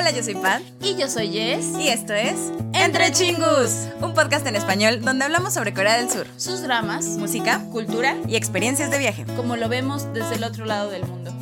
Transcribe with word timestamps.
Hola, 0.00 0.12
yo 0.12 0.22
soy 0.22 0.34
Pat. 0.34 0.62
Y 0.80 0.96
yo 0.96 1.10
soy 1.10 1.30
Jess. 1.30 1.78
Y 1.78 1.88
esto 1.88 2.14
es 2.14 2.50
Entre 2.72 3.12
Chingus, 3.12 3.86
un 4.00 4.14
podcast 4.14 4.46
en 4.46 4.56
español 4.56 5.02
donde 5.02 5.26
hablamos 5.26 5.52
sobre 5.52 5.74
Corea 5.74 5.98
del 5.98 6.08
Sur, 6.08 6.26
sus 6.38 6.62
dramas, 6.62 7.04
música, 7.18 7.60
cultura 7.70 8.16
y 8.26 8.36
experiencias 8.36 8.90
de 8.90 8.96
viaje. 8.96 9.26
como 9.36 9.56
lo 9.56 9.68
vemos 9.68 10.10
desde 10.14 10.36
el 10.36 10.44
otro 10.44 10.64
lado 10.64 10.90
del 10.90 11.04
mundo. 11.04 11.34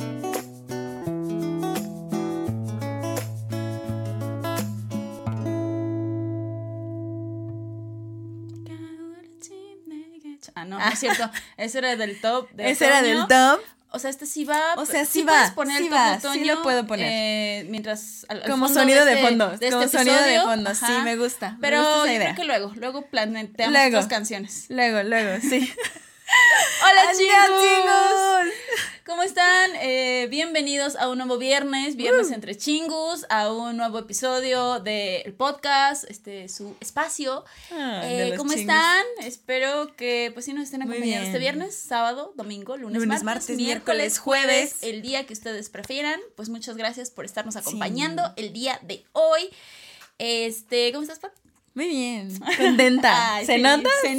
Ah, 10.55 10.65
no, 10.65 10.77
es 10.79 10.99
cierto. 10.99 11.29
Ese 11.55 11.77
era 11.77 11.95
del 11.95 12.19
top. 12.19 12.49
De 12.51 12.71
Ese 12.71 12.87
era 12.87 12.99
otoño. 12.99 13.17
del 13.19 13.27
top. 13.27 13.61
O 13.91 13.97
sea, 13.97 14.09
este 14.11 14.25
sí 14.27 14.45
va. 14.45 14.75
O 14.77 14.85
sea, 14.85 15.03
sí 15.05 15.23
puedes 15.23 15.49
va, 15.49 15.55
poner 15.55 15.81
sí 15.81 15.89
va, 15.89 16.19
sí 16.19 16.27
otoño, 16.27 16.55
lo 16.55 16.61
puedo 16.61 16.85
poner. 16.85 17.07
eh, 17.11 17.65
mientras. 17.69 18.25
al- 18.29 18.43
al 18.43 18.49
Como 18.51 18.67
sonido 18.69 19.03
de 19.03 19.13
este- 19.13 19.25
fondo, 19.25 19.49
de 19.57 19.69
como 19.71 19.83
este 19.83 19.97
sonido 19.97 20.21
de 20.21 20.41
fondo, 20.41 20.75
sí, 20.75 20.85
me 21.03 21.15
gusta, 21.15 21.51
me 21.53 21.57
Pero 21.61 21.77
gusta 21.79 21.95
esa 21.95 22.05
yo 22.05 22.11
idea. 22.13 22.23
creo 22.25 22.35
que 22.35 22.43
luego, 22.43 22.71
luego 22.75 23.01
planeamos 23.07 23.51
Luego. 23.57 23.87
otras 23.97 24.07
canciones. 24.07 24.65
Luego, 24.69 25.01
luego, 25.03 25.41
sí. 25.41 25.73
Hola 26.83 27.01
¡Hola, 27.01 27.11
chicos. 27.17 28.53
¿Cómo 29.09 29.23
están? 29.23 29.71
Eh, 29.81 30.27
bienvenidos 30.29 30.95
a 30.95 31.09
un 31.09 31.17
nuevo 31.17 31.39
viernes, 31.39 31.95
viernes 31.95 32.29
entre 32.29 32.55
chingus, 32.55 33.25
a 33.29 33.51
un 33.51 33.75
nuevo 33.75 33.97
episodio 33.97 34.79
del 34.81 35.33
podcast, 35.33 36.03
este 36.11 36.47
su 36.47 36.75
espacio. 36.79 37.43
Ah, 37.71 38.01
Eh, 38.03 38.29
de 38.29 38.37
¿Cómo 38.37 38.51
chingus. 38.51 38.61
están? 38.69 39.03
Espero 39.23 39.95
que 39.95 40.29
pues 40.31 40.45
sí 40.45 40.53
nos 40.53 40.65
estén 40.65 40.83
acompañando 40.83 41.25
este 41.25 41.39
viernes, 41.39 41.75
sábado, 41.75 42.33
domingo, 42.35 42.77
lunes, 42.77 43.01
Lunes, 43.01 43.23
martes, 43.23 43.49
martes, 43.49 43.57
miércoles, 43.57 44.19
jueves, 44.19 44.73
jueves. 44.75 44.83
el 44.83 45.01
día 45.01 45.25
que 45.25 45.33
ustedes 45.33 45.71
prefieran. 45.71 46.19
Pues 46.35 46.49
muchas 46.49 46.77
gracias 46.77 47.09
por 47.09 47.25
estarnos 47.25 47.55
acompañando 47.55 48.21
el 48.37 48.53
día 48.53 48.79
de 48.83 49.05
hoy. 49.13 49.49
Este, 50.19 50.91
¿cómo 50.91 51.01
estás, 51.01 51.17
Pat? 51.17 51.31
Muy 51.73 51.87
bien. 51.87 52.39
Contenta. 52.57 53.35
Ay, 53.35 53.45
¿Se 53.45 53.53
feliz. 53.53 53.63
nota? 53.63 53.89
¿Se 54.01 54.09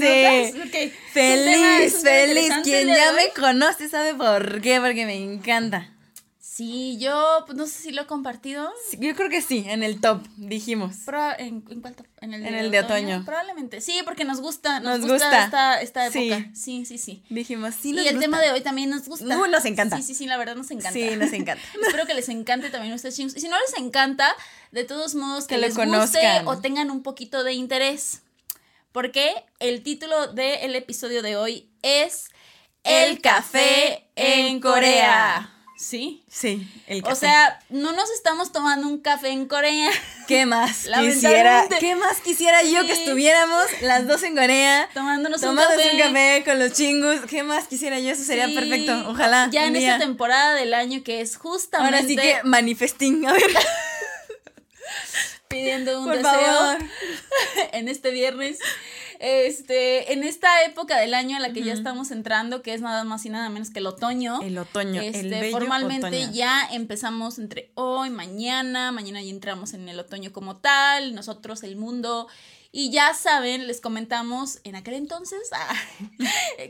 Sí. 0.72 0.92
Feliz, 1.12 2.02
feliz. 2.02 2.52
Quien 2.62 2.88
ya 2.88 3.12
de 3.12 3.16
me 3.16 3.28
conoce 3.32 3.88
sabe 3.88 4.14
por 4.14 4.60
qué, 4.60 4.80
porque 4.80 5.06
me 5.06 5.16
encanta. 5.16 5.92
Sí, 6.38 6.98
yo 7.00 7.44
pues, 7.46 7.56
no 7.56 7.66
sé 7.66 7.80
si 7.80 7.90
lo 7.90 8.02
he 8.02 8.06
compartido. 8.06 8.70
Sí, 8.90 8.98
Yo 9.00 9.14
creo 9.14 9.30
que 9.30 9.40
sí, 9.40 9.64
en 9.66 9.82
el 9.82 9.98
top, 10.00 10.22
dijimos. 10.36 10.94
Proba- 11.06 11.34
¿En, 11.38 11.64
en 11.70 11.80
cuál 11.80 11.94
top? 11.94 12.06
¿En 12.20 12.34
el, 12.34 12.44
En 12.44 12.54
el 12.54 12.70
de 12.70 12.80
otoño. 12.80 13.22
Probablemente. 13.24 13.80
Sí, 13.80 14.00
porque 14.04 14.24
nos 14.24 14.40
gusta. 14.42 14.78
Nos, 14.80 15.00
Nos 15.00 15.10
gusta, 15.10 15.24
gusta. 15.42 15.44
Esta, 15.80 15.80
esta 15.80 16.06
época. 16.08 16.50
Sí, 16.54 16.84
sí, 16.84 16.98
sí. 16.98 17.22
Dijimos, 17.30 17.74
sí, 17.80 17.92
y 17.94 17.98
el 18.00 18.04
gusta. 18.16 18.20
tema 18.20 18.42
de 18.42 18.50
hoy 18.50 18.60
también 18.60 18.90
nos 18.90 19.08
gusta. 19.08 19.24
Uh, 19.38 19.46
nos 19.46 19.64
encanta. 19.64 19.96
Sí, 19.96 20.02
sí, 20.02 20.14
sí, 20.14 20.26
la 20.26 20.36
verdad 20.36 20.54
nos 20.54 20.70
encanta. 20.70 20.92
Sí, 20.92 21.08
nos 21.16 21.32
encanta. 21.32 21.62
Espero 21.86 22.06
que 22.06 22.12
les 22.14 22.28
encante 22.28 22.68
también 22.68 22.92
a 22.92 22.96
ustedes, 22.96 23.16
chicos. 23.16 23.34
Y 23.36 23.40
si 23.40 23.48
no 23.48 23.56
les 23.58 23.78
encanta, 23.82 24.28
de 24.72 24.84
todos 24.84 25.14
modos 25.14 25.44
que, 25.46 25.54
Que 25.56 25.60
lo 25.60 25.66
les 25.66 25.76
guste 25.76 25.90
conozcan. 25.90 26.48
o 26.48 26.60
tengan 26.60 26.90
un 26.90 27.02
poquito 27.02 27.44
de 27.44 27.52
interés. 27.52 28.22
Porque 28.92 29.32
el 29.60 29.82
título 29.82 30.28
del 30.32 30.74
episodio 30.74 31.22
de 31.22 31.36
hoy 31.36 31.68
es 31.82 32.28
El 32.82 33.20
café 33.20 34.06
en 34.16 34.60
Corea. 34.60 35.54
¿Sí? 35.76 36.22
Sí, 36.28 36.68
el 36.88 37.00
café. 37.02 37.12
O 37.12 37.16
sea, 37.16 37.58
no 37.70 37.92
nos 37.92 38.10
estamos 38.10 38.52
tomando 38.52 38.86
un 38.86 38.98
café 39.00 39.30
en 39.30 39.46
Corea. 39.46 39.90
¿qué 40.28 40.44
más 40.44 40.86
quisiera? 41.00 41.66
¿Qué 41.78 41.94
más 41.96 42.20
quisiera 42.20 42.62
yo 42.64 42.84
que 42.84 42.92
estuviéramos 42.92 43.64
las 43.80 44.06
dos 44.06 44.22
en 44.24 44.34
Corea? 44.36 44.90
Tomándonos 44.92 45.40
un 45.42 45.48
Tomándonos 45.50 45.82
café. 45.82 45.94
un 45.94 46.00
café 46.02 46.42
con 46.44 46.58
los 46.58 46.72
chingus. 46.74 47.20
¿Qué 47.30 47.42
más 47.44 47.66
quisiera 47.66 47.98
yo? 47.98 48.10
Eso 48.10 48.24
sería 48.24 48.48
Sí. 48.48 48.54
perfecto. 48.54 48.92
Ojalá. 49.08 49.48
Ya 49.52 49.62
un 49.62 49.68
en 49.68 49.74
día. 49.74 49.94
esta 49.94 50.04
temporada 50.04 50.52
del 50.54 50.74
año 50.74 51.02
que 51.02 51.22
es 51.22 51.36
justamente 51.38 51.96
Ahora 51.96 52.06
sí 52.06 52.14
que 52.14 52.40
manifesting. 52.44 53.26
A 53.26 53.32
ver, 53.32 53.42
pidiendo 55.48 56.00
un 56.00 56.06
por 56.06 56.16
deseo 56.16 56.32
favor. 56.32 56.78
en 57.72 57.88
este 57.88 58.10
viernes. 58.10 58.58
Este, 59.18 60.14
en 60.14 60.24
esta 60.24 60.64
época 60.64 60.98
del 60.98 61.12
año 61.12 61.36
en 61.36 61.42
la 61.42 61.52
que 61.52 61.62
ya 61.62 61.74
estamos 61.74 62.10
entrando, 62.10 62.62
que 62.62 62.72
es 62.72 62.80
nada 62.80 63.04
más 63.04 63.26
y 63.26 63.28
nada 63.28 63.50
menos 63.50 63.68
que 63.68 63.80
el 63.80 63.86
otoño. 63.86 64.40
El 64.40 64.56
otoño. 64.56 65.02
Este, 65.02 65.20
el 65.20 65.28
bello 65.28 65.50
formalmente 65.58 66.06
otoño. 66.06 66.32
ya 66.32 66.66
empezamos 66.72 67.38
entre 67.38 67.70
hoy, 67.74 68.08
mañana, 68.08 68.92
mañana 68.92 69.22
ya 69.22 69.28
entramos 69.28 69.74
en 69.74 69.90
el 69.90 70.00
otoño 70.00 70.32
como 70.32 70.56
tal, 70.56 71.14
nosotros, 71.14 71.62
el 71.64 71.76
mundo. 71.76 72.28
Y 72.72 72.92
ya 72.92 73.14
saben, 73.14 73.66
les 73.66 73.80
comentamos 73.80 74.60
en 74.62 74.76
aquel 74.76 74.94
entonces, 74.94 75.40
ah, 75.52 75.74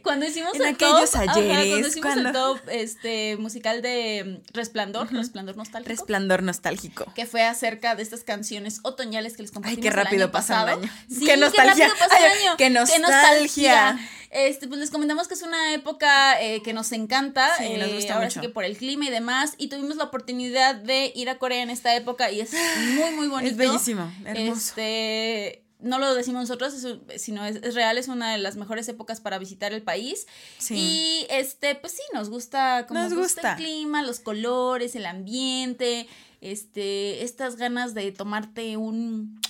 cuando 0.02 0.24
hicimos 0.24 0.54
En 0.54 0.62
el 0.62 0.68
aquellos 0.74 1.10
top, 1.10 1.20
ajá, 1.20 1.32
ayeres, 1.32 1.68
cuando 1.68 1.88
hicimos 1.88 2.16
el 2.16 2.32
top 2.32 2.58
este, 2.70 3.36
musical 3.36 3.82
de 3.82 4.40
mm, 4.48 4.54
Resplandor, 4.54 5.12
Resplandor 5.12 5.56
Nostálgico, 5.58 5.90
Resplandor 5.90 6.42
nostálgico. 6.42 7.12
que 7.14 7.26
fue 7.26 7.42
acerca 7.42 7.94
de 7.96 8.02
estas 8.02 8.24
canciones 8.24 8.80
otoñales 8.82 9.36
que 9.36 9.42
les 9.42 9.50
Ay, 9.50 9.54
compartimos 9.54 9.82
qué 9.82 9.88
el 9.88 9.94
rápido 9.94 10.24
año 10.24 10.32
pasa 10.32 10.54
el 10.54 10.60
pasado. 10.64 10.82
año. 10.82 10.92
Sí, 11.10 11.24
Qué 11.26 11.36
nostalgia. 11.36 11.86
el 11.86 11.92
Ay, 12.10 12.54
qué 12.56 12.70
nostalgia. 12.70 14.00
Este, 14.30 14.68
pues 14.68 14.80
les 14.80 14.90
comentamos 14.90 15.26
que 15.28 15.34
es 15.34 15.42
una 15.42 15.74
época 15.74 16.40
eh, 16.40 16.62
que 16.62 16.72
nos 16.72 16.92
encanta. 16.92 17.50
Sí, 17.58 17.74
nos 17.76 17.88
eh, 17.88 17.94
gusta 17.96 18.14
ahora 18.14 18.26
mucho. 18.26 18.40
sí 18.40 18.46
que 18.46 18.48
por 18.52 18.64
el 18.64 18.76
clima 18.76 19.04
y 19.06 19.10
demás. 19.10 19.54
Y 19.58 19.68
tuvimos 19.68 19.96
la 19.96 20.04
oportunidad 20.04 20.76
de 20.76 21.12
ir 21.14 21.28
a 21.28 21.38
Corea 21.38 21.62
en 21.62 21.68
esta 21.70 21.94
época 21.96 22.30
y 22.30 22.40
es 22.40 22.52
muy, 22.94 23.10
muy 23.16 23.26
bonito. 23.28 23.50
Es 23.50 23.56
bellísimo, 23.56 24.10
hermoso. 24.24 24.52
Este. 24.70 25.64
No 25.82 25.98
lo 25.98 26.14
decimos 26.14 26.42
nosotros, 26.42 26.74
es- 26.74 27.22
sino 27.22 27.44
es, 27.44 27.56
es 27.56 27.74
real, 27.74 27.96
es 27.98 28.08
una 28.08 28.32
de 28.32 28.38
las 28.38 28.56
mejores 28.56 28.88
épocas 28.88 29.20
para 29.20 29.38
visitar 29.38 29.72
el 29.72 29.82
país. 29.82 30.26
Sí. 30.58 30.74
Y 30.76 31.26
este, 31.30 31.74
pues 31.74 31.92
sí, 31.94 32.02
nos 32.12 32.28
gusta 32.30 32.86
como 32.86 33.00
Nos 33.00 33.14
gusta. 33.14 33.52
el 33.52 33.56
clima, 33.56 34.02
los 34.02 34.20
colores, 34.20 34.94
el 34.94 35.06
ambiente, 35.06 36.06
este, 36.40 37.24
estas 37.24 37.56
ganas 37.56 37.94
de 37.94 38.12
tomarte 38.12 38.76
un 38.76 39.40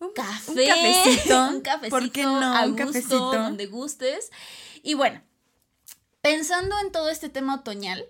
Un- 0.00 0.12
café, 0.14 0.50
Un 0.50 0.66
cafecito. 0.66 1.44
un 1.50 1.60
cafecito 1.60 1.96
¿Por 1.98 2.10
qué 2.12 2.22
no? 2.24 2.36
a 2.56 2.64
un 2.64 2.72
gusto, 2.72 2.86
cafecito. 2.86 3.32
donde 3.32 3.66
gustes. 3.66 4.30
Y 4.82 4.94
bueno, 4.94 5.22
pensando 6.20 6.76
en 6.80 6.92
todo 6.92 7.08
este 7.08 7.28
tema 7.28 7.54
otoñal, 7.56 8.04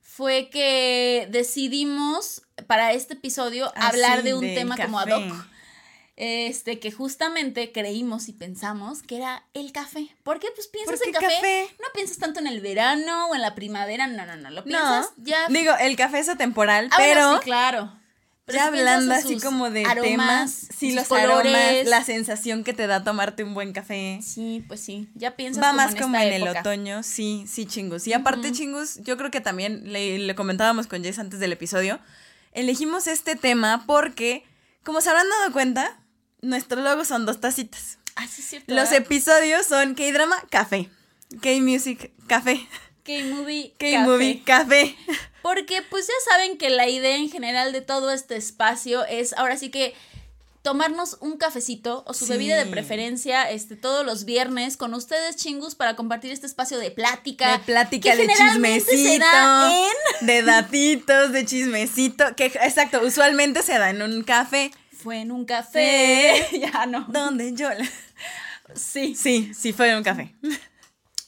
fue 0.00 0.50
que 0.50 1.26
decidimos 1.30 2.42
para 2.66 2.92
este 2.92 3.14
episodio 3.14 3.72
Ah, 3.74 3.88
hablar 3.88 4.22
de 4.22 4.34
un 4.34 4.40
tema 4.42 4.76
como 4.76 4.98
ad 4.98 5.08
hoc. 5.10 5.46
Este, 6.16 6.78
que 6.78 6.92
justamente 6.92 7.72
creímos 7.72 8.28
y 8.28 8.32
pensamos 8.34 9.02
que 9.02 9.16
era 9.16 9.44
el 9.54 9.72
café. 9.72 10.14
¿Por 10.22 10.38
qué? 10.40 10.48
Pues 10.54 10.68
piensas 10.68 10.98
¿Por 10.98 11.08
en 11.08 11.14
café, 11.14 11.26
café? 11.26 11.66
no 11.80 11.86
piensas 11.94 12.18
tanto 12.18 12.38
en 12.38 12.46
el 12.46 12.60
verano 12.60 13.28
o 13.28 13.34
en 13.34 13.40
la 13.40 13.54
primavera, 13.54 14.06
no, 14.06 14.26
no, 14.26 14.36
no, 14.36 14.50
lo 14.50 14.62
piensas 14.62 15.12
No, 15.16 15.24
ya. 15.24 15.48
digo, 15.48 15.72
el 15.80 15.96
café 15.96 16.18
es 16.18 16.28
atemporal, 16.28 16.88
Ah, 16.92 16.96
bueno, 16.98 17.12
pero 17.14 17.34
sí, 17.38 17.44
claro. 17.44 17.92
Pero 18.44 18.58
ya 18.58 18.64
si 18.64 18.68
hablando 18.78 19.14
así 19.14 19.40
como 19.40 19.70
de 19.70 19.86
aromas, 19.86 20.02
temas, 20.10 20.68
sí, 20.76 20.92
los 20.92 21.06
colores. 21.08 21.54
aromas, 21.54 21.86
la 21.86 22.04
sensación 22.04 22.62
que 22.64 22.74
te 22.74 22.86
da 22.88 23.02
tomarte 23.04 23.42
un 23.44 23.54
buen 23.54 23.72
café. 23.72 24.18
Sí, 24.20 24.62
pues 24.68 24.80
sí, 24.80 25.08
ya 25.14 25.34
piensas 25.36 25.62
Va 25.62 25.68
como 25.68 25.76
más 25.82 25.94
en 25.94 26.02
como 26.02 26.16
esta 26.16 26.26
en 26.36 26.42
el 26.42 26.48
otoño, 26.48 27.02
sí, 27.04 27.44
sí, 27.48 27.64
chingus. 27.66 28.06
Y 28.06 28.12
aparte, 28.12 28.52
chingus, 28.52 28.98
yo 29.02 29.16
creo 29.16 29.30
que 29.30 29.40
también 29.40 29.92
le, 29.92 30.18
le 30.18 30.34
comentábamos 30.34 30.88
con 30.88 31.02
Jess 31.02 31.18
antes 31.20 31.40
del 31.40 31.52
episodio. 31.52 32.00
Elegimos 32.52 33.06
este 33.06 33.34
tema 33.36 33.84
porque, 33.86 34.44
como 34.84 35.00
se 35.00 35.08
habrán 35.08 35.28
dado 35.30 35.52
cuenta, 35.52 35.98
nuestro 36.42 36.80
logo 36.82 37.04
son 37.04 37.24
dos 37.26 37.40
tacitas. 37.40 37.98
Ah, 38.16 38.26
sí, 38.26 38.42
es 38.42 38.48
cierto. 38.48 38.74
Los 38.74 38.92
episodios 38.92 39.66
son 39.66 39.94
K-drama, 39.94 40.36
café. 40.50 40.90
K-music, 41.40 42.12
café. 42.26 42.66
K-movie, 43.04 43.72
K-movie, 43.78 44.42
café. 44.44 44.94
Porque 45.40 45.82
pues 45.82 46.06
ya 46.06 46.14
saben 46.30 46.58
que 46.58 46.70
la 46.70 46.88
idea 46.88 47.16
en 47.16 47.30
general 47.30 47.72
de 47.72 47.80
todo 47.80 48.12
este 48.12 48.36
espacio 48.36 49.04
es 49.06 49.32
ahora 49.32 49.56
sí 49.56 49.70
que 49.70 49.94
tomarnos 50.62 51.16
un 51.20 51.38
cafecito 51.38 52.04
o 52.06 52.14
su 52.14 52.26
Sí. 52.26 52.32
bebida 52.32 52.56
de 52.56 52.66
preferencia 52.66 53.50
este 53.50 53.74
todos 53.74 54.06
los 54.06 54.24
viernes 54.24 54.76
con 54.76 54.94
ustedes 54.94 55.34
chingus 55.34 55.74
para 55.74 55.96
compartir 55.96 56.30
este 56.30 56.46
espacio 56.46 56.78
de 56.78 56.92
plática. 56.92 57.50
De 57.50 57.58
plática, 57.64 58.12
que 58.14 58.28
de 58.28 58.32
chismecito, 58.32 59.24
en- 60.20 60.26
de 60.26 60.42
datitos, 60.42 61.32
de 61.32 61.44
chismecito, 61.44 62.36
que 62.36 62.46
exacto, 62.46 63.00
usualmente 63.04 63.64
se 63.64 63.76
da 63.76 63.90
en 63.90 64.02
un 64.02 64.22
café 64.22 64.70
Fue 65.02 65.20
en 65.20 65.32
un 65.32 65.44
café. 65.44 66.46
ya 66.72 66.86
no. 66.86 67.06
donde 67.08 67.52
yo... 67.54 67.68
la- 67.70 67.88
Sí. 68.74 69.14
Sí, 69.14 69.52
sí 69.54 69.72
fue 69.74 69.90
en 69.90 69.98
un 69.98 70.02
café. 70.02 70.34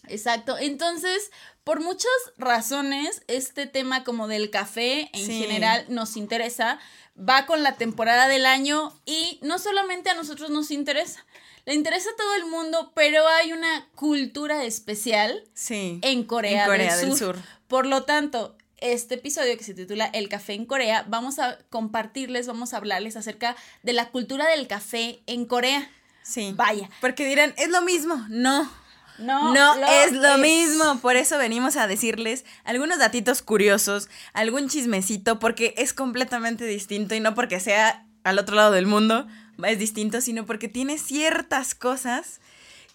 Exacto. 0.09 0.57
Entonces, 0.59 1.31
por 1.63 1.81
muchas 1.83 2.11
razones, 2.39 3.23
este 3.29 3.67
tema 3.67 4.05
como 4.05 4.29
del 4.29 4.51
café 4.51 5.11
en 5.13 5.27
Sí. 5.27 5.41
general 5.41 5.85
nos 5.89 6.17
interesa, 6.17 6.79
va 7.19 7.47
con 7.47 7.63
la 7.63 7.77
temporada 7.77 8.29
del 8.29 8.47
año 8.47 8.99
y 9.05 9.39
no 9.43 9.59
solamente 9.59 10.11
a 10.11 10.15
nosotros 10.15 10.51
nos 10.51 10.71
interesa, 10.71 11.25
le 11.67 11.75
interesa 11.75 12.11
a 12.11 12.17
todo 12.17 12.35
el 12.37 12.47
mundo, 12.47 12.93
pero 12.95 13.27
hay 13.27 13.53
una 13.53 13.89
cultura 13.95 14.65
especial 14.65 15.43
Sí. 15.55 15.99
en 16.03 16.25
Corea, 16.25 16.65
En 16.65 16.71
Corea 16.71 16.97
del, 16.97 17.09
del 17.11 17.19
Sur. 17.19 17.37
Sur. 17.37 17.45
Por 17.69 17.87
lo 17.87 18.05
tanto, 18.05 18.57
este 18.93 19.17
episodio 19.17 19.57
que 19.57 19.65
se 19.65 19.75
titula 19.75 20.07
El 20.07 20.29
café 20.29 20.53
en 20.55 20.67
Corea, 20.67 21.05
vamos 21.09 21.39
a 21.39 21.59
compartirles, 21.71 22.47
vamos 22.47 22.75
a 22.75 22.77
hablarles 22.77 23.17
acerca 23.17 23.57
de 23.83 23.93
la 23.93 24.11
cultura 24.11 24.47
del 24.47 24.67
café 24.67 25.21
en 25.27 25.47
Corea. 25.47 25.91
Sí. 26.23 26.53
Vaya. 26.57 26.89
Porque 27.01 27.27
dirán, 27.27 27.55
es 27.57 27.69
lo 27.71 27.83
mismo. 27.83 28.15
No. 28.29 28.71
no, 29.19 29.53
no 29.53 29.87
es 29.87 30.13
lo 30.13 30.39
mismo. 30.39 30.99
Por 31.01 31.17
eso 31.17 31.39
venimos 31.39 31.77
a 31.77 31.87
decirles 31.87 32.45
algunos 32.65 32.99
datitos 32.99 33.43
curiosos, 33.43 34.09
algún 34.33 34.69
chismecito, 34.69 35.39
porque 35.39 35.75
es 35.77 35.93
completamente 35.93 36.65
distinto 36.65 37.15
y 37.15 37.21
no 37.21 37.35
porque 37.35 37.61
sea 37.61 38.07
al 38.23 38.39
otro 38.39 38.57
lado 38.57 38.73
del 38.73 38.87
mundo 38.87 39.27
es 39.63 39.79
distinto, 39.79 40.21
sino 40.21 40.47
porque 40.47 40.69
tiene 40.69 40.99
ciertas 40.99 41.75
cosas 41.75 42.41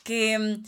que, 0.03 0.37
mm, 0.37 0.63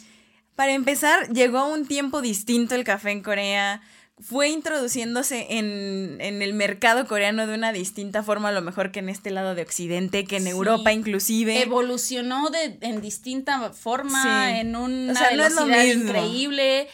para 0.55 0.73
empezar, 0.73 1.29
llegó 1.29 1.59
a 1.59 1.67
un 1.67 1.85
tiempo 1.85 2.21
distinto 2.21 2.75
el 2.75 2.83
café 2.83 3.11
en 3.11 3.23
Corea 3.23 3.81
fue 4.21 4.49
introduciéndose 4.49 5.47
en, 5.49 6.19
el 6.19 6.53
mercado 6.53 7.07
coreano 7.07 7.47
de 7.47 7.55
una 7.55 7.73
distinta 7.73 8.23
forma, 8.23 8.49
a 8.49 8.51
lo 8.51 8.61
mejor 8.61 8.91
que 8.91 8.99
en 8.99 9.09
este 9.09 9.31
lado 9.31 9.55
de 9.55 9.61
Occidente, 9.61 10.25
que 10.25 10.37
en 10.37 10.47
Europa 10.47 10.93
inclusive. 10.93 11.61
Evolucionó 11.61 12.49
de, 12.49 12.77
en 12.81 13.01
distinta 13.01 13.71
forma, 13.71 14.59
en 14.59 14.75
una 14.75 15.29
velocidad 15.29 15.83
increíble. 15.85 16.87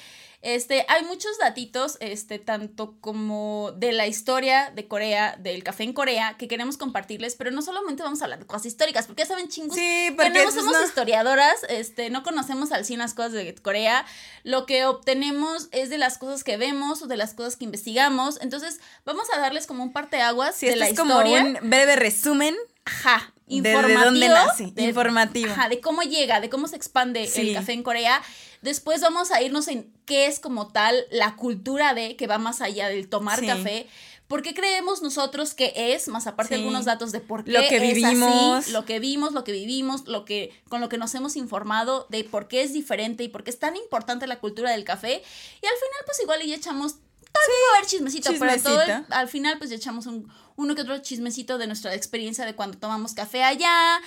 Este, 0.43 0.85
hay 0.87 1.03
muchos 1.03 1.37
datitos, 1.39 1.97
este, 1.99 2.37
tanto 2.37 2.95
como 3.01 3.71
de 3.75 3.91
la 3.91 4.05
historia 4.05 4.71
de 4.73 4.87
Corea, 4.87 5.35
del 5.39 5.63
café 5.63 5.83
en 5.83 5.93
Corea, 5.93 6.35
que 6.37 6.47
queremos 6.47 6.77
compartirles, 6.77 7.35
pero 7.35 7.49
no 7.51 7.61
solamente 7.61 8.03
vamos 8.03 8.21
a 8.21 8.25
hablar 8.25 8.39
de 8.39 8.45
cosas 8.45 8.67
históricas, 8.67 9.07
porque 9.07 9.23
ya 9.23 9.27
saben 9.27 9.47
chingos. 9.47 9.75
Sí, 9.75 10.13
porque 10.15 10.29
no 10.29 10.51
somos 10.51 10.75
historiadoras, 10.85 11.55
este, 11.69 12.09
no 12.11 12.21
conocemos 12.21 12.71
al 12.71 12.85
100 12.85 12.99
las 12.99 13.13
cosas 13.13 13.33
de 13.33 13.55
Corea. 13.55 14.05
Lo 14.43 14.65
que 14.65 14.85
obtenemos 14.85 15.69
es 15.71 15.89
de 15.89 15.97
las 15.97 16.17
cosas 16.17 16.43
que 16.43 16.57
vemos 16.57 17.01
o 17.01 17.07
de 17.07 17.17
las 17.17 17.33
cosas 17.33 17.55
que 17.55 17.65
investigamos. 17.65 18.39
Entonces, 18.41 18.79
vamos 19.05 19.27
a 19.35 19.39
darles 19.39 19.65
como 19.65 19.83
un 19.83 19.91
parteaguas 19.91 20.55
sí, 20.55 20.67
de 20.67 20.75
la 20.75 20.85
es 20.85 20.91
historia. 20.91 21.41
Como 21.41 21.59
un 21.59 21.69
breve 21.69 21.95
resumen. 21.95 22.55
Ajá, 22.85 23.33
informativo. 23.47 23.99
¿De, 23.99 24.05
dónde 24.05 24.29
nace? 24.29 24.73
informativo. 24.77 25.51
Ajá, 25.51 25.69
de 25.69 25.79
cómo 25.79 26.01
llega, 26.01 26.39
de 26.39 26.49
cómo 26.49 26.67
se 26.67 26.75
expande 26.75 27.23
el 27.23 27.53
café 27.53 27.73
en 27.73 27.83
Corea. 27.83 28.21
Después 28.61 29.01
vamos 29.01 29.31
a 29.31 29.41
irnos 29.41 29.67
en 29.67 29.91
qué 30.05 30.27
es 30.27 30.39
como 30.39 30.67
tal 30.67 31.05
la 31.11 31.35
cultura 31.35 31.93
de 31.93 32.15
que 32.15 32.27
va 32.27 32.37
más 32.37 32.61
allá 32.61 32.89
del 32.89 33.07
tomar 33.07 33.45
café. 33.45 33.87
¿Por 34.27 34.41
qué 34.41 34.53
creemos 34.53 35.01
nosotros 35.01 35.53
que 35.53 35.71
es, 35.73 36.09
más 36.09 36.27
aparte 36.27 36.55
algunos 36.55 36.83
datos 36.83 37.13
de 37.13 37.21
por 37.21 37.45
qué 37.45 37.51
lo 37.51 37.61
que 37.69 37.79
vivimos, 37.79 38.57
así, 38.57 38.71
lo 38.73 38.83
que 38.83 38.99
vimos, 38.99 39.31
lo 39.31 39.45
que 39.45 39.53
vivimos, 39.53 40.05
lo 40.05 40.25
que 40.25 40.53
con 40.67 40.81
lo 40.81 40.89
que 40.89 40.97
nos 40.97 41.15
hemos 41.15 41.37
informado 41.37 42.07
de 42.09 42.25
por 42.25 42.49
qué 42.49 42.61
es 42.61 42.73
diferente 42.73 43.23
y 43.23 43.29
por 43.29 43.45
qué 43.45 43.51
es 43.51 43.59
tan 43.59 43.77
importante 43.77 44.27
la 44.27 44.39
cultura 44.39 44.71
del 44.71 44.83
café? 44.83 45.13
Y 45.61 45.65
al 45.65 45.75
final 45.75 46.01
pues 46.05 46.19
igual 46.21 46.43
y 46.43 46.53
echamos 46.53 46.95
Todavía 47.37 47.55
va 47.69 47.75
a 47.75 47.77
haber 47.77 47.89
chismecito, 47.89 48.31
pero 48.39 48.61
todo 48.61 49.05
al 49.09 49.27
final 49.27 49.57
pues 49.57 49.69
ya 49.69 49.75
echamos 49.75 50.07
un, 50.07 50.31
uno 50.57 50.75
que 50.75 50.81
otro 50.81 50.97
chismecito 50.97 51.57
de 51.57 51.67
nuestra 51.67 51.93
experiencia 51.93 52.45
de 52.45 52.55
cuando 52.55 52.77
tomamos 52.77 53.13
café 53.13 53.43
allá 53.43 54.01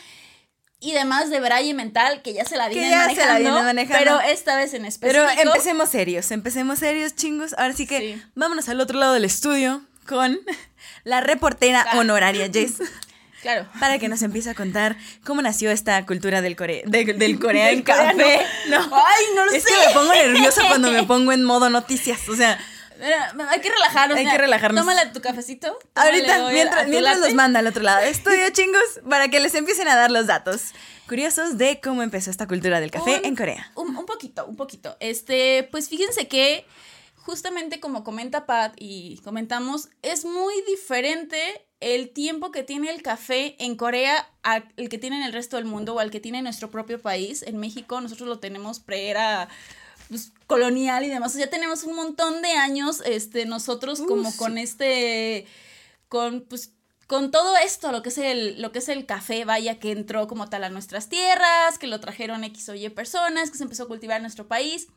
y 0.81 0.93
demás 0.93 1.31
de 1.31 1.41
Braille 1.41 1.75
Mental, 1.75 2.23
que 2.23 2.33
ya 2.33 2.45
se 2.45 2.57
la 2.57 2.69
vienen, 2.69 2.91
manejando, 2.91 3.99
pero 3.99 4.21
esta 4.21 4.57
vez 4.57 4.75
en 4.75 4.85
específico. 4.85 5.25
Pero 5.27 5.43
empecemos 5.43 5.91
serios, 5.91 6.31
empecemos 6.31 6.79
serios, 6.79 7.15
chingos. 7.15 7.55
Ahora 7.57 7.73
sí 7.75 7.87
que 7.87 8.21
vámonos 8.35 8.69
al 8.69 8.81
otro 8.81 8.99
lado 8.99 9.15
del 9.15 9.25
estudio 9.25 9.83
con 10.07 10.41
la 11.05 11.21
reportera 11.21 11.87
honoraria 11.95 12.51
Jess. 12.53 12.79
Claro. 13.41 13.67
Para 13.81 13.99
que 13.99 14.07
nos 14.09 14.21
empiece 14.21 14.51
a 14.51 14.55
contar 14.55 14.99
cómo 15.25 15.41
nació 15.41 15.71
esta 15.71 16.05
cultura 16.05 16.43
del 16.43 16.57
Corea, 16.57 16.83
del 16.85 17.39
Corea 17.41 17.71
en 17.71 17.81
café. 17.81 18.45
No. 18.69 18.77
Ay, 18.81 19.25
no 19.35 19.47
lo 19.47 19.51
sé. 19.51 19.57
Es 19.57 19.65
que 19.65 19.73
me 19.87 19.95
pongo 19.95 20.13
nerviosa 20.13 20.61
cuando 20.69 20.93
me 20.93 21.05
pongo 21.05 21.33
en 21.33 21.45
modo 21.45 21.71
noticias. 21.71 22.29
O 22.29 22.37
sea, 22.37 22.59
hay 23.01 23.61
que 23.61 23.71
relajarnos. 23.71 24.19
Hay 24.19 24.27
que 24.27 24.39
relajarnos. 24.39 24.81
Tómale 24.85 25.11
tu 25.11 25.21
cafecito. 25.21 25.79
Ahorita, 25.95 26.51
mientras, 26.53 26.89
mientras 26.89 27.19
los 27.19 27.35
manda 27.35 27.61
al 27.61 27.67
otro 27.67 27.83
lado. 27.83 28.01
Estudio, 28.05 28.51
chingos, 28.51 29.01
para 29.09 29.29
que 29.29 29.41
les 29.41 29.55
empiecen 29.55 29.89
a 29.89 29.97
dar 29.97 30.11
los 30.11 30.27
datos 30.27 30.73
curiosos 31.09 31.59
de 31.59 31.81
cómo 31.81 32.03
empezó 32.03 32.31
esta 32.31 32.47
cultura 32.47 32.81
del 32.81 32.91
café 32.91 33.27
en 33.27 33.35
Corea. 33.35 33.73
Un, 33.75 33.97
un, 33.97 34.07
poquito, 34.07 34.47
un 34.47 34.57
poquito. 34.57 34.97
Este, 35.01 35.69
pues 35.71 35.89
fíjense 35.89 36.29
que 36.29 36.65
justamente 37.17 37.81
como 37.81 38.05
comenta 38.05 38.47
Pat 38.47 38.75
y 38.79 39.19
comentamos, 39.19 39.89
es 40.03 40.25
muy 40.25 40.55
diferente 40.67 41.67
el 41.81 42.11
tiempo 42.11 42.51
que 42.51 42.63
tiene 42.63 42.91
el 42.91 43.03
café 43.03 43.57
en 43.59 43.77
Corea 43.77 44.29
al 44.43 44.65
que 44.89 44.99
tiene 44.99 45.17
en 45.17 45.23
el 45.23 45.33
resto 45.33 45.57
del 45.57 45.65
mundo 45.65 45.95
o 45.95 45.99
al 45.99 46.11
que 46.11 46.21
tiene 46.21 46.39
en 46.39 46.45
nuestro 46.45 46.71
propio 46.71 47.01
país. 47.01 47.43
En 47.43 47.59
México 47.59 48.01
nosotros 48.01 48.29
lo 48.29 48.39
tenemos 48.39 48.81
pre-era 48.81 49.49
pues, 50.11 50.33
colonial 50.49 51.05
y 51.05 51.09
demás. 51.09 51.35
ya 51.35 51.49
tenemos 51.49 51.85
un 51.85 51.95
montón 51.95 52.43
de 52.43 52.51
años, 52.51 53.01
este, 53.07 53.47
nosotros 53.47 54.01
como 54.01 54.37
con 54.37 54.59
este, 54.59 55.47
con, 56.09 56.43
pues, 56.43 56.73
con 57.07 57.31
todo 57.31 57.57
esto, 57.57 57.93
lo 57.93 58.03
que, 58.03 58.09
es 58.09 58.19
el, 58.19 58.61
lo 58.61 58.73
que 58.73 58.81
es 58.81 58.89
el 58.89 59.07
café, 59.07 59.45
vaya, 59.45 59.79
que 59.79 59.93
entró 59.93 60.27
como 60.27 60.49
tal 60.49 60.65
a 60.65 60.69
nuestras 60.69 61.09
tierras, 61.09 61.79
que 61.79 61.87
lo 61.87 62.01
trajeron 62.01 62.45
X 62.45 62.69
o 62.69 62.75
Y 62.75 62.89
personas, 62.91 63.51
que 63.51 63.57
se 63.57 63.63
empezó 63.63 63.85
a 63.85 63.89
cultivar 63.89 64.17
en 64.17 64.25
nuestro 64.25 64.49
país. 64.49 64.89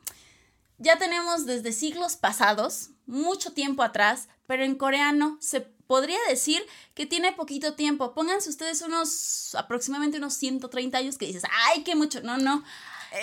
Ya 0.78 0.98
tenemos 0.98 1.46
desde 1.46 1.72
siglos 1.72 2.16
pasados, 2.16 2.90
mucho 3.06 3.52
tiempo 3.52 3.82
atrás, 3.82 4.28
pero 4.46 4.64
en 4.64 4.74
coreano 4.74 5.38
se 5.40 5.60
podría 5.60 6.18
decir 6.28 6.64
que 6.94 7.06
tiene 7.06 7.32
poquito 7.32 7.74
tiempo. 7.74 8.14
Pónganse 8.14 8.50
ustedes 8.50 8.82
unos, 8.82 9.54
aproximadamente 9.54 10.18
unos 10.18 10.34
130 10.34 10.98
años 10.98 11.18
que 11.18 11.26
dices, 11.26 11.44
ay, 11.68 11.84
qué 11.84 11.94
mucho. 11.94 12.20
No, 12.22 12.36
no 12.36 12.64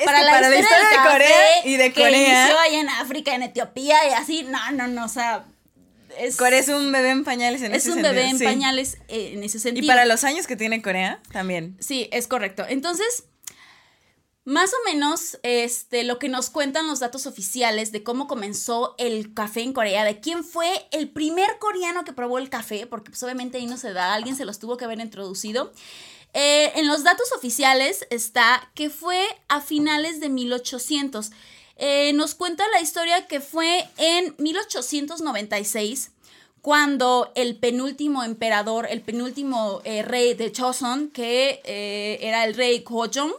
para, 0.06 0.22
la, 0.24 0.56
historia 0.56 0.90
de 0.90 1.10
Corea 1.12 1.66
y 1.66 1.78
de 1.78 1.94
Corea. 1.94 2.10
Que 2.10 2.18
inició 2.18 2.60
allá 2.60 2.80
en 2.80 2.90
África, 2.90 3.36
en 3.36 3.44
Etiopía 3.44 3.98
y 4.10 4.14
así. 4.14 4.44
No, 4.44 4.72
no, 4.72 4.88
no, 4.88 5.06
o 5.06 5.10
sea. 5.10 5.46
Es, 6.18 6.36
Corea 6.36 6.60
es 6.60 6.68
un 6.68 6.92
bebé 6.92 7.10
en 7.10 7.24
pañales 7.24 7.62
en 7.62 7.74
ese 7.74 7.92
sentido. 7.92 8.10
Es 8.10 8.12
un 8.12 8.16
bebé 8.16 8.30
en 8.30 8.40
pañales 8.40 8.98
eh, 9.08 9.32
en 9.34 9.44
ese 9.44 9.60
sentido. 9.60 9.86
Y 9.86 9.88
para 9.88 10.06
los 10.06 10.24
años 10.24 10.46
que 10.46 10.58
tiene 10.58 10.82
Corea, 10.82 11.22
también. 11.32 11.78
Sí, 11.80 12.10
es 12.12 12.28
correcto. 12.28 12.66
Entonces, 12.68 13.24
más 14.44 14.72
o 14.74 14.92
menos, 14.92 15.38
este, 15.44 16.04
lo 16.04 16.18
que 16.18 16.28
nos 16.28 16.50
cuentan 16.50 16.88
los 16.88 17.00
datos 17.00 17.28
oficiales 17.28 17.92
de 17.92 18.04
cómo 18.04 18.28
comenzó 18.28 18.96
el 18.98 19.34
café 19.34 19.62
en 19.62 19.72
Corea, 19.72 20.04
de 20.04 20.20
quién 20.20 20.44
fue 20.44 20.88
el 20.92 21.10
primer 21.10 21.60
coreano 21.60 22.04
que 22.04 22.12
probó 22.12 22.40
el 22.40 22.50
café, 22.50 22.88
porque 22.88 23.12
pues 23.12 23.22
obviamente 23.22 23.60
ahí 23.60 23.68
no 23.68 23.78
se 23.78 23.94
da, 23.94 24.14
alguien 24.14 24.36
se 24.36 24.46
los 24.46 24.58
tuvo 24.58 24.78
que 24.78 24.86
haber 24.86 25.00
introducido. 25.00 25.72
Eh, 26.34 26.72
en 26.76 26.88
los 26.88 27.04
datos 27.04 27.32
oficiales 27.36 28.08
está 28.10 28.70
que 28.74 28.90
fue 28.90 29.26
a 29.50 29.62
finales 29.62 30.20
de 30.20 30.30
1800. 30.30 31.32
Eh, 31.78 32.14
nos 32.14 32.36
cuenta 32.36 32.64
la 32.72 32.82
historia 32.82 33.28
que 33.28 33.42
fue 33.42 33.88
en 33.98 34.36
1896 34.38 36.12
cuando 36.62 37.32
el 37.36 37.58
penúltimo 37.58 38.24
emperador, 38.24 38.88
el 38.90 39.02
penúltimo 39.02 39.82
eh, 39.84 40.04
rey 40.04 40.36
de 40.36 40.52
Choson, 40.52 41.10
que 41.10 41.60
era 42.22 42.46
el 42.46 42.54
rey 42.54 42.84
Gojong, 42.84 43.34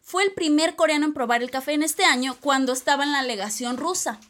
fue 0.00 0.22
el 0.22 0.32
primer 0.32 0.76
coreano 0.76 1.06
en 1.06 1.12
probar 1.12 1.42
el 1.42 1.50
café 1.50 1.72
en 1.72 1.82
este 1.82 2.04
año 2.04 2.36
cuando 2.40 2.72
estaba 2.72 3.04
en 3.04 3.12
la 3.12 3.22
legación 3.22 3.76
rusa. 3.76 4.20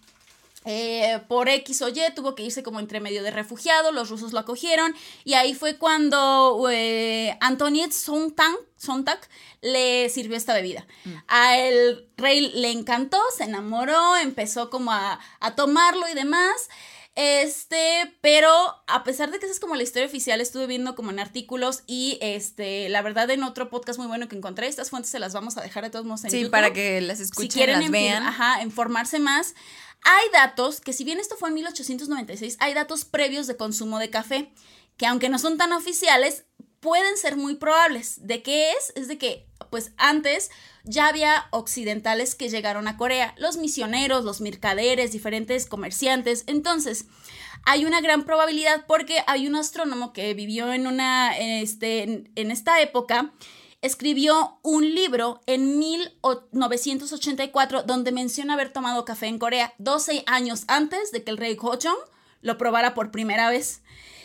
Eh, 0.73 1.21
por 1.27 1.49
X 1.49 1.83
o 1.83 1.89
Y 1.89 2.01
tuvo 2.15 2.37
que 2.37 2.45
irse 2.45 2.63
como 2.63 2.79
entre 2.79 3.01
medio 3.01 3.25
de 3.25 3.33
refugiado, 3.33 3.91
los 3.91 4.09
rusos 4.09 4.33
lo 4.33 4.39
acogieron 4.39 4.95
y 5.25 5.35
ahí 5.35 5.53
fue 5.53 5.79
cuando 5.79 6.69
eh, 6.71 7.37
Antoniet 7.41 7.91
Sontag, 7.91 9.19
le 9.63 10.09
sirvió 10.11 10.37
esta 10.37 10.55
bebida. 10.55 10.87
Mm. 11.05 11.15
A 11.27 11.59
el 11.59 12.09
rey 12.17 12.53
le 12.55 12.71
encantó, 12.71 13.21
se 13.37 13.45
enamoró, 13.45 14.17
empezó 14.17 14.71
como 14.71 14.93
a, 14.93 15.19
a 15.41 15.57
tomarlo 15.57 16.09
y 16.09 16.15
demás. 16.15 16.69
Este, 17.17 18.15
pero 18.21 18.51
a 18.87 19.03
pesar 19.03 19.33
de 19.33 19.41
que 19.41 19.47
esa 19.47 19.53
es 19.53 19.61
como 19.61 19.75
la 19.75 19.83
historia 19.83 20.07
oficial, 20.07 20.41
estuve 20.41 20.67
viendo 20.67 20.95
como 20.95 21.11
en 21.11 21.19
artículos 21.19 21.83
y 21.87 22.19
este, 22.23 22.89
la 22.89 23.03
verdad 23.03 23.29
en 23.31 23.43
otro 23.43 23.69
podcast 23.69 23.99
muy 23.99 24.07
bueno 24.07 24.29
que 24.29 24.37
encontré, 24.37 24.69
estas 24.69 24.91
fuentes 24.91 25.11
se 25.11 25.19
las 25.19 25.35
vamos 25.35 25.59
a 25.59 25.63
dejar 25.63 25.83
de 25.83 25.91
todos 25.91 26.07
modos 26.07 26.25
en 26.25 26.31
sí, 26.31 26.45
para 26.47 26.73
que 26.73 27.01
las 27.01 27.19
escuchen, 27.19 27.51
si 27.51 27.59
quieren 27.59 27.81
las 27.81 27.91
vean. 27.91 28.23
Ajá, 28.23 28.63
informarse 28.63 29.19
más. 29.19 29.55
Hay 30.03 30.31
datos, 30.33 30.81
que 30.81 30.93
si 30.93 31.05
bien 31.05 31.21
esto 31.21 31.37
fue 31.37 31.49
en 31.49 31.57
1896, 31.57 32.57
hay 32.61 32.75
datos 32.75 33.05
previos 33.05 33.47
de 33.47 33.57
consumo 33.57 33.99
de 33.99 34.11
café, 34.11 34.53
que 34.97 35.07
aunque 35.07 35.29
no 35.29 35.39
son 35.39 35.59
tan 35.59 35.73
oficiales, 35.73 36.45
pueden 36.81 37.17
ser 37.17 37.37
muy 37.37 37.57
probables. 37.57 38.27
¿De 38.27 38.43
qué 38.43 38.71
es? 38.73 38.93
Es 38.97 39.09
de 39.09 39.19
que, 39.19 39.47
pues 39.71 39.93
antes 39.99 40.51
ya 40.85 41.09
había 41.09 41.47
occidentales 41.51 42.35
que 42.35 42.49
llegaron 42.49 42.89
a 42.89 42.97
Corea, 42.97 43.35
los 43.39 43.59
misioneros, 43.59 44.25
los 44.25 44.41
mercaderes, 44.41 45.13
diferentes 45.13 45.67
comerciantes. 45.67 46.45
Entonces, 46.47 47.05
hay 47.65 47.85
una 47.85 48.01
gran 48.01 48.25
probabilidad 48.25 48.87
porque 48.87 49.23
hay 49.27 49.47
un 49.47 49.57
astrónomo 49.57 50.13
que 50.13 50.33
vivió 50.35 50.73
en 50.73 50.87
una, 50.87 51.37
este, 51.37 52.25
en 52.35 52.51
esta 52.51 52.81
época 52.81 53.33
escribió 53.83 54.59
un 54.63 54.95
libro 54.95 55.41
en 55.47 55.79
1984 55.79 57.85
donde 57.85 58.13
menciona 58.13 58.55
haber 58.55 58.73
tomado 58.73 59.05
café 59.05 59.27
en 59.27 59.39
Corea 59.39 59.75
12 59.79 60.25
años 60.27 60.65
antes 60.69 61.13
de 61.13 61.25
que 61.25 61.31
el 61.31 61.39
rey 61.39 61.55
Gochong 61.55 61.97
lo 62.43 62.59
probara 62.59 62.95
por 62.95 63.11
primera 63.11 63.51
vez. 63.51 63.83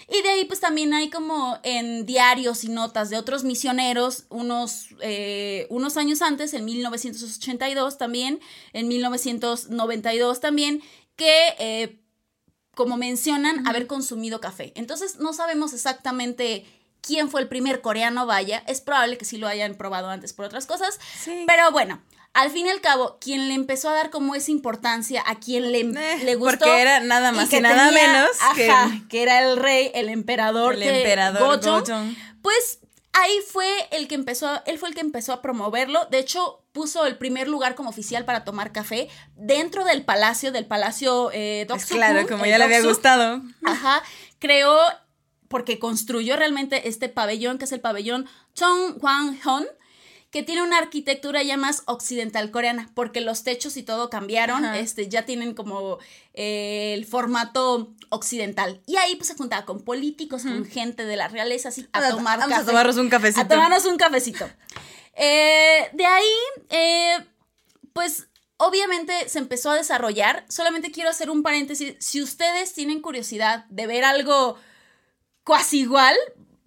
Y 0.08 0.22
de 0.22 0.30
ahí 0.30 0.46
pues 0.46 0.60
también 0.60 0.94
hay 0.94 1.10
como 1.10 1.58
en 1.64 2.06
diarios 2.06 2.64
y 2.64 2.70
notas 2.70 3.10
de 3.10 3.18
otros 3.18 3.44
misioneros 3.44 4.26
unos, 4.30 4.90
eh, 5.02 5.66
unos 5.70 5.98
años 5.98 6.22
antes, 6.22 6.54
en 6.54 6.64
1982 6.66 7.98
también, 7.98 8.40
en 8.74 8.88
1992 8.88 10.42
también, 10.42 10.84
que 11.16 11.56
eh, 11.58 12.00
como 12.76 12.98
mencionan 12.98 13.68
haber 13.68 13.88
consumido 13.88 14.40
café. 14.40 14.74
Entonces 14.76 15.18
no 15.18 15.34
sabemos 15.34 15.74
exactamente 15.74 16.66
quién 17.06 17.30
fue 17.30 17.42
el 17.42 17.48
primer 17.48 17.82
coreano, 17.82 18.26
vaya, 18.26 18.64
es 18.68 18.82
probable 18.82 19.18
que 19.18 19.26
sí 19.26 19.38
lo 19.38 19.48
hayan 19.48 19.76
probado 19.76 20.10
antes 20.10 20.34
por 20.34 20.46
otras 20.46 20.66
cosas, 20.66 21.00
pero 21.46 21.72
bueno, 21.72 22.02
al 22.34 22.50
fin 22.52 22.66
y 22.66 22.70
al 22.70 22.82
cabo, 22.82 23.18
quien 23.22 23.48
le 23.48 23.54
empezó 23.54 23.90
a 23.90 23.94
dar 23.94 24.10
como 24.10 24.36
esa 24.36 24.52
importancia, 24.52 25.24
a 25.26 25.36
quien 25.40 25.72
le, 25.72 25.82
Eh, 25.82 26.24
le 26.24 26.36
gustó. 26.36 26.60
porque 26.60 26.82
era 26.82 27.00
nada 27.00 27.32
más 27.32 27.50
que 27.50 27.58
y 27.58 27.62
nada 27.62 27.90
tenía- 27.90 28.08
menos 28.12 28.32
que- 28.56 28.70
ajá, 28.70 28.92
que 29.10 29.24
era 29.24 29.40
el 29.44 29.58
rey, 29.58 29.92
el 29.94 30.10
emperador. 30.10 30.74
El 30.74 30.80
de 30.82 30.98
emperador 30.98 31.62
Gojong, 31.62 31.80
Gojong. 31.82 32.16
Pues 32.42 32.80
ahí 33.14 33.40
fue 33.50 33.70
el 33.92 34.08
que 34.10 34.16
empezó, 34.16 34.62
él 34.66 34.78
fue 34.78 34.90
el 34.90 34.96
que 34.96 35.02
empezó 35.02 35.32
a 35.32 35.42
promoverlo. 35.42 36.06
De 36.12 36.20
hecho, 36.20 36.62
puso 36.74 37.06
el 37.06 37.18
primer 37.18 37.48
lugar 37.48 37.76
como 37.76 37.90
oficial 37.90 38.26
para 38.26 38.44
tomar 38.44 38.74
café 38.74 39.08
dentro 39.38 39.86
del 39.86 40.04
palacio, 40.04 40.52
del 40.52 40.66
palacio 40.66 41.30
eh, 41.32 41.66
claro, 41.88 42.28
como 42.28 42.46
ya 42.46 42.58
le 42.58 42.66
había 42.66 42.82
gustado. 42.82 43.42
Ajá, 43.64 44.04
creó, 44.40 44.78
porque 45.48 45.80
construyó 45.80 46.36
realmente 46.36 46.88
este 46.88 47.10
pabellón, 47.10 47.58
que 47.58 47.66
es 47.66 47.72
el 47.72 47.82
pabellón 47.82 48.28
Chonghwanghon, 48.54 49.66
que 50.36 50.44
tiene 50.44 50.64
una 50.64 50.78
arquitectura 50.78 51.44
ya 51.44 51.56
más 51.56 51.84
occidental 51.86 52.52
coreana, 52.52 52.90
porque 52.94 53.22
los 53.22 53.44
techos 53.44 53.78
y 53.78 53.84
todo 53.84 54.10
cambiaron, 54.10 54.66
Ajá. 54.66 54.80
este, 54.80 55.08
ya 55.08 55.26
tienen 55.26 55.54
como 55.54 55.98
eh, 56.34 56.94
el 56.94 57.06
formato 57.06 57.94
occidental. 58.10 58.82
Y 58.86 58.98
ahí 58.98 59.16
pues 59.16 59.30
se 59.30 59.36
juntaba 59.36 59.66
con 59.66 59.82
políticos, 59.86 60.44
con 60.44 60.66
gente 60.66 61.06
de 61.06 61.16
la 61.16 61.30
realeza, 61.30 61.70
así, 61.70 61.88
a 61.94 62.10
tomar 62.10 62.38
Vamos 62.40 62.58
a 62.58 62.66
tomarnos 62.66 62.98
un 62.98 63.10
cafecito. 63.10 63.42
A 63.42 63.48
tomarnos 63.48 63.86
un 63.86 63.96
cafecito. 63.96 64.46
Eh, 65.16 65.90
de 65.94 66.06
ahí, 66.06 66.34
eh, 66.70 67.26
pues 67.94 68.28
obviamente 68.58 69.30
se 69.30 69.40
empezó 69.40 69.72
a 69.72 69.76
desarrollar. 69.76 70.46
Solamente 70.50 70.92
quiero 70.92 71.10
hacer 71.10 71.30
un 71.30 71.44
paréntesis. 71.44 71.96
Si 72.00 72.22
ustedes 72.22 72.74
tienen 72.74 73.02
curiosidad 73.02 73.66
de 73.70 73.88
ver 73.88 74.04
algo 74.04 74.58
casi 75.46 75.82
igual, 75.82 76.16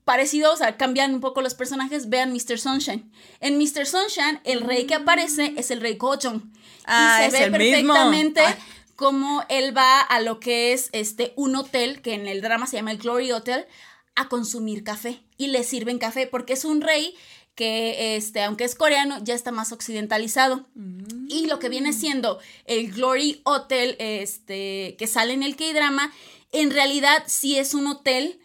parecido, 0.04 0.52
o 0.54 0.56
sea, 0.56 0.78
cambian 0.78 1.12
un 1.12 1.20
poco 1.20 1.42
los 1.42 1.54
personajes, 1.54 2.08
vean 2.08 2.32
Mr. 2.32 2.58
Sunshine. 2.58 3.10
En 3.40 3.58
Mr. 3.58 3.84
Sunshine, 3.86 4.40
el 4.44 4.62
rey 4.62 4.86
que 4.86 4.94
aparece 4.94 5.52
es 5.58 5.70
el 5.70 5.82
rey 5.82 5.96
Gojong. 5.96 6.50
Ah, 6.86 7.20
y 7.20 7.26
es 7.26 7.32
se 7.34 7.50
ve 7.50 7.50
perfectamente 7.50 8.40
Ay. 8.40 8.54
cómo 8.96 9.44
él 9.50 9.76
va 9.76 10.00
a 10.00 10.20
lo 10.20 10.40
que 10.40 10.72
es 10.72 10.88
este 10.92 11.34
un 11.36 11.54
hotel, 11.56 12.00
que 12.00 12.14
en 12.14 12.26
el 12.26 12.40
drama 12.40 12.66
se 12.66 12.76
llama 12.76 12.92
el 12.92 12.98
Glory 12.98 13.32
Hotel, 13.32 13.66
a 14.14 14.28
consumir 14.28 14.82
café. 14.82 15.20
Y 15.36 15.48
le 15.48 15.62
sirven 15.62 15.98
café, 15.98 16.26
porque 16.26 16.54
es 16.54 16.64
un 16.64 16.80
rey 16.80 17.14
que, 17.54 18.16
este, 18.16 18.42
aunque 18.42 18.64
es 18.64 18.74
coreano, 18.74 19.18
ya 19.22 19.34
está 19.34 19.52
más 19.52 19.72
occidentalizado. 19.72 20.64
Y 21.28 21.46
lo 21.46 21.58
que 21.58 21.68
viene 21.68 21.92
siendo 21.92 22.38
el 22.64 22.92
Glory 22.92 23.42
Hotel, 23.44 23.96
este, 23.98 24.96
que 24.98 25.06
sale 25.06 25.34
en 25.34 25.42
el 25.42 25.56
K-drama, 25.56 26.12
en 26.52 26.70
realidad 26.70 27.24
sí 27.26 27.58
es 27.58 27.74
un 27.74 27.88
hotel 27.88 28.40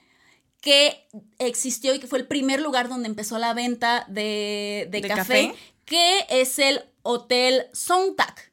que 0.63 1.05
existió 1.39 1.93
y 1.93 1.99
que 1.99 2.07
fue 2.07 2.19
el 2.19 2.25
primer 2.25 2.61
lugar 2.61 2.87
donde 2.87 3.09
empezó 3.09 3.37
la 3.37 3.53
venta 3.53 4.05
de, 4.07 4.87
de 4.89 5.01
¿De 5.01 5.07
café, 5.09 5.49
café? 5.49 5.55
que 5.83 6.25
es 6.29 6.57
el 6.57 6.85
Hotel 7.01 7.65
Songtak 7.73 8.49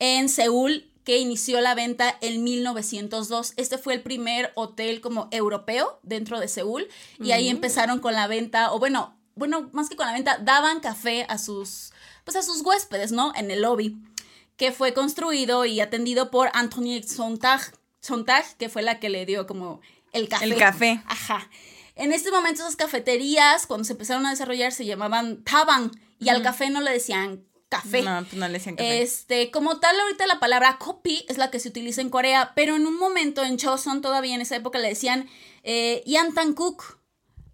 en 0.00 0.28
Seúl, 0.28 0.90
que 1.04 1.18
inició 1.18 1.60
la 1.60 1.76
venta 1.76 2.18
en 2.20 2.42
1902. 2.42 3.52
Este 3.56 3.78
fue 3.78 3.94
el 3.94 4.02
primer 4.02 4.50
hotel 4.56 5.00
como 5.00 5.28
europeo 5.30 6.00
dentro 6.02 6.40
de 6.40 6.48
Seúl 6.48 6.88
y 7.20 7.30
ahí 7.30 7.48
empezaron 7.48 8.00
con 8.00 8.14
la 8.14 8.26
venta, 8.26 8.72
o 8.72 8.80
bueno, 8.80 9.16
bueno, 9.36 9.70
más 9.72 9.88
que 9.88 9.94
con 9.94 10.06
la 10.06 10.14
venta, 10.14 10.38
daban 10.38 10.80
café 10.80 11.26
a 11.28 11.38
sus, 11.38 11.92
pues 12.24 12.36
a 12.36 12.42
sus 12.42 12.62
huéspedes, 12.62 13.12
¿no? 13.12 13.32
En 13.36 13.52
el 13.52 13.62
lobby, 13.62 13.98
que 14.56 14.72
fue 14.72 14.94
construido 14.94 15.64
y 15.64 15.78
atendido 15.78 16.32
por 16.32 16.50
Antonie 16.54 17.04
Sontag, 17.04 17.72
Sontag, 18.00 18.56
que 18.56 18.68
fue 18.68 18.82
la 18.82 18.98
que 18.98 19.10
le 19.10 19.26
dio 19.26 19.46
como 19.46 19.80
el 20.12 20.28
café. 20.28 20.44
El 20.44 20.56
café. 20.56 21.02
Ajá. 21.06 21.48
En 21.94 22.12
este 22.12 22.30
momento 22.30 22.62
esas 22.62 22.76
cafeterías, 22.76 23.66
cuando 23.66 23.84
se 23.84 23.92
empezaron 23.92 24.24
a 24.26 24.30
desarrollar, 24.30 24.72
se 24.72 24.86
llamaban 24.86 25.42
taban 25.44 25.90
y 26.18 26.28
al 26.28 26.42
café 26.42 26.70
no 26.70 26.80
le 26.80 26.90
decían 26.90 27.44
café. 27.68 28.02
No, 28.02 28.22
pues 28.22 28.34
no 28.34 28.46
le 28.46 28.54
decían 28.54 28.76
café. 28.76 29.02
Este, 29.02 29.50
como 29.50 29.78
tal, 29.78 29.98
ahorita 29.98 30.26
la 30.26 30.40
palabra 30.40 30.78
copy 30.78 31.24
es 31.28 31.38
la 31.38 31.50
que 31.50 31.58
se 31.58 31.68
utiliza 31.68 32.00
en 32.00 32.10
Corea, 32.10 32.52
pero 32.54 32.76
en 32.76 32.86
un 32.86 32.98
momento 32.98 33.42
en 33.42 33.56
Choson, 33.56 34.02
todavía 34.02 34.34
en 34.34 34.40
esa 34.40 34.56
época, 34.56 34.78
le 34.78 34.88
decían 34.88 35.28
eh, 35.62 36.02
Yantankuk 36.06 36.98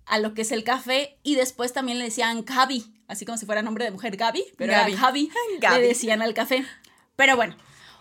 a 0.07 0.19
lo 0.19 0.35
que 0.35 0.43
es 0.43 0.53
el 0.53 0.65
café, 0.65 1.19
y 1.23 1.35
después 1.35 1.73
también 1.73 1.99
le 1.99 2.07
decían 2.07 2.45
Gabi, 2.45 2.95
así 3.09 3.27
como 3.27 3.37
si 3.39 3.45
fuera 3.45 3.63
nombre 3.63 3.85
de 3.85 3.91
mujer 3.91 4.17
Gabi, 4.17 4.45
pero 4.57 4.73
Gabi, 4.73 4.95
Gabi. 4.95 5.31
le 5.81 5.87
decían 5.87 6.23
al 6.23 6.35
café. 6.35 6.65
Pero 7.15 7.37
bueno, 7.37 7.57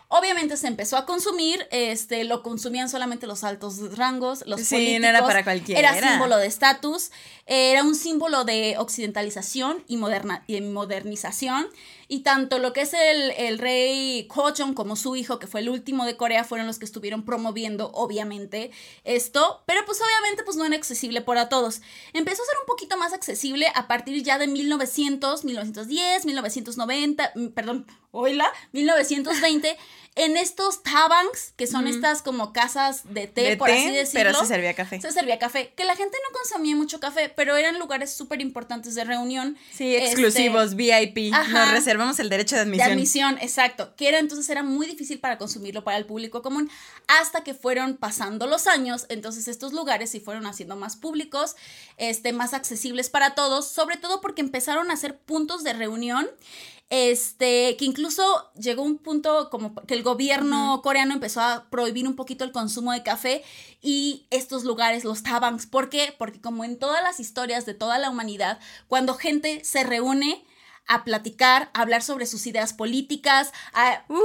obviamente 0.10 0.58
se 0.58 0.68
empezó 0.68 0.98
a 0.98 1.06
consumir, 1.06 1.68
este, 1.72 2.24
lo 2.24 2.44
consumían 2.44 2.90
solamente 2.90 3.28
los 3.28 3.44
altos 3.44 3.96
rangos, 3.98 4.44
los 4.46 4.62
Sí, 4.62 4.76
políticos. 4.76 5.02
no 5.02 5.08
era 5.08 5.22
para 5.26 5.44
cualquiera. 5.44 5.80
Era 5.98 6.12
símbolo 6.12 6.38
de 6.38 6.48
estatus, 6.48 7.12
era 7.48 7.82
un 7.84 7.96
símbolo 7.96 8.44
de 8.44 8.76
occidentalización 8.78 9.84
y, 9.88 9.98
moderna, 9.98 10.44
y 10.48 10.60
modernización. 10.62 11.68
Y 12.10 12.20
tanto 12.20 12.60
lo 12.60 12.72
que 12.72 12.82
es 12.82 12.94
el, 12.94 13.32
el 13.32 13.58
rey 13.58 14.28
Gojong 14.34 14.74
como 14.74 14.96
su 14.96 15.16
hijo, 15.16 15.40
que 15.40 15.48
fue 15.48 15.62
el 15.62 15.70
último 15.70 16.06
de 16.06 16.16
Corea, 16.16 16.44
fueron 16.44 16.68
los 16.68 16.78
que 16.80 16.86
estuvieron 16.86 17.24
promoviendo, 17.24 17.92
obviamente, 17.94 18.72
esto. 19.04 19.64
Pero 19.66 19.82
pues 19.86 20.00
obviamente 20.02 20.44
pues 20.44 20.58
no 20.58 20.66
era 20.66 20.76
accesible 20.76 21.22
para 21.22 21.50
todos. 21.50 21.82
Empezó 22.14 22.44
a 22.44 22.46
ser 22.46 22.56
un 22.62 22.68
poquito 22.68 22.98
más 22.98 23.14
accesible 23.14 23.68
a 23.76 23.88
partir 23.88 24.24
ya 24.24 24.38
de 24.38 24.48
1900, 24.48 25.46
1910, 25.46 26.26
1990, 26.26 27.32
mm, 27.36 27.48
perdón, 27.48 27.88
oíla, 28.12 28.52
1920, 28.74 29.78
en 30.18 30.38
estos 30.38 30.84
tabangs, 30.84 31.54
que 31.56 31.68
son 31.68 31.88
estas 31.88 32.22
como 32.22 32.54
casas 32.54 33.02
de 33.14 33.28
té, 33.28 33.42
De 33.42 33.58
por 33.58 33.68
té, 33.70 33.78
así 33.78 33.92
decirlo. 33.92 34.32
pero 34.32 34.40
se 34.40 34.46
servía 34.46 34.74
café. 34.74 35.00
Se 35.02 35.12
servía 35.12 35.40
café. 35.40 35.74
Que 35.76 35.86
la 35.86 35.96
gente 35.96 36.18
no 36.28 36.38
consumía 36.38 36.76
mucho 36.76 37.00
café, 37.00 37.30
pero 37.36 37.56
eran 37.56 37.80
lugares 37.80 38.12
súper 38.14 38.42
importantes 38.42 38.96
de 38.96 39.04
reunión. 39.04 39.58
Sí, 39.72 39.96
este, 39.96 40.08
exclusivos, 40.12 40.76
VIP. 40.76 41.34
ajá. 41.34 41.66
Nos 41.66 41.72
reservamos 41.72 42.20
el 42.20 42.30
derecho 42.30 42.56
de 42.56 42.66
de 42.66 42.68
admisión. 42.68 42.92
admisión, 42.92 43.38
exacto. 43.42 43.94
Que 43.96 44.10
era 44.10 44.20
entonces 44.20 44.50
era 44.50 44.64
muy 44.64 44.88
difícil 44.88 45.20
para 45.20 45.38
consumirlo 45.38 45.84
para 45.84 45.98
el 45.98 46.06
público 46.06 46.42
común. 46.42 46.70
Hasta 47.08 47.44
que 47.44 47.54
fueron 47.54 47.98
pasando 47.98 48.48
los 48.48 48.68
años, 48.68 49.06
entonces 49.10 49.48
estos 49.48 49.74
lugares 49.74 50.10
se 50.10 50.20
fueron 50.20 50.46
haciendo 50.48 50.76
más 50.76 50.96
públicos, 50.96 51.56
este, 51.98 52.34
más 52.34 52.54
accesibles 52.54 53.10
para 53.10 53.36
todos, 53.36 53.68
sobre 53.68 53.98
todo 53.98 54.22
porque 54.22 54.42
empezaron 54.42 54.92
a 54.92 54.98
ser 54.98 55.18
puntos 55.18 55.64
de 55.64 55.74
reunión. 55.74 56.28
Este, 56.90 57.76
que 57.78 57.84
incluso 57.84 58.24
llegó 58.54 58.82
un 58.82 58.98
punto 58.98 59.50
como 59.50 59.76
que 59.76 59.94
el 59.94 60.04
gobierno 60.04 60.82
coreano 60.82 61.14
empezó 61.14 61.42
a 61.42 61.68
prohibir 61.70 62.08
un 62.08 62.16
poquito 62.16 62.46
el 62.46 62.54
consumo 62.54 62.94
de 62.94 63.04
café 63.04 63.44
y 63.82 64.26
estos 64.30 64.64
lugares, 64.64 65.04
los 65.04 65.22
tabangs. 65.22 65.66
¿Por 65.66 65.90
qué? 65.90 66.16
Porque 66.18 66.40
como 66.40 66.64
en 66.64 66.80
todas 66.80 67.04
las 67.04 67.20
historias 67.20 67.66
de 67.66 67.74
toda 67.74 67.98
la 67.98 68.10
humanidad, 68.10 68.60
cuando 68.88 69.16
gente 69.16 69.66
se 69.66 69.84
reúne 69.84 70.46
a 70.88 71.04
platicar, 71.04 71.70
a 71.74 71.82
hablar 71.82 72.02
sobre 72.02 72.26
sus 72.26 72.48
ideas 72.48 72.74
políticas, 72.74 73.52
a, 73.74 74.04
Uy, 74.08 74.20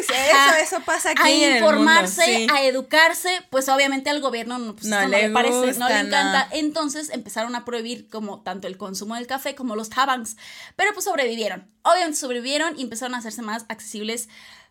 eso, 0.00 0.54
eso 0.76 0.84
pasa 0.84 1.10
aquí 1.10 1.22
a 1.22 1.28
en 1.30 1.52
el 1.52 1.56
informarse, 1.58 2.38
mundo, 2.38 2.52
sí. 2.54 2.58
a 2.58 2.64
educarse, 2.66 3.30
pues 3.50 3.68
obviamente 3.68 4.10
al 4.10 4.20
gobierno 4.20 4.58
no, 4.58 4.74
pues, 4.74 4.86
No 4.86 5.06
le 5.06 5.30
parece, 5.30 5.78
no 5.78 5.88
le 5.88 5.94
encanta. 6.00 6.44
no. 6.46 6.56
Entonces 6.56 7.10
empezaron 7.10 7.54
a 7.54 7.64
prohibir 7.64 8.08
como 8.08 8.40
tanto 8.42 8.66
el 8.66 8.76
consumo 8.76 9.14
del 9.14 9.26
café 9.26 9.54
como 9.54 9.76
los 9.76 9.90
tabangs. 9.90 10.36
Pero 10.76 10.92
pues 10.92 11.04
sobrevivieron. 11.04 11.70
Obviamente 11.82 12.18
sobrevivieron 12.18 12.78
y 12.78 12.82
empezaron 12.82 13.14
a 13.14 13.18
hacerse 13.18 13.42
más 13.42 13.64
accesibles 13.68 14.28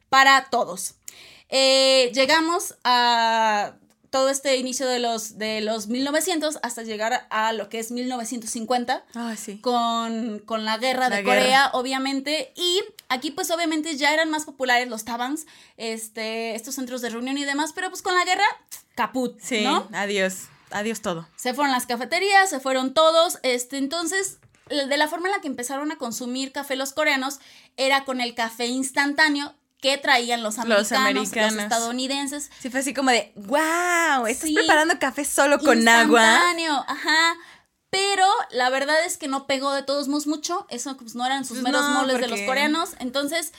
para 0.10 0.50
todos. 0.50 0.96
Eh, 1.50 2.12
llegamos 2.13 2.75
a 2.84 3.74
todo 4.17 4.29
este 4.29 4.57
inicio 4.57 4.88
de 4.88 4.97
los, 4.97 5.38
de 5.38 5.62
los 5.62 5.88
1900 5.88 6.57
hasta 6.63 6.81
llegar 6.81 7.27
a 7.29 7.53
lo 7.53 7.69
que 7.69 7.77
es 7.77 7.91
1950 7.91 9.03
Ah, 9.13 9.36
sí. 9.38 9.59
con, 9.59 10.39
con 10.39 10.65
la 10.65 10.77
guerra 10.79 11.09
La 11.09 11.17
de 11.17 11.21
guerra. 11.24 11.41
Corea, 11.41 11.69
obviamente. 11.74 12.51
Y 12.55 12.81
aquí, 13.09 13.29
pues, 13.29 13.51
obviamente 13.51 13.95
ya 13.95 14.12
eran 14.13 14.31
más 14.31 14.45
populares 14.45 14.88
los 14.88 15.05
tabangs, 15.05 15.45
este, 15.77 16.55
estos 16.55 16.74
centros 16.75 17.01
de 17.01 17.09
reunión 17.12 17.38
y 17.38 17.45
demás, 17.45 17.74
pero 17.75 17.89
pues 17.89 18.01
con 18.01 18.15
la 18.15 18.25
guerra, 18.25 18.43
caput, 18.95 19.39
Sí, 19.39 19.63
¿no? 19.63 19.88
adiós. 19.93 20.47
Adiós 20.71 21.01
todo. 21.01 21.27
Se 21.36 21.53
fueron 21.53 21.71
las 21.71 21.86
cafeterías, 21.86 22.50
se 22.50 22.59
fueron 22.59 22.93
todos, 22.95 23.38
este, 23.43 23.77
entonces, 23.77 24.39
de 24.69 24.97
la 24.97 25.07
forma 25.07 25.27
en 25.27 25.33
la 25.36 25.41
que 25.41 25.47
empezaron 25.47 25.91
a 25.91 25.97
consumir 26.00 26.51
café 26.51 26.75
los 26.75 26.91
coreanos 26.91 27.39
era 27.77 28.03
con 28.03 28.19
el 28.19 28.33
café 28.33 28.65
instantáneo 28.65 29.53
que 29.79 29.98
traían 29.98 30.43
los 30.43 30.57
americanos, 30.57 30.91
los, 30.91 31.00
americanos. 31.00 31.63
estadounidenses. 31.63 32.51
Sí, 32.60 32.69
fue 32.69 32.79
así 32.79 32.93
como 32.93 33.12
de, 33.12 33.31
wow, 33.36 34.25
estás 34.27 34.50
Sí. 34.50 34.55
preparando 34.55 34.98
café 35.00 35.24
solo 35.24 35.60
con 35.60 35.88
agua. 35.88 36.41
Ajá. 36.88 37.36
Pero 37.89 38.25
la 38.51 38.69
verdad 38.69 39.05
es 39.05 39.17
que 39.17 39.27
no 39.27 39.48
pegó 39.48 39.74
de 39.74 39.84
todos 39.84 40.07
modos 40.07 40.27
mucho. 40.27 40.65
Eso 40.69 40.98
pues, 40.98 41.15
no 41.15 41.25
eran 41.25 41.46
sus 41.46 41.60
Pues 41.60 41.63
meros 41.63 41.81
no, 41.81 41.93
moles 42.01 42.19
de 42.19 42.27
los 42.27 42.41
coreanos. 42.41 42.91
Entonces, 43.00 43.53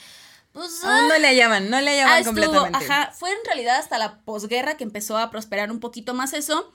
pues. 0.51 0.83
Aún 0.83 1.07
no 1.07 1.17
le 1.17 1.27
hallaban, 1.27 1.69
no 1.69 1.81
le 1.81 1.91
hallaban 1.91 2.21
ah, 2.21 2.25
completamente. 2.25 2.77
Ajá. 2.77 3.11
Fue 3.11 3.31
en 3.31 3.37
realidad 3.45 3.77
hasta 3.77 3.97
la 3.97 4.19
posguerra 4.19 4.77
que 4.77 4.83
empezó 4.83 5.17
a 5.17 5.31
prosperar 5.31 5.71
un 5.71 5.79
poquito 5.79 6.13
más 6.13 6.33
eso. 6.33 6.71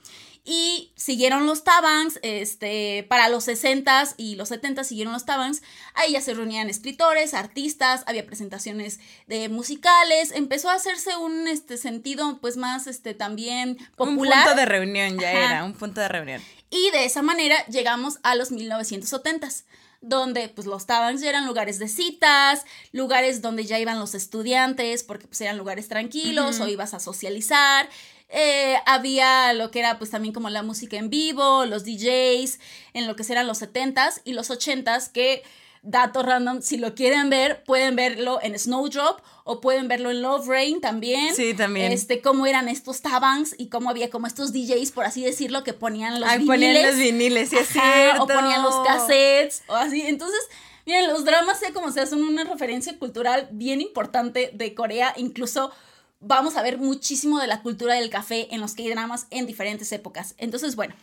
Y 0.47 0.91
siguieron 0.95 1.47
los 1.47 1.63
tabangs, 1.63 2.19
este, 2.21 3.03
para 3.09 3.29
los 3.29 3.47
60s 3.47 4.13
y 4.15 4.35
los 4.35 4.51
70s 4.51 4.83
siguieron 4.83 5.11
los 5.11 5.25
tabangs. 5.25 5.63
Ahí 5.95 6.11
ya 6.11 6.21
se 6.21 6.35
reunían 6.35 6.69
escritores, 6.69 7.33
artistas, 7.33 8.03
había 8.05 8.27
presentaciones 8.27 8.99
de 9.25 9.49
musicales. 9.49 10.31
Empezó 10.31 10.69
a 10.69 10.75
hacerse 10.75 11.17
un 11.17 11.47
este, 11.47 11.77
sentido, 11.77 12.37
pues 12.41 12.57
más 12.57 12.85
este, 12.85 13.15
también 13.15 13.77
Un 13.97 14.15
popular. 14.15 14.43
punto 14.43 14.59
de 14.59 14.65
reunión 14.67 15.19
ya 15.19 15.31
Ajá. 15.31 15.39
era, 15.39 15.63
un 15.63 15.73
punto 15.73 15.99
de 15.99 16.09
reunión. 16.09 16.41
Y 16.69 16.91
de 16.91 17.05
esa 17.05 17.23
manera 17.23 17.65
llegamos 17.65 18.19
a 18.21 18.35
los 18.35 18.51
1970s, 18.51 19.63
donde 20.01 20.49
pues 20.49 20.67
los 20.67 20.83
Starbucks 20.83 21.21
ya 21.21 21.29
eran 21.29 21.47
lugares 21.47 21.79
de 21.79 21.87
citas, 21.87 22.65
lugares 22.91 23.41
donde 23.41 23.65
ya 23.65 23.79
iban 23.79 23.99
los 23.99 24.13
estudiantes 24.13 25.03
porque 25.03 25.25
pues 25.25 25.41
eran 25.41 25.57
lugares 25.57 25.87
tranquilos 25.87 26.59
o 26.59 26.67
ibas 26.67 26.93
a 26.93 26.99
socializar. 26.99 27.89
Eh, 28.29 28.75
había 28.85 29.53
lo 29.53 29.71
que 29.71 29.79
era 29.79 29.97
pues 29.97 30.09
también 30.09 30.33
como 30.33 30.49
la 30.49 30.63
música 30.63 30.97
en 30.97 31.09
vivo, 31.09 31.65
los 31.65 31.83
DJs, 31.85 32.59
en 32.93 33.07
lo 33.07 33.15
que 33.15 33.23
eran 33.29 33.47
los 33.47 33.61
70s 33.61 34.21
y 34.25 34.33
los 34.33 34.49
80s 34.49 35.11
que 35.11 35.43
dato 35.85 36.23
random, 36.23 36.61
si 36.61 36.77
lo 36.77 36.95
quieren 36.95 37.29
ver, 37.29 37.63
pueden 37.63 37.95
verlo 37.95 38.39
en 38.41 38.57
Snowdrop 38.57 39.21
o 39.43 39.61
pueden 39.61 39.87
verlo 39.87 40.09
en 40.09 40.23
Love 40.23 40.47
Rain 40.47 40.81
también. 40.81 41.35
Sí, 41.35 41.53
también. 41.53 41.91
Este, 41.91 42.21
cómo 42.21 42.47
eran 42.47 42.67
estos 42.67 43.01
tabangs 43.01 43.53
y 43.57 43.69
cómo 43.69 43.91
había 43.91 44.09
como 44.09 44.25
estos 44.25 44.51
DJs, 44.51 44.91
por 44.91 45.05
así 45.05 45.23
decirlo, 45.23 45.63
que 45.63 45.73
ponían 45.73 46.19
los 46.19 46.27
Ay, 46.27 46.39
viniles. 46.39 46.57
ponían 46.57 46.87
los 46.87 46.97
viniles, 46.97 47.49
sí 47.49 47.57
es 47.57 47.67
cierto. 47.67 48.23
O 48.23 48.27
ponían 48.27 48.63
los 48.63 48.75
cassettes, 48.85 49.61
o 49.67 49.75
así. 49.75 50.01
Entonces, 50.01 50.39
miren, 50.87 51.07
los 51.07 51.23
dramas, 51.23 51.59
sea 51.59 51.71
como 51.71 51.91
sea, 51.91 52.07
son 52.07 52.23
una 52.23 52.43
referencia 52.43 52.97
cultural 52.97 53.47
bien 53.51 53.79
importante 53.79 54.49
de 54.53 54.73
Corea. 54.73 55.13
Incluso 55.17 55.71
vamos 56.19 56.55
a 56.55 56.61
ver 56.61 56.77
muchísimo 56.77 57.39
de 57.39 57.47
la 57.47 57.61
cultura 57.61 57.95
del 57.95 58.09
café 58.09 58.53
en 58.53 58.61
los 58.61 58.73
K-dramas 58.73 59.27
en 59.29 59.45
diferentes 59.45 59.91
épocas. 59.91 60.35
Entonces, 60.37 60.75
bueno, 60.75 60.95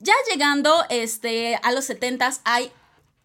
ya 0.00 0.14
llegando 0.30 0.84
este, 0.90 1.58
a 1.62 1.72
los 1.72 1.88
70s, 1.88 2.40
hay 2.44 2.70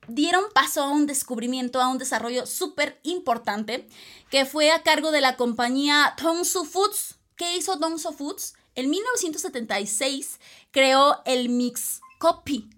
dieron 0.08 0.46
paso 0.54 0.84
a 0.84 0.90
un 0.90 1.06
descubrimiento, 1.06 1.82
a 1.82 1.88
un 1.88 1.98
desarrollo 1.98 2.46
súper 2.46 3.00
importante, 3.04 3.88
que 4.30 4.46
fue 4.46 4.72
a 4.72 4.84
cargo 4.84 5.12
de 5.12 5.22
la 5.22 5.38
compañía 5.38 6.16
Dongsu 6.22 6.66
Foods. 6.66 7.16
¿Qué 7.36 7.56
hizo 7.58 7.76
Dongsu 7.78 8.12
Foods? 8.12 8.54
En 8.76 8.90
1976 8.90 10.40
creó 10.72 11.22
el 11.26 11.50
Mix 11.50 12.02
Coffee, 12.20 12.70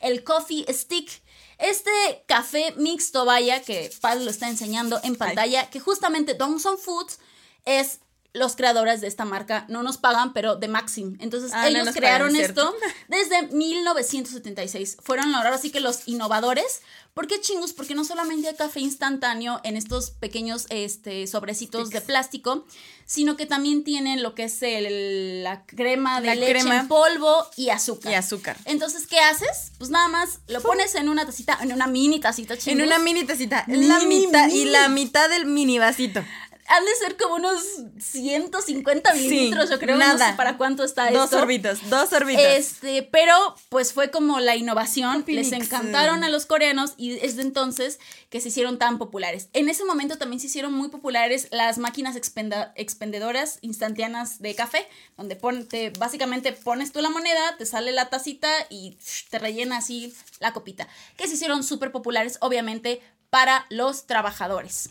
el 0.00 0.24
Coffee 0.24 0.66
Stick. 0.72 1.22
Este 1.58 1.90
café 2.26 2.74
mixto, 2.76 3.24
vaya, 3.24 3.62
que 3.62 3.90
Pablo 4.02 4.24
lo 4.24 4.30
está 4.30 4.48
enseñando 4.48 5.00
en 5.02 5.16
pantalla, 5.16 5.70
que 5.70 5.80
justamente 5.80 6.34
Dongsu 6.34 6.76
Foods 6.76 7.18
es 7.64 8.00
los 8.36 8.54
creadores 8.56 9.00
de 9.00 9.08
esta 9.08 9.24
marca 9.24 9.64
no 9.68 9.82
nos 9.82 9.96
pagan, 9.98 10.32
pero 10.32 10.56
de 10.56 10.68
Maxim. 10.68 11.16
Entonces, 11.20 11.50
Ah, 11.54 11.68
ellos 11.68 11.88
crearon 11.94 12.32
pagan, 12.32 12.44
esto 12.44 12.74
desde 13.08 13.48
1976. 13.48 14.98
Fueron 15.02 15.34
ahora 15.34 15.58
sí 15.58 15.70
que 15.70 15.80
los 15.80 16.06
innovadores. 16.06 16.80
¿Por 17.14 17.26
qué 17.26 17.40
chingus? 17.40 17.72
Porque 17.72 17.94
no 17.94 18.04
solamente 18.04 18.46
hay 18.48 18.54
café 18.56 18.80
instantáneo 18.80 19.58
en 19.64 19.78
estos 19.78 20.10
pequeños 20.10 20.66
este, 20.68 21.26
sobrecitos 21.26 21.88
de 21.88 22.02
plástico, 22.02 22.66
sino 23.06 23.38
que 23.38 23.46
también 23.46 23.84
tienen 23.84 24.22
lo 24.22 24.34
que 24.34 24.44
es 24.44 24.62
el- 24.62 25.42
la 25.42 25.64
crema 25.64 26.20
de 26.20 26.26
La 26.26 26.34
leche 26.34 26.52
crema. 26.52 26.80
en 26.80 26.88
polvo 26.88 27.46
y 27.56 27.70
azúcar. 27.70 28.12
Y 28.12 28.14
azúcar. 28.16 28.58
Entonces, 28.66 29.06
¿qué 29.06 29.18
haces? 29.18 29.72
Pues 29.78 29.88
nada 29.88 30.08
más 30.08 30.40
lo 30.48 30.60
pones 30.60 30.94
en 30.94 31.08
una 31.08 31.24
tacita, 31.24 31.56
en 31.62 31.72
una 31.72 31.86
mini 31.86 32.20
tacita 32.20 32.58
chingus. 32.58 32.80
En 32.80 32.86
una 32.86 32.98
mini 32.98 33.24
tacita. 33.24 33.64
la 33.66 34.00
mitad 34.00 34.48
mini. 34.48 34.60
y 34.60 34.64
la 34.66 34.88
mitad 34.90 35.30
del 35.30 35.46
mini 35.46 35.78
vasito. 35.78 36.22
Han 36.68 36.84
de 36.84 36.94
ser 36.96 37.16
como 37.16 37.36
unos 37.36 37.62
150 37.98 39.14
mililitros, 39.14 39.70
yo 39.70 39.78
creo. 39.78 39.96
No 39.96 40.00
nada. 40.06 40.30
sé 40.30 40.36
para 40.36 40.56
cuánto 40.56 40.84
está 40.84 41.10
Dos 41.10 41.24
esto. 41.26 41.38
sorbitos, 41.38 41.78
dos 41.88 42.10
sorbitos. 42.10 42.44
Este, 42.44 43.02
pero 43.02 43.34
pues 43.68 43.92
fue 43.92 44.10
como 44.10 44.40
la 44.40 44.56
innovación, 44.56 45.24
les 45.26 45.52
encantaron 45.52 46.24
a 46.24 46.28
los 46.28 46.46
coreanos 46.46 46.94
y 46.96 47.18
es 47.24 47.36
de 47.36 47.42
entonces 47.42 47.98
que 48.30 48.40
se 48.40 48.48
hicieron 48.48 48.78
tan 48.78 48.98
populares. 48.98 49.48
En 49.52 49.68
ese 49.68 49.84
momento 49.84 50.18
también 50.18 50.40
se 50.40 50.46
hicieron 50.46 50.72
muy 50.72 50.88
populares 50.88 51.48
las 51.50 51.78
máquinas 51.78 52.16
expenda- 52.16 52.72
expendedoras 52.76 53.58
instantáneas 53.62 54.40
de 54.40 54.54
café, 54.54 54.86
donde 55.16 55.36
pon- 55.36 55.66
te- 55.68 55.90
básicamente 55.98 56.52
pones 56.52 56.92
tú 56.92 57.00
la 57.00 57.10
moneda, 57.10 57.56
te 57.58 57.66
sale 57.66 57.92
la 57.92 58.08
tacita 58.08 58.48
y 58.70 58.96
te 59.30 59.38
rellena 59.38 59.78
así 59.78 60.14
la 60.40 60.52
copita, 60.52 60.88
que 61.16 61.28
se 61.28 61.34
hicieron 61.34 61.62
súper 61.62 61.92
populares 61.92 62.38
obviamente 62.40 63.00
para 63.30 63.66
los 63.70 64.06
trabajadores, 64.06 64.90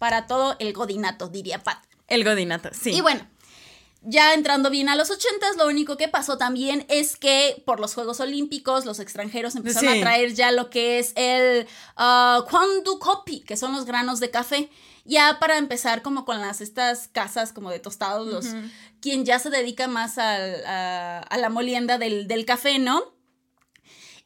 para 0.00 0.26
todo 0.26 0.56
el 0.58 0.72
godinato, 0.72 1.28
diría 1.28 1.62
Pat. 1.62 1.78
El 2.08 2.24
godinato, 2.24 2.70
sí. 2.72 2.90
Y 2.90 3.00
bueno, 3.02 3.24
ya 4.02 4.32
entrando 4.34 4.70
bien 4.70 4.88
a 4.88 4.96
los 4.96 5.10
80, 5.10 5.52
lo 5.58 5.66
único 5.66 5.96
que 5.98 6.08
pasó 6.08 6.38
también 6.38 6.86
es 6.88 7.16
que 7.16 7.62
por 7.66 7.78
los 7.80 7.94
Juegos 7.94 8.18
Olímpicos 8.18 8.86
los 8.86 8.98
extranjeros 8.98 9.54
empezaron 9.56 9.92
Sí. 9.92 9.98
a 9.98 10.02
traer 10.02 10.34
ya 10.34 10.52
lo 10.52 10.70
que 10.70 10.98
es 10.98 11.12
el 11.16 11.66
uh, 11.98 12.42
Kwandu 12.50 12.98
Kopi, 12.98 13.40
que 13.40 13.56
son 13.58 13.72
los 13.74 13.84
granos 13.84 14.18
de 14.18 14.30
café. 14.30 14.70
Ya 15.04 15.38
para 15.38 15.58
empezar 15.58 16.02
como 16.02 16.24
con 16.24 16.40
las 16.40 16.60
estas 16.60 17.08
casas 17.08 17.52
como 17.52 17.70
de 17.70 17.78
tostados, 17.78 18.26
los, 18.26 18.46
quien 19.00 19.24
ya 19.24 19.38
se 19.38 19.50
dedica 19.50 19.86
más 19.86 20.16
al- 20.18 20.64
a, 20.66 21.18
a 21.20 21.36
la 21.38 21.48
molienda 21.50 21.98
del, 21.98 22.26
del 22.26 22.44
café, 22.46 22.78
¿no? 22.78 23.02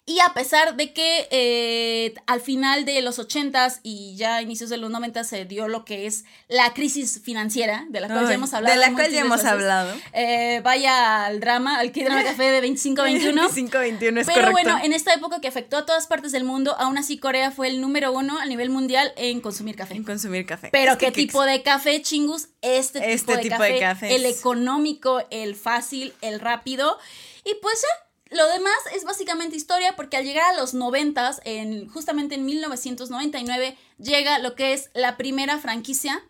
Y 0.07 0.21
a 0.21 0.35
pesar 0.35 0.77
de 0.77 0.93
que 0.93 1.29
eh, 1.31 2.15
al 2.27 2.43
final 2.43 2.85
de 2.85 3.01
los 3.01 3.19
80s 3.19 3.81
y 3.83 4.15
ya 4.17 4.37
a 4.37 4.43
inicios 4.43 4.69
de 4.69 4.77
los 4.77 4.91
90 4.91 5.25
se 5.25 5.47
dio 5.47 5.67
lo 5.67 5.87
que 5.87 6.07
es 6.07 6.25
la 6.49 6.75
crisis 6.75 7.23
financiera, 7.25 7.87
de 7.89 8.01
la 8.01 8.09
cual 8.09 8.29
ya 8.29 8.35
hemos 8.35 8.53
hablado. 8.53 8.75
De 8.79 8.87
la 8.87 8.93
cual 8.93 9.11
ya 9.11 9.21
hemos 9.23 9.39
veces. 9.39 9.51
hablado. 9.51 9.95
Eh, 10.13 10.61
vaya 10.63 11.25
al 11.25 11.41
drama, 11.41 11.79
al 11.79 11.91
K-Drama 11.91 12.23
Café 12.23 12.45
de 12.45 12.61
2521. 12.61 13.49
521 13.49 14.21
es 14.21 14.27
Pero 14.27 14.41
correcto. 14.41 14.53
bueno, 14.53 14.79
en 14.85 14.93
esta 14.93 15.15
época 15.15 15.41
que 15.41 15.49
afectó 15.49 15.79
a 15.79 15.87
todas 15.87 16.07
partes 16.07 16.33
del 16.33 16.45
mundo, 16.45 16.77
aún 16.79 16.99
así 16.99 17.17
Corea 17.17 17.51
fue 17.51 17.69
el 17.69 17.81
número 17.81 18.13
uno 18.13 18.39
a 18.39 18.45
nivel 18.45 18.69
mundial 18.69 19.11
en 19.17 19.41
consumir 19.41 19.75
café. 19.75 19.95
En 19.95 20.05
consumir 20.05 20.45
café. 20.45 20.69
Pero 20.71 20.93
Es 20.93 20.99
¿qué 20.99 21.13
tipo 21.13 21.43
de 21.45 21.63
café, 21.63 22.03
chingus? 22.03 22.49
Este, 22.61 23.01
tipo, 23.01 23.11
Este 23.11 23.37
de, 23.37 23.43
tipo 23.43 23.57
café, 23.57 23.73
de 23.73 23.81
cafés. 23.81 24.13
El 24.13 24.27
económico, 24.27 25.23
el 25.31 25.55
fácil, 25.57 26.13
el 26.21 26.41
rápido. 26.41 26.99
Y 27.47 27.55
pues 27.61 27.81
ya, 27.81 28.04
lo 28.35 28.49
demás 28.49 28.75
es 28.95 29.05
básicamente 29.05 29.57
historia 29.57 29.95
porque 29.97 30.17
al 30.17 30.25
llegar 30.25 30.55
a 30.55 30.59
los 30.59 30.75
noventas, 30.75 31.41
en, 31.45 31.89
justamente 31.89 32.35
en 32.35 32.45
1999, 32.45 33.77
llega 33.99 34.39
lo 34.41 34.55
que 34.55 34.73
es 34.73 34.91
la 34.93 35.17
primera 35.17 35.59
franquicia. 35.59 36.23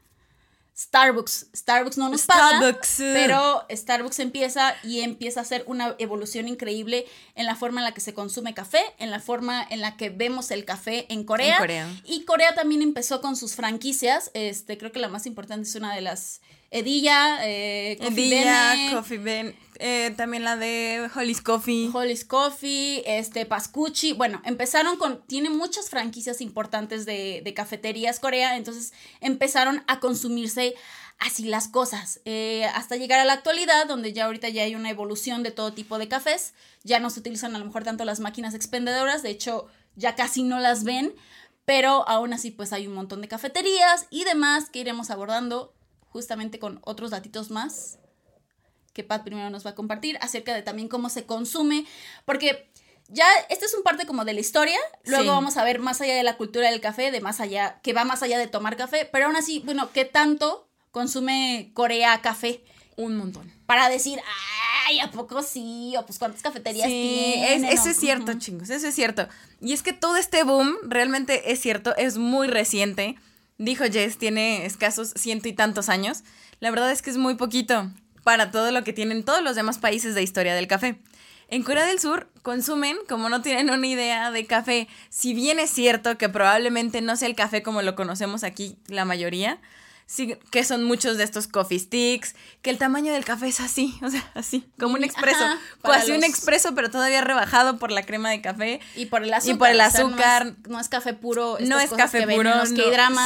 Starbucks. 0.76 1.46
Starbucks 1.54 1.98
no 1.98 2.08
nos 2.08 2.22
paga, 2.24 2.58
Starbucks. 2.58 2.96
pero 2.96 3.64
Starbucks 3.70 4.18
empieza 4.18 4.74
y 4.82 5.00
empieza 5.00 5.40
a 5.40 5.42
hacer 5.44 5.62
una 5.66 5.94
evolución 5.98 6.48
increíble 6.48 7.06
en 7.36 7.46
la 7.46 7.54
forma 7.54 7.80
en 7.80 7.84
la 7.84 7.94
que 7.94 8.00
se 8.00 8.12
consume 8.12 8.54
café, 8.54 8.82
en 8.98 9.10
la 9.10 9.20
forma 9.20 9.64
en 9.70 9.80
la 9.80 9.96
que 9.96 10.10
vemos 10.10 10.50
el 10.50 10.64
café 10.64 11.06
en 11.10 11.24
Corea. 11.24 11.54
En 11.54 11.60
Corea. 11.60 11.88
Y 12.04 12.24
Corea 12.24 12.54
también 12.54 12.82
empezó 12.82 13.20
con 13.20 13.36
sus 13.36 13.54
franquicias. 13.54 14.32
Este, 14.34 14.76
creo 14.76 14.90
que 14.90 14.98
la 14.98 15.08
más 15.08 15.26
importante 15.26 15.68
es 15.68 15.74
una 15.76 15.94
de 15.94 16.00
las 16.00 16.40
Edilla, 16.74 17.38
eh, 17.42 17.96
Coffee 18.00 18.26
Edilla, 18.26 18.70
Bene, 18.74 18.92
Coffee 18.92 19.18
Ben, 19.18 19.56
eh, 19.78 20.14
también 20.16 20.44
la 20.44 20.56
de 20.56 21.08
Holly's 21.14 21.40
Coffee. 21.40 21.90
Holly's 21.92 22.24
Coffee, 22.24 23.02
este, 23.06 23.46
Pascucci. 23.46 24.12
Bueno, 24.12 24.40
empezaron 24.44 24.96
con. 24.96 25.22
Tiene 25.26 25.50
muchas 25.50 25.90
franquicias 25.90 26.40
importantes 26.40 27.06
de, 27.06 27.42
de 27.44 27.54
cafeterías 27.54 28.20
Corea. 28.20 28.56
Entonces 28.56 28.92
empezaron 29.20 29.82
a 29.87 30.00
consumirse 30.00 30.74
así 31.18 31.44
las 31.44 31.68
cosas. 31.68 32.20
eh, 32.24 32.66
hasta 32.74 32.96
llegar 32.96 33.20
a 33.20 33.24
la 33.24 33.34
actualidad, 33.34 33.87
donde 33.87 34.12
ya 34.12 34.26
ahorita 34.26 34.48
ya 34.48 34.62
hay 34.62 34.74
una 34.74 34.90
evolución 34.90 35.42
de 35.42 35.50
todo 35.50 35.72
tipo 35.72 35.98
de 35.98 36.08
cafés. 36.08 36.54
Ya 36.82 37.00
no 37.00 37.10
se 37.10 37.20
utilizan 37.20 37.54
a 37.56 37.58
lo 37.58 37.64
mejor 37.64 37.84
tanto 37.84 38.04
las 38.04 38.20
máquinas 38.20 38.54
expendedoras. 38.54 39.22
De 39.22 39.30
hecho, 39.30 39.68
ya 39.96 40.14
casi 40.14 40.42
no 40.42 40.60
las 40.60 40.84
ven. 40.84 41.14
Pero 41.64 42.06
aún 42.08 42.32
así, 42.32 42.50
pues 42.50 42.72
hay 42.72 42.87
un 42.87 42.94
montón 42.94 43.22
de 43.22 43.28
cafeterías 43.28 44.06
y 44.10 44.24
demás 44.24 44.68
que 44.68 44.80
iremos 44.80 45.10
abordando 45.10 45.72
justamente 46.10 46.58
con 46.58 46.78
otros 46.82 47.10
datitos 47.10 47.50
más 47.50 47.98
que 48.94 49.04
Pat 49.04 49.22
primero 49.24 49.50
nos 49.50 49.66
va 49.66 49.70
a 49.70 49.74
compartir 49.74 50.16
acerca 50.22 50.54
de 50.54 50.62
también 50.62 50.88
cómo 50.88 51.11
se 51.11 51.24
consume, 51.26 51.85
porque 52.24 52.70
ya 53.09 53.26
esta 53.50 53.66
es 53.66 53.74
un 53.74 53.83
parte 53.83 54.07
como 54.07 54.24
de 54.24 54.33
la 54.33 54.40
historia, 54.40 54.78
luego 55.04 55.24
Sí. 55.24 55.28
vamos 55.28 55.57
a 55.59 55.64
ver 55.64 55.78
más 55.80 56.00
allá 56.00 56.14
de 56.14 56.22
la 56.22 56.38
cultura 56.38 56.70
del 56.70 56.80
café, 56.80 57.11
de 57.11 57.20
más 57.20 57.40
allá, 57.40 57.80
que 57.83 57.92
va 57.92 58.04
más 58.04 58.22
allá 58.22 58.38
de 58.38 58.46
tomar 58.46 58.76
café, 58.76 59.07
pero 59.12 59.26
aún 59.26 59.37
así, 59.37 59.61
bueno, 59.66 59.90
¿qué 59.92 60.07
tanto 60.07 60.66
consume 60.90 61.70
Corea 61.74 62.22
café? 62.22 62.64
Un 62.96 63.16
montón. 63.16 63.52
Para 63.66 63.88
decir, 63.88 64.20
ay, 64.87 65.00
¿a 65.00 65.11
poco 65.11 65.42
sí? 65.42 65.94
O 65.98 66.07
pues 66.07 66.18
cuántas 66.20 66.40
cafeterías 66.42 66.87
Sí, 66.87 67.35
es- 67.38 67.62
eso 67.64 67.88
es 67.88 67.96
cierto, 67.98 68.33
chingos, 68.38 68.70
eso 68.70 68.87
es 68.87 68.94
cierto. 68.94 69.28
Y 69.61 69.72
es 69.72 69.83
que 69.83 69.92
todo 69.92 70.16
este 70.16 70.44
boom 70.44 70.76
realmente 70.85 71.50
es 71.52 71.61
cierto, 71.61 71.94
es 71.96 72.16
muy 72.16 72.46
reciente. 72.46 73.16
Dijo 73.59 73.85
Jess, 73.85 74.16
tiene 74.18 74.64
escasos 74.66 75.12
ciento 75.16 75.48
y 75.48 75.52
tantos 75.52 75.88
años. 75.88 76.22
La 76.61 76.70
verdad 76.70 76.90
es 76.92 77.02
que 77.02 77.11
es 77.11 77.16
muy 77.16 77.35
poquito 77.35 77.90
para 78.24 78.50
todo 78.50 78.70
lo 78.72 78.82
que 78.84 78.92
tienen 78.92 79.22
todos 79.24 79.42
los 79.42 79.54
demás 79.54 79.78
países 79.78 80.14
de 80.14 80.22
historia 80.22 80.54
del 80.54 80.66
café. 80.66 80.98
En 81.48 81.62
Corea 81.62 81.84
del 81.87 82.00
Sur 82.00 82.28
consumen 82.42 82.96
como 83.08 83.28
no 83.28 83.42
tienen 83.42 83.70
una 83.70 83.87
idea 83.87 84.30
de 84.30 84.46
café. 84.46 84.88
Si 85.10 85.34
bien 85.34 85.58
es 85.58 85.70
cierto 85.70 86.16
que 86.18 86.28
probablemente 86.30 87.02
no 87.02 87.16
sea 87.16 87.28
el 87.28 87.37
café 87.37 87.62
como 87.62 87.82
lo 87.82 87.94
conocemos 87.94 88.42
aquí 88.44 88.76
la 88.88 89.04
mayoría, 89.04 89.58
sí 90.06 90.37
que 90.50 90.64
son 90.64 90.84
muchos 90.84 91.16
de 91.18 91.24
estos 91.24 91.46
coffee 91.46 91.78
sticks, 91.78 92.34
que 92.62 92.70
el 92.70 92.78
tamaño 92.78 93.12
del 93.12 93.24
café 93.26 93.48
es 93.48 93.60
así, 93.60 93.94
o 94.02 94.08
sea, 94.10 94.28
así, 94.34 94.64
como 94.78 94.94
un 94.94 95.04
expreso. 95.04 95.44
ajá, 95.44 95.58
Casi 95.82 96.12
un 96.12 96.24
expreso, 96.24 96.74
pero 96.74 96.90
todavía 96.90 97.20
rebajado 97.20 97.78
por 97.78 97.92
la 97.92 98.04
crema 98.04 98.30
de 98.30 98.40
café. 98.40 98.80
Y 98.96 99.06
por 99.06 99.22
el 99.22 99.32
azúcar. 99.32 99.58
por 99.58 99.68
el 99.68 99.80
o 99.80 99.90
sea, 99.90 100.00
no 100.00 100.06
azúcar. 100.08 100.46
es- 100.64 100.68
no, 100.70 100.80
es, 100.80 100.88
café 100.88 101.12
puro. 101.12 101.58
No 101.60 101.78
es 101.78 101.90
cosas 101.90 102.06
café 102.10 102.26
que 102.26 102.34
puro, 102.34 102.50
En 102.52 102.58
los 102.58 102.70
no, 102.72 102.76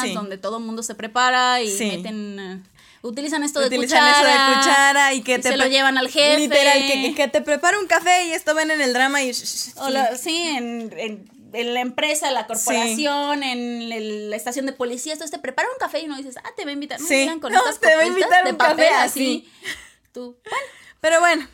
sí. 0.03 0.13
donde 0.15 0.39
todo 0.39 0.59
el 0.59 0.65
mundo 0.65 0.83
se 0.83 0.95
prepara 0.97 1.63
y 1.63 1.71
Sí. 1.71 1.85
meten. 1.87 2.39
eh, 2.41 2.63
utilizan 3.03 3.43
esto 3.45 3.61
de 3.61 3.67
Utilizan 3.67 3.99
cuchara. 4.01 4.21
eso 4.21 4.29
de 4.51 4.55
cuchara 4.59 5.15
y 5.15 5.23
que 5.23 5.35
y 5.35 5.41
te 5.41 5.49
se 5.51 5.57
lo 5.57 5.67
llevan 5.67 5.99
al 5.99 6.09
jefe. 6.09 6.39
Literal, 6.39 6.79
que, 6.79 7.15
que 7.15 7.29
te 7.29 7.41
prepara 7.41 7.79
un 7.79 7.87
café 7.87 8.27
y 8.27 8.33
esto 8.33 8.55
ven 8.55 8.71
en 8.71 8.81
el 8.81 8.93
drama 8.93 9.23
y... 9.23 9.33
O 9.77 9.89
la- 9.89 10.17
sí, 10.17 10.37
en, 10.57 10.93
en 10.99 11.39
en 11.55 11.73
la 11.73 11.81
empresa, 11.81 12.31
la 12.31 12.47
corporación, 12.47 13.43
en 13.43 13.91
el- 13.91 14.29
la 14.29 14.37
estación 14.37 14.67
de 14.67 14.73
policía, 14.73 15.15
entonces 15.15 15.35
te 15.35 15.39
prepara 15.41 15.67
un 15.73 15.79
café 15.79 16.01
y 16.01 16.07
no 16.07 16.15
dices, 16.15 16.37
ah, 16.45 16.51
te 16.55 16.65
va 16.65 16.71
a 16.71 16.75
invitar. 16.75 17.01
No, 17.01 17.07
Sí. 17.07 17.15
llegan 17.15 17.41
con 17.41 17.51
No, 17.55 17.59
estas 17.61 17.81
te 17.81 17.97
va 17.97 18.03
a 18.03 18.07
invitar 18.07 18.45
de 18.45 18.51
un 18.51 18.57
café 18.59 18.71
papel 18.75 18.89
así. 18.99 19.51
Tú, 20.13 20.37
bueno, 20.45 20.59
Pero 21.01 21.21
bueno, 21.21 21.49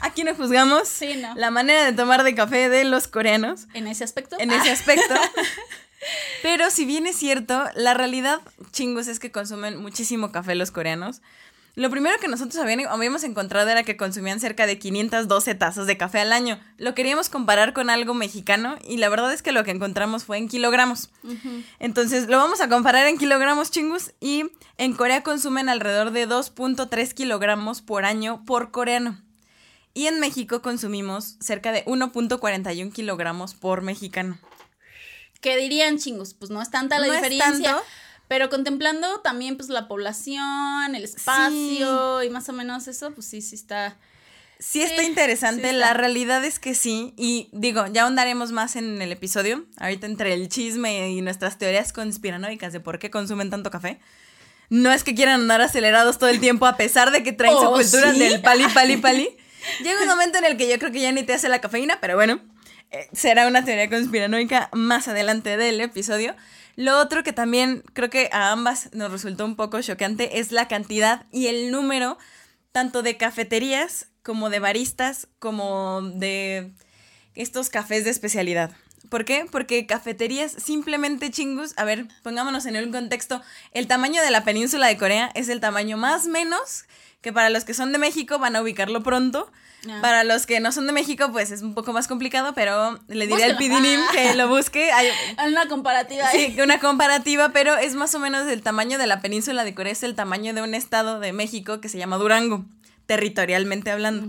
aquí 0.00 0.22
no 0.22 0.34
juzgamos 0.34 0.86
Sí, 0.86 1.14
no. 1.16 1.34
la 1.34 1.50
manera 1.50 1.82
de 1.86 1.94
tomar 1.94 2.24
de 2.24 2.34
café 2.34 2.68
de 2.68 2.84
los 2.84 3.08
coreanos 3.08 3.68
en 3.72 3.86
ese 3.86 4.04
aspecto. 4.04 4.36
en 4.38 4.50
ah, 4.50 4.58
ese 4.60 4.70
aspecto. 4.78 5.14
Pero 6.42 6.70
si 6.70 6.84
bien 6.84 7.06
es 7.06 7.16
cierto, 7.16 7.64
la 7.74 7.94
realidad, 7.94 8.40
chingos, 8.72 9.06
es 9.06 9.20
que 9.20 9.30
consumen 9.30 9.76
muchísimo 9.76 10.32
café 10.32 10.54
los 10.54 10.70
coreanos. 10.70 11.22
Lo 11.74 11.88
primero 11.88 12.18
que 12.20 12.28
nosotros 12.28 12.62
habíamos 12.62 13.24
encontrado 13.24 13.70
era 13.70 13.82
que 13.82 13.96
consumían 13.96 14.40
cerca 14.40 14.66
de 14.66 14.78
512 14.78 15.54
tazas 15.54 15.86
de 15.86 15.96
café 15.96 16.20
al 16.20 16.32
año. 16.34 16.60
Lo 16.76 16.94
queríamos 16.94 17.30
comparar 17.30 17.72
con 17.72 17.88
algo 17.88 18.12
mexicano 18.12 18.76
y 18.86 18.98
la 18.98 19.08
verdad 19.08 19.32
es 19.32 19.40
que 19.40 19.52
lo 19.52 19.64
que 19.64 19.70
encontramos 19.70 20.24
fue 20.24 20.36
en 20.36 20.48
kilogramos. 20.48 21.08
Entonces 21.78 22.28
lo 22.28 22.36
vamos 22.36 22.60
a 22.60 22.68
comparar 22.68 23.06
en 23.06 23.16
kilogramos 23.16 23.70
chingus 23.70 24.12
y 24.20 24.50
en 24.76 24.92
Corea 24.92 25.22
consumen 25.22 25.70
alrededor 25.70 26.10
de 26.10 26.28
2.3 26.28 27.14
kilogramos 27.14 27.80
por 27.80 28.04
año 28.04 28.44
por 28.44 28.70
coreano. 28.70 29.18
Y 29.94 30.08
en 30.08 30.20
México 30.20 30.60
consumimos 30.60 31.36
cerca 31.40 31.72
de 31.72 31.86
1.41 31.86 32.92
kilogramos 32.92 33.54
por 33.54 33.80
mexicano. 33.80 34.38
¿Qué 35.42 35.58
dirían, 35.58 35.98
chingos? 35.98 36.32
Pues 36.32 36.50
no 36.50 36.62
es 36.62 36.70
tanta 36.70 36.98
la 36.98 37.08
No 37.08 37.12
es 37.12 37.20
diferencia. 37.22 37.72
tanto. 37.72 37.84
Pero 38.28 38.48
contemplando 38.48 39.20
también 39.20 39.56
pues 39.58 39.68
la 39.68 39.88
población, 39.88 40.94
el 40.94 41.04
espacio 41.04 42.22
y 42.22 42.30
más 42.30 42.48
o 42.48 42.54
menos 42.54 42.88
eso, 42.88 43.12
pues 43.12 43.26
sí, 43.26 43.42
sí 43.42 43.54
está. 43.56 43.98
Sí 44.58 44.80
está 44.80 45.02
interesante, 45.02 45.70
sí 45.70 45.76
la 45.76 45.92
realidad 45.92 46.44
es 46.44 46.60
que 46.60 46.74
sí, 46.76 47.14
y 47.16 47.48
digo, 47.50 47.84
ya 47.88 48.04
ahondaremos 48.04 48.52
más 48.52 48.76
en 48.76 49.02
el 49.02 49.10
episodio, 49.10 49.66
ahorita 49.78 50.06
entre 50.06 50.34
el 50.34 50.48
chisme 50.48 51.10
y 51.10 51.20
nuestras 51.20 51.58
teorías 51.58 51.92
conspiranoicas 51.92 52.72
de 52.72 52.78
por 52.78 53.00
qué 53.00 53.10
consumen 53.10 53.50
tanto 53.50 53.70
café. 53.72 53.98
No 54.70 54.92
es 54.92 55.02
que 55.02 55.16
quieran 55.16 55.40
andar 55.40 55.60
acelerados 55.60 56.18
todo 56.18 56.30
el 56.30 56.38
tiempo 56.38 56.66
a 56.66 56.76
pesar 56.76 57.10
de 57.10 57.24
que 57.24 57.32
traen 57.32 57.54
su 57.56 57.62
Oh, 57.66 57.72
cultura 57.72 58.12
del 58.12 58.40
pali, 58.40 58.64
pali, 58.72 58.96
pali. 58.98 59.36
Llega 59.82 60.00
un 60.02 60.08
momento 60.08 60.38
en 60.38 60.44
el 60.44 60.56
que 60.56 60.68
yo 60.70 60.78
creo 60.78 60.92
que 60.92 61.00
ya 61.00 61.10
ni 61.10 61.24
te 61.24 61.34
hace 61.34 61.48
la 61.48 61.60
cafeína, 61.60 61.98
pero 62.00 62.14
bueno, 62.14 62.40
será 63.12 63.46
una 63.46 63.64
teoría 63.64 63.88
conspiranoica 63.88 64.68
más 64.72 65.08
adelante 65.08 65.56
del 65.56 65.80
episodio. 65.80 66.34
Lo 66.76 66.98
otro 66.98 67.22
que 67.22 67.32
también 67.32 67.82
creo 67.92 68.10
que 68.10 68.28
a 68.32 68.50
ambas 68.50 68.90
nos 68.92 69.10
resultó 69.10 69.44
un 69.44 69.56
poco 69.56 69.80
choqueante 69.80 70.38
es 70.38 70.52
la 70.52 70.68
cantidad 70.68 71.26
y 71.30 71.48
el 71.48 71.70
número 71.70 72.18
tanto 72.72 73.02
de 73.02 73.16
cafeterías 73.16 74.08
como 74.22 74.50
de 74.50 74.58
baristas 74.58 75.28
como 75.38 76.00
de 76.02 76.72
estos 77.34 77.68
cafés 77.68 78.04
de 78.04 78.10
especialidad. 78.10 78.72
¿Por 79.08 79.24
qué? 79.24 79.46
Porque 79.50 79.86
cafeterías 79.86 80.52
simplemente 80.52 81.30
chingus, 81.30 81.74
a 81.76 81.84
ver, 81.84 82.06
pongámonos 82.22 82.64
en 82.66 82.76
un 82.76 82.92
contexto, 82.92 83.42
el 83.72 83.86
tamaño 83.86 84.22
de 84.22 84.30
la 84.30 84.44
península 84.44 84.86
de 84.86 84.96
Corea 84.96 85.30
es 85.34 85.48
el 85.48 85.60
tamaño 85.60 85.96
más 85.96 86.26
menos 86.26 86.84
que 87.22 87.32
para 87.32 87.48
los 87.48 87.64
que 87.64 87.72
son 87.72 87.92
de 87.92 87.98
México 87.98 88.38
van 88.38 88.54
a 88.56 88.60
ubicarlo 88.62 89.02
pronto. 89.02 89.50
Ah. 89.88 89.98
Para 90.00 90.22
los 90.22 90.46
que 90.46 90.60
no 90.60 90.70
son 90.70 90.86
de 90.86 90.92
México, 90.92 91.30
pues 91.32 91.50
es 91.50 91.62
un 91.62 91.74
poco 91.74 91.92
más 91.92 92.06
complicado, 92.06 92.52
pero 92.54 93.00
le 93.08 93.26
diré 93.26 93.42
al. 93.44 93.56
Pidinim 93.56 93.98
Ah. 94.00 94.12
que 94.12 94.34
lo 94.34 94.46
busque. 94.48 94.92
Hay, 94.92 95.08
Una 95.48 95.66
comparativa. 95.66 96.28
ahí. 96.28 96.52
Sí, 96.54 96.60
una 96.60 96.78
comparativa, 96.78 97.48
pero 97.48 97.76
es 97.76 97.94
más 97.94 98.14
o 98.14 98.20
menos 98.20 98.46
del 98.46 98.62
tamaño 98.62 98.98
de 98.98 99.06
la 99.08 99.20
península 99.20 99.64
de 99.64 99.74
Corea, 99.74 99.92
es 99.92 100.02
el 100.04 100.14
tamaño 100.14 100.54
de 100.54 100.62
un 100.62 100.74
estado 100.74 101.18
de 101.18 101.32
México 101.32 101.80
que 101.80 101.88
se 101.88 101.98
llama 101.98 102.16
Durango, 102.18 102.64
territorialmente 103.06 103.90
hablando. 103.90 104.28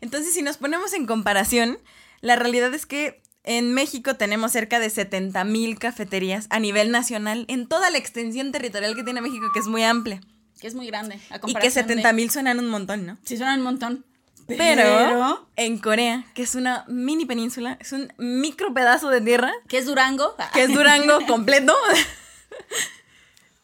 Entonces, 0.00 0.32
si 0.32 0.42
nos 0.42 0.56
ponemos 0.56 0.92
en 0.94 1.06
comparación, 1.06 1.78
la 2.22 2.36
realidad 2.36 2.72
es 2.74 2.86
que 2.86 3.20
en 3.44 3.72
México 3.74 4.14
tenemos 4.16 4.52
cerca 4.52 4.78
de 4.80 4.90
70 4.90 5.44
mil 5.44 5.78
cafeterías 5.78 6.46
a 6.50 6.58
nivel 6.58 6.90
nacional 6.90 7.44
en 7.48 7.66
toda 7.68 7.90
la 7.90 7.98
extensión 7.98 8.50
territorial 8.50 8.96
que 8.96 9.04
tiene 9.04 9.20
México, 9.20 9.46
que 9.52 9.60
es 9.60 9.66
muy 9.66 9.84
amplia. 9.84 10.20
Que 10.66 10.70
es 10.70 10.74
muy 10.74 10.88
grande. 10.88 11.14
A 11.14 11.18
Y 11.18 11.20
que 11.34 11.38
comparación 11.38 11.86
de- 11.86 11.94
70 11.94 12.12
mil 12.12 12.28
suenan 12.28 12.58
un 12.58 12.68
montón, 12.68 13.06
¿no? 13.06 13.16
Sí, 13.22 13.36
suenan 13.36 13.60
un 13.60 13.64
montón. 13.66 14.04
Pero, 14.48 15.46
en 15.54 15.78
Corea, 15.78 16.24
que 16.34 16.42
es 16.42 16.56
una 16.56 16.84
mini 16.88 17.24
península, 17.24 17.78
es 17.80 17.92
un 17.92 18.12
micro 18.18 18.74
pedazo 18.74 19.08
de 19.10 19.20
tierra, 19.20 19.52
¿Qué 19.68 19.78
es 19.78 19.86
Durango? 19.86 20.34
que 20.52 20.64
es 20.64 20.74
Durango 20.74 21.20
completo, 21.28 21.72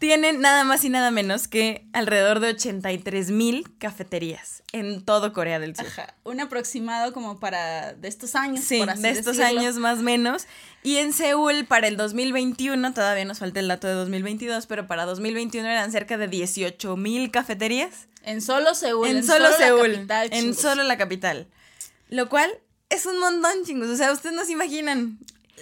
tienen 0.03 0.41
nada 0.41 0.65
más 0.65 0.83
y 0.83 0.89
nada 0.89 1.13
menos 1.13 1.47
que 1.47 1.87
alrededor 1.93 2.41
de 2.41 2.49
83 2.49 3.31
mil 3.31 3.79
cafeterías 3.79 4.65
en 4.73 5.05
todo 5.05 5.33
Corea 5.33 5.61
del 5.61 5.77
Sur. 5.77 5.87
Ajá, 5.87 6.17
un 6.25 6.41
aproximado 6.41 7.13
como 7.13 7.39
para 7.39 7.93
de 7.93 8.09
estos 8.09 8.35
años. 8.35 8.65
Sí, 8.65 8.81
por 8.81 8.91
así 8.91 9.03
de 9.03 9.11
estos 9.11 9.37
decirlo. 9.37 9.61
años 9.61 9.77
más 9.77 10.01
o 10.01 10.03
menos. 10.03 10.49
Y 10.83 10.97
en 10.97 11.13
Seúl 11.13 11.67
para 11.67 11.87
el 11.87 11.97
2021, 11.97 12.93
todavía 12.93 13.25
nos 13.25 13.39
falta 13.39 13.61
el 13.61 13.69
dato 13.69 13.87
de 13.87 13.95
2022, 13.95 14.67
pero 14.67 14.89
para 14.89 15.05
2021 15.05 15.69
eran 15.69 15.93
cerca 15.93 16.19
de 16.19 16.27
18 16.27 16.97
mil 16.97 17.31
cafeterías. 17.31 18.09
En 18.25 18.43
solo 18.43 18.75
Seúl. 18.75 19.07
en, 19.07 19.23
solo, 19.23 19.51
la 19.51 19.57
Seúl. 19.57 19.93
capital, 19.93 20.29
en 20.33 20.55
solo 20.55 20.83
la 20.83 20.99
capital. 20.99 21.47
Lo 22.09 22.29
cual 22.29 22.51
es 22.91 23.07
un 23.07 23.21
montón, 23.21 23.53
chingos. 23.65 23.89
O 23.89 23.97
sea, 23.97 24.11
ustedes 24.11 24.35
no 24.35 24.45
se 24.45 24.51
imaginan. 24.51 25.21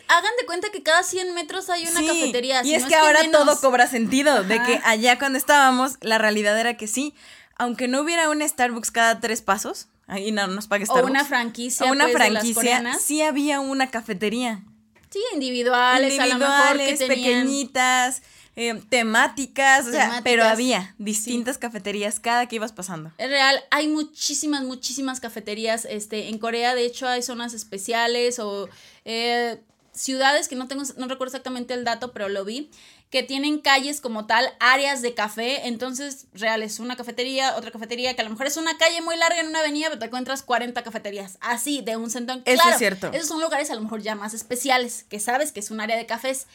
Hagan 0.09 0.33
de 0.40 0.46
cuenta 0.46 0.70
que 0.70 0.83
cada 0.83 1.03
100 1.03 1.35
metros 1.35 1.68
hay 1.70 1.83
una 1.87 2.00
Sí, 2.00 2.07
cafetería. 2.07 2.64
Y 2.64 2.74
es 2.74 2.83
no 2.83 2.88
que 2.88 2.94
ahora 2.96 3.20
todo 3.31 3.61
cobra 3.61 3.87
sentido. 3.87 4.42
De 4.44 4.61
que 4.62 4.81
allá 4.85 5.18
cuando 5.18 5.38
estábamos, 5.38 5.96
la 6.00 6.18
realidad 6.18 6.59
era 6.59 6.76
que 6.76 6.87
sí, 6.88 7.14
aunque 7.59 7.88
no 7.88 8.00
hubiera 8.00 8.29
un 8.31 8.46
Starbucks 8.46 8.90
cada 8.90 9.20
tres 9.20 9.42
pasos, 9.42 9.88
ahí 10.07 10.33
no 10.33 10.46
nos 10.48 10.66
pague 10.66 10.85
O 10.85 10.87
Starbucks. 10.87 11.11
una 11.11 11.24
franquicia. 11.24 11.87
o 11.87 11.92
una 11.92 12.05
pues, 12.07 12.14
de 12.14 12.18
las 12.18 12.29
franquicia, 12.42 12.55
coreanas. 12.55 13.03
sí 13.03 13.22
había 13.22 13.61
una 13.61 13.90
cafetería. 13.90 14.62
Sí, 15.11 15.20
individuales, 15.35 16.18
a 16.20 16.26
lo 16.26 16.38
mejor 16.38 16.76
que 16.76 16.90
individuales, 16.90 17.09
pequeñitas, 17.09 18.22
eh, 18.57 18.81
temáticas, 18.88 19.87
o 19.87 19.90
sea, 19.90 20.20
pero 20.22 20.44
había 20.44 20.94
distintas 20.98 21.59
cafeterías 21.59 22.20
cada 22.20 22.46
que 22.46 22.57
ibas 22.57 22.72
pasando. 22.72 23.12
Es 23.18 23.29
real, 23.29 23.61
hay 23.70 23.88
muchísimas, 23.88 24.62
muchísimas 24.62 25.18
cafeterías. 25.20 25.85
Este, 25.85 26.29
en 26.29 26.38
Corea, 26.38 26.74
de 26.74 26.85
hecho, 26.85 27.09
hay 27.09 27.22
zonas 27.22 27.55
especiales 27.55 28.38
o 28.38 28.68
eh, 29.05 29.61
ciudades 30.00 30.48
que 30.48 30.56
no 30.56 30.66
tengo, 30.66 30.82
no 30.96 31.06
recuerdo 31.06 31.32
exactamente 31.32 31.74
el 31.74 31.84
dato, 31.84 32.12
pero 32.12 32.28
lo 32.28 32.44
vi, 32.44 32.70
que 33.10 33.22
tienen 33.22 33.60
calles 33.60 34.00
como 34.00 34.26
tal, 34.26 34.48
áreas 34.60 35.02
de 35.02 35.14
café. 35.14 35.66
Entonces, 35.66 36.26
real, 36.32 36.62
es 36.62 36.78
una 36.78 36.96
cafetería, 36.96 37.56
otra 37.56 37.70
cafetería, 37.70 38.14
que 38.14 38.22
a 38.22 38.24
lo 38.24 38.30
mejor 38.30 38.46
es 38.46 38.56
una 38.56 38.78
calle 38.78 39.02
muy 39.02 39.16
larga 39.16 39.40
en 39.40 39.48
una 39.48 39.60
avenida, 39.60 39.88
pero 39.88 39.98
te 39.98 40.06
encuentras 40.06 40.42
40 40.42 40.82
cafeterías. 40.82 41.36
Así, 41.40 41.82
de 41.82 41.96
un 41.96 42.10
centón. 42.10 42.42
Eso 42.44 42.62
Claro, 42.62 42.70
es 42.70 42.78
cierto. 42.78 43.10
Esos 43.12 43.28
son 43.28 43.40
lugares 43.40 43.70
a 43.70 43.74
lo 43.74 43.82
mejor 43.82 44.00
ya 44.00 44.14
más 44.14 44.32
especiales, 44.32 45.04
que 45.08 45.20
sabes 45.20 45.52
que 45.52 45.60
es 45.60 45.70
un 45.70 45.80
área 45.80 45.96
de 45.96 46.06
cafés. 46.06 46.46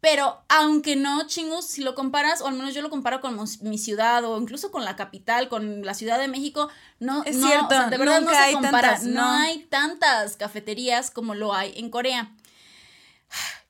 Pero 0.00 0.42
aunque 0.48 0.96
no, 0.96 1.26
chingos, 1.26 1.66
si 1.66 1.82
lo 1.82 1.94
comparas, 1.94 2.40
o 2.40 2.46
al 2.46 2.54
menos 2.54 2.74
yo 2.74 2.80
lo 2.80 2.88
comparo 2.88 3.20
con 3.20 3.38
mi 3.60 3.76
ciudad, 3.76 4.24
o 4.24 4.40
incluso 4.40 4.70
con 4.70 4.84
la 4.84 4.96
capital, 4.96 5.48
con 5.50 5.84
la 5.84 5.92
Ciudad 5.92 6.18
de 6.18 6.26
México, 6.26 6.70
no, 7.00 7.22
Es 7.24 7.36
no, 7.36 7.46
cierto, 7.46 7.66
o 7.66 7.70
sea, 7.70 7.86
de 7.88 7.98
verdad 7.98 8.20
nunca 8.20 8.40
no 8.40 8.46
se 8.46 8.52
compara. 8.54 8.88
tantas, 8.92 9.06
no. 9.06 9.20
no. 9.20 9.30
hay 9.30 9.58
tantas 9.64 10.36
cafeterías 10.36 11.10
como 11.10 11.34
lo 11.34 11.52
hay 11.52 11.74
en 11.76 11.90
Corea. 11.90 12.32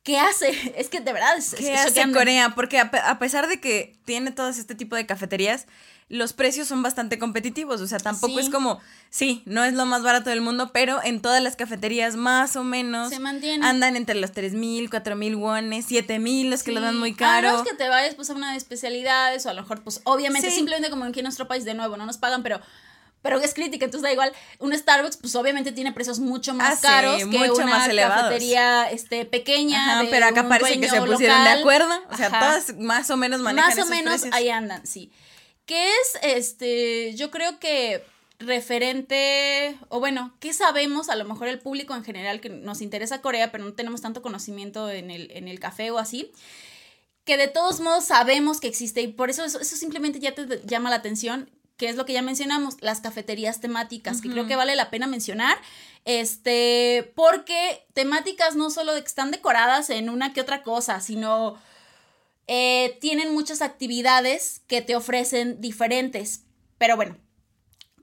¿Qué 0.02 0.18
hace? 0.18 0.50
Es 0.76 0.88
que 0.88 1.00
de 1.00 1.12
verdad 1.12 1.36
es, 1.36 1.54
¿Qué 1.54 1.72
es 1.74 1.80
hace. 1.80 2.12
Corea? 2.12 2.54
Porque 2.54 2.78
a, 2.78 2.90
pe- 2.90 2.98
a 2.98 3.18
pesar 3.18 3.48
de 3.48 3.60
que 3.60 3.98
tiene 4.04 4.30
todo 4.30 4.48
este 4.48 4.74
tipo 4.74 4.96
de 4.96 5.06
cafeterías, 5.06 5.66
los 6.08 6.32
precios 6.32 6.66
son 6.66 6.82
bastante 6.82 7.18
competitivos. 7.20 7.80
O 7.80 7.86
sea, 7.86 7.98
tampoco 7.98 8.34
Sí. 8.34 8.40
es 8.40 8.50
como, 8.50 8.80
sí, 9.10 9.42
no 9.44 9.62
es 9.62 9.74
lo 9.74 9.86
más 9.86 10.02
barato 10.02 10.30
del 10.30 10.40
mundo, 10.40 10.70
pero 10.72 11.00
en 11.04 11.20
todas 11.22 11.40
las 11.42 11.54
cafeterías 11.54 12.16
más 12.16 12.56
o 12.56 12.64
menos 12.64 13.10
Se 13.10 13.20
mantiene. 13.20 13.64
andan 13.64 13.94
entre 13.94 14.16
los 14.16 14.32
3 14.32 14.54
mil, 14.54 14.90
4 14.90 15.14
mil 15.14 15.36
wones, 15.36 15.84
7 15.86 16.18
mil, 16.18 16.50
los 16.50 16.62
que 16.64 16.72
lo 16.72 16.80
dan 16.80 16.98
muy 16.98 17.12
A 17.12 17.16
caro. 17.16 17.48
menos 17.50 17.62
que 17.68 17.76
te 17.76 17.88
vayas 17.88 18.14
pues 18.16 18.28
a 18.30 18.34
una 18.34 18.50
de 18.52 18.56
especialidades 18.58 19.46
o 19.46 19.50
a 19.50 19.54
lo 19.54 19.62
mejor 19.62 19.82
pues 19.84 20.00
obviamente 20.04 20.50
Sí. 20.50 20.56
simplemente 20.56 20.90
como 20.90 21.04
aquí 21.04 21.20
en 21.20 21.24
nuestro 21.24 21.46
país 21.46 21.64
de 21.64 21.74
nuevo 21.74 21.96
no 21.96 22.06
nos 22.06 22.18
pagan 22.18 22.42
pero 22.42 22.60
pero 23.22 23.38
es 23.38 23.54
crítica, 23.54 23.84
entonces 23.84 24.02
da 24.02 24.12
igual. 24.12 24.32
Un 24.58 24.76
Starbucks, 24.76 25.16
pues 25.18 25.34
obviamente 25.36 25.72
tiene 25.72 25.92
precios 25.92 26.18
mucho 26.18 26.54
más 26.54 26.72
Ah, 26.72 26.76
sí, 26.76 26.82
caros 26.82 27.16
que 27.18 27.26
mucho 27.26 27.54
una 27.54 27.66
más 27.66 27.88
cafetería 27.88 28.90
este, 28.90 29.24
pequeña. 29.26 29.92
Ajá, 29.92 30.02
de 30.04 30.08
pero 30.08 30.26
acá 30.26 30.48
parece 30.48 30.80
que 30.80 30.88
se 30.88 31.00
pusieron 31.02 31.44
de 31.44 31.50
acuerdo. 31.50 31.92
O 32.10 32.16
sea, 32.16 32.28
Ajá. 32.28 32.40
todas 32.40 32.76
más 32.78 33.10
o 33.10 33.16
menos 33.16 33.40
manejan 33.40 33.68
Más 33.68 33.78
o 33.78 33.80
esos 33.80 33.90
menos 33.90 34.12
precios. 34.20 34.34
ahí 34.34 34.48
andan, 34.48 34.86
sí. 34.86 35.10
¿Qué 35.66 35.88
es, 35.88 36.18
este, 36.22 37.14
yo 37.14 37.30
creo 37.30 37.58
que 37.60 38.02
referente, 38.40 39.76
o 39.88 40.00
bueno, 40.00 40.34
¿qué 40.40 40.52
sabemos? 40.52 41.10
A 41.10 41.16
lo 41.16 41.24
mejor 41.26 41.48
el 41.48 41.58
público 41.60 41.94
en 41.94 42.04
general 42.04 42.40
que 42.40 42.48
nos 42.48 42.80
interesa 42.80 43.20
Corea, 43.20 43.52
pero 43.52 43.64
no 43.64 43.74
tenemos 43.74 44.00
tanto 44.00 44.22
conocimiento 44.22 44.90
en 44.90 45.10
el, 45.10 45.30
en 45.32 45.46
el 45.46 45.60
café 45.60 45.90
o 45.90 45.98
así, 45.98 46.32
que 47.24 47.36
de 47.36 47.48
todos 47.48 47.80
modos 47.80 48.06
sabemos 48.06 48.60
que 48.60 48.66
existe 48.68 49.02
y 49.02 49.08
por 49.08 49.28
eso 49.30 49.44
eso, 49.44 49.60
eso 49.60 49.76
simplemente 49.76 50.20
ya 50.20 50.34
te 50.34 50.62
llama 50.64 50.88
la 50.90 50.96
atención, 50.96 51.50
que 51.80 51.88
es 51.88 51.96
lo 51.96 52.04
que 52.04 52.12
ya 52.12 52.20
mencionamos, 52.20 52.76
las 52.82 53.00
cafeterías 53.00 53.62
temáticas, 53.62 54.20
que 54.20 54.28
creo 54.28 54.46
que 54.46 54.54
vale 54.54 54.76
la 54.76 54.90
pena 54.90 55.06
mencionar, 55.06 55.56
este, 56.04 57.10
porque 57.16 57.86
temáticas 57.94 58.54
no 58.54 58.68
solo 58.68 58.92
de 58.92 59.00
que 59.00 59.06
están 59.08 59.30
decoradas 59.30 59.88
en 59.88 60.10
una 60.10 60.34
que 60.34 60.42
otra 60.42 60.62
cosa, 60.62 61.00
sino 61.00 61.58
eh, 62.46 62.98
tienen 63.00 63.32
muchas 63.32 63.62
actividades 63.62 64.60
que 64.66 64.82
te 64.82 64.94
ofrecen 64.94 65.58
diferentes. 65.62 66.42
Pero 66.76 66.96
bueno, 66.96 67.16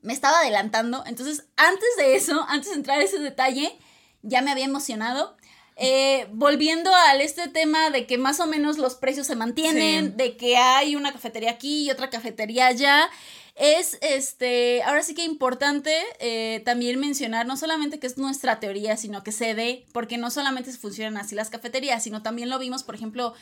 me 0.01 0.13
estaba 0.13 0.39
adelantando. 0.39 1.03
Entonces, 1.05 1.45
antes 1.55 1.89
de 1.99 2.15
eso, 2.15 2.47
antes 2.49 2.71
de 2.71 2.77
entrar 2.77 2.99
a 2.99 3.03
ese 3.03 3.19
detalle, 3.19 3.77
ya 4.23 4.41
me 4.41 4.49
había 4.49 4.65
emocionado. 4.65 5.37
eh, 5.79 6.27
volviendo 6.31 6.93
al 6.93 7.21
este 7.21 7.47
tema 7.47 7.91
de 7.91 8.07
que 8.07 8.17
más 8.17 8.39
o 8.39 8.47
menos 8.47 8.79
los 8.79 8.95
precios 8.95 9.27
se 9.27 9.35
mantienen, 9.35 10.17
de 10.17 10.35
que 10.35 10.57
hay 10.57 10.95
una 10.95 11.11
cafetería 11.13 11.51
aquí 11.51 11.85
y 11.85 11.91
otra 11.91 12.09
cafetería 12.09 12.65
allá, 12.67 13.09
es 13.57 13.97
este, 14.01 14.83
ahora 14.83 15.03
sí 15.03 15.15
que 15.15 15.23
importante 15.23 15.93
eh, 16.19 16.61
también 16.63 16.99
mencionar 16.99 17.45
no 17.47 17.57
solamente 17.57 17.99
que 17.99 18.07
es 18.07 18.17
nuestra 18.17 18.59
teoría, 18.59 18.97
sino 18.97 19.23
que 19.23 19.31
se 19.31 19.53
ve, 19.53 19.85
porque 19.91 20.17
no 20.17 20.29
solamente 20.29 20.71
funcionan 20.73 21.17
así 21.17 21.35
las 21.35 21.49
cafeterías, 21.49 22.03
sino 22.03 22.21
también 22.21 22.49
lo 22.49 22.59
vimos, 22.59 22.83
por 22.83 22.95
ejemplo, 22.95 23.33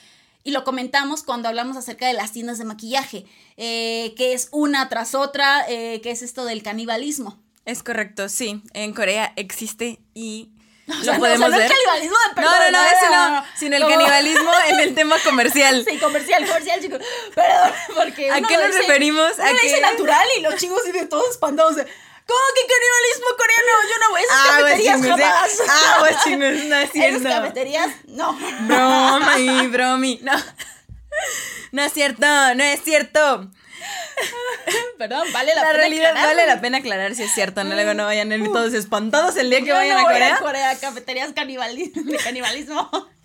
y 0.44 0.52
lo 0.52 0.64
comentamos 0.64 1.24
cuando 1.24 1.50
hablamos 1.50 1.76
acerca 1.76 2.08
de 2.08 2.14
las 2.14 2.32
tiendas 2.32 2.58
de 2.58 2.66
maquillaje, 2.66 3.26
eh, 3.58 4.14
que 4.16 4.34
es 4.34 4.48
una 4.52 4.88
tras 4.90 5.16
otra, 5.16 5.66
que 5.68 6.12
es 6.12 6.22
esto 6.22 6.46
del 6.46 6.64
canibalismo. 6.64 7.38
Es 7.66 7.82
correcto, 7.82 8.30
sí. 8.30 8.62
En 8.74 8.94
Corea 8.94 9.34
existe 9.36 10.00
y 10.14 10.50
no, 10.88 11.04
lo 11.04 11.18
podemos 11.18 11.50
no, 11.50 11.58
ver. 11.58 11.68
No, 11.68 11.76
canibalismo 11.76 12.18
de 12.36 12.42
No, 12.42 12.60
no, 12.60 12.72
no, 12.72 12.84
eso 12.86 13.10
no. 13.10 13.46
Sino 13.56 13.78
el 13.78 13.88
canibalismo 13.88 14.52
en 14.68 14.80
el 14.82 14.96
tema 14.96 15.18
comercial. 15.24 15.84
Sí, 15.90 15.98
comercial, 15.98 16.46
comercial, 16.46 16.80
chicos. 16.80 17.00
Perdón, 17.34 17.74
porque. 17.96 18.32
¿A 18.32 18.42
qué 18.42 18.58
nos 18.58 18.76
referimos? 18.76 19.40
a 19.40 19.46
qué 19.46 19.68
dice 19.68 19.82
natural 19.82 20.28
y 20.38 20.42
los 20.42 20.56
chicos 20.56 20.84
de 20.84 21.06
todos 21.06 21.32
espantados. 21.32 21.76
De, 21.76 21.84
¿Cómo 21.84 22.40
que 22.56 22.62
canibalismo 22.68 23.28
coreano? 23.38 23.72
Yo 23.90 24.00
no 24.00 24.10
voy 24.10 24.20
a 24.20 24.24
esas 24.24 24.38
ah, 24.40 24.58
cafeterías 24.58 24.96
chingus, 24.96 25.22
jamás. 25.22 25.60
¿eh? 25.60 25.64
Ah, 25.70 25.96
pues 26.00 26.24
chingos, 26.24 26.64
no 26.66 26.76
es 26.76 26.92
cierto. 26.94 27.20
¿Esas 27.20 27.34
cafeterías? 27.34 27.92
No. 28.08 28.38
Bromi, 28.62 29.68
bromi. 29.68 30.20
No. 30.24 30.34
No 31.72 31.84
es 31.84 31.94
cierto, 31.94 32.26
no 32.56 32.64
es 32.64 32.82
cierto. 32.84 33.52
Perdón, 34.98 35.28
vale 35.34 35.54
la, 35.56 35.62
la 35.62 35.68
pena 35.68 35.78
realidad 35.78 36.10
aclarar. 36.12 36.36
vale 36.36 36.48
la 36.48 36.62
pena 36.62 36.78
aclarar 36.78 37.16
si 37.16 37.24
es 37.24 37.34
cierto, 37.34 37.64
no 37.64 37.76
luego 37.76 37.94
no 37.94 38.06
vayan 38.06 38.32
a 38.32 38.36
ir 38.36 38.46
todos 38.46 38.74
espantados 38.74 39.36
el 39.38 39.50
día 39.50 39.62
que 39.62 39.72
vayan 39.72 39.98
a 39.98 40.04
Corea. 40.04 40.36
A 40.36 40.40
Corea, 40.40 40.80
cafeterías 40.80 41.34
de 41.36 42.18
canibalismo. 42.24 42.90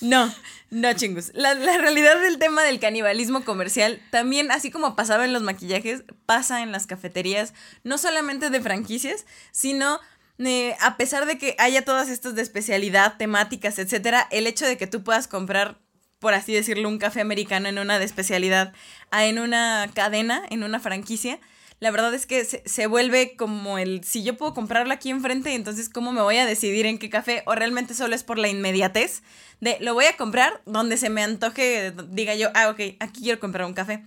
No, 0.00 0.32
no 0.70 0.92
chingus. 0.92 1.32
La, 1.34 1.54
la, 1.54 1.78
realidad 1.78 2.20
del 2.20 2.38
tema 2.38 2.62
del 2.62 2.78
canibalismo 2.78 3.44
comercial 3.44 4.00
también, 4.10 4.52
así 4.52 4.70
como 4.70 4.94
pasaba 4.94 5.24
en 5.24 5.32
los 5.32 5.42
maquillajes, 5.42 6.04
pasa 6.24 6.62
en 6.62 6.70
las 6.70 6.86
cafeterías, 6.86 7.52
no 7.82 7.98
solamente 7.98 8.50
de 8.50 8.60
franquicias, 8.60 9.26
sino 9.50 9.98
eh, 10.38 10.76
a 10.80 10.96
pesar 10.96 11.26
de 11.26 11.38
que 11.38 11.54
haya 11.58 11.84
todas 11.84 12.08
estas 12.08 12.34
de 12.34 12.42
especialidad, 12.42 13.16
temáticas, 13.16 13.78
etcétera, 13.78 14.26
el 14.30 14.46
hecho 14.46 14.66
de 14.66 14.76
que 14.76 14.86
tú 14.86 15.04
puedas 15.04 15.28
comprar 15.28 15.78
por 16.24 16.32
así 16.32 16.54
decirlo, 16.54 16.88
un 16.88 16.96
café 16.96 17.20
americano 17.20 17.68
en 17.68 17.78
una 17.78 17.98
de 17.98 18.06
especialidad 18.06 18.72
a 19.10 19.26
en 19.26 19.38
una 19.38 19.90
cadena, 19.92 20.42
en 20.48 20.64
una 20.64 20.80
franquicia, 20.80 21.38
la 21.80 21.90
verdad 21.90 22.14
es 22.14 22.24
que 22.24 22.46
se, 22.46 22.86
vuelve 22.86 23.36
como 23.36 23.76
el, 23.76 24.02
si 24.04 24.22
yo 24.22 24.34
puedo 24.34 24.54
comprarlo 24.54 24.94
aquí 24.94 25.10
enfrente, 25.10 25.54
entonces 25.54 25.90
¿cómo 25.90 26.12
me 26.12 26.22
voy 26.22 26.38
a 26.38 26.46
decidir 26.46 26.86
en 26.86 26.96
qué 26.96 27.10
café? 27.10 27.42
O 27.44 27.54
realmente 27.54 27.92
solo 27.92 28.14
es 28.14 28.24
por 28.24 28.38
la 28.38 28.48
inmediatez 28.48 29.22
de, 29.60 29.76
lo 29.80 29.92
voy 29.92 30.06
a 30.06 30.16
comprar 30.16 30.62
donde 30.64 30.96
se 30.96 31.10
me 31.10 31.22
antoje, 31.22 31.92
diga 32.08 32.34
yo, 32.34 32.48
ah, 32.54 32.70
ok, 32.70 32.96
aquí 33.00 33.20
quiero 33.20 33.38
comprar 33.38 33.66
un 33.66 33.74
café. 33.74 34.02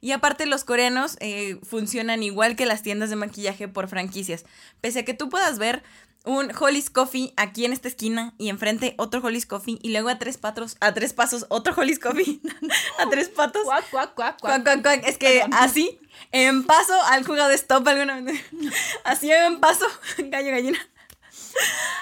Y 0.00 0.12
aparte 0.12 0.46
los 0.46 0.62
coreanos 0.62 1.16
eh, 1.18 1.58
funcionan 1.64 2.22
igual 2.22 2.54
que 2.54 2.64
las 2.64 2.84
tiendas 2.84 3.10
de 3.10 3.16
maquillaje 3.16 3.66
por 3.66 3.88
franquicias. 3.88 4.44
Pese 4.80 5.00
a 5.00 5.04
que 5.04 5.14
tú 5.14 5.28
puedas 5.28 5.58
ver 5.58 5.82
un 6.26 6.52
Holly's 6.58 6.90
Coffee 6.90 7.32
aquí 7.36 7.64
en 7.64 7.72
esta 7.72 7.88
esquina 7.88 8.34
y 8.36 8.48
enfrente 8.48 8.94
otro 8.98 9.20
Holly's 9.22 9.46
Coffee 9.46 9.78
y 9.80 9.90
luego 9.90 10.08
a 10.08 10.18
tres 10.18 10.36
patos, 10.36 10.76
a 10.80 10.92
tres 10.92 11.12
pasos 11.12 11.46
otro 11.48 11.72
Holly's 11.76 11.98
Coffee, 11.98 12.40
a 12.98 13.08
tres 13.08 13.28
patos. 13.28 13.62
Cuac, 13.62 13.88
cuac, 13.90 14.14
cuac, 14.14 14.40
cuac. 14.40 14.62
cuac, 14.62 14.82
cuac, 14.82 15.06
Es 15.06 15.16
que 15.16 15.44
así, 15.52 16.00
en 16.32 16.64
paso, 16.64 17.00
han 17.10 17.24
jugado 17.24 17.52
stop 17.52 17.86
alguna 17.88 18.20
vez. 18.20 18.40
Así 19.04 19.30
en 19.30 19.60
paso, 19.60 19.86
gallo 20.18 20.50
gallina. 20.50 20.78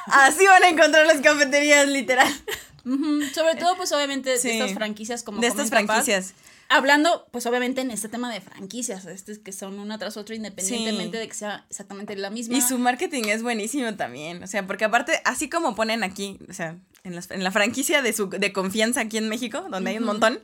Así 0.07 0.47
van 0.47 0.65
a 0.65 0.69
encontrar 0.69 1.07
las 1.07 1.21
cafeterías, 1.21 1.87
literal. 1.87 2.29
Sobre 3.35 3.55
todo, 3.57 3.77
pues 3.77 3.93
obviamente, 3.93 4.31
de 4.31 4.37
estas 4.37 4.75
franquicias 4.75 5.23
como 5.23 5.41
De 5.41 5.47
estas 5.47 5.71
franquicias. 5.71 6.35
Hablando, 6.69 7.27
pues 7.31 7.47
obviamente 7.47 7.83
en 7.83 7.91
este 7.91 8.09
tema 8.09 8.33
de 8.33 8.41
franquicias, 8.41 9.05
este, 9.05 9.41
que 9.41 9.53
son 9.53 9.79
una 9.79 9.99
tras 9.99 10.17
otra 10.17 10.35
independientemente 10.35 11.19
de 11.19 11.29
que 11.29 11.35
sea 11.35 11.67
exactamente 11.69 12.17
la 12.17 12.31
misma. 12.31 12.57
Y 12.57 12.63
su 12.63 12.79
marketing 12.79 13.25
es 13.25 13.43
buenísimo 13.43 13.95
también, 13.95 14.43
o 14.43 14.47
sea, 14.47 14.67
porque 14.67 14.85
aparte, 14.85 15.21
así 15.25 15.49
como 15.49 15.75
ponen 15.75 16.03
aquí, 16.03 16.39
o 16.49 16.53
sea, 16.53 16.77
en, 17.05 17.19
en 17.31 17.45
la 17.45 17.51
franquicia 17.51 18.03
de, 18.03 18.13
su, 18.13 18.29
de 18.29 18.53
confianza 18.53 19.01
aquí 19.01 19.19
en 19.19 19.29
México, 19.29 19.67
donde 19.71 19.91
hay 19.91 19.99
un 19.99 20.05
montón, 20.05 20.41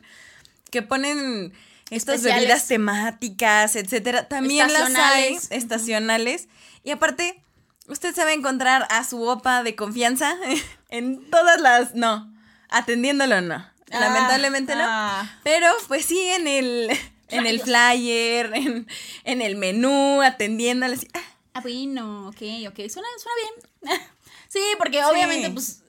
que 0.71 0.83
ponen 0.83 1.53
estas 1.91 2.23
bebidas 2.23 2.67
temáticas, 2.69 3.77
etcétera, 3.77 4.29
también 4.29 4.73
las 4.73 4.95
hay 4.95 5.39
estacionales. 5.51 6.49
Y 6.85 6.93
aparte, 6.93 7.43
usted 7.89 8.15
sabe 8.15 8.33
encontrar 8.33 8.87
a 8.91 9.05
su 9.05 9.23
opa 9.23 9.63
de 9.63 9.75
confianza 9.75 10.37
en 10.89 11.29
todas 11.31 11.61
las, 11.61 11.95
no, 11.95 12.33
atendiéndolo 12.69 13.41
no. 13.41 13.70
Ah, 13.91 14.01
Lamentablemente 14.01 14.75
no. 14.75 14.85
Ah. 14.85 15.39
Pero 15.43 15.67
pues 15.89 16.05
sí, 16.05 16.21
en 16.31 16.47
el, 16.47 16.91
en 17.29 17.47
el 17.47 17.61
flyer, 17.61 18.53
en, 18.55 19.43
el 19.43 19.57
menú, 19.57 20.23
atendiéndoles. 20.23 21.07
Ah. 21.15 21.21
ah, 21.55 21.61
bueno, 21.61 22.29
ok, 22.29 22.43
ok. 22.69 22.89
Suena, 22.89 23.09
suena 23.19 23.37
bien. 23.83 24.01
sí, 24.49 24.61
porque 24.79 25.05
obviamente, 25.05 25.51
pues 25.51 25.83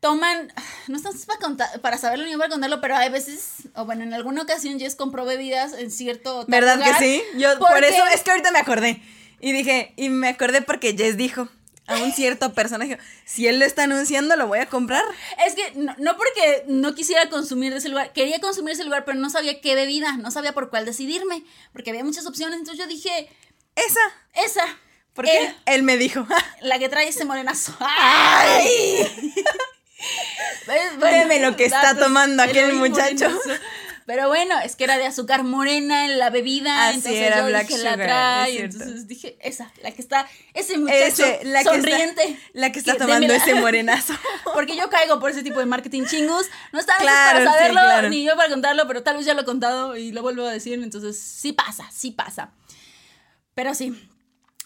toman, 0.00 0.52
no 0.88 0.96
estamos 0.96 1.24
para, 1.26 1.40
contar, 1.40 1.80
para 1.80 1.98
saberlo 1.98 2.26
ni 2.26 2.36
para 2.36 2.48
contarlo, 2.48 2.80
pero 2.80 2.96
hay 2.96 3.10
veces, 3.10 3.68
o 3.74 3.84
bueno, 3.84 4.04
en 4.04 4.14
alguna 4.14 4.42
ocasión 4.42 4.78
Jess 4.78 4.94
compró 4.94 5.24
bebidas 5.24 5.72
en 5.72 5.90
cierto 5.90 6.44
¿Verdad 6.48 6.80
que 6.82 6.94
sí? 6.94 7.22
Yo 7.36 7.58
por 7.58 7.82
eso, 7.84 8.04
es 8.14 8.22
que 8.22 8.30
ahorita 8.30 8.52
me 8.52 8.60
acordé. 8.60 9.02
Y 9.40 9.52
dije, 9.52 9.92
y 9.96 10.08
me 10.08 10.28
acordé 10.28 10.62
porque 10.62 10.96
Jess 10.96 11.16
dijo, 11.16 11.48
a 11.86 11.96
un 12.02 12.12
cierto 12.12 12.52
personaje. 12.52 12.98
Si 13.24 13.46
él 13.46 13.58
lo 13.58 13.64
está 13.64 13.84
anunciando, 13.84 14.36
lo 14.36 14.46
voy 14.46 14.58
a 14.58 14.66
comprar. 14.66 15.04
Es 15.46 15.54
que 15.54 15.72
no, 15.74 16.16
porque 16.16 16.64
no 16.66 16.94
quisiera 16.94 17.28
consumir 17.28 17.72
de 17.72 17.78
ese 17.78 17.88
lugar, 17.88 18.12
quería 18.12 18.40
consumir 18.40 18.74
ese 18.74 18.84
lugar, 18.84 19.04
pero 19.04 19.18
no 19.18 19.30
sabía 19.30 19.60
qué 19.60 19.74
bebida, 19.74 20.16
no 20.16 20.30
sabía 20.30 20.52
por 20.52 20.70
cuál 20.70 20.84
decidirme, 20.84 21.44
porque 21.72 21.90
había 21.90 22.04
muchas 22.04 22.26
opciones, 22.26 22.58
entonces 22.58 22.84
yo 22.84 22.88
dije, 22.88 23.28
esa, 23.74 24.00
esa. 24.44 24.78
Porque 25.14 25.54
él, 25.64 25.82
me 25.82 25.96
dijo, 25.96 26.26
la 26.60 26.78
que 26.78 26.88
trae 26.88 27.08
ese 27.08 27.24
morenazo. 27.24 27.74
¡Ay! 27.80 29.32
bueno, 30.98 31.50
lo 31.50 31.56
que 31.56 31.64
está 31.64 31.96
tomando 31.96 32.42
aquel 32.42 32.74
muchacho. 32.74 33.28
Pero 34.06 34.28
bueno, 34.28 34.56
es 34.60 34.76
que 34.76 34.84
era 34.84 34.98
de 34.98 35.04
azúcar 35.04 35.42
morena 35.42 36.06
en 36.06 36.20
la 36.20 36.30
bebida. 36.30 36.88
Así 36.88 36.98
entonces 36.98 37.22
era 37.22 37.40
yo 37.40 37.46
Black 37.46 37.66
dije, 37.66 37.82
la 37.82 37.94
trae. 37.96 38.60
Entonces 38.60 39.08
dije, 39.08 39.36
esa, 39.40 39.72
la 39.82 39.90
que 39.90 40.00
está, 40.00 40.28
ese 40.54 40.78
muchacho 40.78 41.24
la 41.42 41.64
sonriente. 41.64 42.22
Que 42.22 42.32
está, 42.32 42.50
la 42.52 42.72
que 42.72 42.78
está 42.78 42.96
tomando 42.96 43.34
ese 43.34 43.56
morenazo. 43.56 44.14
Porque 44.54 44.76
yo 44.76 44.88
caigo 44.90 45.18
por 45.18 45.32
ese 45.32 45.42
tipo 45.42 45.58
de 45.58 45.66
marketing 45.66 46.04
chingus. 46.04 46.46
No 46.72 46.78
estaba 46.78 47.00
para 47.00 47.44
saberlo, 47.44 48.08
ni 48.08 48.24
yo 48.24 48.36
para 48.36 48.48
contarlo, 48.48 48.86
pero 48.86 49.02
tal 49.02 49.16
vez 49.16 49.26
ya 49.26 49.34
lo 49.34 49.42
he 49.42 49.44
contado 49.44 49.96
y 49.96 50.12
lo 50.12 50.22
vuelvo 50.22 50.46
a 50.46 50.52
decir. 50.52 50.80
Entonces, 50.80 51.18
sí 51.18 51.52
pasa, 51.52 51.90
sí 51.92 52.12
pasa. 52.12 52.52
Pero 53.54 53.74
sí. 53.74 54.08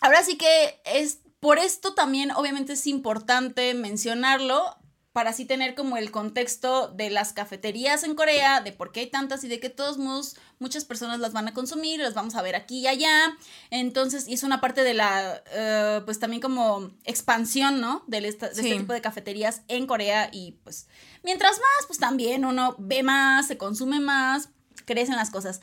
Ahora 0.03 0.23
sí 0.23 0.37
que 0.37 0.83
es. 0.85 1.21
Por 1.41 1.59
esto 1.59 1.95
también, 1.95 2.31
obviamente, 2.33 2.75
es 2.75 2.87
importante 2.87 3.73
mencionarlo 3.73 4.77
para 5.13 5.31
así 5.31 5.45
tener 5.45 5.75
como 5.75 5.97
el 5.97 6.13
contexto 6.13 6.89
de 6.89 7.11
las 7.11 7.33
cafeterías 7.33 8.05
en 8.05 8.15
Corea, 8.15 8.61
de 8.61 8.73
por 8.73 8.93
qué 8.93 9.01
hay 9.01 9.07
tantas 9.11 9.43
y 9.43 9.49
de 9.49 9.59
que 9.59 9.69
todos 9.69 9.99
modos 9.99 10.37
muchas 10.61 10.85
personas 10.85 11.19
las 11.19 11.33
van 11.33 11.49
a 11.49 11.55
consumir, 11.55 11.99
las 11.99 12.15
vamos 12.15 12.37
a 12.37 12.43
ver 12.43 12.55
aquí 12.55 12.81
y 12.81 12.87
allá. 12.87 13.37
Entonces, 13.71 14.27
es 14.29 14.45
una 14.45 14.61
parte 14.61 14.85
de 14.85 14.95
la, 14.95 15.43
eh, 15.51 16.03
pues 16.05 16.21
también 16.21 16.41
como 16.41 16.93
expansión, 17.05 17.81
¿no? 17.81 18.05
De, 18.07 18.19
este 18.19 18.63
tipo 18.63 18.93
de 18.93 19.01
cafeterías 19.01 19.63
en 19.67 19.87
Corea 19.87 20.31
y 20.33 20.53
pues 20.63 20.87
mientras 21.25 21.53
más, 21.53 21.87
pues 21.89 21.99
también 21.99 22.45
uno 22.45 22.77
ve 22.79 23.03
más, 23.03 23.49
se 23.49 23.59
consume 23.59 23.99
más, 23.99 24.51
crecen 24.85 25.17
las 25.17 25.31
cosas. 25.31 25.61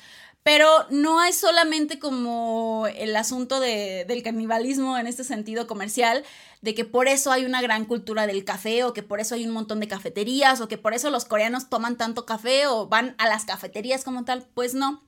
Pero 0.47 0.85
no 0.89 1.19
hay 1.19 1.33
solamente 1.33 1.99
como 1.99 2.87
el 2.95 3.17
asunto 3.17 3.59
de, 3.59 4.05
del 4.07 4.23
canibalismo 4.23 4.97
en 4.97 5.05
este 5.05 5.25
sentido 5.25 5.67
comercial, 5.67 6.23
de 6.61 6.73
que 6.73 6.85
por 6.85 7.09
eso 7.09 7.33
hay 7.33 7.43
una 7.43 7.61
gran 7.61 7.83
cultura 7.83 8.27
del 8.27 8.45
café 8.45 8.85
o 8.85 8.93
que 8.93 9.03
por 9.03 9.19
eso 9.19 9.35
hay 9.35 9.45
un 9.45 9.51
montón 9.51 9.81
de 9.81 9.89
cafeterías 9.89 10.61
o 10.61 10.69
que 10.69 10.77
por 10.77 10.93
eso 10.93 11.09
los 11.09 11.25
coreanos 11.25 11.67
toman 11.67 11.97
tanto 11.97 12.25
café 12.25 12.65
o 12.65 12.87
van 12.87 13.13
a 13.17 13.27
las 13.27 13.43
cafeterías 13.43 14.05
como 14.05 14.23
tal. 14.23 14.47
Pues 14.53 14.73
no. 14.73 15.03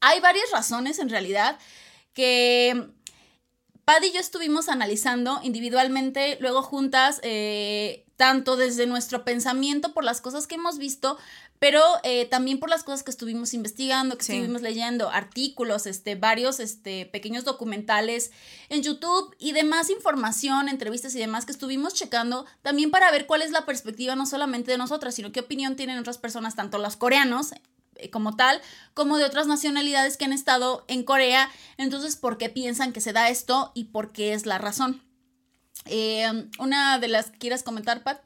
Hay 0.00 0.18
varias 0.18 0.50
razones 0.50 0.98
en 0.98 1.08
realidad 1.08 1.56
que 2.12 2.90
Paddy 3.84 4.08
y 4.08 4.12
yo 4.12 4.18
estuvimos 4.18 4.68
analizando 4.68 5.38
individualmente, 5.44 6.36
luego 6.40 6.62
juntas, 6.62 7.20
eh, 7.22 8.06
tanto 8.16 8.56
desde 8.56 8.86
nuestro 8.86 9.24
pensamiento 9.24 9.92
por 9.94 10.02
las 10.02 10.20
cosas 10.20 10.48
que 10.48 10.56
hemos 10.56 10.78
visto, 10.78 11.16
pero 11.62 11.80
eh, 12.02 12.26
también 12.26 12.58
por 12.58 12.70
las 12.70 12.82
cosas 12.82 13.04
que 13.04 13.12
estuvimos 13.12 13.54
investigando, 13.54 14.16
que 14.18 14.22
estuvimos 14.22 14.62
leyendo, 14.62 15.10
artículos, 15.10 15.86
este, 15.86 16.16
varios 16.16 16.58
este, 16.58 17.06
pequeños 17.06 17.44
documentales 17.44 18.32
en 18.68 18.82
YouTube 18.82 19.32
y 19.38 19.52
demás 19.52 19.88
información, 19.88 20.68
entrevistas 20.68 21.14
y 21.14 21.20
demás 21.20 21.46
que 21.46 21.52
estuvimos 21.52 21.94
checando, 21.94 22.46
también 22.62 22.90
para 22.90 23.12
ver 23.12 23.26
cuál 23.26 23.42
es 23.42 23.52
la 23.52 23.64
perspectiva 23.64 24.16
no 24.16 24.26
solamente 24.26 24.72
de 24.72 24.76
nosotras, 24.76 25.14
sino 25.14 25.30
qué 25.30 25.38
opinión 25.38 25.76
tienen 25.76 25.98
otras 25.98 26.18
personas, 26.18 26.56
tanto 26.56 26.78
los 26.78 26.96
coreanos 26.96 27.52
eh, 27.94 28.10
como 28.10 28.34
tal, 28.34 28.60
como 28.92 29.16
de 29.16 29.24
otras 29.24 29.46
nacionalidades 29.46 30.16
que 30.16 30.24
han 30.24 30.32
estado 30.32 30.84
en 30.88 31.04
Corea, 31.04 31.48
entonces, 31.76 32.16
¿por 32.16 32.38
qué 32.38 32.48
piensan 32.48 32.92
que 32.92 33.00
se 33.00 33.12
da 33.12 33.30
esto 33.30 33.70
y 33.72 33.84
por 33.84 34.10
qué 34.10 34.32
es 34.32 34.46
la 34.46 34.58
razón? 34.58 35.00
Eh, 35.84 36.26
una 36.58 36.98
de 36.98 37.06
las 37.06 37.30
que 37.30 37.38
quieras 37.38 37.62
comentar, 37.62 38.02
Pat. 38.02 38.20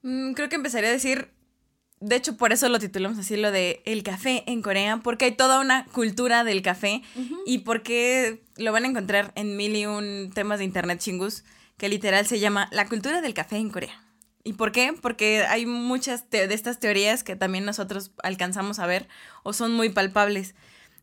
Mm, 0.00 0.32
creo 0.32 0.48
que 0.48 0.56
empezaría 0.56 0.88
a 0.88 0.92
decir, 0.92 1.36
de 2.00 2.16
hecho 2.16 2.36
por 2.36 2.52
eso 2.52 2.68
lo 2.68 2.78
titulamos 2.78 3.18
así, 3.18 3.36
lo 3.36 3.50
de 3.50 3.82
el 3.84 4.02
café 4.02 4.44
en 4.46 4.62
Corea, 4.62 4.98
porque 4.98 5.26
hay 5.26 5.32
toda 5.32 5.60
una 5.60 5.84
cultura 5.86 6.44
del 6.44 6.62
café 6.62 7.02
y 7.46 7.58
porque 7.58 8.42
lo 8.56 8.72
van 8.72 8.84
a 8.84 8.88
encontrar 8.88 9.32
en 9.34 9.56
mil 9.56 9.74
y 9.76 9.86
un 9.86 10.30
temas 10.34 10.58
de 10.58 10.64
internet 10.64 11.00
chingus, 11.00 11.44
que 11.76 11.88
literal 11.88 12.26
se 12.26 12.40
llama 12.40 12.68
la 12.72 12.86
cultura 12.86 13.20
del 13.20 13.34
café 13.34 13.56
en 13.56 13.70
Corea. 13.70 14.02
¿Y 14.44 14.54
por 14.54 14.72
qué? 14.72 14.94
Porque 15.00 15.44
hay 15.48 15.66
muchas 15.66 16.30
de 16.30 16.52
estas 16.52 16.80
teorías 16.80 17.22
que 17.22 17.36
también 17.36 17.64
nosotros 17.64 18.12
alcanzamos 18.22 18.78
a 18.78 18.86
ver 18.86 19.08
o 19.42 19.52
son 19.52 19.74
muy 19.74 19.90
palpables. 19.90 20.54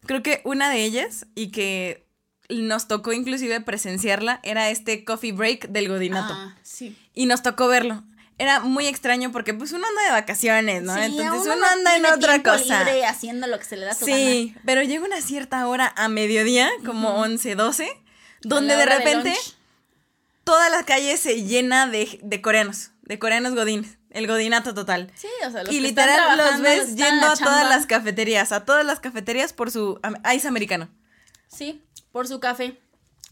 Creo 0.06 0.24
que 0.24 0.42
una 0.46 0.70
de 0.70 0.84
ellas, 0.84 1.28
y 1.36 1.52
que 1.52 2.08
nos 2.50 2.88
tocó 2.88 3.14
inclusive 3.14 3.60
presenciarla, 3.62 4.40
era 4.44 4.70
este 4.70 5.04
coffee 5.04 5.32
break 5.32 5.70
del 5.70 5.90
godinato. 5.90 6.34
Ah, 6.34 6.56
sí. 6.64 6.98
Y 7.14 7.26
nos 7.26 7.44
tocó 7.44 7.68
verlo. 7.68 8.04
Era 8.38 8.60
muy 8.60 8.88
extraño 8.88 9.32
porque 9.32 9.54
pues 9.54 9.72
uno 9.72 9.88
anda 9.88 10.04
de 10.04 10.12
vacaciones, 10.12 10.84
¿no? 10.84 10.94
Sí, 10.94 11.02
Entonces 11.04 11.32
uno 11.32 11.42
uno, 11.42 11.56
no 11.56 11.66
anda 11.68 11.96
en 11.96 12.06
otra 12.06 12.44
cosa. 12.44 12.84
libre 12.84 13.06
haciendo 13.06 13.48
lo 13.48 13.58
que 13.60 13.66
se 13.66 13.78
le 13.78 13.86
da 13.86 13.94
su 13.94 14.06
Sí, 14.06 14.56
pero 14.66 14.82
llega 14.84 15.06
una 15.06 15.22
cierta 15.22 15.66
hora 15.68 15.94
a 15.96 16.10
mediodía, 16.10 16.70
como 16.86 17.16
11, 17.22 17.56
12, 17.56 17.86
gana. 17.86 17.96
donde 18.44 18.76
de 18.76 18.86
repente 18.86 19.30
lunch. 19.30 19.56
toda 20.44 20.70
la 20.70 20.84
calle 20.84 21.16
se 21.18 21.44
llena 21.44 21.88
de, 21.88 22.20
de 22.22 22.42
coreanos, 22.42 22.92
de 23.04 23.18
coreanos 23.20 23.56
godines, 23.56 23.98
el 24.10 24.28
godinato 24.28 24.74
total. 24.74 25.12
Sí, 25.16 25.30
o 25.48 25.52
sea, 25.52 25.64
los 25.64 25.74
y 25.74 25.78
que 25.78 25.88
literal 25.88 26.38
los 26.38 26.60
ves 26.62 26.96
yendo 26.96 27.28
a 27.28 27.36
todas 27.38 27.70
las 27.70 27.86
cafeterías, 27.86 28.52
a 28.52 28.66
todas 28.66 28.86
las 28.86 29.00
cafeterías 29.00 29.54
por 29.54 29.72
su 29.72 30.00
ice 30.36 30.48
americano. 30.48 30.90
Sí, 31.48 31.82
por 32.12 32.28
su 32.28 32.40
café. 32.42 32.78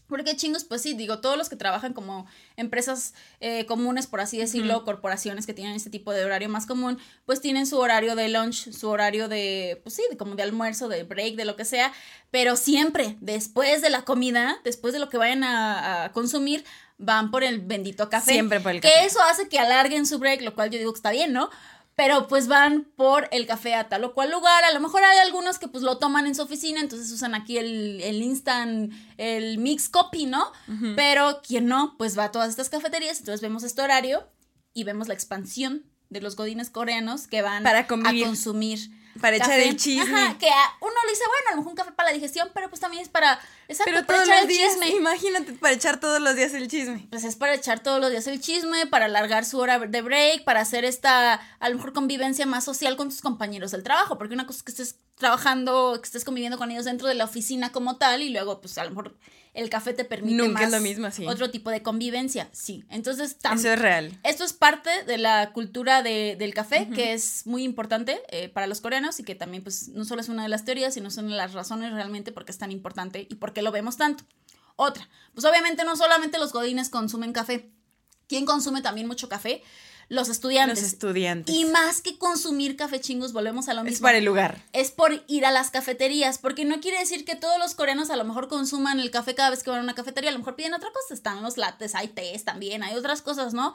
Porque 0.06 0.36
chingos, 0.36 0.64
pues 0.64 0.82
sí, 0.82 0.92
digo, 0.94 1.20
todos 1.20 1.38
los 1.38 1.48
que 1.48 1.56
trabajan 1.56 1.94
como 1.94 2.26
empresas 2.56 3.14
eh, 3.40 3.64
comunes, 3.66 4.06
por 4.06 4.20
así 4.20 4.36
decirlo, 4.38 4.84
corporaciones 4.84 5.46
que 5.46 5.54
tienen 5.54 5.74
este 5.74 5.88
tipo 5.90 6.12
de 6.12 6.24
horario 6.24 6.48
más 6.50 6.66
común, 6.66 6.98
pues 7.24 7.40
tienen 7.40 7.66
su 7.66 7.78
horario 7.78 8.14
de 8.14 8.28
lunch, 8.28 8.70
su 8.70 8.88
horario 8.90 9.28
de, 9.28 9.80
pues 9.82 9.94
sí, 9.94 10.02
de 10.10 10.16
como 10.18 10.34
de 10.34 10.42
almuerzo, 10.42 10.88
de 10.88 11.04
break, 11.04 11.36
de 11.36 11.46
lo 11.46 11.56
que 11.56 11.64
sea, 11.64 11.92
pero 12.30 12.56
siempre, 12.56 13.16
después 13.20 13.80
de 13.80 13.88
la 13.90 14.02
comida, 14.02 14.58
después 14.62 14.92
de 14.92 14.98
lo 14.98 15.08
que 15.08 15.16
vayan 15.16 15.42
a, 15.42 16.04
a 16.04 16.12
consumir, 16.12 16.64
van 16.98 17.30
por 17.30 17.42
el 17.42 17.60
bendito 17.60 18.08
café. 18.08 18.32
Siempre 18.32 18.60
por 18.60 18.70
el 18.72 18.80
Que 18.80 18.88
café. 18.88 19.06
eso 19.06 19.20
hace 19.22 19.48
que 19.48 19.58
alarguen 19.58 20.06
su 20.06 20.18
break, 20.18 20.42
lo 20.42 20.54
cual 20.54 20.70
yo 20.70 20.78
digo 20.78 20.92
que 20.92 20.98
está 20.98 21.10
bien, 21.10 21.32
¿no? 21.32 21.50
Pero 21.96 22.26
pues 22.26 22.48
van 22.48 22.84
por 22.96 23.28
el 23.30 23.46
café 23.46 23.74
a 23.74 23.88
tal 23.88 24.02
o 24.04 24.14
cual 24.14 24.30
lugar. 24.30 24.64
A 24.64 24.72
lo 24.72 24.80
mejor 24.80 25.04
hay 25.04 25.18
algunos 25.18 25.58
que 25.58 25.68
pues 25.68 25.84
lo 25.84 25.98
toman 25.98 26.26
en 26.26 26.34
su 26.34 26.42
oficina, 26.42 26.80
entonces 26.80 27.10
usan 27.12 27.34
aquí 27.34 27.56
el, 27.56 28.00
el 28.02 28.20
instant, 28.22 28.92
el 29.16 29.58
mix 29.58 29.88
copy, 29.88 30.26
¿no? 30.26 30.50
Pero 30.96 31.40
quien 31.46 31.66
no, 31.66 31.94
pues 31.96 32.18
va 32.18 32.24
a 32.24 32.32
todas 32.32 32.50
estas 32.50 32.68
cafeterías, 32.68 33.20
entonces 33.20 33.40
vemos 33.40 33.62
este 33.62 33.80
horario 33.82 34.26
y 34.72 34.82
vemos 34.84 35.06
la 35.06 35.14
expansión 35.14 35.84
de 36.10 36.20
los 36.20 36.34
godines 36.36 36.70
coreanos 36.70 37.26
que 37.28 37.42
van 37.42 37.62
Para 37.62 37.86
convivir. 37.86 38.24
a 38.24 38.26
consumir. 38.26 38.78
Para 39.20 39.36
echar 39.36 39.60
el 39.60 39.76
chisme. 39.76 40.02
Ajá, 40.02 40.36
que 40.38 40.48
a 40.48 40.72
uno 40.80 40.92
le 41.04 41.10
dice, 41.10 41.22
bueno, 41.28 41.46
a 41.46 41.50
lo 41.52 41.56
mejor 41.58 41.70
un 41.70 41.76
café 41.76 41.92
para 41.92 42.08
la 42.08 42.14
digestión, 42.14 42.48
pero 42.52 42.68
pues 42.68 42.80
también 42.80 43.00
es 43.02 43.08
para, 43.08 43.38
exacto, 43.68 43.92
Pero 43.94 44.06
todos 44.06 44.26
los 44.28 44.48
días, 44.48 44.72
chisme 44.72 44.88
imagínate, 44.90 45.52
para 45.54 45.74
echar 45.74 46.00
todos 46.00 46.20
los 46.20 46.34
días 46.36 46.52
el 46.54 46.68
chisme. 46.68 47.06
pues 47.10 47.24
es 47.24 47.36
para 47.36 47.54
echar 47.54 47.82
todos 47.82 48.00
los 48.00 48.10
días 48.10 48.26
el 48.26 48.40
chisme, 48.40 48.86
para 48.86 49.06
alargar 49.06 49.44
su 49.44 49.58
hora 49.58 49.78
de 49.78 50.02
break, 50.02 50.44
para 50.44 50.60
hacer 50.60 50.84
esta, 50.84 51.34
a 51.34 51.68
lo 51.68 51.76
mejor, 51.76 51.92
convivencia 51.92 52.46
más 52.46 52.64
social 52.64 52.96
con 52.96 53.08
tus 53.08 53.20
compañeros 53.20 53.70
del 53.70 53.82
trabajo, 53.82 54.18
porque 54.18 54.34
una 54.34 54.46
cosa 54.46 54.58
es 54.58 54.62
que 54.62 54.70
estés 54.72 54.96
trabajando, 55.16 55.98
que 56.00 56.06
estés 56.06 56.24
conviviendo 56.24 56.58
con 56.58 56.70
ellos 56.70 56.84
dentro 56.84 57.08
de 57.08 57.14
la 57.14 57.24
oficina 57.24 57.72
como 57.72 57.96
tal, 57.96 58.22
y 58.22 58.30
luego, 58.30 58.60
pues, 58.60 58.76
a 58.78 58.84
lo 58.84 58.90
mejor 58.90 59.16
el 59.54 59.70
café 59.70 59.94
te 59.94 60.04
permite 60.04 60.34
Nunca 60.34 60.64
es 60.64 60.70
más 60.70 60.72
lo 60.72 60.80
mismo, 60.80 61.08
sí. 61.12 61.24
otro 61.28 61.48
tipo 61.48 61.70
de 61.70 61.80
convivencia, 61.80 62.48
sí. 62.50 62.84
Entonces, 62.90 63.36
Eso 63.54 63.72
es 63.72 63.78
real. 63.78 64.18
esto 64.24 64.42
es 64.42 64.52
parte 64.52 64.90
de 65.04 65.16
la 65.16 65.52
cultura 65.52 66.02
de- 66.02 66.34
del 66.36 66.52
café, 66.52 66.88
que 66.92 67.12
es 67.12 67.46
muy 67.46 67.62
importante 67.62 68.20
eh, 68.30 68.48
para 68.48 68.66
los 68.66 68.80
coreanos 68.80 69.20
y 69.20 69.22
que 69.22 69.36
también, 69.36 69.62
pues, 69.62 69.86
no 69.90 70.04
solo 70.04 70.20
es 70.22 70.28
una 70.28 70.42
de 70.42 70.48
las 70.48 70.64
teorías, 70.64 70.94
sino 70.94 71.08
son 71.12 71.30
las 71.36 71.52
razones 71.52 71.92
realmente 71.92 72.32
por 72.32 72.44
qué 72.44 72.50
es 72.50 72.58
tan 72.58 72.72
importante 72.72 73.28
y 73.30 73.36
por 73.36 73.52
qué 73.54 73.62
lo 73.62 73.72
vemos 73.72 73.96
tanto. 73.96 74.24
Otra, 74.76 75.08
pues 75.32 75.44
obviamente 75.44 75.84
no 75.84 75.96
solamente 75.96 76.38
los 76.38 76.52
godines 76.52 76.90
consumen 76.90 77.32
café. 77.32 77.70
¿Quién 78.28 78.44
consume 78.44 78.82
también 78.82 79.06
mucho 79.06 79.28
café? 79.28 79.62
Los 80.08 80.28
estudiantes. 80.28 80.82
Los 80.82 80.92
estudiantes. 80.92 81.54
Y 81.54 81.64
más 81.64 82.02
que 82.02 82.18
consumir 82.18 82.76
café 82.76 83.00
chingos, 83.00 83.32
volvemos 83.32 83.68
a 83.68 83.74
lo 83.74 83.84
mismo 83.84 83.94
es 83.94 84.00
para 84.02 84.18
el 84.18 84.24
lugar. 84.24 84.62
es 84.72 84.90
por 84.90 85.24
ir 85.28 85.46
a 85.46 85.50
las 85.50 85.70
cafeterías, 85.70 86.38
porque 86.38 86.64
no 86.64 86.80
quiere 86.80 86.98
decir 86.98 87.24
que 87.24 87.36
todos 87.36 87.58
los 87.58 87.74
coreanos 87.74 88.10
a 88.10 88.16
lo 88.16 88.24
mejor 88.24 88.48
consuman 88.48 89.00
el 89.00 89.10
café 89.10 89.34
cada 89.34 89.50
vez 89.50 89.62
que 89.62 89.70
van 89.70 89.80
a 89.80 89.82
una 89.82 89.94
cafetería, 89.94 90.30
a 90.30 90.32
lo 90.32 90.40
mejor 90.40 90.56
piden 90.56 90.74
otra 90.74 90.90
cosa, 90.92 91.14
están 91.14 91.42
los 91.42 91.56
lates, 91.56 91.94
hay 91.94 92.08
tés 92.08 92.44
también, 92.44 92.82
hay 92.82 92.96
otras 92.96 93.22
cosas, 93.22 93.54
¿no? 93.54 93.74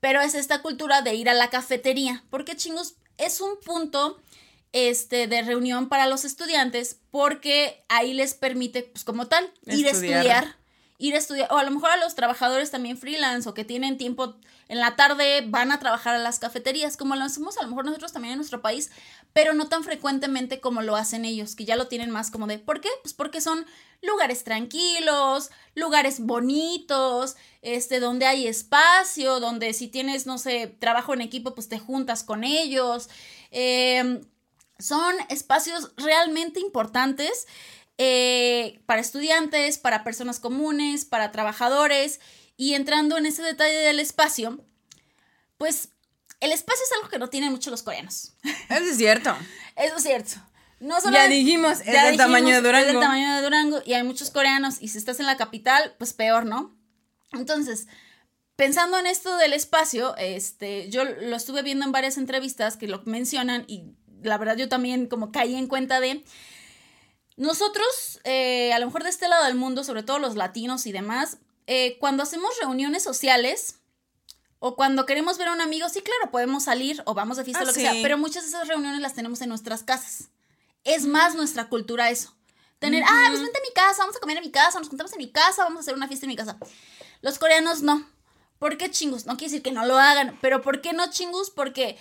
Pero 0.00 0.20
es 0.20 0.34
esta 0.34 0.62
cultura 0.62 1.02
de 1.02 1.14
ir 1.14 1.28
a 1.28 1.34
la 1.34 1.50
cafetería, 1.50 2.24
porque 2.30 2.56
chingos, 2.56 2.94
es 3.18 3.40
un 3.40 3.60
punto 3.60 4.20
este, 4.72 5.26
de 5.26 5.42
reunión 5.42 5.88
para 5.88 6.06
los 6.06 6.24
estudiantes, 6.24 7.00
porque 7.10 7.84
ahí 7.88 8.14
les 8.14 8.34
permite, 8.34 8.82
pues 8.84 9.04
como 9.04 9.26
tal, 9.26 9.52
ir 9.66 9.86
a 9.86 9.90
Estudiar. 9.90 10.56
ir 10.98 11.14
a 11.14 11.18
estudiar, 11.18 11.52
o 11.52 11.58
a 11.58 11.64
lo 11.64 11.70
mejor 11.70 11.90
a 11.90 11.96
los 11.96 12.14
trabajadores 12.14 12.70
también 12.70 12.98
freelance 12.98 13.48
o 13.48 13.54
que 13.54 13.64
tienen 13.64 13.98
tiempo 13.98 14.36
en 14.68 14.78
la 14.78 14.94
tarde 14.94 15.42
van 15.44 15.72
a 15.72 15.80
trabajar 15.80 16.14
a 16.14 16.18
las 16.18 16.38
cafeterías, 16.38 16.96
como 16.96 17.16
lo 17.16 17.24
hacemos 17.24 17.58
a 17.58 17.62
lo 17.62 17.68
mejor 17.68 17.84
nosotros 17.84 18.12
también 18.12 18.32
en 18.32 18.38
nuestro 18.38 18.62
país, 18.62 18.92
pero 19.32 19.52
no 19.52 19.68
tan 19.68 19.82
frecuentemente 19.82 20.60
como 20.60 20.82
lo 20.82 20.94
hacen 20.94 21.24
ellos, 21.24 21.56
que 21.56 21.64
ya 21.64 21.74
lo 21.74 21.88
tienen 21.88 22.10
más 22.10 22.30
como 22.30 22.46
de, 22.46 22.58
¿por 22.60 22.80
qué? 22.80 22.88
Pues 23.02 23.12
porque 23.12 23.40
son 23.40 23.66
lugares 24.02 24.44
tranquilos, 24.44 25.50
lugares 25.74 26.20
bonitos, 26.20 27.36
este, 27.62 27.98
donde 27.98 28.26
hay 28.26 28.46
espacio, 28.46 29.40
donde 29.40 29.72
si 29.72 29.88
tienes, 29.88 30.26
no 30.26 30.38
sé, 30.38 30.68
trabajo 30.78 31.14
en 31.14 31.20
equipo, 31.20 31.54
pues 31.54 31.68
te 31.68 31.80
juntas 31.80 32.22
con 32.22 32.44
ellos. 32.44 33.08
Em, 33.50 34.20
son 34.80 35.14
espacios 35.28 35.92
realmente 35.96 36.60
importantes 36.60 37.46
eh, 37.98 38.80
para 38.86 39.00
estudiantes, 39.00 39.78
para 39.78 40.04
personas 40.04 40.40
comunes, 40.40 41.04
para 41.04 41.32
trabajadores. 41.32 42.20
Y 42.56 42.74
entrando 42.74 43.16
en 43.16 43.26
ese 43.26 43.42
detalle 43.42 43.76
del 43.76 44.00
espacio, 44.00 44.64
pues 45.58 45.90
el 46.40 46.52
espacio 46.52 46.82
es 46.84 46.92
algo 46.96 47.08
que 47.08 47.18
no 47.18 47.28
tienen 47.28 47.52
mucho 47.52 47.70
los 47.70 47.82
coreanos. 47.82 48.32
Eso 48.68 48.84
es 48.84 48.96
cierto. 48.96 49.36
Eso 49.76 49.96
es 49.96 50.02
cierto. 50.02 50.36
No 50.80 50.96
Ya 51.10 51.28
dijimos, 51.28 51.80
es 51.80 51.92
ya 51.92 52.06
del 52.06 52.16
tamaño 52.16 52.54
de 52.54 52.62
Durango. 52.62 52.86
Es 52.86 52.92
del 52.92 53.00
tamaño 53.00 53.36
de 53.36 53.42
Durango 53.42 53.82
y 53.84 53.92
hay 53.92 54.02
muchos 54.02 54.30
coreanos 54.30 54.76
y 54.80 54.88
si 54.88 54.96
estás 54.96 55.20
en 55.20 55.26
la 55.26 55.36
capital, 55.36 55.94
pues 55.98 56.14
peor, 56.14 56.46
¿no? 56.46 56.74
Entonces, 57.32 57.86
pensando 58.56 58.98
en 58.98 59.06
esto 59.06 59.36
del 59.36 59.52
espacio, 59.52 60.16
este, 60.16 60.88
yo 60.88 61.04
lo 61.04 61.36
estuve 61.36 61.62
viendo 61.62 61.84
en 61.84 61.92
varias 61.92 62.16
entrevistas 62.16 62.78
que 62.78 62.88
lo 62.88 63.02
mencionan 63.04 63.64
y 63.68 63.84
la 64.22 64.38
verdad 64.38 64.56
yo 64.56 64.68
también 64.68 65.06
como 65.06 65.32
caí 65.32 65.54
en 65.54 65.66
cuenta 65.66 66.00
de 66.00 66.24
nosotros, 67.36 68.20
eh, 68.24 68.72
a 68.72 68.78
lo 68.78 68.86
mejor 68.86 69.02
de 69.02 69.10
este 69.10 69.28
lado 69.28 69.44
del 69.46 69.54
mundo, 69.54 69.82
sobre 69.82 70.02
todo 70.02 70.18
los 70.18 70.36
latinos 70.36 70.86
y 70.86 70.92
demás, 70.92 71.38
eh, 71.66 71.96
cuando 71.98 72.22
hacemos 72.22 72.50
reuniones 72.60 73.02
sociales 73.02 73.76
o 74.58 74.76
cuando 74.76 75.06
queremos 75.06 75.38
ver 75.38 75.48
a 75.48 75.52
un 75.52 75.60
amigo, 75.60 75.88
sí, 75.88 76.02
claro, 76.02 76.30
podemos 76.30 76.64
salir 76.64 77.02
o 77.06 77.14
vamos 77.14 77.38
de 77.38 77.44
fiesta, 77.44 77.62
Ah, 77.62 77.66
lo 77.66 77.72
que 77.72 77.80
sea, 77.80 77.94
pero 78.02 78.18
muchas 78.18 78.42
de 78.42 78.50
esas 78.50 78.68
reuniones 78.68 79.00
las 79.00 79.14
tenemos 79.14 79.40
en 79.40 79.48
nuestras 79.48 79.82
casas. 79.82 80.28
Es 80.84 81.06
más 81.06 81.34
nuestra 81.34 81.68
cultura 81.68 82.10
eso. 82.10 82.34
Tener, 82.78 83.02
ah, 83.06 83.26
pues 83.28 83.40
vente 83.40 83.58
a 83.58 83.62
mi 83.62 83.72
casa, 83.74 84.02
vamos 84.02 84.16
a 84.16 84.20
comer 84.20 84.36
en 84.38 84.44
mi 84.44 84.50
casa, 84.50 84.78
nos 84.78 84.88
juntamos 84.88 85.12
en 85.12 85.18
mi 85.18 85.30
casa, 85.30 85.64
vamos 85.64 85.78
a 85.78 85.80
hacer 85.80 85.94
una 85.94 86.08
fiesta 86.08 86.26
en 86.26 86.30
mi 86.30 86.36
casa. 86.36 86.58
Los 87.22 87.38
coreanos 87.38 87.82
no. 87.82 88.06
¿Por 88.58 88.76
qué 88.76 88.90
chingus? 88.90 89.24
No 89.24 89.36
quiere 89.38 89.52
decir 89.52 89.62
que 89.62 89.72
no 89.72 89.86
lo 89.86 89.98
hagan, 89.98 90.38
pero 90.42 90.60
¿por 90.60 90.82
qué 90.82 90.92
no 90.92 91.10
chingus? 91.10 91.50
Porque 91.50 91.96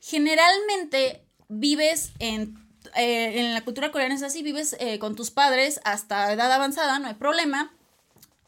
generalmente 0.00 1.23
vives 1.48 2.12
en, 2.18 2.58
eh, 2.96 3.40
en 3.40 3.54
la 3.54 3.64
cultura 3.64 3.92
coreana 3.92 4.14
es 4.14 4.22
así, 4.22 4.42
vives 4.42 4.76
eh, 4.80 4.98
con 4.98 5.14
tus 5.16 5.30
padres 5.30 5.80
hasta 5.84 6.32
edad 6.32 6.50
avanzada, 6.52 6.98
no 6.98 7.08
hay 7.08 7.14
problema. 7.14 7.72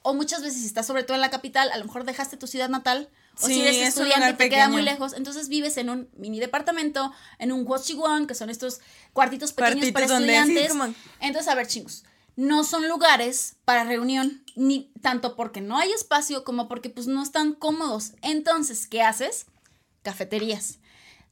O 0.03 0.15
muchas 0.15 0.41
veces 0.43 0.61
si 0.61 0.67
estás 0.67 0.87
sobre 0.87 1.03
todo 1.03 1.17
en 1.17 1.21
la 1.21 1.31
capital, 1.31 1.71
a 1.73 1.79
lo 1.79 1.85
mejor 1.85 2.05
dejaste 2.05 2.37
tu 2.37 2.47
ciudad 2.47 2.69
natal. 2.69 3.09
O 3.43 3.47
Sí, 3.49 3.55
si 3.55 3.61
eres 3.63 3.89
estudiante, 3.89 4.33
te 4.35 4.49
queda 4.49 4.69
muy 4.69 4.81
lejos. 4.83 5.13
Entonces 5.15 5.49
vives 5.49 5.77
en 5.79 5.91
un 5.91 6.09
mini 6.17 6.39
departamento, 6.41 7.13
en 7.39 7.51
un 7.53 7.67
Won, 7.67 8.27
que 8.27 8.35
son 8.35 8.49
estos 8.49 8.81
cuartitos 9.13 9.53
pequeños 9.53 9.93
Cuartitos 9.93 9.93
para 9.93 10.07
donde 10.07 10.33
sí, 10.33 10.39
estudiantes. 10.39 10.69
como- 10.73 10.95
Entonces, 11.21 11.49
a 11.51 11.55
ver, 11.57 11.67
chingos, 11.67 12.05
no 12.37 12.63
son 12.65 12.87
lugares 12.89 13.57
para 13.65 13.83
reunión, 13.85 14.43
ni 14.55 14.93
tanto 15.03 15.35
porque 15.37 15.61
no 15.61 15.77
hay 15.77 15.91
espacio 15.93 16.45
como 16.45 16.69
porque 16.69 16.89
pues 16.89 17.09
no 17.09 17.23
están 17.23 17.53
cómodos. 17.53 18.13
Entonces, 18.23 18.87
¿qué 18.87 19.03
haces? 19.03 19.47
Cafeterías. 20.03 20.79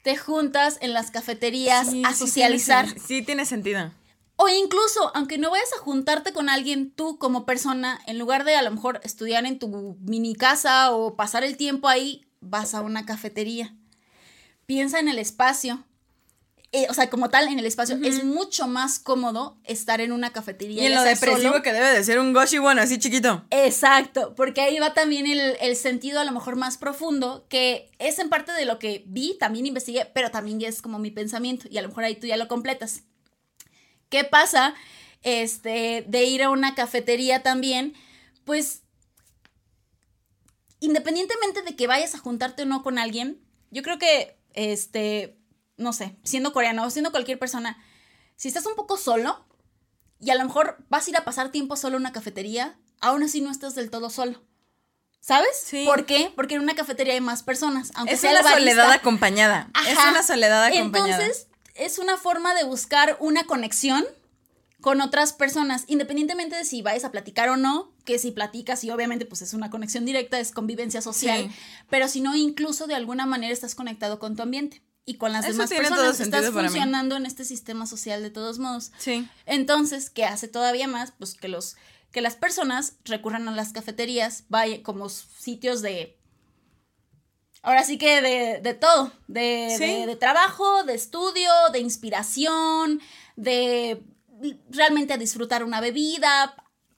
Te 0.05 0.19
juntas 0.19 0.77
en 0.83 0.93
las 0.93 1.11
cafeterías 1.11 1.89
Sí, 1.91 2.03
a 2.05 2.13
sí 2.13 2.19
socializar. 2.27 2.85
tiene 2.85 3.01
sen- 3.01 3.07
Sí, 3.07 3.23
tiene 3.23 3.47
sentido. 3.47 3.91
O 4.37 4.49
incluso, 4.51 5.11
aunque 5.15 5.39
no 5.39 5.51
vayas 5.51 5.73
a 5.73 5.81
juntarte 5.81 6.35
con 6.35 6.51
alguien 6.51 6.91
tú 6.91 7.19
como 7.19 7.47
persona, 7.47 7.99
en 8.07 8.19
lugar 8.19 8.45
de 8.45 8.55
a 8.55 8.61
lo 8.61 8.71
mejor 8.71 9.01
estudiar 9.03 9.47
en 9.47 9.59
tu 9.59 9.97
mini 10.01 10.35
casa 10.35 10.93
o 10.93 11.17
pasar 11.17 11.43
el 11.43 11.57
tiempo 11.57 11.89
ahí, 11.89 12.27
vas 12.41 12.75
a 12.75 12.83
una 12.83 13.07
cafetería. 13.07 13.75
Piensa 14.67 15.01
en 15.01 15.09
el 15.09 15.19
espacio. 15.19 15.83
Eh, 16.77 16.89
o 16.91 16.95
sea, 16.95 17.09
como 17.09 17.31
tal 17.31 17.47
en 17.47 17.61
el 17.61 17.67
espacio, 17.67 17.97
es 18.03 18.25
mucho 18.25 18.67
más 18.67 18.99
cómodo 18.99 19.57
estar 19.63 20.01
en 20.01 20.11
una 20.11 20.33
cafetería. 20.33 20.83
Y 20.83 20.87
en 20.87 20.97
lo 20.97 21.05
depresivo 21.05 21.63
que 21.63 21.73
debe 21.73 21.93
de 21.93 22.03
ser 22.03 22.19
un 22.19 22.33
Goshi 22.33 22.59
One 22.59 22.81
así 22.81 22.99
chiquito. 22.99 23.45
Exacto, 23.51 24.35
porque 24.35 24.61
ahí 24.61 24.81
va 24.81 24.93
también 24.93 25.29
el, 25.29 25.57
el, 25.61 25.77
sentido 25.77 26.19
a 26.19 26.25
lo 26.25 26.33
mejor 26.33 26.57
más 26.57 26.77
profundo, 26.77 27.47
que 27.49 27.93
es 28.01 28.19
en 28.19 28.29
parte 28.29 28.51
de 28.51 28.65
lo 28.65 28.81
que 28.81 29.05
vi, 29.07 29.39
también 29.39 29.67
investigué, 29.67 30.11
pero 30.15 30.33
también 30.33 30.61
es 30.63 30.83
como 30.83 30.99
mi 30.99 31.13
pensamiento, 31.13 31.69
y 31.71 31.79
a 31.79 31.83
lo 31.83 31.91
mejor 31.91 32.03
ahí 32.03 32.17
tú 32.17 32.27
ya 32.27 32.37
lo 32.37 32.49
completas. 32.49 33.03
¿Qué 34.09 34.25
pasa? 34.25 34.75
Este, 35.23 36.05
de 36.09 36.25
ir 36.25 36.43
a 36.43 36.51
una 36.51 36.75
cafetería 36.75 37.45
también, 37.45 37.95
pues, 38.45 38.83
independientemente 40.81 41.63
de 41.63 41.77
que 41.77 41.87
vayas 41.87 42.17
a 42.17 42.19
juntarte 42.19 42.65
o 42.65 42.67
no 42.67 42.83
con 42.83 42.99
alguien, 42.99 43.39
yo 43.71 43.85
creo 43.85 44.01
que, 44.01 44.37
este, 44.55 45.39
no 45.77 45.93
sé, 45.93 46.17
siendo 46.23 46.53
coreano 46.53 46.85
o 46.85 46.91
siendo 46.91 47.11
cualquier 47.11 47.39
persona, 47.39 47.79
si 48.37 48.49
estás 48.49 48.67
un 48.67 48.75
poco 48.75 48.97
solo 48.97 49.45
y 50.21 50.31
a 50.31 50.35
lo 50.35 50.45
mejor 50.45 50.79
vas 50.89 51.07
a 51.07 51.11
ir 51.11 51.17
a 51.17 51.25
pasar 51.25 51.51
tiempo 51.51 51.77
solo 51.77 51.97
en 51.97 52.03
una 52.03 52.13
cafetería, 52.13 52.79
aún 53.01 53.23
así 53.23 53.41
no 53.41 53.51
estás 53.51 53.75
del 53.75 53.91
todo 53.91 54.11
solo. 54.11 54.43
¿Sabes? 55.21 55.51
Sí. 55.65 55.85
¿Por 55.87 56.05
qué? 56.05 56.31
Porque 56.37 56.57
en 56.57 56.61
una 56.61 56.75
cafetería 56.75 57.15
hay 57.15 57.21
más 57.21 57.43
personas. 57.43 57.93
Aunque 57.95 58.13
es 58.13 58.23
una 58.23 58.43
soledad 58.43 58.91
acompañada. 58.93 59.71
Es 59.89 59.97
una 59.97 60.23
soledad 60.23 60.65
acompañada. 60.65 61.23
Entonces, 61.25 61.49
es 61.75 61.99
una 61.99 62.19
forma 62.19 62.55
de 62.55 62.65
buscar 62.65 63.17
una 63.21 63.45
conexión 63.45 64.05
con 64.83 65.01
otras 65.01 65.33
personas, 65.33 65.85
independientemente 65.87 66.57
de 66.57 66.67
si 66.67 66.83
vayas 66.83 67.05
a 67.05 67.11
platicar 67.11 67.49
o 67.49 67.57
no, 67.57 67.91
que 68.05 68.19
si 68.19 68.33
platicas 68.33 68.85
y 68.85 68.91
obviamente 68.91 69.25
pues 69.25 69.41
es 69.41 69.55
una 69.55 69.71
conexión 69.71 70.05
directa, 70.05 70.39
es 70.39 70.53
convivencia 70.53 71.01
social, 71.01 71.51
pero 71.89 72.07
si 72.07 72.21
no, 72.21 72.37
incluso 72.37 72.87
de 72.87 72.95
alguna 72.95 73.25
manera 73.25 73.51
estás 73.51 73.75
conectado 73.75 74.19
con 74.19 74.37
tu 74.37 74.43
ambiente 74.43 74.83
y 75.07 75.15
con 75.15 75.33
las 75.33 75.47
demás 75.47 75.71
personas 75.71 76.21
estás 76.21 76.51
funcionando 76.51 77.17
en 77.17 77.27
este 77.27 77.45
sistema 77.45 77.87
social 77.87 78.23
de 78.23 78.31
todos 78.31 78.59
modos. 78.59 78.93
Sí. 78.99 79.29
Entonces, 79.47 80.11
¿qué 80.11 80.25
hace 80.25 80.49
todavía 80.49 80.89
más? 80.89 81.13
Pues 81.19 81.35
que 81.35 81.49
los 81.49 81.77
que 82.11 82.21
las 82.21 82.37
personas 82.37 82.95
recurran 83.05 83.49
a 83.49 83.51
las 83.51 83.73
cafeterías, 83.73 84.45
vayan 84.49 84.83
como 84.83 85.09
sitios 85.09 85.83
de 85.83 86.17
ahora 87.63 87.83
sí 87.83 87.99
que 87.99 88.23
de, 88.23 88.61
de 88.61 88.75
todo, 88.75 89.13
de, 89.27 89.77
de, 89.81 90.07
de, 90.07 90.17
trabajo, 90.17 90.85
de 90.85 90.95
estudio, 90.95 91.51
de 91.73 91.81
inspiración, 91.81 93.01
de 93.35 94.01
realmente 94.71 95.19
disfrutar 95.19 95.65
una 95.65 95.81
bebida, 95.81 96.55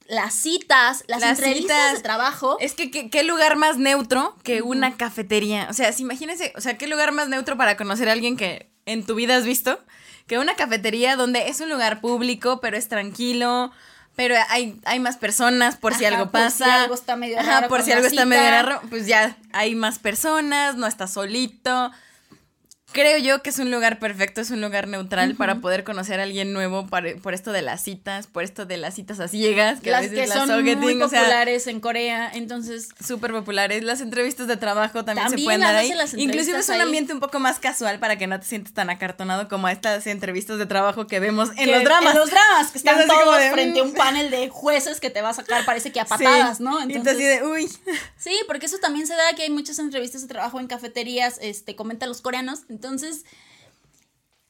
las 0.08 0.34
citas, 0.34 1.04
las, 1.06 1.22
entrevistas 1.22 1.94
de 1.94 2.00
trabajo. 2.00 2.56
Es 2.60 2.74
que 2.74 2.90
¿qué, 2.90 3.22
lugar 3.22 3.56
más 3.56 3.78
neutro 3.78 4.36
que 4.42 4.62
una 4.62 4.96
cafetería. 4.96 5.66
O 5.70 5.72
sea, 5.72 5.92
si 5.92 6.02
imagínense, 6.02 6.52
o 6.56 6.60
sea, 6.60 6.78
qué 6.78 6.86
lugar 6.86 7.12
más 7.12 7.28
neutro 7.28 7.56
para 7.56 7.76
conocer 7.76 8.08
a 8.08 8.12
alguien 8.12 8.36
que 8.36 8.70
en 8.86 9.04
tu 9.04 9.14
vida 9.14 9.36
has 9.36 9.44
visto 9.44 9.80
que 10.26 10.38
una 10.38 10.54
cafetería 10.56 11.16
donde 11.16 11.48
es 11.48 11.60
un 11.60 11.68
lugar 11.68 12.00
público, 12.00 12.60
pero 12.60 12.76
es 12.76 12.88
tranquilo. 12.88 13.72
Pero 14.16 14.34
hay, 14.48 14.80
hay 14.86 14.98
más 14.98 15.18
personas 15.18 15.76
por 15.76 15.94
si 15.94 16.06
algo 16.06 16.30
pasa. 16.30 16.64
Por 16.64 16.66
si 16.66 16.72
algo 16.72 16.94
está 16.94 17.16
medio 17.16 17.36
raro. 17.42 17.68
por 17.68 17.82
si 17.82 17.92
algo 17.92 18.06
está 18.06 18.24
medio 18.24 18.50
raro, 18.50 18.80
pues 18.88 19.06
ya 19.06 19.36
hay 19.52 19.74
más 19.74 19.98
personas, 19.98 20.76
no 20.76 20.86
estás 20.86 21.12
solito 21.12 21.92
creo 22.96 23.18
yo 23.18 23.42
que 23.42 23.50
es 23.50 23.58
un 23.58 23.70
lugar 23.70 23.98
perfecto, 23.98 24.40
es 24.40 24.50
un 24.50 24.62
lugar 24.62 24.88
neutral 24.88 25.34
para 25.34 25.56
poder 25.56 25.84
conocer 25.84 26.18
a 26.18 26.22
alguien 26.22 26.54
nuevo 26.54 26.86
por, 26.86 27.34
esto 27.34 27.52
de 27.52 27.60
las 27.60 27.82
citas, 27.82 28.26
por 28.26 28.42
esto 28.42 28.64
de 28.64 28.78
las 28.78 28.94
citas 28.94 29.20
a 29.20 29.28
ciegas, 29.28 29.80
que 29.80 29.90
las 29.90 30.08
que 30.08 30.26
son 30.26 30.64
muy 30.80 30.94
populares 30.94 31.66
en 31.66 31.80
Corea, 31.80 32.30
entonces 32.32 32.88
súper 33.06 33.32
populares, 33.32 33.84
las 33.84 34.00
entrevistas 34.00 34.46
de 34.46 34.56
trabajo 34.56 35.04
también, 35.04 35.28
se 35.28 35.36
pueden 35.36 35.60
dar 35.60 35.76
ahí. 35.76 35.92
Inclusive 36.16 36.58
es 36.58 36.68
un 36.70 36.80
ambiente 36.80 37.12
un 37.12 37.20
poco 37.20 37.38
más 37.38 37.58
casual 37.58 37.98
para 37.98 38.16
que 38.16 38.26
no 38.26 38.40
te 38.40 38.46
sientas 38.46 38.72
tan 38.72 38.88
acartonado 38.88 39.46
como 39.46 39.68
estas 39.68 40.06
entrevistas 40.06 40.58
de 40.58 40.64
trabajo 40.64 41.06
que 41.06 41.20
vemos 41.20 41.50
en 41.58 41.70
los 41.70 41.84
dramas. 41.84 42.14
En 42.14 42.18
los 42.18 42.30
dramas 42.30 42.72
que 42.72 42.78
están 42.78 43.06
todos 43.06 43.44
frente 43.52 43.80
a 43.80 43.82
un 43.82 43.92
panel 43.92 44.30
de 44.30 44.48
jueces 44.48 45.00
que 45.00 45.10
te 45.10 45.20
va 45.20 45.30
a 45.30 45.34
sacar 45.34 45.66
parece 45.66 45.92
que 45.92 46.00
a 46.00 46.06
patadas, 46.06 46.60
¿no? 46.60 46.80
Entonces, 46.80 47.20
y 47.20 47.26
así 47.26 47.40
de, 47.40 47.46
uy. 47.46 47.68
Sí, 48.16 48.38
porque 48.46 48.64
eso 48.64 48.78
también 48.78 49.06
se 49.06 49.14
da 49.14 49.34
que 49.36 49.42
hay 49.42 49.50
muchas 49.50 49.78
entrevistas 49.78 50.22
de 50.22 50.28
trabajo 50.28 50.58
en 50.60 50.66
cafeterías, 50.66 51.38
este 51.42 51.76
comentan 51.76 52.08
los 52.08 52.22
coreanos, 52.22 52.60
entonces 52.70 52.85
entonces, 52.86 53.24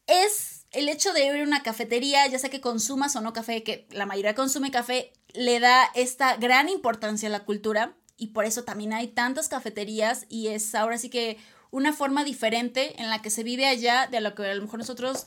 es 0.06 0.64
el 0.72 0.88
hecho 0.88 1.12
de 1.12 1.26
ir 1.26 1.40
a 1.40 1.44
una 1.44 1.62
cafetería, 1.62 2.26
ya 2.26 2.38
sea 2.38 2.50
que 2.50 2.60
consumas 2.60 3.16
o 3.16 3.20
no 3.20 3.32
café, 3.32 3.62
que 3.62 3.86
la 3.90 4.06
mayoría 4.06 4.34
consume 4.34 4.70
café, 4.70 5.12
le 5.32 5.60
da 5.60 5.84
esta 5.94 6.36
gran 6.36 6.68
importancia 6.68 7.28
a 7.28 7.32
la 7.32 7.44
cultura 7.44 7.96
y 8.16 8.28
por 8.28 8.44
eso 8.44 8.64
también 8.64 8.92
hay 8.92 9.08
tantas 9.08 9.48
cafeterías 9.48 10.26
y 10.28 10.48
es 10.48 10.74
ahora 10.74 10.98
sí 10.98 11.10
que 11.10 11.38
una 11.70 11.92
forma 11.92 12.24
diferente 12.24 13.00
en 13.00 13.10
la 13.10 13.20
que 13.20 13.30
se 13.30 13.42
vive 13.42 13.66
allá 13.66 14.06
de 14.06 14.20
lo 14.20 14.34
que 14.34 14.46
a 14.46 14.54
lo 14.54 14.62
mejor 14.62 14.78
nosotros 14.78 15.26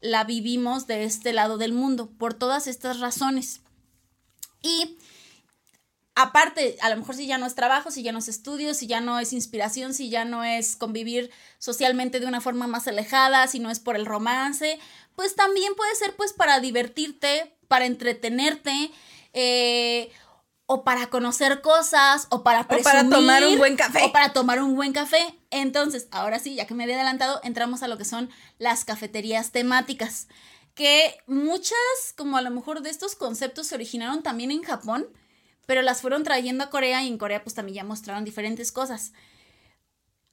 la 0.00 0.24
vivimos 0.24 0.86
de 0.86 1.04
este 1.04 1.32
lado 1.32 1.56
del 1.56 1.72
mundo, 1.72 2.10
por 2.10 2.34
todas 2.34 2.66
estas 2.66 3.00
razones. 3.00 3.62
Y 4.62 4.98
aparte, 6.14 6.76
a 6.80 6.90
lo 6.90 6.96
mejor 6.96 7.16
si 7.16 7.26
ya 7.26 7.38
no 7.38 7.46
es 7.46 7.54
trabajo, 7.54 7.90
si 7.90 8.02
ya 8.02 8.12
no 8.12 8.18
es 8.18 8.28
estudio, 8.28 8.74
si 8.74 8.86
ya 8.86 9.00
no 9.00 9.18
es 9.18 9.32
inspiración, 9.32 9.94
si 9.94 10.10
ya 10.10 10.24
no 10.24 10.44
es 10.44 10.76
convivir 10.76 11.30
socialmente 11.58 12.20
de 12.20 12.26
una 12.26 12.40
forma 12.40 12.66
más 12.66 12.86
alejada, 12.86 13.46
si 13.48 13.58
no 13.58 13.70
es 13.70 13.80
por 13.80 13.96
el 13.96 14.06
romance, 14.06 14.78
pues 15.16 15.34
también 15.34 15.74
puede 15.74 15.94
ser 15.96 16.14
pues 16.16 16.32
para 16.32 16.60
divertirte, 16.60 17.56
para 17.68 17.86
entretenerte, 17.86 18.90
eh, 19.32 20.10
o 20.66 20.82
para 20.82 21.08
conocer 21.08 21.60
cosas, 21.60 22.26
o 22.30 22.42
para 22.42 22.66
presumir, 22.66 22.88
O 22.88 22.92
para 22.92 23.10
tomar 23.10 23.44
un 23.44 23.58
buen 23.58 23.76
café. 23.76 24.04
O 24.04 24.12
para 24.12 24.32
tomar 24.32 24.62
un 24.62 24.74
buen 24.76 24.92
café. 24.92 25.38
Entonces, 25.50 26.08
ahora 26.10 26.38
sí, 26.38 26.54
ya 26.54 26.66
que 26.66 26.74
me 26.74 26.84
había 26.84 26.94
adelantado, 26.94 27.38
entramos 27.42 27.82
a 27.82 27.88
lo 27.88 27.98
que 27.98 28.06
son 28.06 28.30
las 28.58 28.86
cafeterías 28.86 29.50
temáticas. 29.52 30.26
Que 30.74 31.18
muchas, 31.26 31.76
como 32.16 32.38
a 32.38 32.42
lo 32.42 32.50
mejor 32.50 32.80
de 32.80 32.88
estos 32.88 33.14
conceptos 33.14 33.66
se 33.66 33.74
originaron 33.74 34.22
también 34.22 34.50
en 34.50 34.62
Japón 34.62 35.06
pero 35.66 35.82
las 35.82 36.00
fueron 36.00 36.24
trayendo 36.24 36.64
a 36.64 36.70
Corea 36.70 37.02
y 37.02 37.08
en 37.08 37.18
Corea 37.18 37.42
pues 37.42 37.54
también 37.54 37.76
ya 37.76 37.84
mostraron 37.84 38.24
diferentes 38.24 38.72
cosas. 38.72 39.12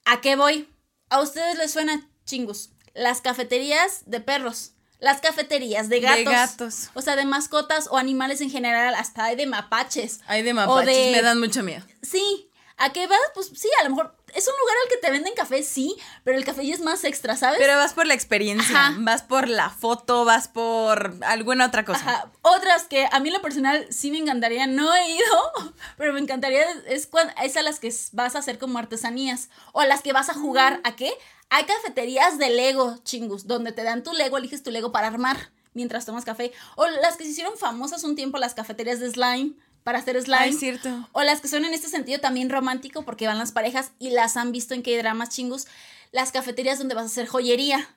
¿A 0.06 0.22
qué 0.22 0.36
voy? 0.36 0.70
A 1.10 1.22
ustedes 1.22 1.58
les 1.58 1.72
suena 1.72 2.10
chingus. 2.26 2.72
Las 2.94 3.22
cafeterías 3.22 4.04
de 4.06 4.20
perros, 4.20 4.74
las 5.00 5.22
cafeterías 5.22 5.90
de 5.90 6.00
gatos. 6.02 6.18
De 6.18 6.24
gatos. 6.24 6.90
O 6.94 7.02
sea, 7.02 7.16
de 7.16 7.26
mascotas 7.26 7.88
o 7.90 7.98
animales 7.98 8.42
en 8.42 8.50
general, 8.50 8.96
hasta 8.96 9.26
hay 9.26 9.36
de 9.36 9.48
mapaches. 9.48 10.20
Hay 10.28 10.44
de 10.44 10.54
mapaches, 10.54 11.12
me 11.12 11.22
dan 11.22 11.40
mucho 11.40 11.64
miedo. 11.64 11.86
Sí, 12.02 12.52
¿A 12.82 12.92
qué 12.92 13.06
vas? 13.06 13.20
Pues 13.36 13.52
sí, 13.54 13.70
a 13.80 13.84
lo 13.84 13.92
mejor 13.92 14.16
es 14.36 14.48
un 14.48 14.54
lugar 14.60 14.76
al 14.84 14.90
que 14.90 14.98
te 14.98 15.12
venden 15.12 15.34
café, 15.34 15.64
sí, 15.64 15.96
pero 16.24 16.38
el 16.38 16.46
café 16.46 16.66
ya 16.66 16.74
es 16.74 16.82
más 16.82 17.04
extra, 17.04 17.36
¿sabes? 17.36 17.60
Pero 17.60 17.78
vas 17.78 17.94
por 17.94 18.08
la 18.08 18.14
experiencia, 18.14 18.96
vas 19.00 19.24
por 19.24 19.48
la 19.48 19.70
foto, 19.70 20.26
vas 20.26 20.48
por 20.48 21.16
alguna 21.26 21.68
otra 21.68 21.86
cosa. 21.86 22.00
Ajá. 22.00 22.32
Otras 22.42 22.84
que 22.84 23.08
a 23.12 23.20
mí 23.20 23.30
en 23.30 23.34
lo 23.34 23.42
personal 23.42 23.88
sí 23.90 24.12
me 24.12 24.18
encantaría, 24.18 24.68
no 24.68 24.94
he 24.94 25.12
ido, 25.12 25.74
pero 25.98 26.14
me 26.14 26.20
encantaría, 26.20 26.66
es, 26.88 27.08
cuando, 27.08 27.34
es 27.42 27.58
a 27.58 27.62
las 27.62 27.80
que 27.80 27.94
vas 28.14 28.36
a 28.36 28.40
hacer 28.40 28.58
como 28.58 28.80
artesanías 28.80 29.50
o 29.74 29.82
a 29.82 29.86
las 29.86 30.02
que 30.02 30.14
vas 30.14 30.30
a 30.30 30.34
jugar, 30.34 30.80
mm. 30.80 30.88
¿a 30.88 30.96
qué? 30.96 31.14
Hay 31.50 31.66
cafeterías 31.66 32.38
de 32.38 32.50
Lego, 32.50 32.98
chingus, 33.04 33.46
donde 33.46 33.72
te 33.72 33.84
dan 33.84 34.04
tu 34.04 34.14
Lego, 34.14 34.38
eliges 34.38 34.64
tu 34.64 34.72
Lego 34.72 34.92
para 34.92 35.08
armar 35.08 35.52
mientras 35.74 36.06
tomas 36.06 36.26
café. 36.26 36.52
O 36.76 36.88
las 36.88 37.18
que 37.18 37.24
se 37.24 37.32
hicieron 37.32 37.58
famosas 37.58 38.04
un 38.04 38.16
tiempo, 38.16 38.38
las 38.38 38.54
cafeterías 38.54 39.00
de 39.00 39.12
slime 39.12 39.54
para 39.84 40.00
hacer 40.00 40.22
slime. 40.22 40.50
es 40.50 40.60
cierto. 40.60 41.10
O 41.12 41.24
las 41.24 41.42
que 41.42 41.48
son 41.48 41.66
en 41.66 41.74
este 41.74 41.88
sentido 41.90 42.20
también 42.20 42.50
romántico 42.50 43.04
porque 43.04 43.28
van 43.28 43.38
las 43.38 43.52
parejas 43.52 43.92
y 44.00 44.12
las 44.12 44.38
han 44.38 44.52
visto 44.52 44.74
en 44.74 44.84
que 44.84 44.98
dramas 44.98 45.30
chingus. 45.30 45.68
Las 46.12 46.32
cafeterías 46.32 46.78
donde 46.78 46.96
vas 46.96 47.04
a 47.04 47.08
hacer 47.08 47.28
joyería. 47.28 47.88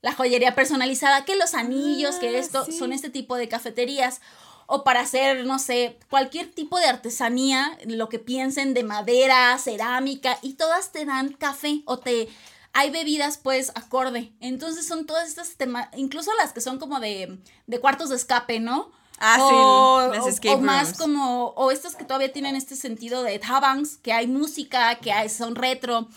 La 0.00 0.12
joyería 0.12 0.54
personalizada, 0.54 1.24
que 1.24 1.36
los 1.36 1.54
anillos, 1.54 2.16
que 2.16 2.28
ah, 2.28 2.38
esto, 2.38 2.66
son 2.70 2.92
este 2.92 3.10
tipo 3.10 3.36
de 3.36 3.48
cafeterías. 3.48 4.20
O 4.66 4.84
para 4.84 5.00
hacer, 5.00 5.44
no 5.46 5.58
sé, 5.58 5.98
cualquier 6.10 6.50
tipo 6.50 6.78
de 6.78 6.86
artesanía, 6.86 7.76
lo 7.86 8.08
que 8.08 8.18
piensen 8.18 8.74
de 8.74 8.84
madera, 8.84 9.58
cerámica, 9.58 10.38
y 10.42 10.54
todas 10.54 10.92
te 10.92 11.04
dan 11.04 11.32
café 11.32 11.82
o 11.86 11.98
te 11.98 12.28
hay 12.74 12.90
bebidas 12.90 13.38
pues 13.38 13.70
acorde. 13.74 14.32
Entonces 14.40 14.86
son 14.86 15.06
todas 15.06 15.28
estas 15.28 15.56
temas, 15.56 15.88
incluso 15.96 16.30
las 16.36 16.52
que 16.52 16.60
son 16.60 16.78
como 16.78 17.00
de, 17.00 17.38
de 17.66 17.80
cuartos 17.80 18.10
de 18.10 18.16
escape, 18.16 18.60
¿no? 18.60 18.92
Ah, 19.20 19.38
o, 19.40 20.30
sí, 20.30 20.48
o, 20.48 20.58
más 20.58 20.96
como, 20.96 21.48
o 21.56 21.70
estas 21.72 21.96
que 21.96 22.04
todavía 22.04 22.32
tienen 22.32 22.54
este 22.54 22.76
sentido 22.76 23.24
de 23.24 23.38
tabangs, 23.38 23.96
que 23.96 24.12
hay 24.12 24.28
música, 24.28 24.96
que 24.96 25.12
hay, 25.12 25.28
son 25.28 25.56
retro. 25.56 26.08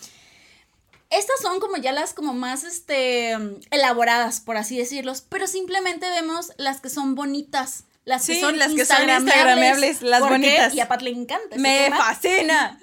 Estas 1.10 1.40
son 1.42 1.60
como 1.60 1.76
ya 1.76 1.92
las 1.92 2.14
como 2.14 2.32
más 2.32 2.64
este 2.64 3.36
elaboradas, 3.70 4.40
por 4.40 4.56
así 4.56 4.78
decirlos, 4.78 5.22
pero 5.28 5.46
simplemente 5.46 6.08
vemos 6.08 6.52
las 6.56 6.80
que 6.80 6.88
son 6.88 7.14
bonitas. 7.14 7.84
Las 8.04 8.26
que 8.26 8.40
son 8.40 8.58
las 8.58 8.72
que 8.72 8.84
son 8.84 9.08
instagramables, 9.08 10.02
las 10.02 10.20
bonitas. 10.20 10.74
Y 10.74 10.80
a 10.80 10.88
Pat 10.88 11.02
le 11.02 11.10
encanta. 11.10 11.56
Me 11.56 11.90
fascina. 11.90 12.78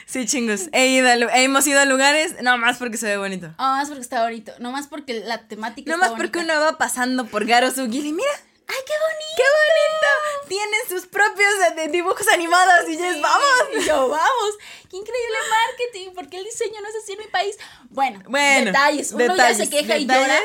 Sí, 0.07 0.27
chingos. 0.27 0.69
He 0.73 0.87
ido 0.89 1.09
hemos 1.09 1.67
ido 1.67 1.81
a 1.81 1.85
lugares, 1.85 2.37
no 2.43 2.57
más 2.59 2.79
porque 2.79 2.97
se 2.97 3.07
ve 3.07 3.17
bonito. 3.17 3.49
No 3.59 3.65
más 3.77 3.89
porque 3.89 4.03
está 4.03 4.23
bonito. 4.23 4.53
No 4.59 4.71
más 4.71 4.87
porque 4.87 5.21
la 5.21 5.47
temática 5.49 5.91
No 5.91 5.99
más 5.99 6.13
porque 6.13 6.39
uno 6.39 6.61
va 6.61 6.79
pasando 6.79 7.27
por 7.27 7.45
Garosugi 7.45 7.99
y 7.99 8.13
mira. 8.13 8.31
¡Ay, 8.69 8.77
qué 8.85 8.93
bonito! 8.93 9.37
¡Qué 9.37 9.43
bonito! 9.43 10.47
tienen 10.49 10.81
sus 10.89 11.07
propios 11.07 11.51
eh, 11.77 11.89
dibujos 11.89 12.27
animados 12.33 12.89
y 12.89 12.97
ya 12.97 13.13
vamos. 13.21 13.45
Y 13.79 13.85
yo, 13.85 14.09
vamos. 14.09 14.51
Qué 14.91 14.97
increíble 14.97 15.37
marketing, 15.51 16.11
porque 16.15 16.39
el 16.39 16.45
diseño 16.45 16.81
no 16.81 16.89
es 16.89 16.95
así 17.03 17.13
en 17.13 17.19
mi 17.19 17.27
país. 17.27 17.57
Bueno, 17.91 18.23
Bueno, 18.29 18.67
detalles. 18.67 19.13
Uno 19.13 19.25
detalles, 19.25 19.59
ya 19.59 19.65
se 19.65 19.71
queja 19.71 19.97
y 19.99 20.07
llora 20.07 20.39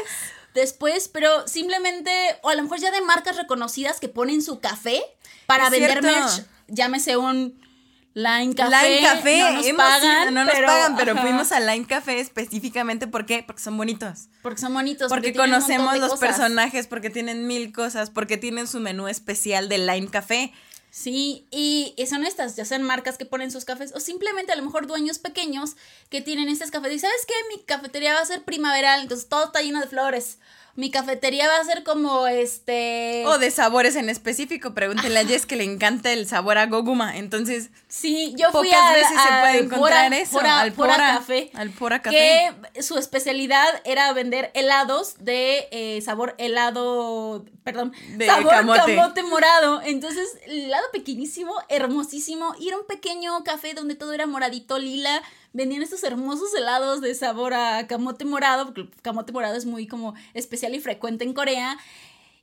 después, 0.54 1.08
pero 1.08 1.48
simplemente, 1.48 2.12
o 2.42 2.50
a 2.50 2.56
lo 2.56 2.64
mejor 2.64 2.80
ya 2.80 2.92
de 2.92 3.02
marcas 3.02 3.38
reconocidas 3.38 4.00
que 4.00 4.08
ponen 4.10 4.42
su 4.42 4.60
café 4.60 5.02
para 5.46 5.66
Es 5.66 5.72
vender 5.72 6.02
cierto. 6.02 6.08
merch. 6.08 6.46
Llámese 6.68 7.18
un 7.18 7.60
Line 8.14 8.54
Café. 8.56 8.90
Line 8.90 9.02
Café, 9.08 9.40
no 9.40 9.52
nos 9.54 9.66
hemos 9.66 9.78
pagan, 9.86 10.24
ido- 10.24 10.32
no 10.32 10.44
nos 10.46 10.54
pero, 10.54 10.68
pagan, 10.68 10.96
pero 10.98 11.12
ajá, 11.14 11.22
fuimos 11.22 11.52
a 11.52 11.60
Line 11.62 11.86
Café 11.88 12.20
específicamente 12.20 13.08
¿por 13.08 13.26
qué? 13.26 13.44
Porque 13.46 13.62
son 13.62 13.78
bonitos. 13.78 14.28
Porque 14.42 14.60
son 14.60 14.74
bonitos. 14.74 15.08
Porque 15.10 15.34
conocemos 15.34 15.98
los 15.98 16.12
cosas. 16.12 16.20
personajes, 16.30 16.88
porque 16.88 17.10
tienen 17.10 17.48
mil 17.48 17.72
cosas, 17.72 18.10
porque 18.10 18.38
tienen 18.38 18.68
su 18.68 18.80
menú 18.80 19.08
especial 19.08 19.70
de 19.70 19.78
Line 19.78 20.08
Café. 20.10 20.52
Sí, 20.94 21.48
y, 21.52 21.94
y 21.96 22.06
son 22.08 22.26
estas, 22.26 22.58
ya 22.58 22.66
sean 22.66 22.84
marcas 22.84 23.18
que 23.18 23.26
ponen 23.26 23.50
sus 23.50 23.64
cafés 23.64 23.94
o 23.96 24.02
simplemente 24.02 24.52
a 24.52 24.58
lo 24.58 24.64
mejor 24.64 24.88
dueños 24.88 25.20
pequeños 25.20 25.78
que 26.10 26.20
tienen 26.20 26.50
estas 26.50 26.70
cafés. 26.70 26.92
Y 26.94 27.00
sabes 27.00 27.26
qué, 27.26 27.34
mi 27.56 27.64
cafetería 27.64 28.14
va 28.14 28.20
a 28.20 28.26
ser 28.26 28.44
primaveral, 28.44 29.02
entonces 29.02 29.30
todo 29.30 29.46
está 29.46 29.62
lleno 29.62 29.80
de 29.80 29.88
flores. 29.88 30.38
Mi 30.76 30.90
cafetería 30.90 31.48
va 31.50 31.58
a 31.58 31.64
ser 31.66 31.84
como 31.84 32.28
este. 32.28 33.24
O 33.28 33.38
de 33.38 33.52
sabores 33.52 33.96
en 33.98 34.10
específico. 34.10 34.74
Pregúntenle 34.74 35.20
a 35.20 35.26
Jess 35.26 35.46
que 35.46 35.58
le 35.58 35.66
encanta 35.66 36.12
el 36.14 36.28
sabor 36.28 36.58
a 36.58 36.68
Goguma. 36.68 37.18
Entonces, 37.18 37.72
Sí, 37.90 38.34
yo 38.38 38.52
fui 38.52 38.68
pocas 38.70 38.82
al- 38.82 38.94
veces 38.96 39.10
se 39.22 39.28
puede 39.42 39.58
encontrar 39.66 40.06
Pora- 40.10 40.18
eso. 40.18 40.32
Pora- 40.32 40.60
al 40.62 40.72
Pora 40.72 40.96
Café. 40.96 41.52
Al 41.56 41.70
Pora 41.72 42.02
Café. 42.02 42.52
Que 42.74 42.82
su 42.82 42.98
especialidad 42.98 43.68
era 43.84 44.12
vender 44.14 44.50
helados 44.54 45.16
de 45.20 45.68
eh, 45.72 46.02
sabor 46.02 46.36
helado, 46.38 47.46
perdón, 47.66 47.92
De 48.16 48.26
sabor 48.28 48.50
camote. 48.52 48.96
camote. 48.96 49.24
morado. 49.24 49.82
Entonces, 49.84 50.28
el 50.46 50.66
helado 50.66 50.86
pequeñísimo, 50.94 51.54
hermosísimo. 51.68 52.56
Y 52.60 52.70
era 52.70 52.78
un 52.78 52.86
pequeño 52.88 53.44
café 53.44 53.74
donde 53.74 53.96
todo 53.96 54.14
era 54.14 54.26
moradito, 54.26 54.80
lila. 54.80 55.22
Vendían 55.54 55.82
estos 55.82 56.04
hermosos 56.04 56.54
helados 56.54 57.02
de 57.02 57.14
sabor 57.14 57.54
a 57.54 57.88
camote 57.88 58.26
morado, 58.26 58.66
porque 58.66 58.82
el 58.82 58.92
camote 59.02 59.32
morado 59.34 59.56
es 59.56 59.66
muy 59.66 59.88
como 59.88 60.14
especial 60.34 60.74
y 60.76 60.80
frecuente 60.80 61.24
en 61.24 61.34
Corea. 61.34 61.78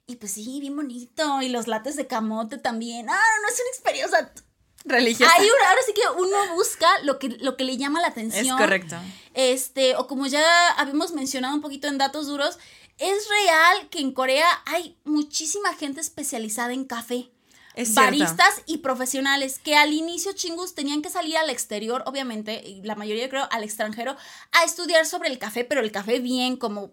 Y 0.06 0.16
pues 0.16 0.32
sí, 0.32 0.58
bien 0.60 0.76
bonito. 0.76 1.42
Y 1.42 1.48
los 1.48 1.66
lates 1.66 1.96
de 1.96 2.06
camote 2.06 2.58
también. 2.58 3.08
Ah, 3.08 3.12
no, 3.12 3.42
no 3.42 3.48
es 3.48 3.60
una 3.60 3.70
experiencia. 3.70 4.32
Religiosa. 4.84 5.32
Ahí 5.34 5.46
ahora 5.46 5.80
sí 5.84 5.92
que 5.92 6.00
uno 6.18 6.54
busca 6.54 6.88
lo 7.02 7.18
que, 7.18 7.28
lo 7.28 7.56
que 7.56 7.64
le 7.64 7.76
llama 7.76 8.00
la 8.00 8.08
es 8.08 8.12
atención. 8.12 8.56
correcto. 8.56 8.96
Este, 9.34 9.96
o 9.96 10.06
como 10.06 10.26
ya 10.26 10.70
habíamos 10.72 11.12
mencionado 11.12 11.54
un 11.54 11.60
poquito 11.60 11.88
en 11.88 11.98
datos 11.98 12.26
duros, 12.26 12.58
es 12.98 13.28
real 13.28 13.88
que 13.90 14.00
en 14.00 14.12
Corea 14.12 14.46
hay 14.66 14.96
muchísima 15.04 15.74
gente 15.74 16.00
especializada 16.00 16.72
en 16.72 16.84
café. 16.84 17.30
Es 17.78 17.94
cierto. 17.94 18.02
baristas 18.02 18.62
y 18.66 18.78
profesionales 18.78 19.60
que 19.60 19.76
al 19.76 19.92
inicio 19.92 20.32
chingus 20.32 20.74
tenían 20.74 21.00
que 21.00 21.10
salir 21.10 21.36
al 21.36 21.48
exterior, 21.48 22.02
obviamente, 22.06 22.60
y 22.66 22.82
la 22.82 22.96
mayoría 22.96 23.28
creo 23.28 23.46
al 23.52 23.62
extranjero, 23.62 24.16
a 24.50 24.64
estudiar 24.64 25.06
sobre 25.06 25.28
el 25.28 25.38
café, 25.38 25.64
pero 25.64 25.80
el 25.80 25.92
café 25.92 26.18
bien, 26.18 26.56
como, 26.56 26.90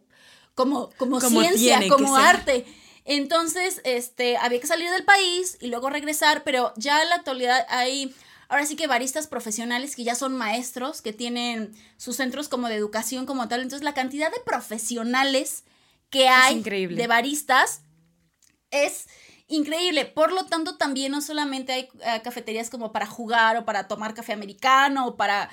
como, 0.53 0.91
como, 0.97 1.19
Como 1.19 1.41
ciencia, 1.41 1.79
como 1.89 2.15
ser. 2.15 2.25
arte. 2.25 2.65
Entonces, 3.03 3.81
este, 3.83 4.37
había 4.37 4.59
que 4.59 4.67
salir 4.67 4.91
del 4.91 5.03
país 5.03 5.57
y 5.59 5.67
luego 5.67 5.89
regresar, 5.89 6.43
pero 6.43 6.71
ya 6.77 7.01
en 7.01 7.09
la 7.09 7.15
actualidad 7.15 7.65
hay, 7.69 8.13
ahora 8.47 8.67
sí 8.67 8.75
que 8.75 8.85
baristas 8.85 9.25
profesionales 9.25 9.95
que 9.95 10.03
ya 10.03 10.13
son 10.13 10.37
maestros, 10.37 11.01
que 11.01 11.13
tienen 11.13 11.73
sus 11.97 12.17
centros 12.17 12.47
como 12.47 12.67
de 12.67 12.75
educación 12.75 13.25
como 13.25 13.47
tal. 13.47 13.61
Entonces, 13.61 13.83
la 13.83 13.95
cantidad 13.95 14.31
de 14.31 14.39
profesionales 14.45 15.63
que 16.11 16.27
hay 16.29 16.61
de 16.61 17.07
baristas 17.07 17.81
es 18.69 19.07
increíble. 19.47 20.05
Por 20.05 20.31
lo 20.31 20.45
tanto, 20.45 20.77
también 20.77 21.11
no 21.11 21.21
solamente 21.21 21.73
hay 21.73 21.89
eh, 22.01 22.21
cafeterías 22.23 22.69
como 22.69 22.91
para 22.91 23.05
jugar 23.05 23.57
o 23.57 23.65
para 23.65 23.87
tomar 23.87 24.13
café 24.13 24.33
americano 24.33 25.07
o 25.07 25.15
para 25.15 25.49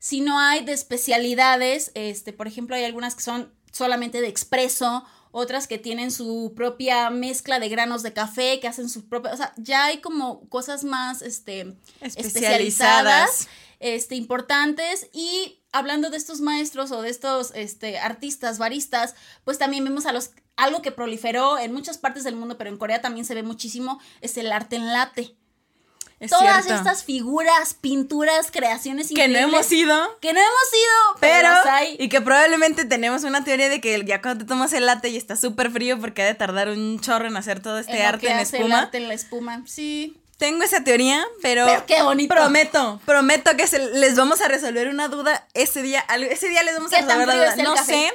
sino 0.00 0.40
hay 0.40 0.64
de 0.64 0.72
especialidades, 0.72 1.92
este, 1.94 2.32
por 2.32 2.48
ejemplo, 2.48 2.74
hay 2.74 2.84
algunas 2.84 3.14
que 3.14 3.22
son 3.22 3.52
solamente 3.70 4.20
de 4.20 4.28
expreso, 4.28 5.04
otras 5.30 5.68
que 5.68 5.78
tienen 5.78 6.10
su 6.10 6.54
propia 6.56 7.10
mezcla 7.10 7.60
de 7.60 7.68
granos 7.68 8.02
de 8.02 8.12
café, 8.12 8.58
que 8.60 8.66
hacen 8.66 8.88
su 8.88 9.08
propia, 9.08 9.32
o 9.32 9.36
sea, 9.36 9.52
ya 9.58 9.84
hay 9.84 9.98
como 9.98 10.48
cosas 10.48 10.84
más, 10.84 11.22
este, 11.22 11.76
Especializadas. 12.00 13.46
este, 13.78 14.16
importantes 14.16 15.08
y 15.12 15.59
hablando 15.72 16.10
de 16.10 16.16
estos 16.16 16.40
maestros 16.40 16.90
o 16.90 17.02
de 17.02 17.10
estos, 17.10 17.52
este, 17.54 17.98
artistas, 17.98 18.58
baristas, 18.58 19.14
pues 19.44 19.58
también 19.58 19.84
vemos 19.84 20.06
a 20.06 20.12
los, 20.12 20.30
algo 20.56 20.82
que 20.82 20.92
proliferó 20.92 21.58
en 21.58 21.72
muchas 21.72 21.98
partes 21.98 22.24
del 22.24 22.36
mundo, 22.36 22.58
pero 22.58 22.70
en 22.70 22.76
Corea 22.76 23.00
también 23.00 23.24
se 23.24 23.34
ve 23.34 23.42
muchísimo, 23.42 24.00
es 24.20 24.36
el 24.36 24.50
arte 24.52 24.76
en 24.76 24.92
latte. 24.92 25.34
Es 26.18 26.30
Todas 26.32 26.66
cierto. 26.66 26.74
estas 26.74 27.02
figuras, 27.04 27.72
pinturas, 27.80 28.50
creaciones 28.50 29.08
que 29.08 29.14
no 29.26 29.38
increíbles 29.38 29.54
hemos 29.54 29.72
ido. 29.72 30.18
que 30.20 30.34
no 30.34 30.38
hemos 30.40 30.50
ido, 30.74 31.18
pero, 31.18 31.32
Pero, 31.34 31.48
las 31.48 31.66
hay. 31.66 31.96
y 31.98 32.10
que 32.10 32.20
probablemente 32.20 32.84
tenemos 32.84 33.24
una 33.24 33.42
teoría 33.42 33.70
de 33.70 33.80
que 33.80 34.04
ya 34.04 34.20
cuando 34.20 34.44
te 34.44 34.48
tomas 34.48 34.74
el 34.74 34.84
latte 34.84 35.08
y 35.08 35.16
está 35.16 35.34
súper 35.36 35.70
frío 35.70 35.98
porque 35.98 36.20
ha 36.20 36.26
de 36.26 36.34
tardar 36.34 36.68
un 36.68 37.00
chorro 37.00 37.26
en 37.26 37.38
hacer 37.38 37.62
todo 37.62 37.78
este 37.78 37.92
en 37.92 38.02
lo 38.02 38.08
arte 38.08 38.26
que 38.26 38.32
en 38.34 38.38
hace 38.38 38.56
el 38.58 38.62
espuma. 38.64 38.80
arte 38.80 38.98
en 38.98 39.08
la 39.08 39.14
espuma. 39.14 39.62
Sí. 39.66 40.19
Tengo 40.40 40.64
esa 40.64 40.82
teoría, 40.82 41.22
pero, 41.42 41.66
Pero 41.66 41.84
qué 41.86 42.02
bonito. 42.02 42.34
prometo, 42.34 43.00
prometo 43.04 43.56
que 43.56 43.66
se- 43.68 43.90
les 43.94 44.16
vamos 44.16 44.40
a 44.40 44.48
resolver 44.48 44.88
una 44.88 45.06
duda 45.08 45.46
ese 45.54 45.82
día. 45.82 46.00
Ese 46.30 46.48
día 46.48 46.62
les 46.62 46.74
vamos 46.74 46.92
a 46.92 46.96
¿Qué 46.96 47.02
tan 47.04 47.18
resolver 47.20 47.46
la 47.46 47.54
duda. 47.56 47.62
No 47.62 47.74
café? 47.74 48.10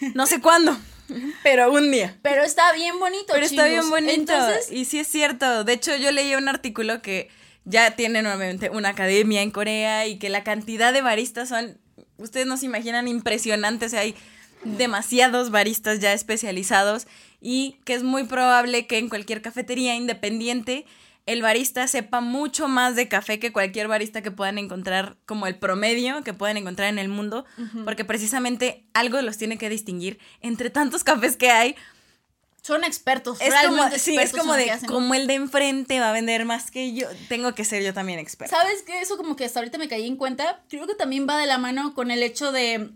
sé, 0.00 0.10
no 0.14 0.26
sé 0.26 0.40
cuándo, 0.40 0.78
pero 1.42 1.72
un 1.72 1.90
día. 1.90 2.16
Pero 2.22 2.44
está 2.44 2.72
bien 2.72 2.98
bonito, 3.00 3.32
Pero 3.32 3.44
está 3.44 3.66
bien 3.66 3.90
bonito. 3.90 4.32
Entonces, 4.32 4.70
y 4.70 4.84
sí 4.84 5.00
es 5.00 5.08
cierto. 5.08 5.64
De 5.64 5.72
hecho, 5.72 5.94
yo 5.96 6.12
leí 6.12 6.34
un 6.36 6.48
artículo 6.48 7.02
que 7.02 7.28
ya 7.64 7.90
tiene 7.96 8.22
nuevamente 8.22 8.70
una 8.70 8.90
academia 8.90 9.42
en 9.42 9.50
Corea 9.50 10.06
y 10.06 10.18
que 10.20 10.28
la 10.28 10.44
cantidad 10.44 10.92
de 10.92 11.02
baristas 11.02 11.48
son, 11.48 11.78
ustedes 12.16 12.46
no 12.46 12.56
se 12.56 12.66
imaginan, 12.66 13.08
impresionantes. 13.08 13.92
Hay 13.92 14.14
demasiados 14.62 15.50
baristas 15.50 15.98
ya 15.98 16.12
especializados 16.12 17.06
y 17.40 17.76
que 17.84 17.94
es 17.94 18.02
muy 18.04 18.22
probable 18.24 18.86
que 18.86 18.98
en 18.98 19.08
cualquier 19.08 19.42
cafetería 19.42 19.94
independiente 19.96 20.86
el 21.26 21.42
barista 21.42 21.86
sepa 21.88 22.20
mucho 22.20 22.68
más 22.68 22.94
de 22.94 23.08
café 23.08 23.38
que 23.38 23.52
cualquier 23.52 23.88
barista 23.88 24.22
que 24.22 24.30
puedan 24.30 24.58
encontrar 24.58 25.16
como 25.26 25.48
el 25.48 25.58
promedio 25.58 26.22
que 26.22 26.32
puedan 26.32 26.56
encontrar 26.56 26.88
en 26.88 26.98
el 26.98 27.08
mundo, 27.08 27.44
porque 27.84 28.04
precisamente 28.04 28.86
algo 28.94 29.20
los 29.20 29.36
tiene 29.36 29.58
que 29.58 29.68
distinguir 29.68 30.18
entre 30.40 30.70
tantos 30.70 31.02
cafés 31.02 31.36
que 31.36 31.50
hay, 31.50 31.76
son 32.62 32.82
expertos. 32.82 33.40
es 33.40 33.54
como, 33.54 33.76
realmente 33.76 33.98
sí, 34.00 34.16
es 34.16 34.32
como 34.32 34.54
de, 34.54 34.72
como 34.88 35.14
el 35.14 35.28
de 35.28 35.34
enfrente 35.34 36.00
va 36.00 36.10
a 36.10 36.12
vender 36.12 36.44
más 36.44 36.70
que 36.70 36.94
yo, 36.94 37.06
tengo 37.28 37.54
que 37.54 37.64
ser 37.64 37.82
yo 37.82 37.94
también 37.94 38.18
experta. 38.18 38.56
¿Sabes 38.56 38.82
qué? 38.82 39.00
Eso 39.00 39.16
como 39.16 39.36
que 39.36 39.44
hasta 39.44 39.60
ahorita 39.60 39.78
me 39.78 39.88
caí 39.88 40.06
en 40.06 40.16
cuenta. 40.16 40.64
Creo 40.68 40.86
que 40.88 40.96
también 40.96 41.28
va 41.28 41.38
de 41.38 41.46
la 41.46 41.58
mano 41.58 41.94
con 41.94 42.10
el 42.10 42.24
hecho 42.24 42.50
de 42.50 42.90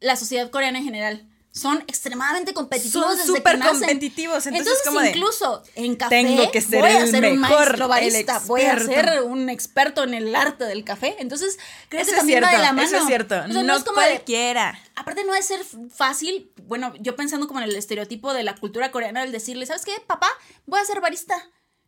la 0.00 0.16
sociedad 0.16 0.50
coreana 0.50 0.78
en 0.78 0.84
general. 0.84 1.28
Son 1.54 1.84
extremadamente 1.86 2.54
competitivos 2.54 3.18
Son 3.18 3.26
súper 3.36 3.58
competitivos, 3.60 4.46
entonces, 4.46 4.60
Entonces, 4.72 4.86
como 4.86 5.00
de, 5.00 5.10
incluso 5.10 5.62
en 5.74 5.96
café 5.96 6.16
tengo 6.24 6.50
que 6.50 6.62
ser 6.62 6.80
voy 6.80 6.90
a 6.90 7.00
el 7.02 7.10
ser 7.10 7.24
un 7.30 7.40
mejor, 7.40 7.58
maestro 7.66 7.88
barista, 7.88 8.38
voy 8.46 8.62
a 8.62 8.78
ser 8.80 9.22
un 9.24 9.50
experto 9.50 10.02
en 10.02 10.14
el 10.14 10.34
arte 10.34 10.64
del 10.64 10.82
café. 10.82 11.14
Entonces, 11.18 11.58
creo 11.90 12.02
que 12.04 12.10
es 12.10 12.16
también 12.16 12.38
cierto, 12.38 12.46
va 12.56 12.58
de 12.58 12.66
la 12.66 12.72
mano. 12.72 12.88
eso 12.88 12.96
es 12.96 13.06
cierto, 13.06 13.34
O 13.34 13.52
sea, 13.52 13.62
no, 13.62 13.76
es 13.76 13.84
como 13.84 14.00
de- 14.00 14.06
cualquiera. 14.06 14.80
aparte 14.96 15.24
no 15.24 15.34
es 15.34 15.44
ser 15.46 15.60
fácil, 15.94 16.50
bueno, 16.66 16.94
yo 17.00 17.16
pensando 17.16 17.46
como 17.46 17.60
en 17.60 17.68
el 17.68 17.76
estereotipo 17.76 18.32
de 18.32 18.44
la 18.44 18.54
cultura 18.54 18.90
coreana, 18.90 19.22
el 19.22 19.30
decirle, 19.30 19.66
¿sabes 19.66 19.84
qué, 19.84 19.92
papá? 20.06 20.28
Voy 20.64 20.80
a 20.80 20.84
ser 20.86 21.02
barista. 21.02 21.36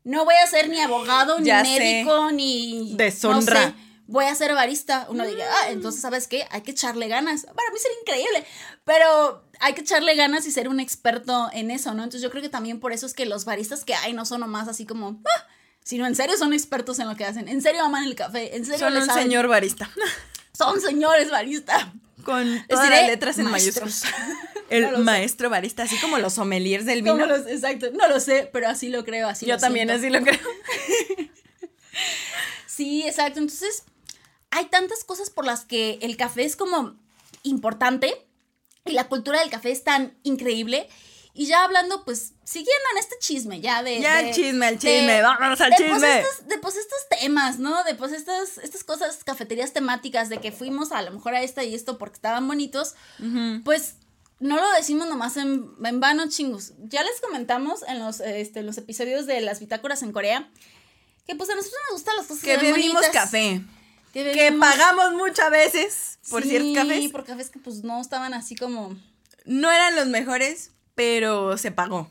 No 0.03 0.27
voy 0.27 0.35
a 0.45 0.47
ser 0.47 0.69
ni 0.69 0.79
abogado, 0.81 1.39
ni 1.41 1.47
Ya 1.47 1.65
sé. 1.65 1.79
médico, 1.81 2.31
ni... 2.33 2.93
Deshonra. 2.97 3.61
No 3.61 3.67
sé, 3.69 3.75
voy 4.07 4.24
a 4.26 4.34
ser 4.34 4.55
barista. 4.55 5.07
Uno 5.09 5.26
diga, 5.26 5.44
ah, 5.62 5.70
entonces, 5.70 6.00
¿sabes 6.00 6.28
qué? 6.28 6.46
Hay 6.50 6.62
que 6.62 6.70
echarle 6.72 7.09
ganas. 7.09 7.42
Para 7.44 7.70
mí 7.72 7.78
sería 7.78 7.96
increíble, 8.02 8.44
pero 8.84 9.44
hay 9.61 9.74
que 9.74 9.80
echarle 9.82 10.14
ganas 10.14 10.46
y 10.46 10.50
ser 10.50 10.68
un 10.68 10.80
experto 10.80 11.48
en 11.52 11.70
eso, 11.70 11.92
¿no? 11.94 12.02
Entonces 12.05 12.22
yo 12.22 12.30
creo 12.30 12.42
que 12.42 12.48
también 12.48 12.80
por 12.80 12.92
eso 12.92 13.07
es 13.07 13.14
que 13.14 13.26
los 13.26 13.44
baristas 13.44 13.84
que 13.84 13.94
hay 13.94 14.12
no 14.12 14.24
son 14.26 14.40
nomás 14.40 14.68
así 14.68 14.86
como... 14.86 15.20
"Ah", 15.24 15.46
sino 15.82 16.07
en 16.07 16.14
serio 16.16 16.36
son 16.38 16.52
expertos 16.55 16.98
en 16.98 17.09
lo 17.09 17.14
que 17.16 17.24
hacen. 17.26 17.46
En 17.48 17.61
serio 17.61 17.82
aman 17.84 18.05
el 18.05 18.14
café. 18.14 18.57
En 18.57 18.64
serio 18.64 18.78
Son 18.80 18.96
un 18.96 19.05
saben. 19.07 19.24
señor 19.24 19.48
barista. 19.48 19.90
Son 20.57 20.80
señores 20.80 21.30
baristas. 21.30 21.86
Con 22.24 22.64
todas 22.68 22.88
las 22.88 23.07
letras 23.09 23.38
en 23.38 23.50
maestros. 23.50 24.02
mayúsculas. 24.05 24.14
El 24.70 24.82
No 24.84 24.90
lo 24.92 24.96
sé. 24.98 25.02
maestro 25.05 25.50
barista, 25.50 25.82
así 25.82 25.98
como 25.98 26.16
los 26.18 26.32
sommeliers 26.32 26.86
del 26.86 27.02
vino. 27.02 27.12
¿Cómo 27.18 27.26
los- 27.26 27.46
exacto, 27.46 27.88
no 27.92 28.09
lo 28.09 28.18
sé, 28.18 28.48
pero 28.50 28.66
así 28.68 28.88
lo 28.88 29.05
creo, 29.05 29.28
así 29.28 29.44
Yo 29.44 29.55
lo 29.57 29.61
también 29.61 29.88
siento. 29.88 30.07
así 30.07 30.11
lo 30.11 30.22
creo. 30.24 30.40
Sí, 32.66 33.05
exacto. 33.07 33.38
Entonces, 33.40 33.84
hay 34.57 34.66
tantas 34.66 35.05
cosas 35.05 35.30
por 35.30 35.44
las 35.44 35.64
que 35.64 35.98
el 36.02 36.16
café 36.16 36.44
es 36.44 36.57
como 36.57 36.94
importante 37.42 38.26
y 38.84 38.92
la 38.92 39.09
cultura 39.09 39.40
del 39.40 39.50
café 39.50 39.70
es 39.70 39.84
tan 39.84 40.16
increíble. 40.22 40.88
Y 41.36 41.46
ya 41.46 41.64
hablando, 41.64 42.05
pues, 42.05 42.34
siguiendo 42.44 42.84
en 42.92 42.98
este 42.98 43.16
chisme, 43.18 43.61
ya 43.61 43.82
de. 43.82 44.00
Ya 44.00 44.18
de- 44.22 44.28
el 44.28 44.34
chisme, 44.36 44.68
el 44.68 44.78
de- 44.78 44.80
chisme, 44.80 45.20
vámonos 45.20 45.61
al 45.61 45.70
de, 45.70 45.76
pues, 45.78 45.92
chisme. 45.94 46.20
estos, 46.20 46.46
de 46.46 46.59
pues 46.59 46.76
estos 46.76 46.98
temas, 47.20 47.59
¿no? 47.59 47.82
De 47.82 47.96
pues 47.96 48.12
estas, 48.12 48.59
estas 48.59 48.84
cosas, 48.84 49.24
cafeterías 49.24 49.72
temáticas, 49.72 50.28
de 50.28 50.38
que 50.38 50.52
fuimos 50.52 50.92
a 50.92 51.02
lo 51.02 51.11
mejor 51.11 51.34
a 51.34 51.42
esta 51.42 51.64
y 51.64 51.74
esto 51.74 51.98
porque 51.98 52.14
estaban 52.14 52.46
bonitos. 52.46 52.94
Pues 53.64 53.96
no 54.38 54.57
lo 54.61 54.70
decimos 54.74 55.09
nomás 55.09 55.36
en, 55.36 55.72
en 55.84 55.98
vano, 55.98 56.28
chingos. 56.28 56.74
Ya 56.78 57.02
les 57.02 57.20
comentamos 57.20 57.82
en 57.88 57.98
los, 57.98 58.20
este, 58.20 58.62
los 58.62 58.78
episodios 58.78 59.26
de 59.26 59.40
las 59.40 59.59
bitácoras 59.59 60.02
en 60.02 60.12
Corea 60.12 60.48
que 61.26 61.34
pues 61.34 61.48
a 61.50 61.55
nosotros 61.57 61.80
nos 61.90 61.98
gustan 61.98 62.16
las 62.16 62.26
cosas 62.26 62.44
Que 62.44 62.57
bebimos 62.59 62.92
bonitas. 63.02 63.11
café. 63.11 63.61
Que, 64.15 64.53
pagamos 64.59 65.12
muchas 65.12 65.51
veces 65.51 66.19
por 66.31 66.43
Sí, 66.43 66.51
ciertos 66.51 66.75
cafés. 66.75 67.11
por 67.11 67.25
cafés 67.25 67.51
que 67.51 67.59
pues 67.59 67.83
no 67.85 68.01
estaban 68.01 68.33
así 68.33 68.55
como... 68.57 68.97
No 69.45 69.71
eran 69.71 69.95
los 69.97 70.07
mejores, 70.07 70.71
pero 70.95 71.59
se 71.59 71.71
pagó. 71.71 72.11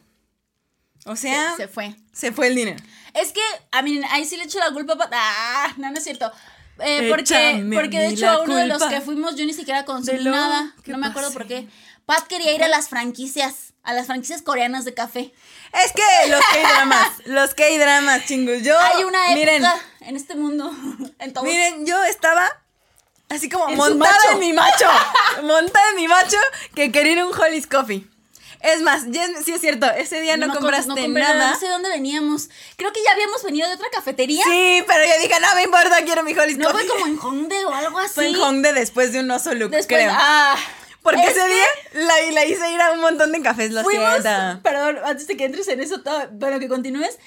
O 1.05 1.15
sea, 1.15 1.51
se, 1.51 1.63
se 1.63 1.67
fue. 1.67 1.95
se 2.11 2.31
fue 2.31 2.47
el 2.47 2.55
dinero. 2.55 2.83
Es 3.13 3.31
que, 3.31 3.41
a 3.71 3.81
mí, 3.81 3.99
ahí 4.11 4.25
sí 4.25 4.37
le 4.37 4.43
echo 4.43 4.59
la 4.59 4.71
culpa 4.71 4.95
pa- 4.97 5.09
Ah, 5.11 5.73
no, 5.77 5.89
no 5.91 5.97
es 5.97 6.03
cierto. 6.03 6.31
Eh, 6.79 7.07
porque, 7.09 7.69
porque 7.73 7.97
a 7.97 8.01
de 8.01 8.07
hecho, 8.09 8.25
la 8.25 8.39
uno 8.41 8.55
de 8.55 8.67
los 8.67 8.83
que 8.83 9.01
fuimos, 9.01 9.35
yo 9.35 9.45
ni 9.45 9.53
siquiera 9.53 9.85
consumí 9.85 10.19
lo 10.19 10.31
nada. 10.31 10.75
No 10.85 10.97
me 10.97 11.07
acuerdo 11.07 11.31
por 11.31 11.47
qué. 11.47 11.67
Pat 12.05 12.27
quería 12.27 12.53
ir 12.53 12.63
a 12.63 12.67
las 12.67 12.89
franquicias, 12.89 13.73
a 13.83 13.93
las 13.93 14.07
franquicias 14.07 14.41
coreanas 14.41 14.83
de 14.85 14.93
café. 14.93 15.33
Es 15.73 15.91
que 15.91 16.29
los 16.29 16.39
K-dramas, 16.53 17.09
los 17.25 17.53
K-dramas, 17.55 18.25
chingos. 18.25 18.61
Yo, 18.61 18.77
Hay 18.79 19.03
una 19.03 19.25
época 19.33 19.35
miren, 19.39 19.63
en 20.01 20.15
este 20.15 20.35
mundo. 20.35 20.71
En 21.19 21.33
todos. 21.33 21.47
miren, 21.47 21.85
yo 21.85 22.03
estaba 22.03 22.47
así 23.29 23.49
como 23.49 23.69
En 23.69 23.77
montada 23.77 24.31
en 24.33 24.39
mi 24.39 24.53
macho. 24.53 24.87
montada 25.43 25.89
en 25.89 25.95
mi 25.95 26.07
macho 26.07 26.37
que 26.75 26.91
quería 26.91 27.13
ir 27.13 27.19
a 27.19 27.25
un 27.25 27.33
Holly's 27.39 27.65
Coffee. 27.67 28.07
Es 28.61 28.79
más, 28.81 29.03
ya 29.07 29.27
sí 29.43 29.51
es 29.51 29.59
cierto, 29.59 29.91
ese 29.91 30.21
día 30.21 30.37
no, 30.37 30.47
compraste 30.53 30.87
no 30.87 30.95
compré 30.95 31.21
nada. 31.21 31.51
No 31.51 31.59
sé 31.59 31.67
dónde 31.67 31.89
veníamos. 31.89 32.49
Creo 32.77 32.93
que 32.93 33.03
ya 33.03 33.11
habíamos 33.11 33.43
venido 33.43 33.67
de 33.67 33.73
otra 33.75 33.89
cafetería. 33.91 34.41
Sí, 34.45 34.81
pero 34.87 35.03
yo 35.03 35.21
dije, 35.21 35.37
no 35.41 35.53
me 35.55 35.63
importa, 35.63 35.97
quiero 36.05 36.23
mi 36.23 36.31
Holly's 36.37 36.57
No 36.57 36.71
Coffee. 36.71 36.87
fue 36.87 36.95
como 36.97 37.07
en 37.07 37.19
Hongdae 37.19 37.65
o 37.65 37.73
algo 37.73 37.99
así. 37.99 38.13
Fue 38.13 38.27
en 38.27 38.35
Hongdae 38.37 38.71
después 38.73 39.11
de 39.11 39.19
un 39.19 39.31
oso 39.31 39.53
look, 39.53 39.71
Después, 39.71 39.87
creo. 39.87 40.13
ah, 40.15 40.55
Porque 41.03 41.21
es 41.21 41.37
ese 41.37 41.47
día 41.47 41.65
la, 41.93 42.31
la 42.31 42.45
hice 42.45 42.71
ir 42.71 42.81
a 42.81 42.93
un 42.93 43.01
montón 43.01 43.31
de 43.31 43.41
cafés, 43.41 43.71
lo 43.71 43.83
fuimos, 43.83 44.21
siento. 44.21 44.63
perdón, 44.63 44.99
antes 45.03 45.27
de 45.27 45.37
que 45.37 45.45
entres 45.45 45.67
en 45.67 45.81
eso, 45.81 46.01
todo, 46.01 46.29
bueno, 46.31 46.59
que 46.59 46.69
continúes, 46.69 47.19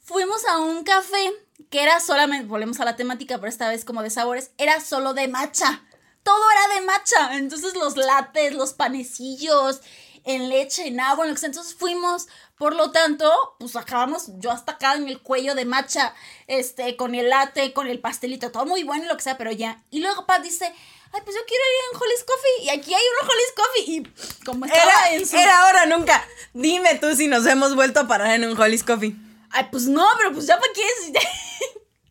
fuimos 0.00 0.46
a 0.46 0.58
un 0.58 0.84
café 0.84 1.32
que 1.70 1.82
era 1.82 2.00
solamente, 2.00 2.46
volvemos 2.46 2.80
a 2.80 2.84
la 2.84 2.96
temática, 2.96 3.36
pero 3.38 3.48
esta 3.48 3.68
vez 3.68 3.84
como 3.84 4.02
de 4.02 4.10
sabores, 4.10 4.52
era 4.58 4.80
solo 4.80 5.14
de 5.14 5.28
matcha. 5.28 5.82
Todo 6.22 6.42
era 6.50 6.74
de 6.80 6.86
matcha. 6.86 7.36
Entonces 7.36 7.74
los 7.74 7.96
lates, 7.96 8.54
los 8.54 8.72
panecillos, 8.74 9.80
en 10.24 10.48
leche, 10.48 10.88
en 10.88 11.00
agua, 11.00 11.24
en 11.24 11.30
lo 11.30 11.34
que 11.34 11.40
sea. 11.40 11.48
Entonces 11.48 11.74
fuimos, 11.74 12.26
por 12.58 12.74
lo 12.74 12.90
tanto, 12.90 13.32
pues 13.58 13.76
acabamos 13.76 14.30
yo 14.38 14.50
hasta 14.50 14.72
acá 14.72 14.94
en 14.94 15.08
el 15.08 15.22
cuello 15.22 15.54
de 15.54 15.64
matcha, 15.64 16.14
este, 16.46 16.96
con 16.96 17.14
el 17.14 17.30
latte, 17.30 17.72
con 17.72 17.86
el 17.86 18.00
pastelito, 18.00 18.50
todo 18.50 18.66
muy 18.66 18.82
bueno 18.82 19.04
y 19.04 19.08
lo 19.08 19.16
que 19.16 19.22
sea, 19.22 19.38
pero 19.38 19.52
ya. 19.52 19.82
Y 19.90 20.00
luego 20.00 20.26
Pat 20.26 20.42
dice, 20.42 20.72
ay, 21.16 21.22
pues 21.24 21.34
yo 21.36 21.42
quiero 21.46 21.64
ir 21.64 21.80
a 21.84 21.96
un 21.96 22.02
Holly's 22.02 22.24
Coffee 22.24 22.64
y 22.64 22.68
aquí 22.68 22.94
hay 22.94 23.02
un 23.22 23.28
Holly's 23.28 23.52
Coffee. 23.56 23.92
Y 23.92 24.44
como 24.44 24.66
estaba 24.66 24.82
Era, 25.08 25.10
en 25.14 25.26
su... 25.26 25.36
era 25.36 25.62
ahora 25.62 25.86
nunca. 25.86 26.22
Dime 26.52 26.94
tú 26.96 27.14
si 27.16 27.26
nos 27.26 27.46
hemos 27.46 27.74
vuelto 27.74 28.00
a 28.00 28.06
parar 28.06 28.32
en 28.32 28.44
un 28.48 28.60
Holly's 28.60 28.84
Coffee. 28.84 29.14
Ay, 29.50 29.66
pues 29.70 29.84
no, 29.84 30.06
pero 30.18 30.32
pues 30.32 30.46
ya 30.46 30.58
para 30.60 30.72
qué 30.72 30.82
es. 30.82 31.12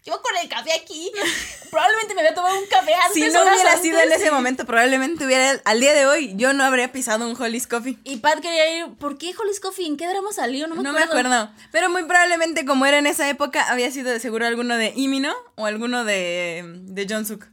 Yo 0.05 0.21
con 0.21 0.37
el 0.37 0.47
café 0.47 0.71
aquí, 0.73 1.11
probablemente 1.71 2.13
me 2.13 2.21
había 2.21 2.35
tomado 2.35 2.59
un 2.59 2.67
café 2.67 2.93
antes. 2.93 3.13
Si 3.13 3.21
no 3.31 3.41
hubiera 3.41 3.75
sido 3.81 3.99
en 3.99 4.11
ese 4.11 4.29
momento, 4.29 4.63
probablemente 4.63 5.25
hubiera, 5.25 5.59
al 5.65 5.79
día 5.79 5.95
de 5.95 6.05
hoy, 6.05 6.33
yo 6.35 6.53
no 6.53 6.63
habría 6.63 6.91
pisado 6.91 7.27
un 7.27 7.35
Holly's 7.41 7.65
Coffee. 7.65 7.97
Y 8.03 8.17
Pat 8.17 8.39
quería 8.39 8.77
ir, 8.77 8.93
¿por 8.99 9.17
qué 9.17 9.33
Holly's 9.35 9.59
Coffee? 9.59 9.87
¿En 9.87 9.97
qué 9.97 10.07
drama 10.07 10.31
salió? 10.31 10.67
No 10.67 10.75
me 10.75 10.83
No 10.83 10.93
me 10.93 10.99
acuerdo. 11.01 11.33
acuerdo. 11.33 11.51
Pero 11.71 11.89
muy 11.89 12.03
probablemente, 12.03 12.65
como 12.67 12.85
era 12.85 12.99
en 12.99 13.07
esa 13.07 13.27
época, 13.29 13.63
había 13.67 13.89
sido 13.89 14.11
de 14.11 14.19
seguro 14.19 14.45
alguno 14.45 14.77
de 14.77 14.93
Imino 14.95 15.33
o 15.55 15.65
alguno 15.65 16.05
de, 16.05 16.61
de 16.83 17.07
Jonsuk. 17.09 17.47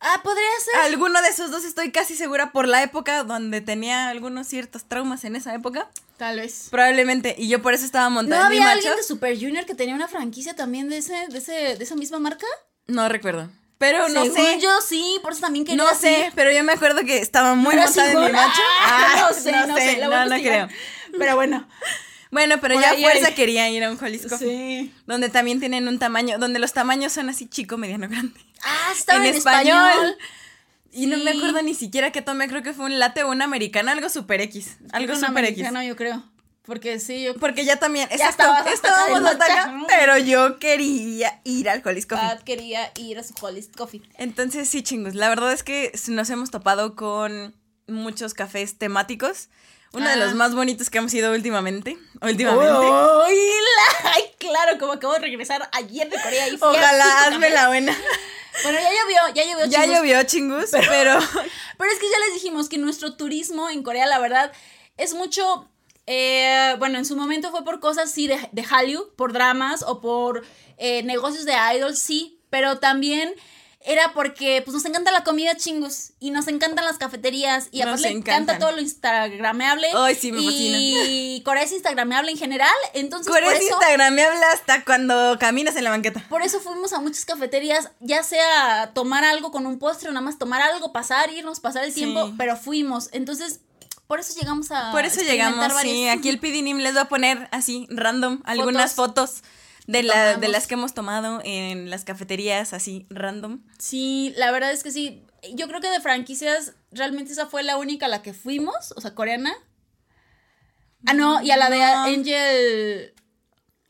Ah, 0.00 0.20
podría 0.22 0.48
ser. 0.64 0.80
Alguno 0.80 1.20
de 1.22 1.28
esos 1.28 1.50
dos 1.50 1.64
estoy 1.64 1.92
casi 1.92 2.16
segura 2.16 2.52
por 2.52 2.66
la 2.66 2.82
época 2.82 3.22
donde 3.24 3.60
tenía 3.60 4.08
algunos 4.08 4.46
ciertos 4.46 4.84
traumas 4.84 5.24
en 5.24 5.36
esa 5.36 5.54
época. 5.54 5.88
Tal 6.16 6.36
vez. 6.40 6.68
Probablemente. 6.70 7.34
Y 7.38 7.48
yo 7.48 7.60
por 7.62 7.74
eso 7.74 7.84
estaba 7.84 8.06
¿No 8.06 8.10
montada 8.10 8.44
en 8.44 8.48
mi 8.50 8.56
había 8.56 8.66
macho. 8.66 8.78
alguien 8.78 8.96
de 8.96 9.02
Super 9.02 9.38
Junior 9.38 9.66
que 9.66 9.74
tenía 9.74 9.94
una 9.94 10.08
franquicia 10.08 10.54
también 10.56 10.88
de 10.88 10.98
ese, 10.98 11.28
de 11.28 11.38
ese, 11.38 11.52
de 11.76 11.84
esa 11.84 11.96
misma 11.96 12.18
marca? 12.18 12.46
No 12.86 13.08
recuerdo. 13.08 13.50
Pero 13.78 14.08
no 14.10 14.22
Según 14.24 14.36
sé. 14.36 14.60
yo 14.60 14.70
sí, 14.86 15.18
por 15.22 15.32
eso 15.32 15.40
también 15.40 15.64
quería 15.64 15.82
No 15.82 15.94
sé, 15.94 16.30
pero 16.34 16.52
yo 16.52 16.62
me 16.64 16.72
acuerdo 16.72 17.00
que 17.02 17.18
estaba 17.18 17.54
muy 17.54 17.74
montada 17.76 18.12
en 18.12 18.20
mi 18.20 18.32
macho. 18.32 18.60
Ah, 18.82 19.26
no 19.28 19.34
sé, 19.34 19.52
no, 19.52 19.76
sé, 19.76 19.94
voy 19.94 20.14
a 20.14 20.24
no, 20.26 20.36
no 20.36 20.42
creo. 20.42 20.68
Pero 21.18 21.34
bueno. 21.36 21.66
Bueno, 22.30 22.60
pero 22.60 22.74
Por 22.74 22.82
ya 22.82 22.90
ahí 22.90 23.02
fuerza 23.02 23.34
quería 23.34 23.68
ir 23.70 23.82
a 23.82 23.90
un 23.90 23.96
Coffee. 23.96 24.18
Sí. 24.38 24.94
Donde 25.06 25.28
también 25.28 25.58
tienen 25.58 25.88
un 25.88 25.98
tamaño, 25.98 26.38
donde 26.38 26.58
los 26.58 26.72
tamaños 26.72 27.12
son 27.12 27.28
así 27.28 27.48
chico, 27.48 27.76
mediano, 27.76 28.08
grande. 28.08 28.38
Ah, 28.62 28.92
estaba 28.96 29.18
en, 29.20 29.26
En 29.26 29.34
español. 29.34 29.88
español. 29.90 30.16
Y 30.92 31.06
no 31.06 31.16
me 31.18 31.30
acuerdo 31.30 31.62
ni 31.62 31.74
siquiera 31.74 32.10
que 32.10 32.22
tomé, 32.22 32.48
creo 32.48 32.62
que 32.62 32.72
fue 32.72 32.84
un 32.86 32.98
latte 32.98 33.22
o 33.22 33.30
una 33.30 33.44
americana, 33.44 33.92
algo 33.92 34.08
super 34.08 34.40
X. 34.40 34.76
Algo 34.92 35.14
Una 35.16 35.28
super 35.28 35.44
X. 35.44 35.66
yo 35.86 35.96
creo. 35.96 36.24
Porque 36.62 37.00
sí, 37.00 37.22
yo 37.22 37.34
Porque 37.34 37.64
ya 37.64 37.76
también, 37.76 38.08
Ya 38.16 38.28
estábamos 38.28 38.66
hasta 38.68 39.44
acá, 39.44 39.74
pero 39.88 40.18
yo 40.18 40.58
quería 40.58 41.40
ir 41.44 41.68
al 41.68 41.82
Holly's 41.84 42.06
Coffee. 42.06 42.24
Pat 42.28 42.42
quería 42.44 42.92
ir 42.96 43.18
a 43.18 43.22
su 43.24 43.34
Holly's 43.40 43.68
Coffee. 43.76 44.02
Entonces, 44.18 44.68
sí, 44.68 44.82
chingos. 44.82 45.14
La 45.14 45.28
verdad 45.28 45.52
es 45.52 45.62
que 45.62 45.90
nos 46.08 46.30
hemos 46.30 46.50
topado 46.50 46.94
con 46.94 47.56
muchos 47.88 48.34
cafés 48.34 48.78
temáticos. 48.78 49.48
Uno 49.92 50.06
de 50.06 50.12
Ah. 50.12 50.16
los 50.16 50.34
más 50.34 50.54
bonitos 50.54 50.88
que 50.90 50.98
hemos 50.98 51.12
ido 51.14 51.32
últimamente. 51.32 51.98
Últimamente. 52.22 52.72
¡Ay, 53.26 53.36
la- 53.36 54.10
ay, 54.14 54.22
claro, 54.38 54.78
como 54.78 54.92
acabo 54.92 55.14
de 55.14 55.20
regresar 55.20 55.68
ayer 55.72 56.08
de 56.08 56.16
Corea 56.22 56.48
y 56.48 56.56
Ojalá, 56.60 57.24
hazme 57.26 57.50
la 57.50 57.68
buena. 57.68 57.96
Bueno, 58.62 58.78
ya 58.78 58.90
llovió, 58.90 59.34
ya 59.34 59.44
llovió, 59.44 59.66
Ya 59.66 59.86
llovió, 59.86 60.22
chingus, 60.24 60.70
pero... 60.72 61.18
Pero 61.78 61.92
es 61.92 61.98
que 61.98 62.10
ya 62.10 62.18
les 62.26 62.34
dijimos 62.34 62.68
que 62.68 62.76
nuestro 62.76 63.14
turismo 63.14 63.70
en 63.70 63.82
Corea, 63.82 64.06
la 64.06 64.18
verdad, 64.18 64.52
es 64.98 65.14
mucho. 65.14 65.66
eh, 66.06 66.74
bueno, 66.78 66.98
en 66.98 67.06
su 67.06 67.16
momento 67.16 67.50
fue 67.52 67.64
por 67.64 67.80
cosas, 67.80 68.10
sí, 68.10 68.26
de, 68.26 68.38
de 68.52 68.62
Hallyu, 68.64 69.14
por 69.16 69.32
dramas 69.32 69.82
o 69.86 70.00
por 70.02 70.44
eh, 70.76 71.02
negocios 71.04 71.46
de 71.46 71.54
idols, 71.76 71.98
sí, 72.00 72.38
pero 72.50 72.78
también 72.80 73.32
era 73.82 74.12
porque 74.12 74.60
pues 74.62 74.74
nos 74.74 74.84
encanta 74.84 75.10
la 75.10 75.24
comida 75.24 75.56
chingos 75.56 76.10
y 76.20 76.30
nos 76.32 76.48
encantan 76.48 76.84
las 76.84 76.98
cafeterías 76.98 77.68
y 77.70 77.78
Nos 77.78 77.86
aparte 77.88 78.02
le 78.02 78.08
encanta 78.10 78.58
todo 78.58 78.72
lo 78.72 78.80
instagrameable 78.82 79.88
Ay, 79.96 80.14
sí, 80.14 80.32
me 80.32 80.40
y 80.42 81.40
Corea 81.46 81.62
es 81.62 81.72
instagrameable 81.72 82.30
en 82.30 82.36
general 82.36 82.70
entonces 82.92 83.32
Corea 83.32 83.46
por 83.48 83.54
es 83.54 83.62
eso 83.64 83.74
Instagram, 83.76 84.14
me 84.14 84.22
habla 84.24 84.52
hasta 84.52 84.84
cuando 84.84 85.38
caminas 85.38 85.76
en 85.76 85.84
la 85.84 85.90
banqueta. 85.90 86.24
por 86.28 86.42
eso 86.42 86.60
fuimos 86.60 86.92
a 86.92 87.00
muchas 87.00 87.24
cafeterías, 87.24 87.90
ya 88.00 88.22
sea 88.22 88.90
tomar 88.92 89.24
algo 89.24 89.50
con 89.50 89.66
un 89.66 89.78
postre 89.78 90.10
o 90.10 90.12
nada 90.12 90.24
más 90.24 90.38
tomar 90.38 90.60
algo, 90.60 90.92
pasar, 90.92 91.32
irnos, 91.32 91.60
pasar 91.60 91.84
el 91.84 91.90
Sí. 91.92 92.00
tiempo, 92.02 92.32
pero 92.36 92.56
fuimos. 92.56 93.08
Entonces, 93.12 93.60
por 94.06 94.20
eso 94.20 94.34
llegamos 94.38 94.70
a. 94.72 94.90
Por 94.92 95.04
eso 95.04 95.22
llegamos, 95.22 95.64
sí. 95.68 95.72
varias- 95.74 96.18
Aquí 96.18 96.28
el 96.28 96.38
PDNIM 96.38 96.78
les 96.78 96.94
va 96.96 97.02
a 97.02 97.08
poner 97.08 97.48
así, 97.52 97.86
random, 97.90 98.40
algunas 98.44 98.92
fotos 98.94 99.42
de, 99.86 100.02
la, 100.02 100.14
de 100.14 100.32
tomamos. 100.34 100.52
las 100.52 100.66
que 100.66 100.74
hemos 100.74 100.94
tomado 100.94 101.40
en 101.44 101.90
las 101.90 102.04
cafeterías, 102.04 102.72
así, 102.72 103.06
random. 103.10 103.60
Sí, 103.78 104.32
la 104.36 104.50
verdad 104.52 104.72
es 104.72 104.82
que 104.82 104.90
sí. 104.92 105.24
Yo 105.54 105.68
creo 105.68 105.80
que 105.80 105.88
de 105.90 106.00
franquicias, 106.00 106.74
realmente 106.92 107.32
esa 107.32 107.46
fue 107.46 107.62
la 107.62 107.76
única 107.76 108.06
a 108.06 108.08
la 108.08 108.22
que 108.22 108.34
fuimos, 108.34 108.92
o 108.96 109.00
sea, 109.00 109.14
coreana. 109.14 109.54
Ah, 111.06 111.14
no, 111.14 111.42
y 111.42 111.50
a 111.50 111.56
la 111.56 111.70
de. 111.70 111.82
Angel. 111.82 113.14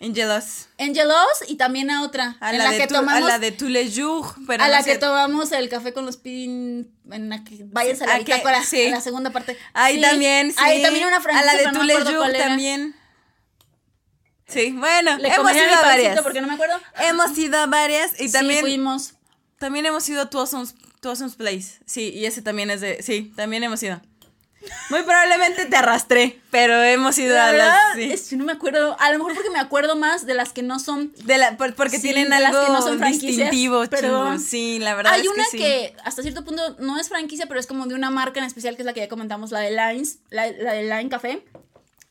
Angelos. 0.02 0.68
Angelos 0.78 1.26
y 1.48 1.56
también 1.56 1.90
a 1.90 2.02
otra. 2.02 2.36
A 2.40 2.52
en 2.52 2.58
la, 2.58 2.70
que 2.70 2.86
tu- 2.86 2.94
a 2.94 3.00
tomamos. 3.00 3.28
la 3.28 3.38
de 3.38 3.52
Tous 3.52 3.68
les 3.68 3.94
jours, 3.98 4.32
pero 4.46 4.62
a 4.64 4.66
no 4.68 4.72
la 4.72 4.82
que 4.82 4.96
tomamos 4.96 5.52
el 5.52 5.68
café 5.68 5.92
con 5.92 6.06
los 6.06 6.16
pin 6.16 6.90
en 7.10 7.28
la 7.28 7.44
que 7.44 7.64
váyanse 7.66 8.04
a 8.04 8.06
la 8.06 8.14
¿A 8.14 8.18
bitácora, 8.18 8.64
Sí. 8.64 8.80
en 8.82 8.92
la 8.92 9.02
segunda 9.02 9.30
parte. 9.30 9.58
Ahí 9.74 9.96
Sí. 9.96 10.00
también, 10.00 10.52
sí. 10.52 10.56
Ahí 10.58 10.80
también 10.82 11.06
una 11.06 11.16
A 11.18 11.20
franquicia, 11.20 11.52
la 11.52 11.58
de 11.70 11.76
Tous 11.78 11.84
les 11.84 12.04
jours 12.04 12.32
también. 12.32 12.94
Sí, 14.50 14.72
bueno, 14.72 15.16
Le 15.18 15.28
hemos 15.28 15.52
ido 15.54 15.74
a 15.74 15.80
varias. 15.82 16.20
porque 16.22 16.40
no 16.40 16.46
me 16.48 16.54
acuerdo. 16.54 16.74
Hemos 17.00 17.36
ido 17.38 17.58
a 17.58 17.66
varias 17.66 18.20
y 18.20 18.26
Sí, 18.28 18.32
también, 18.32 18.60
fuimos. 18.60 19.14
también 19.58 19.86
hemos 19.86 20.08
ido 20.08 20.22
a 20.22 20.30
Twosome's, 20.30 20.74
Twosome's 21.00 21.36
Place. 21.36 21.78
Sí, 21.86 22.10
y 22.14 22.26
ese 22.26 22.42
también 22.42 22.70
es 22.70 22.80
de... 22.80 23.02
Sí, 23.02 23.32
también 23.36 23.62
hemos 23.62 23.82
ido. 23.82 24.00
Muy 24.90 25.02
probablemente 25.04 25.64
te 25.64 25.74
arrastré, 25.76 26.38
pero 26.50 26.82
hemos 26.82 27.16
ido 27.16 27.34
La 27.34 27.48
a 27.48 27.52
las... 27.54 27.78
sí. 27.94 28.12
es 28.12 28.28
que 28.28 28.36
no 28.36 28.44
me 28.44 28.52
acuerdo. 28.52 28.94
A 29.00 29.10
lo 29.10 29.16
mejor 29.16 29.32
porque 29.34 29.48
me 29.48 29.58
acuerdo 29.58 29.96
más 29.96 30.26
de 30.26 30.34
las 30.34 30.52
que 30.52 30.62
no 30.62 30.78
son. 30.78 31.14
De 31.24 31.38
la, 31.38 31.56
por- 31.56 31.74
porque 31.74 31.96
Sí, 31.96 32.02
tienen 32.02 32.28
de 32.28 32.40
las 32.40 32.54
algo 32.54 32.66
que 32.66 32.72
no 32.72 32.82
son 32.82 33.00
distintivo, 33.00 33.82
pero-. 33.88 34.38
Sí, 34.38 34.78
la 34.78 34.94
verdad 34.94 35.14
Hay 35.14 35.22
es 35.22 35.28
una 35.28 35.44
que, 35.50 35.56
que, 35.56 35.94
sí. 35.96 36.02
hasta 36.04 36.20
cierto 36.20 36.44
punto 36.44 36.76
no 36.78 37.00
es 37.00 37.08
franquicia, 37.08 37.46
pero 37.46 37.58
es 37.58 37.66
como 37.66 37.86
de 37.86 37.94
una 37.94 38.10
marca 38.10 38.38
en 38.38 38.44
especial 38.44 38.76
que 38.76 38.82
es 38.82 38.86
la 38.86 38.92
que 38.92 39.00
ya 39.00 39.08
comentamos, 39.08 39.50
la 39.50 39.60
de 39.60 39.70
Lines, 39.70 40.18
la, 40.28 40.46
la 40.50 40.74
de 40.74 40.82
Line 40.82 41.08
Café. 41.08 41.42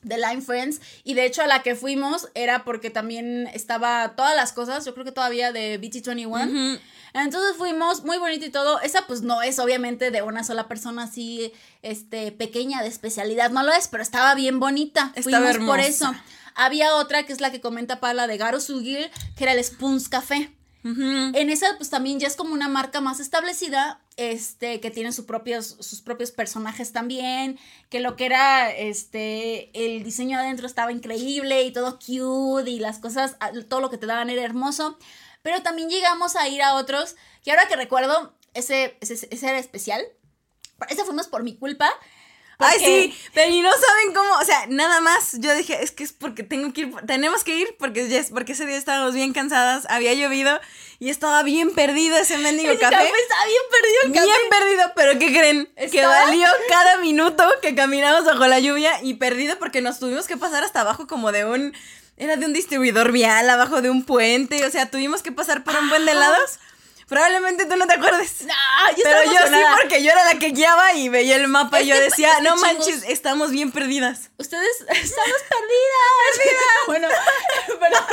De 0.01 0.17
Line 0.17 0.41
Friends. 0.41 0.81
Y 1.03 1.13
de 1.13 1.25
hecho 1.25 1.41
a 1.41 1.47
la 1.47 1.63
que 1.63 1.75
fuimos 1.75 2.29
era 2.33 2.63
porque 2.63 2.89
también 2.89 3.47
estaba 3.53 4.15
todas 4.15 4.35
las 4.35 4.53
cosas, 4.53 4.85
yo 4.85 4.93
creo 4.93 5.05
que 5.05 5.11
todavía 5.11 5.51
de 5.51 5.79
BT21. 5.79 6.47
Ujú. 6.47 6.81
Entonces 7.13 7.57
fuimos, 7.57 8.03
muy 8.03 8.17
bonito 8.17 8.45
y 8.45 8.49
todo. 8.49 8.79
Esa 8.81 9.07
pues 9.07 9.21
no 9.21 9.41
es 9.41 9.59
obviamente 9.59 10.11
de 10.11 10.21
una 10.21 10.43
sola 10.43 10.67
persona 10.67 11.03
así, 11.03 11.51
este, 11.81 12.31
pequeña 12.31 12.81
de 12.81 12.87
especialidad, 12.87 13.51
no 13.51 13.63
lo 13.63 13.71
es, 13.73 13.87
pero 13.87 14.03
estaba 14.03 14.35
bien 14.35 14.59
bonita. 14.59 15.11
Estaba 15.15 15.51
fuimos 15.51 15.67
por 15.67 15.79
eso. 15.79 16.13
Había 16.55 16.95
otra 16.95 17.23
que 17.23 17.33
es 17.33 17.41
la 17.41 17.51
que 17.51 17.61
comenta 17.61 17.99
Paula 17.99 18.27
de 18.27 18.37
Garo 18.37 18.59
Sugil, 18.59 19.09
que 19.35 19.43
era 19.43 19.53
el 19.53 19.63
Spoons 19.63 20.09
Café. 20.09 20.51
En 20.83 21.49
esa, 21.49 21.75
pues 21.77 21.89
también 21.89 22.19
ya 22.19 22.27
es 22.27 22.35
como 22.35 22.53
una 22.53 22.67
marca 22.67 23.01
más 23.01 23.19
establecida. 23.19 23.99
este, 24.19 24.81
que 24.81 24.91
tienen 24.91 25.13
sus 25.13 25.23
propios, 25.23 25.77
sus 25.79 26.01
propios 26.01 26.31
personajes 26.31 26.91
también, 26.91 27.57
que 27.89 28.01
lo 28.01 28.17
que 28.17 28.25
era, 28.25 28.69
este, 28.69 29.69
el 29.73 30.03
diseño 30.03 30.37
adentro 30.37 30.67
estaba 30.67 30.91
increíble 30.91 31.63
y 31.63 31.71
todo 31.71 31.99
cute 31.99 32.69
y 32.69 32.79
las 32.79 32.99
cosas, 32.99 33.37
todo 33.69 33.79
lo 33.79 33.89
que 33.89 33.97
te 33.97 34.07
daban 34.07 34.29
era 34.29 34.43
hermoso, 34.43 34.97
pero 35.41 35.61
también 35.63 35.89
llegamos 35.89 36.35
a 36.35 36.49
ir 36.49 36.61
a 36.61 36.75
otros, 36.75 37.15
que 37.45 37.51
ahora 37.51 37.69
que 37.69 37.77
recuerdo, 37.77 38.33
ese, 38.53 38.97
ese, 38.99 39.13
ese 39.31 39.47
era 39.47 39.57
especial, 39.57 40.03
ese 40.89 41.05
fuimos 41.05 41.27
por 41.27 41.43
mi 41.43 41.55
culpa, 41.55 41.89
Ay, 42.61 42.79
sí, 42.79 43.19
pero 43.33 43.49
y 43.49 43.61
no 43.61 43.71
saben 43.71 44.13
cómo, 44.13 44.33
o 44.37 44.43
sea, 44.43 44.65
nada 44.67 44.99
más, 44.99 45.37
yo 45.39 45.55
dije, 45.55 45.81
es 45.81 45.91
que 45.91 46.03
es 46.03 46.11
porque 46.11 46.43
tengo 46.43 46.73
que 46.73 46.81
ir, 46.81 46.93
tenemos 47.07 47.45
que 47.45 47.55
ir, 47.55 47.73
porque, 47.79 48.09
ya 48.09 48.21
porque 48.29 48.51
ese 48.51 48.65
día 48.65 48.75
estábamos 48.75 49.13
bien 49.13 49.31
cansadas, 49.31 49.85
había 49.89 50.13
llovido 50.13 50.59
y 50.99 51.09
estaba 51.09 51.41
bien 51.43 51.73
perdido 51.73 52.17
ese 52.17 52.37
mendigo 52.37 52.73
café. 52.79 52.95
café 52.97 53.11
estaba 53.21 53.45
bien 53.45 53.61
perdido 53.71 53.99
el 54.03 54.11
café. 54.11 54.25
Bien 54.25 54.49
perdido, 54.49 54.91
pero 54.93 55.19
¿qué 55.19 55.39
creen? 55.39 55.69
Que 55.89 56.05
valió 56.05 56.47
cada 56.69 56.97
minuto 56.97 57.45
que 57.61 57.75
caminamos 57.75 58.25
bajo 58.25 58.45
la 58.45 58.59
lluvia 58.59 58.91
y 59.03 59.13
perdido 59.13 59.57
porque 59.57 59.81
nos 59.81 59.99
tuvimos 59.99 60.27
que 60.27 60.35
pasar 60.35 60.65
hasta 60.65 60.81
abajo 60.81 61.07
como 61.07 61.31
de 61.31 61.45
un, 61.45 61.73
era 62.17 62.35
de 62.35 62.45
un 62.45 62.51
distribuidor 62.51 63.13
vial, 63.13 63.49
abajo 63.49 63.81
de 63.81 63.89
un 63.89 64.03
puente, 64.03 64.65
o 64.65 64.69
sea, 64.69 64.91
tuvimos 64.91 65.23
que 65.23 65.31
pasar 65.31 65.63
por 65.63 65.77
un 65.77 65.87
buen 65.87 66.05
de 66.05 66.13
lados. 66.13 66.59
Probablemente 67.09 67.65
tú 67.65 67.75
no 67.75 67.87
te 67.87 67.93
acuerdes. 67.95 68.41
No, 68.43 68.53
yo 68.95 69.03
Pero 69.03 69.23
yo 69.23 69.47
sí, 69.47 69.63
porque 69.81 70.03
yo 70.03 70.11
era 70.11 70.23
la 70.25 70.39
que 70.39 70.49
guiaba 70.51 70.93
y 70.93 71.09
veía 71.09 71.35
el 71.37 71.47
mapa 71.47 71.79
Es 71.79 71.85
y 71.85 71.89
yo 71.89 71.95
que- 71.95 72.01
decía, 72.01 72.39
no 72.41 72.51
chingos". 72.55 72.61
manches, 72.61 73.03
estamos 73.07 73.49
bien 73.51 73.71
perdidas. 73.71 74.29
Ustedes 74.37 74.69
estamos 74.89 75.41
perdidas. 75.49 76.55
bueno, 76.87 77.07
perdón. 77.79 78.03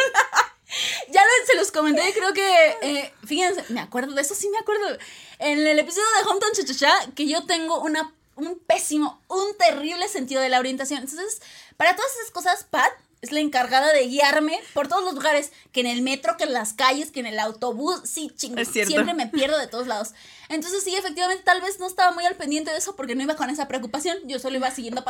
Ya 1.09 1.23
se 1.47 1.57
los 1.57 1.71
comenté, 1.71 2.13
creo 2.13 2.33
que, 2.33 2.77
eh, 2.83 3.15
fíjense, 3.27 3.65
me 3.69 3.81
acuerdo 3.81 4.15
de 4.15 4.23
eso, 4.23 4.35
sí 4.35 4.49
me 4.49 4.59
acuerdo. 4.59 4.99
En 5.39 5.65
el 5.67 5.79
episodio 5.79 6.07
de 6.23 6.29
Hometown 6.29 6.53
Chachachá, 6.53 6.93
que 7.15 7.27
yo 7.29 7.47
tengo 7.47 7.81
una, 7.81 8.13
un 8.35 8.59
pésimo, 8.59 9.23
un 9.29 9.57
terrible 9.57 10.09
sentido 10.09 10.43
de 10.43 10.49
la 10.49 10.59
orientación. 10.59 11.01
Entonces, 11.01 11.41
para 11.77 11.95
todas 11.95 12.11
esas 12.17 12.31
cosas, 12.31 12.65
Pat 12.65 12.93
es 13.27 13.33
la 13.33 13.41
encargada 13.41 13.93
de 13.93 14.07
guiarme 14.07 14.59
por 14.73 14.89
todos 14.89 15.05
los 15.05 15.15
lugares, 15.15 15.53
que 15.73 15.81
en 15.81 15.87
el 15.87 16.01
metro, 16.03 16.37
que 16.37 16.45
en 16.45 16.53
las 16.53 16.73
calles, 16.73 17.11
que 17.11 17.21
en 17.21 17.27
el 17.27 17.39
autobús, 17.39 18.01
sí, 18.05 18.33
cierto. 18.37 18.65
siempre 18.71 19.15
me 19.15 19.27
pierdo 19.27 19.59
de 19.59 19.67
todos 19.67 19.87
lados. 19.87 20.11
Entonces, 20.49 20.83
sí, 20.85 20.95
efectivamente, 20.97 21.43
tal 21.45 21.61
vez 21.61 21.79
no 21.79 21.87
estaba 21.87 22.13
muy 22.13 22.25
al 22.25 22.37
pendiente 22.37 22.71
de 22.71 22.79
eso 22.79 22.97
porque 22.97 23.15
no 23.15 23.23
iba 23.23 23.37
con 23.37 23.51
esa 23.51 23.69
preocupación, 23.69 24.17
yo 24.25 24.39
solo 24.39 24.57
iba 24.57 24.71
siguiendo 24.71 25.05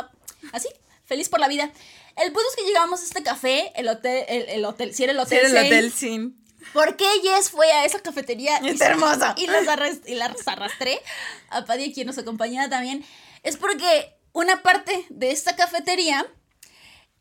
así, 0.51 0.67
feliz 1.05 1.29
por 1.29 1.39
la 1.39 1.47
vida. 1.47 1.71
El 2.15 2.31
punto 2.33 2.47
es 2.49 2.55
que 2.55 2.65
llegamos 2.67 3.01
a 3.01 3.03
este 3.05 3.23
café, 3.23 3.71
el 3.75 3.87
hotel, 3.87 4.25
el, 4.27 4.49
el 4.49 4.65
hotel, 4.65 4.93
si 4.93 5.03
era 5.03 5.13
el 5.13 5.19
Sí, 5.19 5.23
hotel. 5.35 5.45
era 5.51 5.61
el 5.61 5.65
hotel, 5.67 5.91
sí. 5.93 6.33
¿Por 6.73 6.97
qué 6.97 7.05
Jess 7.23 7.49
fue 7.51 7.71
a 7.71 7.85
esa 7.85 7.99
cafetería? 7.99 8.57
Es 8.63 8.81
y- 8.81 8.83
hermosa. 8.83 9.35
Y 9.37 9.47
las, 9.47 9.63
y 10.05 10.15
las 10.15 10.47
arrastré 10.47 10.99
a 11.49 11.63
Paddy, 11.65 11.93
quien 11.93 12.07
nos 12.07 12.17
acompañaba 12.17 12.67
también. 12.69 13.05
Es 13.43 13.55
porque 13.57 14.15
una 14.33 14.61
parte 14.63 15.05
de 15.09 15.31
esta 15.31 15.55
cafetería 15.55 16.25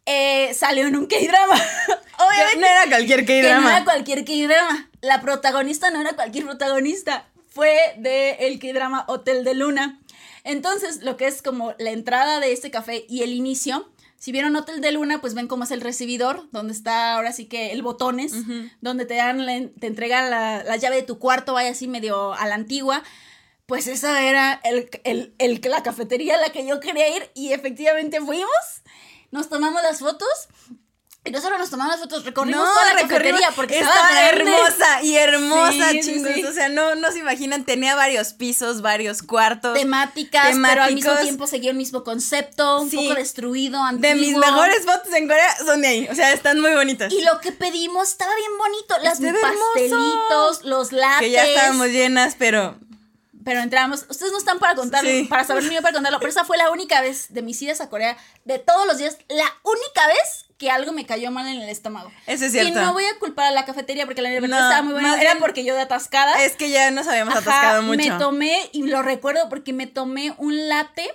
eh, 0.07 0.55
salió 0.55 0.87
en 0.87 0.97
un 0.97 1.07
K-drama. 1.07 1.55
Obviamente. 2.19 2.61
No 2.61 2.67
era 2.67 2.87
cualquier 2.89 3.27
que 3.27 3.43
no 3.43 3.49
K-drama. 3.49 3.77
era 3.77 3.85
cualquier 3.85 4.25
K-drama. 4.25 4.91
La 5.03 5.21
protagonista 5.21 5.91
no 5.91 6.01
era 6.01 6.13
cualquier 6.15 6.45
protagonista. 6.45 7.27
Fue 7.51 7.77
de 7.99 8.31
el 8.47 8.59
K-drama 8.59 9.05
Hotel 9.09 9.45
de 9.45 9.55
Luna. 9.55 10.01
Entonces, 10.45 11.03
lo 11.03 11.17
que 11.17 11.27
es 11.27 11.43
como 11.43 11.75
la 11.79 11.91
entrada 11.91 12.39
de 12.41 12.53
este 12.53 12.71
café 12.71 13.05
y 13.09 13.23
el 13.23 13.33
inicio. 13.33 13.91
Si 14.19 14.33
vieron 14.33 14.57
Hotel 14.57 14.81
de 14.81 14.93
Luna, 14.93 15.21
pues 15.21 15.35
ven 15.35 15.47
cómo 15.47 15.65
es 15.65 15.71
el 15.71 15.81
recibidor, 15.83 16.49
donde 16.51 16.73
está 16.73 17.15
ahora 17.15 17.33
sí 17.33 17.45
que 17.47 17.73
el 17.73 17.83
botones, 17.83 18.33
donde 18.81 19.05
te 19.05 19.15
dan, 19.15 19.45
la- 19.45 19.69
te 19.79 19.87
entregan 19.87 20.31
la, 20.31 20.65
la 20.65 20.77
llave 20.77 20.97
de 20.97 21.03
tu 21.03 21.19
cuarto, 21.19 21.53
vaya 21.53 21.71
así 21.71 21.87
medio 21.87 22.33
a 22.33 22.47
la 22.47 22.55
antigua. 22.55 23.03
Pues 23.67 23.87
esa 23.89 24.23
era 24.23 24.59
el, 24.65 24.89
el- 25.05 25.35
el- 25.39 25.61
la 25.69 25.83
cafetería 25.83 26.37
a 26.37 26.41
la 26.41 26.49
que 26.51 26.67
yo 26.67 26.81
quería 26.81 27.15
ir 27.15 27.31
y 27.35 27.53
efectivamente 27.53 28.21
fuimos, 28.21 28.49
nos 29.31 29.49
tomamos 29.49 29.83
las 29.83 29.99
fotos 30.01 30.29
y 31.25 31.33
no 31.33 31.41
solo 31.41 31.59
nos 31.59 31.71
tomamos 31.71 31.95
las 31.95 32.01
fotos, 32.03 32.25
recorrimos 32.25 32.65
toda 32.65 32.95
la 32.95 33.01
cafetería 33.01 33.51
porque 33.57 33.81
estaba 33.81 34.29
hermosa 34.29 35.03
y 35.03 35.17
hermosa, 35.17 35.91
Sí, 35.91 36.01
chingos. 36.03 36.33
sí. 36.33 36.45
O 36.45 36.53
sea, 36.53 36.69
no, 36.69 36.95
no 36.95 37.11
se 37.11 37.19
imaginan, 37.19 37.65
tenía 37.65 37.97
varios 37.97 38.33
pisos, 38.33 38.81
varios 38.81 39.23
cuartos. 39.25 39.75
temáticas, 39.77 40.57
pero 40.65 40.85
al 40.85 40.95
mismo 40.95 41.17
tiempo 41.17 41.49
seguía 41.49 41.73
el 41.73 41.77
mismo 41.77 42.05
concepto, 42.05 42.81
un 42.81 42.89
Sí. 42.91 42.97
poco 42.99 43.15
destruido, 43.17 43.83
antiguo. 43.83 44.09
de 44.09 44.15
mis 44.21 44.37
mejores 44.37 44.85
fotos 44.87 45.13
en 45.15 45.27
Corea 45.27 45.57
son 45.65 45.83
de 45.83 45.89
ahí. 45.89 46.09
O 46.09 46.15
sea, 46.15 46.33
están 46.33 46.61
muy 46.61 46.75
bonitas. 46.75 47.13
Y 47.13 47.21
lo 47.23 47.41
que 47.41 47.51
pedimos 47.51 48.09
estaba 48.09 48.33
bien 48.37 48.57
bonito, 48.57 48.95
las 49.03 49.21
hermoso. 49.21 49.43
pastelitos, 49.75 50.63
los 50.65 50.93
lates. 50.93 51.19
que 51.23 51.31
ya 51.33 51.45
estábamos 51.45 51.89
llenas, 51.89 52.37
pero 52.39 52.79
Pero 53.47 53.61
entramos, 53.61 54.05
ustedes 54.11 54.33
no 54.33 54.39
están 54.39 54.59
para 54.59 54.75
contarlo, 54.75 55.09
Sí. 55.09 55.25
para 55.31 55.45
saber 55.45 55.63
ni 55.63 55.75
yo 55.77 55.81
para 55.81 55.95
contarlo, 55.95 56.19
pero 56.19 56.31
esa 56.31 56.45
fue 56.45 56.57
la 56.59 56.71
única 56.71 57.01
vez 57.01 57.27
de 57.33 57.43
mis 57.43 57.63
idas 57.63 57.81
a 57.81 57.89
Corea, 57.89 58.17
de 58.45 58.59
todos 58.59 58.87
los 58.87 58.99
días, 58.99 59.17
la 59.29 59.47
única 59.63 60.07
vez 60.09 60.47
que 60.59 60.69
algo 60.71 60.91
me 60.93 61.07
cayó 61.07 61.31
mal 61.31 61.47
en 61.47 61.61
el 61.63 61.69
estómago. 61.69 62.11
Eso 62.27 62.45
es 62.47 62.51
Y 62.55 62.59
cierto. 62.59 62.81
no 62.81 62.93
voy 62.93 63.05
a 63.05 63.19
culpar 63.21 63.47
a 63.47 63.51
la 63.53 63.65
cafetería 63.65 64.05
porque 64.05 64.21
la 64.21 64.31
verdad 64.31 64.49
No, 64.49 64.57
estaba 64.59 64.83
muy 64.83 64.95
buena, 64.95 65.21
era 65.23 65.37
porque 65.39 65.65
yo 65.65 65.75
de 65.77 65.83
atascada. 65.83 66.43
es 66.45 66.57
que 66.57 66.71
ya 66.71 66.91
nos 66.91 67.07
habíamos 67.07 67.37
Ajá, 67.37 67.41
atascado 67.49 67.83
mucho. 67.85 67.97
Me 68.13 68.19
tomé, 68.19 68.69
y 68.73 68.83
lo 68.83 69.03
recuerdo 69.03 69.49
porque 69.49 69.73
me 69.73 69.87
tomé 69.87 70.35
un 70.39 70.69
latte 70.69 71.09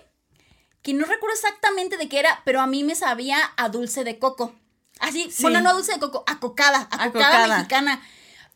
que 0.84 0.94
no 0.94 1.06
recuerdo 1.06 1.36
exactamente 1.36 1.98
de 1.98 2.08
qué 2.08 2.20
era, 2.20 2.42
pero 2.46 2.62
a 2.62 2.66
mí 2.68 2.84
me 2.86 2.96
sabía 2.96 3.38
a 3.58 3.68
dulce 3.70 4.04
de 4.06 4.20
coco. 4.20 4.56
Así, 5.00 5.30
Sí. 5.32 5.42
bueno, 5.42 5.60
no 5.62 5.72
a 5.72 5.74
dulce 5.74 5.92
de 5.92 6.00
coco, 6.00 6.24
a 6.28 6.40
cocada, 6.40 6.88
a, 6.92 7.04
A 7.04 7.12
cocada, 7.12 7.12
cocada. 7.42 7.48
mexicana. 7.58 8.02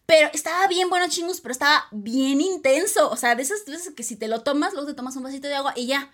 Pero 0.05 0.29
estaba 0.33 0.67
bien 0.67 0.89
bueno, 0.89 1.07
chingus, 1.09 1.41
pero 1.41 1.51
estaba 1.51 1.87
bien 1.91 2.39
intenso. 2.41 3.09
O 3.09 3.17
sea, 3.17 3.35
de 3.35 3.41
esas 3.43 3.65
veces 3.65 3.93
que 3.95 4.03
si 4.03 4.15
te 4.15 4.27
lo 4.27 4.41
tomas, 4.41 4.73
luego 4.73 4.87
te 4.87 4.93
tomas 4.93 5.15
un 5.15 5.23
vasito 5.23 5.47
de 5.47 5.55
agua 5.55 5.73
y 5.75 5.87
ya. 5.87 6.09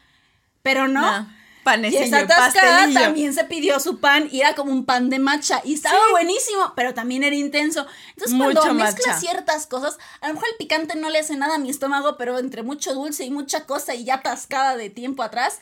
Pero 0.64 0.88
no. 0.88 1.02
No, 1.02 1.28
Y 1.30 1.64
Panecillo, 1.64 2.02
esa 2.04 2.20
atascada 2.20 2.72
pastelillo. 2.78 3.00
también 3.02 3.34
se 3.34 3.44
pidió 3.44 3.80
su 3.80 4.00
pan 4.00 4.28
y 4.32 4.40
era 4.42 4.56
como 4.56 4.72
un 4.72 4.86
pan 4.86 5.10
de 5.10 5.20
matcha 5.20 5.62
y 5.64 5.74
estaba 5.76 5.96
Sí. 5.96 6.12
buenísimo, 6.12 6.74
pero 6.76 6.94
también 6.94 7.24
era 7.24 7.36
intenso. 7.36 7.86
Entonces 8.12 8.34
Mucho 8.34 8.62
cuando 8.62 8.84
mezclas 8.84 9.20
ciertas 9.20 9.68
cosas, 9.68 9.98
a 10.22 10.30
lo 10.30 10.34
mejor 10.36 10.50
el 10.50 10.56
picante 10.58 10.96
no 10.96 11.10
le 11.10 11.20
hace 11.20 11.36
nada 11.36 11.56
a 11.56 11.60
mi 11.60 11.70
estómago, 11.70 12.18
pero 12.18 12.40
entre 12.40 12.64
mucho 12.64 12.94
dulce 12.96 13.26
y 13.26 13.30
mucha 13.32 13.66
cosa 13.66 13.94
y 13.94 14.06
ya 14.06 14.16
atascada 14.16 14.76
de 14.78 14.90
tiempo 14.90 15.22
atrás, 15.22 15.60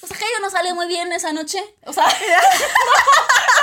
pues 0.00 0.12
aquello 0.12 0.30
no 0.42 0.50
sale 0.50 0.74
muy 0.74 0.88
bien 0.88 1.10
esa 1.12 1.32
noche. 1.32 1.62
O 1.86 1.92
sea, 1.92 2.04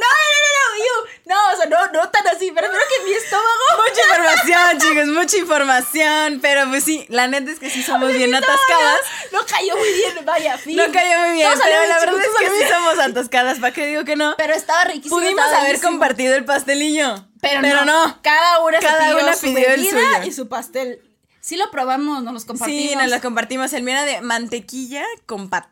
no, 0.00 0.06
no, 0.08 0.48
no, 0.56 0.68
no, 0.78 1.08
no, 1.34 1.52
o 1.52 1.56
sea, 1.56 1.66
no, 1.66 1.92
no 1.92 2.08
tan 2.10 2.26
así, 2.28 2.50
pero 2.54 2.68
creo 2.68 2.80
que 2.88 3.04
mi 3.04 3.12
estómago 3.12 3.48
Mucha 3.76 4.02
información, 4.02 4.78
chicos, 4.78 5.06
mucha 5.06 5.36
información. 5.36 6.38
Pero 6.40 6.68
pues 6.68 6.84
sí, 6.84 7.06
la 7.08 7.26
neta 7.26 7.50
es 7.50 7.58
que 7.58 7.70
sí 7.70 7.82
somos 7.82 8.12
bien 8.12 8.34
atascadas. 8.34 9.00
no 9.32 9.40
cayó 9.46 9.76
muy 9.76 9.92
bien, 9.92 10.24
vaya, 10.24 10.56
fin. 10.58 10.76
No 10.76 10.84
cayó 10.92 11.18
muy 11.20 11.32
bien, 11.32 11.50
pero 11.62 11.86
la 11.88 11.98
verdad 11.98 12.20
es 12.20 12.48
que 12.48 12.58
sí 12.58 12.68
somos 12.72 12.98
atascadas. 12.98 13.58
¿Para 13.58 13.72
qué 13.72 13.86
digo 13.86 14.04
que 14.04 14.16
no? 14.16 14.34
Pero 14.36 14.54
estaba 14.54 14.84
riquísimo. 14.84 15.16
Pudimos 15.16 15.44
estaba 15.44 15.62
haber 15.62 15.80
compartido 15.80 16.34
el 16.34 16.44
pastelillo. 16.44 17.24
Pero, 17.40 17.60
Pero 17.60 17.84
no. 17.84 18.06
no. 18.06 18.22
Cada 18.22 18.60
una, 18.60 18.78
Cada 18.80 19.10
pidió 19.10 19.22
una 19.22 19.34
su 19.34 19.40
pidió 19.42 19.68
el 19.68 19.84
suyo. 19.84 20.22
y 20.24 20.32
su 20.32 20.48
pastel. 20.48 21.02
Sí 21.40 21.56
lo 21.56 21.70
probamos, 21.70 22.22
nos 22.22 22.34
los 22.34 22.44
compartimos. 22.44 22.90
Sí, 22.90 22.96
nos 22.96 23.08
lo 23.10 23.20
compartimos. 23.20 23.72
El 23.72 23.82
mío 23.82 23.94
era 23.94 24.04
de 24.04 24.20
mantequilla 24.22 25.04
con 25.26 25.48
pat. 25.48 25.66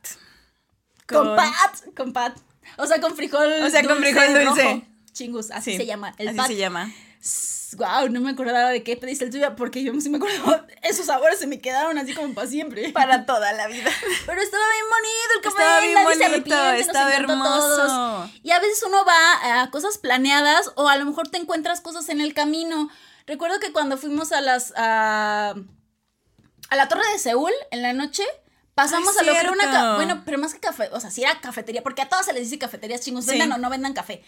Con 1.07 1.37
pat, 1.37 1.95
con 1.97 2.13
pat. 2.13 2.37
O 2.77 2.87
sea, 2.87 3.01
con 3.01 3.15
frijol 3.17 3.63
O 3.65 3.71
sea, 3.71 3.83
con 3.85 3.99
frijol 3.99 4.27
dulce. 4.35 4.63
rojo. 4.65 4.83
Chingus, 5.13 5.51
así 5.51 5.73
Sí, 5.73 5.77
se 5.79 5.87
llama. 5.87 6.15
El 6.19 6.29
así 6.29 6.55
se 6.55 6.57
llama. 6.57 6.93
Wow, 7.77 8.09
no 8.11 8.21
me 8.21 8.31
acordaba 8.31 8.71
de 8.71 8.83
qué 8.85 8.97
pediste 8.97 9.25
el 9.25 9.31
tuyo 9.31 9.57
porque 9.57 9.83
yo 9.83 9.93
sí 10.01 10.09
me 10.09 10.19
acuerdo. 10.19 10.65
Esos 10.83 11.07
sabores 11.07 11.39
se 11.39 11.47
me 11.47 11.61
quedaron 11.61 11.99
así 11.99 12.15
como 12.15 12.33
para 12.33 12.47
siempre. 12.47 12.91
Para 12.91 13.27
toda 13.27 13.53
la 13.53 13.67
vida. 13.67 13.91
Pero 14.27 14.41
estaba 14.41 14.63
bien 14.71 14.85
bonito 14.89 15.35
el 15.35 15.41
café. 15.43 15.57
Estaba 15.63 15.81
bien 15.81 15.95
nadie 15.95 16.29
bonito, 16.29 16.73
estaba 16.91 17.13
hermoso. 17.15 17.77
todos. 17.77 18.31
Y 18.43 18.51
a 18.53 18.61
veces 18.61 18.83
uno 18.87 19.05
va 19.05 19.63
a 19.63 19.71
cosas 19.71 19.99
planeadas 19.99 20.71
o 20.77 20.89
a 20.89 20.97
lo 20.97 21.05
mejor 21.07 21.29
te 21.29 21.39
encuentras 21.39 21.81
cosas 21.81 22.09
en 22.09 22.21
el 22.21 22.35
camino. 22.35 22.89
Recuerdo 23.27 23.59
que 23.59 23.73
cuando 23.73 23.97
fuimos 23.99 24.31
a 24.33 24.41
las 24.41 24.73
a, 24.77 25.55
a 26.71 26.77
la 26.77 26.89
torre 26.89 27.03
de 27.13 27.19
Seúl 27.19 27.53
en 27.73 27.83
la 27.83 27.93
noche 27.93 28.23
pasamos 28.77 29.17
Ay, 29.19 29.25
a 29.25 29.27
lo 29.27 29.33
que 29.35 29.41
era 29.41 29.51
una 29.51 29.65
ca- 29.65 29.71
cierto. 29.73 29.95
bueno, 29.97 30.23
pero 30.25 30.39
más 30.39 30.55
que 30.55 30.61
café, 30.61 30.89
o 30.93 31.01
sea, 31.01 31.11
sí 31.11 31.25
era 31.25 31.41
cafetería, 31.41 31.83
porque 31.83 32.03
a 32.03 32.09
todas 32.09 32.25
se 32.27 32.33
les 32.33 32.43
dice 32.45 32.59
cafeterías 32.59 33.01
chingos, 33.01 33.25
Sí. 33.25 33.31
vendan 33.33 33.51
o 33.51 33.59
no 33.59 33.69
vendan 33.71 33.93
café. 33.95 34.23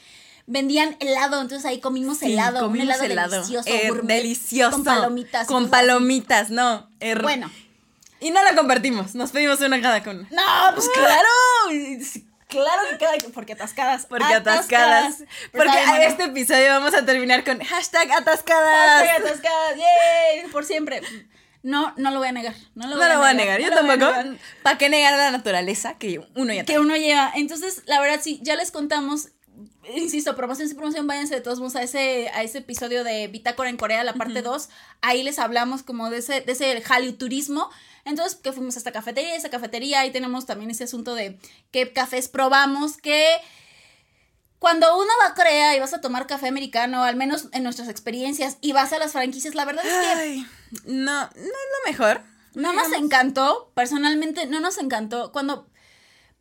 Vendían 0.46 0.96
helado, 1.00 1.40
entonces 1.42 1.66
ahí 1.66 1.78
comimos 1.78 2.18
Sí, 2.18 2.32
helado, 2.32 2.60
comimos 2.60 2.86
un 2.86 2.90
helado, 2.90 3.04
helado. 3.04 3.30
delicioso, 3.36 3.68
Eh, 3.68 3.88
gourmet, 3.88 4.16
delicioso. 4.16 4.72
con 4.72 4.84
palomitas. 4.84 5.46
Con 5.46 5.62
así. 5.64 5.70
palomitas, 5.70 6.50
no. 6.50 6.88
her- 7.00 7.22
Bueno, 7.22 7.48
Y 8.20 8.32
no 8.32 8.42
la 8.42 8.56
compartimos. 8.56 9.14
Nos 9.14 9.30
pedimos 9.30 9.60
una 9.60 9.80
cada 9.80 10.02
con 10.02 10.18
una. 10.20 10.28
No, 10.30 10.74
pues 10.74 10.88
claro. 10.88 11.28
Claro 12.48 12.82
que 12.90 12.96
cada 12.98 13.12
porque 13.34 13.52
atascadas. 13.52 14.06
Porque 14.06 14.24
atascadas. 14.24 15.18
Pero 15.52 15.64
Porque 15.64 15.78
a 15.78 15.90
bueno. 15.90 16.02
este 16.04 16.24
episodio 16.24 16.68
vamos 16.70 16.94
a 16.94 17.04
terminar 17.04 17.44
con 17.44 17.60
hashtag 17.62 18.10
atascadas. 18.10 19.02
Hashtag 19.06 19.20
atascadas. 19.26 19.76
Yay, 19.76 20.50
por 20.50 20.64
siempre. 20.64 21.02
No, 21.62 21.92
no 21.96 22.10
lo 22.10 22.18
voy 22.18 22.28
a 22.28 22.32
negar. 22.32 22.54
No 22.74 22.86
lo 22.86 22.96
No 22.96 23.00
voy, 23.02 23.08
lo 23.08 23.18
voy 23.18 23.28
a 23.28 23.34
negar, 23.34 23.60
yo 23.60 23.70
no 23.70 23.76
tampoco. 23.76 23.96
negar. 23.98 24.36
¿Para 24.62 24.78
qué 24.78 24.88
negar 24.88 25.16
la 25.16 25.30
naturaleza 25.30 25.98
que 25.98 26.20
uno 26.36 26.52
ya 26.52 26.64
Que 26.64 26.78
uno 26.78 26.96
lleva. 26.96 27.32
Entonces, 27.34 27.82
la 27.86 28.00
verdad, 28.00 28.20
sí, 28.22 28.40
ya 28.42 28.56
les 28.56 28.70
contamos. 28.70 29.28
insisto, 29.94 30.36
promoción 30.36 30.68
y 30.70 30.74
promoción, 30.74 31.06
váyanse 31.06 31.34
de 31.34 31.40
todos 31.40 31.58
modos 31.58 31.76
a 31.76 31.82
ese, 31.82 32.30
a 32.34 32.42
ese 32.42 32.58
episodio 32.58 33.04
de 33.04 33.26
Bitácora 33.28 33.70
en 33.70 33.76
Corea, 33.76 34.04
la 34.04 34.14
parte 34.14 34.42
2. 34.42 34.68
Ahí 35.00 35.22
les 35.22 35.38
hablamos 35.38 35.82
como 35.82 36.10
de 36.10 36.18
ese, 36.18 36.40
de 36.42 36.52
ese 36.52 36.82
turismo. 37.18 37.70
Entonces, 38.04 38.38
que 38.38 38.52
fuimos 38.52 38.76
a 38.76 38.78
esta 38.78 38.92
cafetería, 38.92 39.34
esa 39.34 39.50
cafetería, 39.50 40.00
ahí 40.00 40.10
tenemos 40.10 40.46
también 40.46 40.70
ese 40.70 40.84
asunto 40.84 41.14
de 41.14 41.38
qué 41.72 41.92
cafés 41.92 42.28
probamos, 42.28 42.96
que 42.96 43.26
cuando 44.58 44.96
uno 44.96 45.10
va 45.22 45.28
a 45.28 45.34
Corea 45.34 45.76
y 45.76 45.80
vas 45.80 45.94
a 45.94 46.00
tomar 46.00 46.26
café 46.26 46.48
americano, 46.48 47.04
al 47.04 47.16
menos 47.16 47.48
en 47.52 47.62
nuestras 47.62 47.88
experiencias, 47.88 48.58
y 48.60 48.72
vas 48.72 48.92
a 48.92 48.98
las 48.98 49.12
franquicias, 49.12 49.54
la 49.54 49.64
verdad 49.64 49.84
es 49.86 49.92
que... 49.92 50.44
no, 50.84 51.20
no 51.22 51.26
es 51.26 51.36
lo 51.36 51.90
mejor. 51.90 52.22
No 52.54 52.72
nos 52.72 52.92
encantó, 52.92 53.70
personalmente 53.74 54.46
no 54.46 54.58
nos 54.58 54.78
encantó. 54.78 55.30
Cuando 55.30 55.68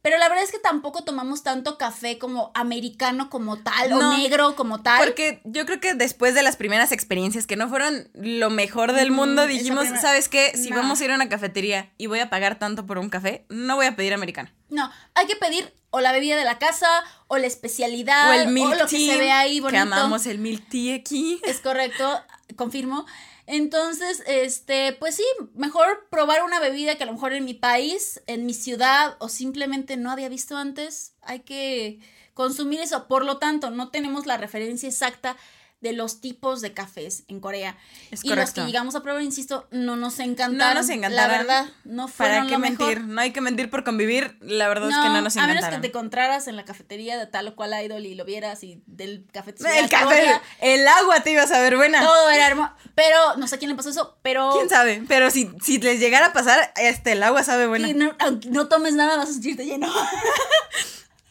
pero 0.08 0.20
la 0.20 0.30
verdad 0.30 0.46
es 0.46 0.52
que 0.54 0.60
tampoco 0.60 1.04
tomamos 1.04 1.44
tanto 1.44 1.78
café 1.78 2.18
como 2.18 2.50
americano 2.54 3.30
como 3.30 3.58
tal 3.58 3.92
o 3.92 4.18
negro 4.18 4.56
como 4.56 4.82
tal. 4.82 5.00
Porque 5.00 5.42
yo 5.44 5.66
creo 5.66 5.82
que 5.82 5.96
después 5.96 6.34
de 6.34 6.44
las 6.44 6.56
primeras 6.56 6.94
experiencias 6.94 7.46
que 7.46 7.58
no 7.58 7.68
fueron 7.68 8.08
lo 8.14 8.50
mejor 8.50 8.94
del 8.94 9.12
mundo, 9.12 9.46
dijimos, 9.48 9.86
¿sabes 10.00 10.30
qué? 10.30 10.54
Si 10.56 10.70
vamos 10.70 11.02
a 11.02 11.04
ir 11.04 11.12
a 11.12 11.16
una 11.16 11.28
cafetería 11.28 11.92
y 11.98 12.06
voy 12.06 12.20
a 12.20 12.30
pagar 12.30 12.58
tanto 12.58 12.86
por 12.86 13.00
un 13.00 13.10
café, 13.10 13.46
no 13.50 13.76
voy 13.76 13.86
a 13.86 13.98
pedir 13.98 14.14
americano. 14.14 14.50
No, 14.70 14.90
hay 15.14 15.28
que 15.28 15.36
pedir 15.36 15.74
o 15.90 16.00
la 16.00 16.14
bebida 16.14 16.38
de 16.38 16.46
la 16.46 16.58
casa 16.58 16.88
o 17.28 17.38
la 17.38 17.48
especialidad 17.48 18.30
o 18.30 18.34
el 18.34 18.48
milk 18.48 18.72
o 18.72 18.76
lo 18.76 18.88
que 18.88 19.06
se 19.06 19.18
ve 19.18 19.30
ahí 19.34 19.60
bonito. 19.60 19.74
Que 19.74 19.78
amamos 19.80 20.26
el 20.26 20.40
milk 20.40 20.70
tea 20.70 20.96
aquí. 20.96 21.42
Es 21.44 21.60
correcto, 21.60 22.24
confirmo. 22.56 23.06
Entonces, 23.48 24.22
este, 24.28 24.92
pues 25.00 25.16
sí, 25.16 25.24
mejor 25.56 26.08
probar 26.12 26.44
una 26.44 26.60
bebida 26.60 26.96
que 26.96 27.04
a 27.04 27.06
lo 27.06 27.14
mejor 27.14 27.32
en 27.32 27.46
mi 27.46 27.54
país, 27.54 28.22
en 28.28 28.46
mi 28.46 28.54
ciudad 28.54 29.16
o 29.20 29.30
simplemente 29.30 29.96
no 29.96 30.12
había 30.12 30.28
visto 30.28 30.58
antes. 30.58 31.16
Hay 31.22 31.40
que 31.40 32.00
consumir 32.34 32.82
eso. 32.82 33.08
Por 33.08 33.24
lo 33.26 33.38
tanto, 33.38 33.72
no 33.72 33.90
tenemos 33.90 34.26
la 34.26 34.36
referencia 34.36 34.90
exacta 34.90 35.38
de 35.80 35.94
los 35.94 36.22
tipos 36.22 36.62
de 36.62 36.74
cafés 36.74 37.24
en 37.28 37.40
Corea. 37.40 37.78
Es 38.10 38.26
y 38.26 38.34
los 38.34 38.52
que 38.52 38.62
llegamos 38.62 38.96
a 38.96 39.04
probar, 39.04 39.22
insisto, 39.22 39.68
no 39.70 39.96
nos 39.96 40.20
encantaron. 40.20 40.74
No 40.74 40.82
nos 40.82 40.90
encantaron. 40.90 41.32
La 41.32 41.38
verdad, 41.38 41.66
no 41.84 42.08
fueron 42.08 42.38
¿Para 42.38 42.50
qué 42.50 42.58
mentir? 42.58 43.02
No 43.02 43.22
hay 43.22 43.32
que 43.32 43.42
mentir 43.42 43.70
por 43.70 43.84
convivir. 43.84 44.38
La 44.42 44.68
verdad 44.68 44.90
es 44.90 44.96
que 44.96 45.10
no 45.10 45.22
nos 45.22 45.36
encantaron. 45.36 45.58
A 45.58 45.62
menos 45.62 45.76
que 45.76 45.82
te 45.82 45.88
encontraras 45.88 46.48
en 46.48 46.56
la 46.56 46.66
cafetería 46.66 47.18
de 47.18 47.28
tal 47.28 47.50
o 47.50 47.56
cual 47.56 47.74
idol 47.84 48.06
y 48.06 48.16
lo 48.16 48.26
vieras 48.26 48.64
y 48.64 48.82
del 48.88 49.28
café 49.32 49.54
te 49.54 49.80
El 49.80 49.90
café, 49.90 50.42
el 50.62 50.88
agua 50.88 51.22
te 51.22 51.32
ibas 51.32 51.52
a 51.52 51.62
ver 51.62 51.76
buena. 51.76 52.02
Todo 52.02 52.30
era 52.32 52.48
hermoso. 52.48 52.74
Pero, 52.96 53.36
no 53.38 53.48
sé 53.48 53.56
a 53.56 53.60
quién 53.60 53.70
le 53.70 53.76
pasó 53.76 53.92
eso, 53.92 54.18
pero... 54.24 54.52
¿Quién 54.54 54.70
sabe? 54.70 55.04
Pero 55.08 55.30
si, 55.30 55.52
si 55.62 55.78
les 55.78 56.00
llegara 56.00 56.28
a 56.28 56.34
pasar, 56.34 56.74
este, 56.78 57.12
el 57.12 57.22
agua 57.22 57.44
sabe 57.44 57.68
buena. 57.68 57.88
No, 57.94 58.16
aunque 58.20 58.50
no 58.50 58.68
tomes 58.68 58.94
nada, 58.96 59.18
vas 59.18 59.30
a 59.30 59.34
sentirte 59.34 59.66
lleno. 59.66 59.88
ok. 59.88 59.94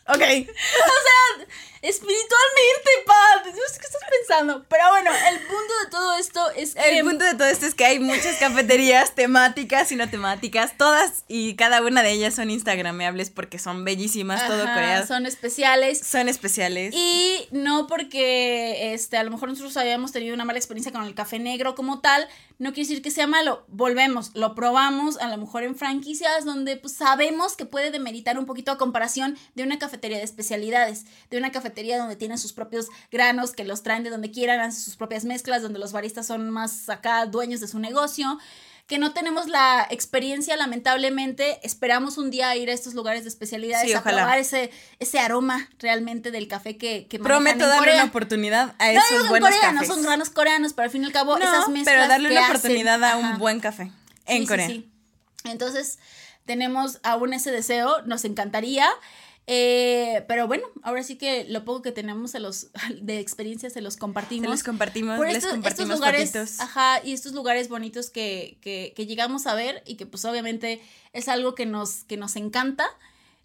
o 0.15 0.19
sea 0.19 1.47
Espiritualmente, 1.87 2.91
Pat. 3.07 3.47
No 3.47 3.53
sé 3.53 3.79
qué 3.79 3.87
estás 3.87 4.03
pensando. 4.19 4.65
Pero 4.69 4.83
bueno, 4.91 5.11
el 5.31 5.39
punto 5.39 5.73
de 5.85 5.91
todo 5.91 6.15
esto 6.15 6.51
es 6.51 6.75
que. 6.75 6.99
El 6.99 7.05
punto 7.05 7.25
de 7.25 7.35
todo 7.35 7.47
esto 7.47 7.65
es 7.65 7.75
que 7.75 7.85
hay 7.85 8.01
muchas 8.01 8.37
cafeterías 8.39 9.15
temáticas 9.15 9.93
y 9.93 9.97
no 9.97 10.11
temáticas. 10.11 10.77
Todas 10.77 11.25
y 11.29 11.55
cada 11.55 11.83
una 11.83 12.03
de 12.03 12.11
ellas 12.11 12.35
son 12.35 12.51
instagrameables 12.51 13.31
porque 13.31 13.61
son 13.61 13.85
bellísimas, 13.85 14.49
todo 14.49 14.65
Corea. 14.65 15.07
Son 15.07 15.27
especiales. 15.27 16.01
Son 16.01 16.29
especiales. 16.29 16.93
Y 16.93 17.47
no 17.53 17.87
porque 17.87 18.93
este, 18.93 19.17
a 19.17 19.23
lo 19.23 19.31
mejor 19.31 19.51
nosotros 19.51 19.77
habíamos 19.77 20.11
tenido 20.11 20.35
una 20.35 20.45
mala 20.45 20.59
experiencia 20.59 20.91
con 20.91 21.05
el 21.05 21.15
café 21.15 21.39
negro 21.39 21.77
como 21.77 22.01
tal. 22.01 22.27
No 22.59 22.73
quiere 22.73 22.89
decir 22.89 23.03
que 23.03 23.11
sea 23.13 23.29
malo. 23.29 23.65
Volvemos, 23.69 24.33
lo 24.35 24.57
probamos, 24.57 25.19
a 25.19 25.29
lo 25.29 25.37
mejor 25.37 25.63
en 25.63 25.77
franquicias 25.77 26.45
donde 26.45 26.77
pues, 26.77 26.95
sabemos 26.95 27.55
que 27.55 27.65
puede 27.65 27.93
demeritar 27.93 28.39
un 28.39 28.47
poquito 28.47 28.73
a 28.73 28.79
comparación 28.79 29.39
de 29.55 29.63
una 29.63 29.79
cafetería 29.79 30.19
de 30.19 30.25
especialidades, 30.25 31.05
de 31.31 31.39
una 31.39 31.53
cafetería 31.53 31.76
cafetería 31.77 31.99
donde 31.99 32.17
tienen 32.17 32.39
sus 32.39 32.55
propios 32.55 32.87
granos, 33.13 33.53
que 33.53 33.65
los 33.65 33.83
traen 33.83 34.03
de 34.03 34.11
donde 34.11 34.31
quieran, 34.31 34.61
hacen 34.61 34.81
sus 34.81 34.97
propias 34.97 35.25
mezclas, 35.25 35.61
donde 35.63 35.79
los 35.79 35.93
baristas 35.93 36.27
son 36.27 36.49
más 36.49 36.89
acá 36.89 37.27
dueños 37.27 37.61
de 37.61 37.69
su 37.69 37.79
negocio 37.79 38.39
que 38.87 38.99
no 38.99 39.13
tenemos 39.13 39.49
la 39.49 39.85
experiencia, 39.91 40.57
lamentablemente. 40.57 41.59
Esperamos 41.65 42.19
un 42.19 42.31
día 42.31 42.55
ir 42.55 42.71
a 42.71 42.73
estos 42.73 42.95
lugares 42.95 43.25
de 43.25 43.31
especialidades 43.31 43.93
a 43.97 44.03
probar 44.05 44.39
ese, 44.39 44.71
ese 45.01 45.19
aroma 45.19 45.69
realmente 45.81 46.31
del 46.31 46.47
café 46.47 46.77
que, 46.79 47.09
que 47.09 47.19
Prometo 47.19 47.67
darle 47.67 47.95
una 47.95 48.05
oportunidad 48.05 48.77
a 48.79 48.93
esos 48.93 49.25
no, 49.25 49.29
buenos 49.29 49.51
Corea, 49.51 49.73
No 49.73 49.85
son 49.85 50.03
granos 50.05 50.31
coreanos, 50.31 50.73
pero 50.73 50.85
al 50.85 50.91
fin 50.93 51.03
y 51.03 51.07
al 51.07 51.13
cabo 51.13 51.37
esas 51.37 51.69
mezclas 51.69 51.97
pero 51.97 52.07
darle 52.07 52.31
una 52.31 52.47
oportunidad 52.47 53.03
a 53.03 53.17
un 53.17 53.39
buen 53.39 53.59
café 53.59 53.91
en 54.25 54.47
Corea. 54.47 54.69
Sí, 54.69 54.89
Entonces, 55.43 55.99
tenemos 56.45 57.01
aún 57.03 57.35
ese 57.35 57.51
deseo, 57.51 58.03
nos 58.03 58.25
encantaría. 58.25 58.89
Eh, 59.49 60.25
pero 60.27 60.49
bueno, 60.49 60.65
ahora 60.83 61.05
sí 61.05 61.17
que 61.17 61.45
lo 61.45 61.65
poco 61.65 61.81
que 61.81 61.93
tenemos 61.93 62.33
de, 62.33 62.41
los, 62.41 62.69
de 63.01 63.21
experiencias 63.21 63.73
se 63.73 63.81
los 63.81 63.97
compartimos. 63.97 64.47
Se 64.47 64.51
los 64.51 64.63
compartimos, 64.65 65.19
les 65.21 65.47
compartimos 65.47 65.69
estos 65.71 65.89
lugares, 65.89 66.61
Ajá, 66.61 67.01
y 67.05 67.13
estos 67.13 67.33
lugares 67.33 67.69
bonitos 67.69 68.11
que, 68.11 68.59
que, 68.61 68.93
que, 68.97 69.07
llegamos 69.07 69.47
a 69.47 69.55
ver 69.55 69.83
y 69.87 69.95
que 69.95 70.07
pues 70.07 70.25
obviamente 70.25 70.83
es 71.13 71.29
algo 71.29 71.55
que 71.55 71.65
nos, 71.65 72.05
que 72.05 72.17
nos 72.17 72.35
encanta 72.35 72.87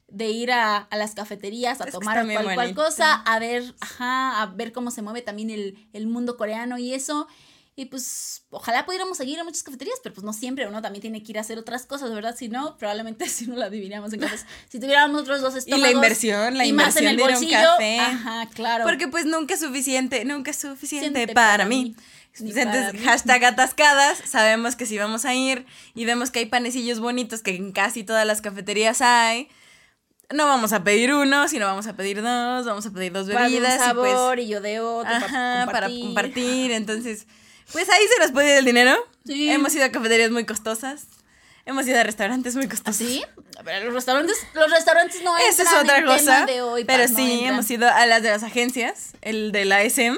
de 0.08 0.30
ir 0.30 0.52
a, 0.52 0.78
a 0.78 0.98
las 0.98 1.14
cafeterías 1.14 1.80
a 1.82 1.86
tomar 1.86 2.26
cual, 2.26 2.56
cual, 2.56 2.76
cosa, 2.76 3.14
a 3.14 3.40
ver, 3.40 3.76
ajá, 3.80 4.42
a 4.42 4.48
ver 4.48 4.72
cómo 4.72 4.92
se 4.92 5.02
mueve 5.02 5.22
también 5.22 5.50
el, 5.52 5.88
el 5.94 6.08
mundo 6.08 6.36
coreano 6.36 6.78
y 6.78 6.94
eso. 6.94 7.28
Y 7.76 7.86
pues 7.86 8.44
ojalá 8.50 8.86
pudiéramos 8.86 9.18
seguir 9.18 9.40
a 9.40 9.46
muchas 9.46 9.64
cafeterías, 9.64 9.98
pero 10.04 10.14
pues 10.14 10.26
no 10.26 10.34
siempre, 10.34 10.68
uno 10.68 10.82
también 10.82 11.02
tiene 11.02 11.24
que 11.24 11.32
ir 11.32 11.38
a 11.38 11.42
hacer 11.42 11.58
otras 11.58 11.86
cosas, 11.86 12.14
¿verdad? 12.14 12.36
Si 12.38 12.50
no, 12.50 12.78
probablemente 12.78 13.30
si 13.30 13.48
no 13.48 13.56
la 13.56 13.70
viviríamos 13.70 14.12
en 14.14 14.20
cafés. 14.20 14.46
Si 14.70 14.80
tuviéramos 14.80 15.22
otros 15.22 15.42
dos 15.42 15.56
estómagos. 15.56 15.80
Y 15.80 15.82
la 15.82 15.96
inversión, 15.96 16.58
la 16.58 16.66
inversión 16.66 17.06
en 17.06 17.12
el 17.12 17.18
bolsillo, 17.18 17.58
de 17.58 17.58
un 17.58 17.72
café. 17.72 18.00
Ajá, 18.00 18.50
claro. 18.54 18.84
Porque 18.84 19.08
pues 19.08 19.26
nunca 19.26 19.54
es 19.54 19.62
suficiente, 19.62 20.26
nunca 20.26 20.52
es 20.52 20.58
suficiente 20.58 21.28
para, 21.30 21.66
mí. 21.66 21.96
Entonces, 22.40 23.02
hashtag 23.04 23.44
atascadas, 23.44 24.22
sabemos 24.26 24.76
que 24.76 24.86
si 24.86 24.98
vamos 24.98 25.26
a 25.26 25.34
ir 25.34 25.66
y 25.94 26.06
vemos 26.06 26.32
que 26.32 26.40
hay 26.40 26.46
panecillos 26.46 27.00
bonitos 27.00 27.42
que 27.42 27.56
en 27.56 27.74
casi 27.74 28.04
todas 28.04 28.26
las 28.26 28.42
cafeterías 28.42 29.02
hay, 29.02 29.50
no 30.34 30.46
vamos 30.46 30.72
a 30.72 30.84
pedir 30.84 31.14
uno, 31.14 31.48
sino 31.48 31.66
vamos 31.66 31.88
a 31.88 31.96
pedir 31.96 32.22
dos, 32.22 32.66
vamos 32.66 32.86
a 32.86 32.92
pedir 32.92 33.12
dos 33.12 33.28
bebidas. 33.28 33.78
Para 33.78 33.92
un 33.92 34.08
sabor 34.08 34.40
y, 34.40 34.48
yo 34.48 34.62
de 34.62 34.80
otro 34.80 35.14
ajá, 35.14 35.68
para 35.72 35.90
compartir. 35.90 36.72
Entonces, 36.72 37.28
pues 37.72 37.90
ahí 37.90 38.04
se 38.08 38.22
nos 38.22 38.32
puede 38.32 38.52
ir 38.52 38.58
el 38.58 38.66
dinero. 38.66 38.96
Sí. 39.26 39.52
Hemos 39.52 39.74
ido 39.76 39.86
a 39.86 39.90
cafeterías 39.90 40.32
muy 40.32 40.46
costosas. 40.46 41.08
Hemos 41.66 41.88
ido 41.88 42.00
a 42.00 42.04
restaurantes 42.04 42.56
muy 42.56 42.68
costosos. 42.68 43.08
¿Sí? 43.08 43.24
Pero 43.64 43.86
los 43.86 43.94
restaurantes, 43.94 44.36
los 44.54 44.72
restaurantes 44.72 45.22
no 45.24 45.38
Esa 45.38 45.64
es 45.64 45.74
otra 45.74 46.04
cosa. 46.04 46.46
De 46.46 46.62
hoy, 46.62 46.86
pero 46.86 47.08
sí, 47.08 47.44
hemos 47.44 47.70
ido 47.70 47.88
a 47.88 48.06
las 48.06 48.24
de 48.24 48.30
las 48.30 48.44
agencias. 48.44 49.12
El 49.22 49.52
de 49.52 49.66
la 49.66 49.84
SM. 49.84 50.18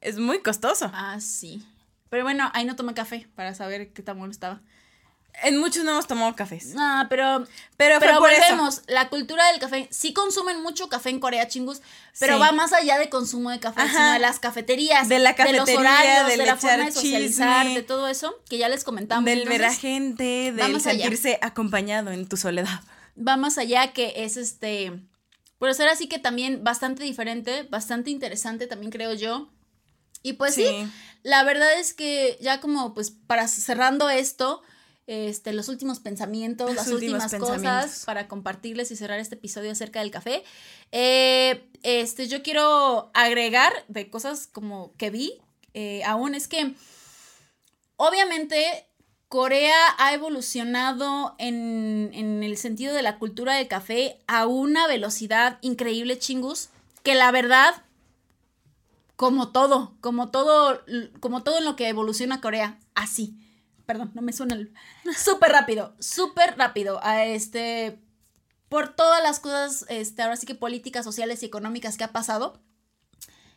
Es 0.00 0.18
muy 0.18 0.40
costoso. 0.40 0.90
Ah, 0.94 1.18
sí. 1.20 1.64
Pero 2.08 2.24
bueno, 2.24 2.50
ahí 2.54 2.64
no 2.64 2.74
tomé 2.74 2.94
café 2.94 3.28
para 3.36 3.54
saber 3.54 3.92
qué 3.92 4.02
tan 4.02 4.18
bueno 4.18 4.32
estaba. 4.32 4.60
En 5.42 5.58
muchos 5.58 5.84
no 5.84 5.92
hemos 5.92 6.06
tomado 6.06 6.34
cafés. 6.34 6.74
Ah, 6.76 7.06
pero. 7.08 7.46
Pero, 7.76 7.98
pero 7.98 8.20
volvemos. 8.20 8.82
La 8.88 9.08
cultura 9.08 9.46
del 9.50 9.60
café. 9.60 9.88
Sí 9.90 10.12
consumen 10.12 10.62
mucho 10.62 10.88
café 10.88 11.10
en 11.10 11.20
Corea, 11.20 11.48
chingus. 11.48 11.80
Pero 12.18 12.38
va 12.38 12.52
más 12.52 12.72
allá 12.72 12.98
de 12.98 13.08
consumo 13.08 13.50
de 13.50 13.60
café, 13.60 13.88
sino 13.88 14.12
de 14.12 14.18
las 14.18 14.38
cafeterías. 14.38 15.08
De 15.08 15.18
la 15.18 15.34
cafetería, 15.34 15.64
de 15.64 15.70
los 15.72 15.78
horarios, 15.78 16.28
de 16.28 16.46
la 16.46 16.56
forma 16.56 16.84
de 16.84 16.92
socializar, 16.92 17.66
de 17.68 17.82
todo 17.82 18.08
eso, 18.08 18.34
que 18.48 18.58
ya 18.58 18.68
les 18.68 18.84
comentamos. 18.84 19.24
Del 19.24 19.48
ver 19.48 19.64
a 19.64 19.74
gente, 19.74 20.52
del 20.52 20.80
sentirse 20.80 21.38
acompañado 21.42 22.10
en 22.10 22.28
tu 22.28 22.36
soledad. 22.36 22.80
Va 23.16 23.36
más 23.36 23.58
allá 23.58 23.92
que 23.92 24.12
es 24.16 24.36
este. 24.36 24.92
Pero 25.58 25.74
ser 25.74 25.88
así 25.88 26.08
que 26.08 26.18
también 26.18 26.64
bastante 26.64 27.04
diferente, 27.04 27.64
bastante 27.64 28.10
interesante 28.10 28.66
también 28.66 28.90
creo 28.90 29.14
yo. 29.14 29.50
Y 30.22 30.34
pues 30.34 30.54
sí 30.54 30.66
la 31.22 31.44
verdad 31.44 31.78
es 31.78 31.94
que 31.94 32.38
ya 32.40 32.60
como 32.60 32.94
pues 32.94 33.10
para 33.10 33.46
cerrando 33.48 34.08
esto 34.08 34.62
este, 35.10 35.52
los 35.52 35.68
últimos 35.68 35.98
pensamientos, 35.98 36.72
las 36.72 36.86
últimas 36.86 37.34
cosas 37.34 38.04
para 38.06 38.28
compartirles 38.28 38.92
y 38.92 38.96
cerrar 38.96 39.18
este 39.18 39.34
episodio 39.34 39.72
acerca 39.72 39.98
del 39.98 40.12
café. 40.12 40.44
Eh, 40.92 41.68
este, 41.82 42.28
yo 42.28 42.44
quiero 42.44 43.10
agregar 43.12 43.72
de 43.88 44.08
cosas 44.08 44.46
como 44.46 44.92
que 44.98 45.10
vi 45.10 45.40
eh, 45.74 46.04
aún, 46.04 46.36
es 46.36 46.46
que 46.46 46.74
obviamente 47.96 48.86
Corea 49.26 49.74
ha 49.98 50.14
evolucionado 50.14 51.34
en, 51.38 52.10
en, 52.12 52.44
el 52.44 52.56
sentido 52.56 52.94
de 52.94 53.02
la 53.02 53.18
cultura 53.18 53.56
del 53.56 53.66
café 53.66 54.20
a 54.28 54.46
una 54.46 54.86
velocidad 54.86 55.58
increíble, 55.60 56.20
chingus, 56.20 56.68
que 57.02 57.16
la 57.16 57.32
verdad, 57.32 57.82
como 59.16 59.48
todo, 59.48 59.92
como 60.00 60.30
todo, 60.30 60.84
como 61.18 61.42
todo 61.42 61.58
en 61.58 61.64
lo 61.64 61.74
que 61.74 61.88
evoluciona 61.88 62.40
Corea, 62.40 62.78
así 62.94 63.34
perdón, 63.90 64.12
no 64.14 64.22
me 64.22 64.32
suena 64.32 64.54
el... 64.54 64.72
Súper 65.16 65.50
rápido, 65.50 65.96
súper 65.98 66.56
rápido. 66.56 67.00
A 67.02 67.24
este, 67.24 67.98
por 68.68 68.94
todas 68.94 69.20
las 69.20 69.40
cosas, 69.40 69.84
este, 69.88 70.22
ahora 70.22 70.36
sí 70.36 70.46
que 70.46 70.54
políticas, 70.54 71.04
sociales 71.04 71.42
y 71.42 71.46
económicas 71.46 71.96
que 71.96 72.04
ha 72.04 72.12
pasado, 72.12 72.60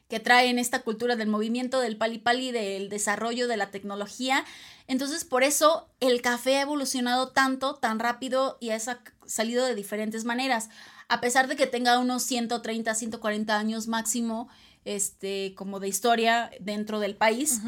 que 0.10 0.20
traen 0.20 0.58
esta 0.58 0.80
cultura 0.80 1.16
del 1.16 1.28
movimiento, 1.28 1.80
del 1.80 1.98
pali 1.98 2.18
pali, 2.18 2.52
del 2.52 2.90
desarrollo 2.90 3.48
de 3.48 3.58
la 3.58 3.70
tecnología. 3.70 4.44
Entonces, 4.88 5.24
por 5.24 5.44
eso 5.44 5.88
el 6.00 6.24
café 6.24 6.58
ha 6.58 6.62
evolucionado 6.62 7.30
tanto, 7.30 7.76
tan 7.76 8.00
rápido 8.00 8.58
y 8.60 8.72
ha 8.72 8.80
salido 9.28 9.68
de 9.68 9.76
diferentes 9.76 10.26
maneras. 10.26 10.70
a 11.10 11.22
pesar 11.22 11.48
de 11.48 11.56
que 11.56 11.68
tenga 11.68 12.00
unos 12.00 12.24
130, 12.24 12.96
140 12.96 13.60
años 13.60 13.86
máximo, 13.86 14.50
este, 14.84 15.54
como 15.56 15.80
de 15.80 15.90
historia 15.90 16.50
dentro 16.60 17.00
del 17.00 17.16
país. 17.16 17.62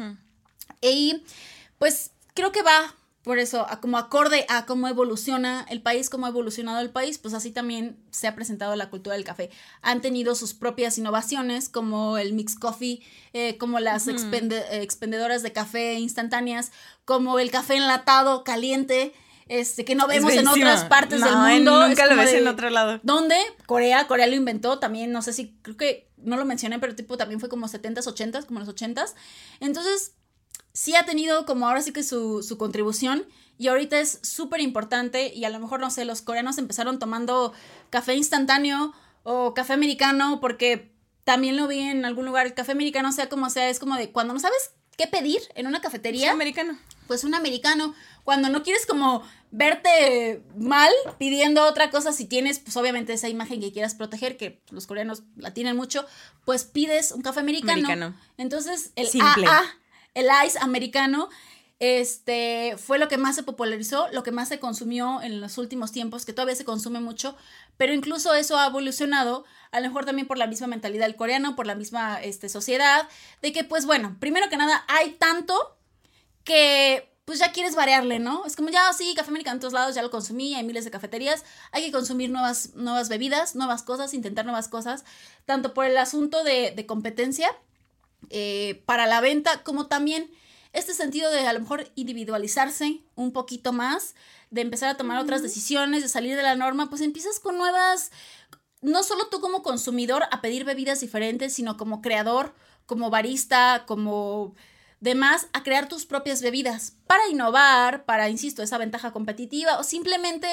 Y 0.80 1.22
pues 1.78 2.10
creo 2.36 2.52
que 2.52 2.62
va 2.62 2.94
por 3.26 3.40
eso, 3.40 3.66
como 3.80 3.98
acorde 3.98 4.46
a 4.48 4.66
cómo 4.66 4.86
evoluciona 4.86 5.66
el 5.68 5.82
país, 5.82 6.08
cómo 6.10 6.26
ha 6.26 6.28
evolucionado 6.28 6.78
el 6.78 6.90
país, 6.90 7.18
pues 7.18 7.34
así 7.34 7.50
también 7.50 7.96
se 8.12 8.28
ha 8.28 8.36
presentado 8.36 8.76
la 8.76 8.88
cultura 8.88 9.16
del 9.16 9.24
café. 9.24 9.50
Han 9.82 10.00
tenido 10.00 10.36
sus 10.36 10.54
propias 10.54 10.96
innovaciones, 10.96 11.68
como 11.68 12.18
el 12.18 12.34
mix 12.34 12.54
coffee, 12.54 13.02
eh, 13.32 13.58
como 13.58 13.80
las 13.80 14.06
expendedoras 14.06 15.42
de 15.42 15.52
café 15.52 15.94
instantáneas, 15.94 16.70
como 17.04 17.40
el 17.40 17.50
café 17.50 17.74
enlatado 17.74 18.44
caliente, 18.44 19.12
este, 19.48 19.84
que 19.84 19.96
no 19.96 20.06
vemos 20.06 20.32
en 20.32 20.46
otras 20.46 20.84
partes 20.84 21.20
del 21.20 21.36
mundo. 21.36 21.88
Nunca 21.88 22.06
lo 22.06 22.14
ves 22.14 22.32
en 22.32 22.46
otro 22.46 22.70
lado. 22.70 23.00
¿Dónde? 23.02 23.36
Corea, 23.66 24.06
Corea 24.06 24.28
lo 24.28 24.36
inventó 24.36 24.78
también, 24.78 25.10
no 25.10 25.20
sé 25.20 25.32
si, 25.32 25.58
creo 25.62 25.76
que 25.76 26.08
no 26.16 26.36
lo 26.36 26.44
mencioné, 26.44 26.78
pero 26.78 26.94
tipo 26.94 27.16
también 27.16 27.40
fue 27.40 27.48
como 27.48 27.66
70s, 27.66 28.04
80s, 28.04 28.46
como 28.46 28.60
los 28.60 28.68
80s. 28.68 29.14
Entonces, 29.58 30.12
sí 30.76 30.94
ha 30.94 31.06
tenido 31.06 31.46
como 31.46 31.66
ahora 31.66 31.80
sí 31.80 31.90
que 31.90 32.02
su, 32.02 32.42
su 32.42 32.58
contribución 32.58 33.24
y 33.56 33.68
ahorita 33.68 33.98
es 33.98 34.20
súper 34.22 34.60
importante 34.60 35.32
y 35.34 35.46
a 35.46 35.48
lo 35.48 35.58
mejor, 35.58 35.80
no 35.80 35.90
sé, 35.90 36.04
los 36.04 36.20
coreanos 36.20 36.58
empezaron 36.58 36.98
tomando 36.98 37.54
café 37.88 38.14
instantáneo 38.14 38.92
o 39.22 39.54
café 39.54 39.72
americano 39.72 40.38
porque 40.38 40.92
también 41.24 41.56
lo 41.56 41.66
vi 41.66 41.80
en 41.80 42.04
algún 42.04 42.26
lugar, 42.26 42.44
el 42.44 42.52
café 42.52 42.72
americano 42.72 43.10
sea 43.10 43.30
como 43.30 43.48
sea, 43.48 43.70
es 43.70 43.78
como 43.78 43.96
de 43.96 44.10
cuando 44.10 44.34
no 44.34 44.40
sabes 44.40 44.72
qué 44.98 45.06
pedir 45.06 45.40
en 45.54 45.66
una 45.66 45.80
cafetería. 45.80 46.30
americano. 46.32 46.78
Pues 47.06 47.24
un 47.24 47.34
americano. 47.34 47.94
Cuando 48.24 48.50
no 48.50 48.62
quieres 48.62 48.84
como 48.84 49.22
verte 49.50 50.42
mal 50.58 50.90
pidiendo 51.18 51.64
otra 51.64 51.90
cosa, 51.90 52.12
si 52.12 52.26
tienes 52.26 52.58
pues 52.58 52.76
obviamente 52.76 53.14
esa 53.14 53.30
imagen 53.30 53.62
que 53.62 53.72
quieras 53.72 53.94
proteger, 53.94 54.36
que 54.36 54.60
los 54.70 54.86
coreanos 54.86 55.22
la 55.36 55.54
tienen 55.54 55.74
mucho, 55.74 56.04
pues 56.44 56.64
pides 56.64 57.12
un 57.12 57.22
café 57.22 57.40
americano. 57.40 57.72
americano. 57.72 58.14
Entonces 58.36 58.92
el 58.96 59.08
Simple 59.08 59.46
el 60.16 60.28
ice 60.44 60.58
americano, 60.60 61.28
este, 61.78 62.74
fue 62.78 62.98
lo 62.98 63.06
que 63.06 63.18
más 63.18 63.36
se 63.36 63.42
popularizó, 63.42 64.08
lo 64.10 64.22
que 64.22 64.32
más 64.32 64.48
se 64.48 64.58
consumió 64.58 65.20
en 65.20 65.42
los 65.42 65.58
últimos 65.58 65.92
tiempos, 65.92 66.24
que 66.24 66.32
todavía 66.32 66.56
se 66.56 66.64
consume 66.64 67.00
mucho, 67.00 67.36
pero 67.76 67.92
incluso 67.92 68.34
eso 68.34 68.56
ha 68.56 68.66
evolucionado, 68.66 69.44
a 69.72 69.80
lo 69.80 69.88
mejor 69.88 70.06
también 70.06 70.26
por 70.26 70.38
la 70.38 70.46
misma 70.46 70.68
mentalidad 70.68 71.04
del 71.04 71.16
coreano, 71.16 71.54
por 71.54 71.66
la 71.66 71.74
misma 71.74 72.22
este, 72.22 72.48
sociedad, 72.48 73.06
de 73.42 73.52
que 73.52 73.62
pues 73.62 73.84
bueno, 73.84 74.16
primero 74.18 74.48
que 74.48 74.56
nada 74.56 74.84
hay 74.88 75.10
tanto 75.12 75.76
que 76.44 77.12
pues 77.26 77.40
ya 77.40 77.52
quieres 77.52 77.74
variarle, 77.74 78.20
¿no? 78.20 78.46
Es 78.46 78.56
como 78.56 78.70
ya, 78.70 78.90
sí, 78.94 79.12
café 79.14 79.30
americano 79.30 79.56
en 79.56 79.60
todos 79.60 79.74
lados, 79.74 79.94
ya 79.94 80.02
lo 80.02 80.10
consumí, 80.10 80.54
hay 80.54 80.64
miles 80.64 80.84
de 80.84 80.92
cafeterías, 80.92 81.44
hay 81.72 81.84
que 81.84 81.92
consumir 81.92 82.30
nuevas, 82.30 82.74
nuevas 82.74 83.10
bebidas, 83.10 83.54
nuevas 83.54 83.82
cosas, 83.82 84.14
intentar 84.14 84.46
nuevas 84.46 84.68
cosas, 84.68 85.04
tanto 85.44 85.74
por 85.74 85.84
el 85.84 85.98
asunto 85.98 86.42
de, 86.44 86.70
de 86.70 86.86
competencia, 86.86 87.50
eh, 88.30 88.82
para 88.86 89.06
la 89.06 89.20
venta, 89.20 89.62
como 89.62 89.86
también 89.86 90.30
este 90.72 90.94
sentido 90.94 91.30
de 91.30 91.46
a 91.46 91.52
lo 91.52 91.60
mejor 91.60 91.90
individualizarse 91.94 93.02
un 93.14 93.32
poquito 93.32 93.72
más, 93.72 94.14
de 94.50 94.60
empezar 94.60 94.90
a 94.90 94.96
tomar 94.96 95.18
otras 95.18 95.42
decisiones, 95.42 96.02
de 96.02 96.08
salir 96.08 96.36
de 96.36 96.42
la 96.42 96.54
norma, 96.54 96.88
pues 96.88 97.00
empiezas 97.00 97.40
con 97.40 97.56
nuevas, 97.56 98.10
no 98.82 99.02
solo 99.02 99.28
tú 99.28 99.40
como 99.40 99.62
consumidor 99.62 100.24
a 100.30 100.40
pedir 100.40 100.64
bebidas 100.64 101.00
diferentes, 101.00 101.54
sino 101.54 101.76
como 101.76 102.02
creador, 102.02 102.54
como 102.84 103.10
barista, 103.10 103.84
como 103.86 104.54
demás, 105.00 105.48
a 105.52 105.62
crear 105.62 105.88
tus 105.88 106.06
propias 106.06 106.42
bebidas 106.42 106.96
para 107.06 107.28
innovar, 107.28 108.04
para, 108.04 108.28
insisto, 108.28 108.62
esa 108.62 108.78
ventaja 108.78 109.12
competitiva 109.12 109.78
o 109.78 109.82
simplemente 109.82 110.48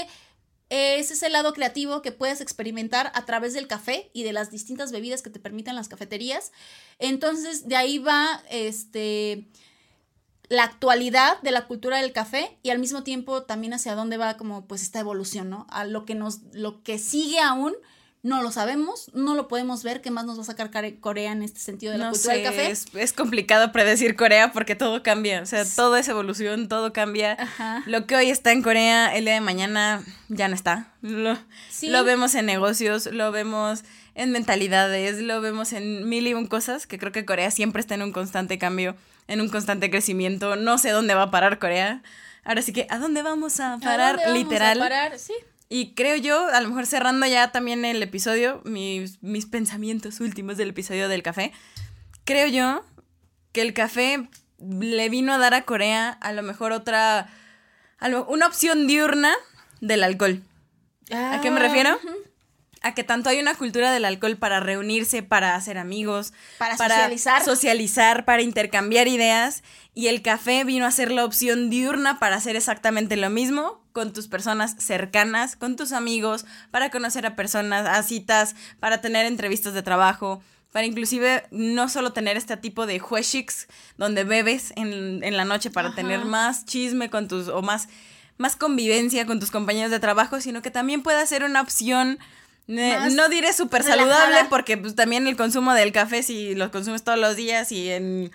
es 0.74 1.24
el 1.24 1.34
lado 1.34 1.53
creativo 1.53 2.01
que 2.01 2.11
puedes 2.11 2.41
experimentar 2.41 3.11
a 3.13 3.26
través 3.26 3.53
del 3.53 3.67
café 3.67 4.09
y 4.13 4.24
de 4.24 4.34
las 4.34 4.49
distintas 4.49 4.91
bebidas 4.91 5.21
que 5.21 5.30
te 5.30 5.39
permiten 5.39 5.76
las 5.76 5.88
cafeterías. 5.88 6.51
Entonces, 6.97 7.67
de 7.67 7.76
ahí 7.76 7.99
va 7.99 8.41
este 8.49 9.47
la 10.49 10.63
actualidad 10.63 11.41
de 11.41 11.51
la 11.51 11.67
cultura 11.67 11.99
del 11.99 12.11
café 12.11 12.57
y 12.63 12.69
al 12.69 12.80
mismo 12.80 13.03
tiempo 13.03 13.43
también 13.43 13.74
hacia 13.74 13.95
dónde 13.95 14.17
va 14.17 14.38
como 14.38 14.65
pues 14.65 14.82
esta 14.82 14.99
evolución, 14.99 15.49
¿no? 15.49 15.67
A 15.69 15.86
lo 15.86 16.05
que 16.05 16.15
nos 16.15 16.41
lo 16.53 16.84
que 16.84 16.97
sigue 16.97 17.39
aún 17.39 17.74
no 18.24 18.41
lo 18.41 18.51
sabemos, 18.51 19.11
no 19.13 19.36
lo 19.36 19.49
podemos 19.49 19.84
ver. 19.84 20.01
¿Qué 20.01 20.09
más 20.09 20.26
nos 20.26 20.38
va 20.38 20.43
a 20.43 20.45
sacar 20.45 20.71
Corea 21.01 21.34
en 21.34 21.43
este 21.43 21.59
sentido 21.59 21.91
de 21.91 21.97
la 21.97 22.09
cultura 22.09 22.36
del 22.36 22.43
café? 22.43 22.71
Es, 22.71 22.86
es, 22.95 23.11
complicado 23.11 23.74
predecir 23.74 24.15
Corea 24.15 24.53
porque 24.53 24.76
todo 24.76 25.03
cambia. 25.03 25.41
O 25.41 25.45
sea, 25.45 25.65
todo 25.65 25.97
es 25.97 26.07
evolución, 26.07 26.69
todo 26.69 26.93
cambia. 26.93 27.38
Lo 27.86 28.07
que 28.07 28.15
hoy 28.15 28.30
está 28.30 28.53
en 28.53 28.63
Corea, 28.63 29.13
el 29.13 29.26
día 29.26 29.34
de 29.34 29.41
mañana 29.41 30.05
ya 30.30 30.47
no 30.47 30.55
está. 30.55 30.93
Lo, 31.01 31.38
lo 31.82 32.03
vemos 32.05 32.34
en 32.36 32.45
negocios, 32.45 33.07
lo 33.07 33.34
vemos 33.34 33.84
en 34.15 34.32
mentalidades, 34.32 35.19
lo 35.19 35.41
vemos 35.41 35.74
en 35.74 36.07
mil 36.07 36.26
y 36.26 36.34
un 36.34 36.47
cosas, 36.47 36.88
que 36.88 36.97
creo 36.97 37.11
que 37.11 37.26
Corea 37.26 37.51
siempre 37.51 37.82
está 37.82 37.95
en 37.95 38.03
un 38.03 38.13
constante 38.13 38.57
cambio, 38.57 38.95
en 39.28 39.41
un 39.41 39.49
constante 39.49 39.89
crecimiento. 39.89 40.55
No 40.55 40.78
sé 40.78 40.91
dónde 40.91 41.13
va 41.13 41.24
a 41.24 41.32
parar 41.32 41.59
Corea. 41.59 42.01
Ahora 42.45 42.61
sí 42.61 42.71
que, 42.71 42.88
¿a 42.89 42.99
dónde 42.99 43.21
vamos 43.21 43.59
a 43.59 43.80
parar? 43.80 44.17
¿A 44.21 44.26
dónde 44.28 44.39
Literal. 44.39 44.80
Vamos 44.80 44.86
a 44.86 44.89
parar? 44.89 45.19
Sí. 45.19 45.34
Y 45.70 45.95
creo 45.95 46.16
yo, 46.18 46.47
a 46.47 46.61
lo 46.61 46.70
mejor 46.70 46.86
cerrando 46.86 47.26
ya 47.26 47.51
también 47.51 47.86
el 47.86 48.01
episodio, 48.03 48.61
mis, 48.64 49.22
mis 49.24 49.45
pensamientos 49.45 50.20
últimos 50.20 50.57
del 50.57 50.70
episodio 50.70 51.09
del 51.09 51.24
café, 51.24 51.51
creo 52.26 52.47
yo 52.47 52.86
que 53.51 53.61
el 53.61 53.74
café 53.74 54.30
le 54.59 55.09
vino 55.09 55.34
a 55.34 55.38
dar 55.38 55.53
a 55.53 55.64
Corea 55.64 56.09
a 56.09 56.32
lo 56.34 56.43
mejor 56.43 56.72
otra, 56.72 57.30
una 58.28 58.47
opción 58.47 58.88
diurna 58.88 59.34
del 59.82 60.03
alcohol. 60.03 60.41
¿A 61.11 61.39
qué 61.41 61.51
me 61.51 61.59
ah, 61.59 61.64
refiero? 61.64 61.99
A 62.84 62.93
que 62.93 63.03
tanto 63.03 63.29
hay 63.29 63.39
una 63.39 63.55
cultura 63.55 63.91
del 63.91 64.05
alcohol 64.05 64.38
para 64.38 64.59
reunirse, 64.59 65.23
para 65.23 65.55
hacer 65.55 65.77
amigos, 65.77 66.34
para, 66.57 66.77
socializar. 66.77 67.43
socializar, 67.43 68.25
para 68.25 68.41
intercambiar 68.41 69.07
ideas, 69.07 69.63
y 69.95 70.07
el 70.07 70.21
café 70.21 70.65
vino 70.65 70.86
a 70.86 70.91
ser 70.91 71.11
la 71.11 71.23
opción 71.23 71.69
diurna 71.69 72.19
para 72.19 72.36
hacer 72.36 72.55
exactamente 72.55 73.15
lo 73.15 73.29
mismo 73.29 73.81
con 73.93 74.11
tus 74.11 74.27
personas 74.27 74.75
cercanas, 74.79 75.55
con 75.55 75.75
tus 75.75 75.93
amigos, 75.93 76.45
para 76.71 76.89
conocer 76.89 77.25
a 77.25 77.36
personas, 77.36 77.88
a 77.88 78.03
citas, 78.03 78.55
para 78.79 78.99
tener 79.01 79.25
entrevistas 79.25 79.73
de 79.73 79.84
trabajo, 79.84 80.41
para 80.73 80.86
inclusive 80.86 81.45
no 81.51 81.88
solo 81.88 82.11
tener 82.11 82.36
este 82.36 82.57
tipo 82.57 82.86
de 82.86 82.99
juechics 82.99 83.67
donde 83.97 84.23
bebes 84.25 84.73
en, 84.75 85.38
la 85.38 85.45
noche 85.45 85.69
para 85.69 85.95
tener 85.95 86.25
más 86.25 86.65
chisme 86.65 87.09
con 87.09 87.27
tus, 87.27 87.47
o 87.47 87.61
más, 87.61 87.88
más 88.38 88.55
convivencia 88.55 89.25
con 89.25 89.39
tus 89.39 89.51
compañeros 89.51 89.91
de 89.91 89.99
trabajo, 89.99 90.41
sino 90.41 90.61
que 90.61 90.71
también 90.71 91.03
pueda 91.03 91.25
ser 91.27 91.43
una 91.43 91.61
opción 91.61 92.17
no 92.68 93.30
diré 93.30 93.53
súper 93.53 93.84
saludable 93.84 94.38
porque 94.49 94.78
pues, 94.78 94.95
también 94.95 95.28
el 95.28 95.36
consumo 95.36 95.74
del 95.74 95.91
café 95.91 96.24
si 96.24 96.55
lo 96.55 96.72
consumes 96.72 97.03
todos 97.03 97.20
los 97.20 97.36
días 97.36 97.72
y 97.72 97.89
en, 97.89 98.32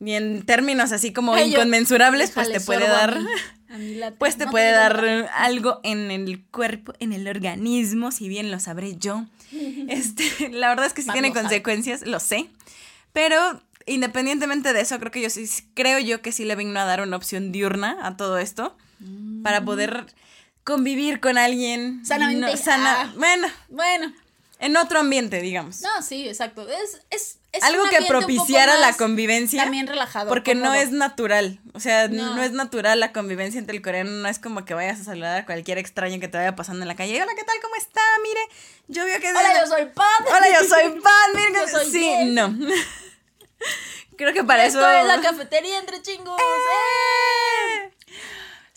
en 0.00 0.44
términos 0.44 0.92
así 0.92 1.12
como 1.12 1.38
inconmensurables 1.38 2.32
pues 2.32 2.50
te 2.50 2.60
puede 2.60 2.88
dar 2.88 3.18
pues 4.18 4.36
te 4.36 4.46
puede 4.46 4.72
dar 4.72 5.30
algo 5.34 5.80
en 5.82 6.10
el 6.10 6.42
cuerpo, 6.44 6.92
en 6.98 7.12
el 7.12 7.28
organismo, 7.28 8.10
si 8.10 8.28
bien 8.28 8.50
lo 8.50 8.60
sabré 8.60 8.96
yo. 8.96 9.26
Este, 9.88 10.48
la 10.50 10.68
verdad 10.68 10.86
es 10.86 10.92
que 10.92 11.02
sí 11.02 11.10
tiene 11.12 11.32
consecuencias, 11.32 12.06
lo 12.06 12.20
sé. 12.20 12.48
Pero 13.12 13.60
independientemente 13.86 14.72
de 14.72 14.80
eso, 14.80 14.98
creo 15.00 15.10
que 15.10 15.20
yo 15.20 15.30
sí 15.30 15.48
creo 15.74 15.98
yo 15.98 16.22
que 16.22 16.30
sí 16.32 16.44
le 16.44 16.54
vino 16.54 16.78
a 16.78 16.84
dar 16.84 17.00
una 17.00 17.16
opción 17.16 17.50
diurna 17.50 17.98
a 18.02 18.16
todo 18.16 18.38
esto 18.38 18.76
para 19.42 19.60
mm. 19.60 19.64
poder 19.64 20.06
convivir 20.64 21.20
con 21.20 21.38
alguien. 21.38 22.04
Sanamente. 22.04 22.56
sana, 22.56 23.02
ah. 23.02 23.12
bueno, 23.16 23.48
bueno. 23.68 24.12
En 24.60 24.76
otro 24.76 25.00
ambiente, 25.00 25.40
digamos. 25.40 25.80
No, 25.80 26.02
sí, 26.02 26.28
exacto. 26.28 26.68
Es, 26.68 27.00
es, 27.08 27.38
es 27.52 27.62
algo 27.64 27.82
que 27.84 28.02
propiciara 28.02 28.76
la 28.76 28.92
convivencia. 28.92 29.62
También 29.62 29.86
relajado. 29.86 30.28
Porque 30.28 30.54
no 30.54 30.74
es 30.74 30.90
natural. 30.90 31.58
O 31.72 31.80
sea, 31.80 32.08
no. 32.08 32.42
es 32.42 32.52
natural 32.52 33.00
la 33.00 33.10
convivencia 33.12 33.58
entre 33.58 33.74
el 33.74 33.82
coreano. 33.82 34.10
No 34.10 34.28
es 34.28 34.38
como 34.38 34.66
que 34.66 34.74
vayas 34.74 35.00
a 35.00 35.04
saludar 35.04 35.38
a 35.38 35.46
cualquier 35.46 35.78
extraño 35.78 36.20
que 36.20 36.28
te 36.28 36.36
vaya 36.36 36.56
pasando 36.56 36.82
en 36.82 36.88
la 36.88 36.94
calle. 36.94 37.22
Hola, 37.22 37.32
¿qué 37.34 37.42
tal? 37.42 37.56
¿Cómo 37.62 37.74
está? 37.76 38.02
Mire, 38.22 38.40
yo 38.88 39.06
veo 39.06 39.18
que. 39.18 39.30
Hola, 39.30 39.60
yo 39.62 39.66
soy 39.66 39.86
Pan. 39.86 40.24
Hola, 40.26 40.46
yo 40.60 40.68
soy 40.68 41.00
Pan. 41.00 41.30
Mire, 41.34 41.52
yo 41.54 41.68
soy 41.68 41.90
sí, 41.90 42.12
no. 42.26 42.54
Creo 44.18 44.34
que 44.34 44.44
para 44.44 44.66
eso. 44.66 44.78
Esto 44.78 44.92
es 44.92 45.06
la 45.06 45.22
cafetería 45.22 45.78
entre 45.78 46.02
chingos. 46.02 46.38
¡Eh! 46.38 47.90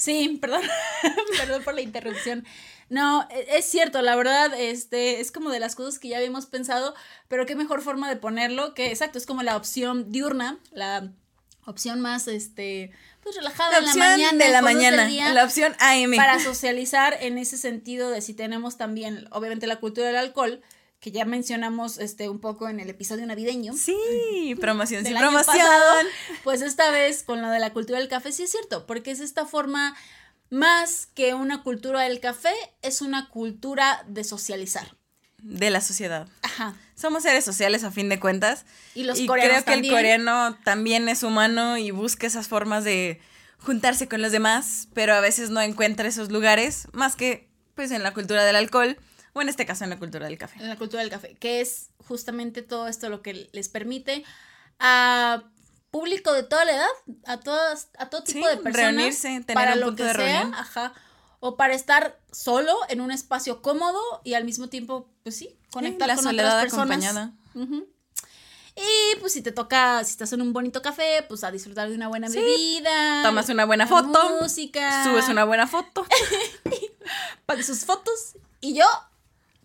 Sí, 0.03 0.37
perdón, 0.41 0.63
perdón 1.37 1.63
por 1.63 1.73
la 1.73 1.79
interrupción. 1.79 2.45
No, 2.89 3.25
e, 3.31 3.57
es 3.57 3.63
cierto, 3.63 4.01
la 4.01 4.17
verdad, 4.17 4.53
este, 4.53 5.21
es 5.21 5.31
como 5.31 5.49
de 5.49 5.61
las 5.61 5.75
cosas 5.75 5.97
que 5.97 6.09
ya 6.09 6.17
habíamos 6.17 6.45
pensado, 6.45 6.93
pero 7.29 7.45
qué 7.45 7.55
mejor 7.55 7.81
forma 7.81 8.09
de 8.09 8.17
ponerlo, 8.17 8.73
que 8.73 8.87
exacto, 8.87 9.17
es 9.17 9.25
como 9.25 9.43
la 9.43 9.55
opción 9.55 10.11
diurna, 10.11 10.59
la 10.73 11.09
opción 11.65 12.01
más, 12.01 12.27
este, 12.27 12.91
pues 13.21 13.37
relajada 13.37 13.77
en 13.77 13.85
la 13.85 13.95
mañana. 13.95 14.43
De 14.45 14.51
la 14.51 14.61
mañana, 14.61 15.33
la 15.33 15.45
opción 15.45 15.73
AM. 15.79 16.17
Para 16.17 16.37
socializar 16.37 17.17
en 17.21 17.37
ese 17.37 17.57
sentido 17.57 18.09
de 18.09 18.19
si 18.19 18.33
tenemos 18.33 18.75
también, 18.75 19.29
obviamente, 19.31 19.67
la 19.67 19.79
cultura 19.79 20.07
del 20.07 20.17
alcohol, 20.17 20.61
que 21.03 21.11
ya 21.11 21.25
mencionamos 21.25 21.97
este 21.97 22.29
un 22.29 22.39
poco 22.39 22.69
en 22.69 22.79
el 22.79 22.89
episodio 22.89 23.25
navideño. 23.25 23.73
Sí, 23.75 24.55
promoción, 24.61 25.05
sí, 25.05 25.13
promoción. 25.13 25.67
pues 26.45 26.61
esta 26.61 26.91
vez 26.91 27.23
con 27.23 27.41
lo 27.41 27.49
de 27.49 27.59
la 27.59 27.73
cultura 27.73 27.99
del 27.99 28.07
café 28.07 28.31
sí 28.31 28.43
es 28.43 28.51
cierto, 28.51 28.85
porque 28.85 29.11
es 29.11 29.19
esta 29.19 29.45
forma 29.45 29.97
más 30.49 31.09
que 31.13 31.33
una 31.33 31.61
cultura 31.61 32.03
del 32.03 32.21
café, 32.21 32.53
es 32.81 33.01
una 33.01 33.27
cultura 33.27 34.05
de 34.07 34.23
socializar. 34.23 34.95
de 35.39 35.69
la 35.71 35.81
sociedad. 35.81 36.29
Ajá. 36.41 36.73
Somos 36.95 37.23
seres 37.23 37.43
sociales 37.43 37.83
a 37.83 37.91
fin 37.91 38.07
de 38.07 38.17
cuentas. 38.17 38.63
Y 38.95 39.03
los 39.03 39.19
y 39.19 39.25
coreanos 39.25 39.55
creo 39.55 39.65
que 39.65 39.71
también. 39.71 39.93
el 39.93 39.99
coreano 39.99 40.57
también 40.63 41.09
es 41.09 41.23
humano 41.23 41.77
y 41.77 41.91
busca 41.91 42.27
esas 42.27 42.47
formas 42.47 42.85
de 42.85 43.19
juntarse 43.57 44.07
con 44.07 44.21
los 44.21 44.31
demás, 44.31 44.87
pero 44.93 45.13
a 45.15 45.19
veces 45.19 45.49
no 45.49 45.59
encuentra 45.59 46.07
esos 46.07 46.31
lugares, 46.31 46.87
más 46.93 47.17
que 47.17 47.49
pues 47.75 47.91
en 47.91 48.03
la 48.03 48.13
cultura 48.13 48.45
del 48.45 48.55
alcohol 48.55 48.97
o 49.33 49.41
en 49.41 49.49
este 49.49 49.65
caso 49.65 49.83
en 49.83 49.89
la 49.89 49.99
cultura 49.99 50.25
del 50.27 50.37
café. 50.37 50.59
En 50.59 50.69
la 50.69 50.75
cultura 50.77 51.01
del 51.01 51.11
café, 51.11 51.35
que 51.35 51.61
es 51.61 51.89
justamente 52.07 52.61
todo 52.61 52.87
esto 52.87 53.09
lo 53.09 53.21
que 53.21 53.49
les 53.51 53.69
permite 53.69 54.23
a 54.79 55.43
público 55.91 56.33
de 56.33 56.43
toda 56.43 56.65
la 56.65 56.73
edad, 56.73 56.87
a 57.25 57.39
todas, 57.39 57.89
a 57.99 58.09
todo 58.09 58.23
tipo 58.23 58.39
Sí, 58.47 58.55
de 58.55 58.61
personas, 58.61 58.93
reunirse, 58.95 59.27
tener 59.41 59.53
para 59.53 59.73
un 59.73 59.79
lo 59.79 59.85
punto 59.87 60.03
que 60.03 60.07
de 60.09 60.15
sea, 60.15 60.39
reunión. 60.39 60.53
ajá, 60.55 60.93
o 61.39 61.55
para 61.57 61.73
estar 61.75 62.19
solo 62.31 62.75
en 62.89 63.01
un 63.01 63.11
espacio 63.11 63.61
cómodo 63.61 63.99
y 64.23 64.33
al 64.33 64.43
mismo 64.45 64.69
tiempo, 64.69 65.09
pues 65.23 65.35
sí, 65.37 65.55
conectar 65.71 66.07
la 66.07 66.15
con 66.15 66.23
soledad 66.23 66.47
otras 66.57 66.63
personas. 66.63 66.97
acompañada. 67.05 67.33
Y 68.75 69.19
pues 69.19 69.33
si 69.33 69.43
te 69.43 69.51
toca, 69.51 70.03
si 70.03 70.11
estás 70.11 70.33
en 70.33 70.41
un 70.41 70.51
bonito 70.51 70.81
café, 70.81 71.23
pues 71.27 71.43
a 71.43 71.51
disfrutar 71.51 71.89
de 71.89 71.95
una 71.95 72.07
buena 72.07 72.27
Sí. 72.27 72.37
bebida. 72.39 73.21
Tomas 73.21 73.47
una 73.49 73.65
buena 73.65 73.85
foto, 73.85 74.37
Música. 74.41 75.03
Subes 75.03 75.27
una 75.29 75.43
buena 75.43 75.67
foto. 75.67 76.07
para 77.45 77.61
sus 77.61 77.85
fotos. 77.85 78.35
Y 78.61 78.73
yo 78.73 78.85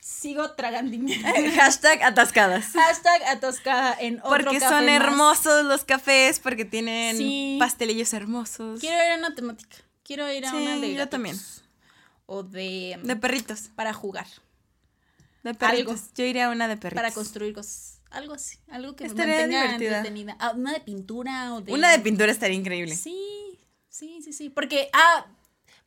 sigo 0.08 0.52
tragando. 0.52 0.96
Hashtag 1.56 2.02
atascadas. 2.02 2.66
Hashtag 2.72 3.22
atascada 3.24 3.96
en 4.00 4.18
otro 4.20 4.30
Porque 4.30 4.58
café 4.58 4.74
son 4.74 4.86
más. 4.86 4.94
hermosos 4.94 5.64
los 5.66 5.84
cafés, 5.84 6.40
porque 6.40 6.64
tienen 6.64 7.16
Sí. 7.16 7.56
pastelillos 7.58 8.12
hermosos. 8.12 8.80
Quiero 8.80 8.96
ir 9.04 9.12
a 9.12 9.16
una 9.16 9.34
temática. 9.34 9.76
Quiero 10.02 10.30
ir 10.32 10.46
a 10.46 10.50
Sí, 10.50 10.56
una 10.56 10.76
de. 10.76 10.80
yo 10.92 10.98
gatitos. 10.98 11.10
también. 11.10 11.36
O 12.26 12.42
de. 12.42 12.98
De 13.02 13.16
perritos. 13.16 13.70
para 13.74 13.92
jugar. 13.92 14.26
De 15.42 15.54
perritos. 15.54 16.12
Yo 16.14 16.24
iría 16.24 16.46
a 16.46 16.50
una 16.50 16.68
de 16.68 16.76
perritos. 16.76 17.02
Para 17.02 17.12
construir 17.14 17.54
cosas. 17.54 18.00
Algo 18.10 18.34
así. 18.34 18.58
Algo 18.70 18.96
que 18.96 19.04
me 19.04 19.08
Estaría 19.10 19.34
mantenga 19.40 19.62
divertida. 19.64 19.96
entretenida. 19.98 20.36
Ah, 20.40 20.52
una 20.56 20.72
de 20.72 20.80
pintura 20.80 21.54
o 21.54 21.60
de. 21.60 21.72
Una 21.72 21.90
de 21.90 21.98
pintura 22.00 22.32
estaría 22.32 22.56
increíble. 22.56 22.96
Sí, 22.96 23.58
sí, 23.90 24.20
sí, 24.22 24.32
sí. 24.32 24.48
Porque, 24.48 24.88
ah, 24.94 25.26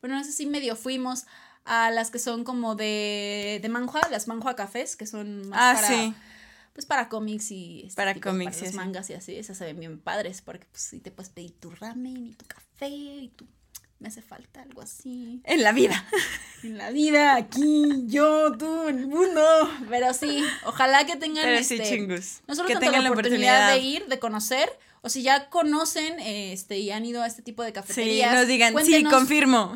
bueno, 0.00 0.16
no 0.16 0.22
sé 0.24 0.30
si 0.32 0.46
medio 0.46 0.76
fuimos 0.76 1.24
a 1.64 1.90
las 1.90 2.10
que 2.10 2.18
son 2.18 2.44
como 2.44 2.74
de, 2.74 3.58
de 3.62 3.68
manhua, 3.68 4.00
las 4.10 4.26
manhua 4.28 4.56
cafés, 4.56 4.96
que 4.96 5.06
son 5.06 5.48
más 5.48 5.58
Ah, 5.60 5.80
para, 5.80 5.88
sí. 5.88 6.14
pues 6.72 6.86
para 6.86 7.08
cómics 7.08 7.50
y 7.50 7.82
este 7.86 7.96
Para 7.96 8.14
tipo, 8.14 8.30
cómics 8.30 8.58
los 8.60 8.68
así. 8.70 8.76
mangas 8.76 9.10
y 9.10 9.14
así, 9.14 9.36
esas 9.36 9.58
se 9.58 9.64
ven 9.66 9.78
bien 9.78 9.98
padres, 10.00 10.42
porque 10.42 10.66
pues 10.70 10.82
sí 10.82 10.98
te 11.00 11.10
puedes 11.10 11.30
pedir 11.30 11.52
tu 11.60 11.70
ramen 11.70 12.26
y 12.26 12.34
tu 12.34 12.44
café 12.46 12.88
y 12.88 13.28
tu 13.36 13.46
me 14.00 14.08
hace 14.08 14.20
falta 14.20 14.62
algo 14.62 14.82
así 14.82 15.40
En 15.44 15.62
la 15.62 15.70
vida. 15.70 16.04
en 16.64 16.76
la 16.76 16.90
vida, 16.90 17.36
aquí, 17.36 17.84
yo, 18.06 18.50
tú, 18.58 18.88
el 18.88 19.06
mundo. 19.06 19.40
Pero 19.88 20.12
sí, 20.12 20.42
ojalá 20.66 21.06
que 21.06 21.14
tengan 21.14 21.44
Pero 21.44 21.62
sí, 21.62 21.74
este, 21.80 22.22
solo 22.52 22.66
que 22.68 22.74
tengan 22.76 23.04
la 23.04 23.12
oportunidad, 23.12 23.68
oportunidad. 23.68 23.68
de 23.74 23.78
ir, 23.78 24.06
de 24.08 24.18
conocer, 24.18 24.68
o 25.02 25.08
si 25.08 25.22
ya 25.22 25.48
conocen 25.50 26.18
este 26.18 26.78
y 26.80 26.90
han 26.90 27.04
ido 27.06 27.22
a 27.22 27.28
este 27.28 27.42
tipo 27.42 27.62
de 27.62 27.68
Sí, 27.68 27.74
cafeterías. 27.74 28.34
nos 28.34 28.48
digan, 28.48 28.74
sí, 28.84 29.04
confirmo. 29.04 29.72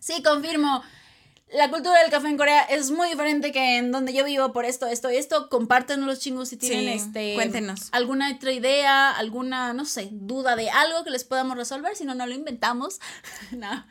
Sí, 0.00 0.22
confirmo. 0.24 0.82
La 1.50 1.70
cultura 1.70 1.98
del 2.02 2.10
café 2.10 2.28
en 2.28 2.36
Corea 2.36 2.62
es 2.62 2.90
muy 2.90 3.08
diferente 3.08 3.52
que 3.52 3.78
en 3.78 3.90
donde 3.90 4.12
yo 4.12 4.24
vivo 4.24 4.52
por 4.52 4.66
esto, 4.66 4.86
esto 4.86 5.10
y 5.10 5.16
esto. 5.16 5.48
Compártenos 5.48 6.06
los 6.06 6.18
chingos 6.20 6.50
si 6.50 6.56
tienen 6.58 6.98
Sí, 6.98 7.06
este 7.06 7.34
cuéntenos. 7.34 7.88
alguna 7.92 8.32
otra 8.34 8.52
idea, 8.52 9.10
alguna, 9.10 9.72
no 9.72 9.86
sé, 9.86 10.08
duda 10.12 10.56
de 10.56 10.68
algo 10.68 11.04
que 11.04 11.10
les 11.10 11.24
podamos 11.24 11.56
resolver, 11.56 11.96
si 11.96 12.04
no, 12.04 12.14
no 12.14 12.26
lo 12.26 12.34
inventamos. 12.34 13.00
no. 13.52 13.86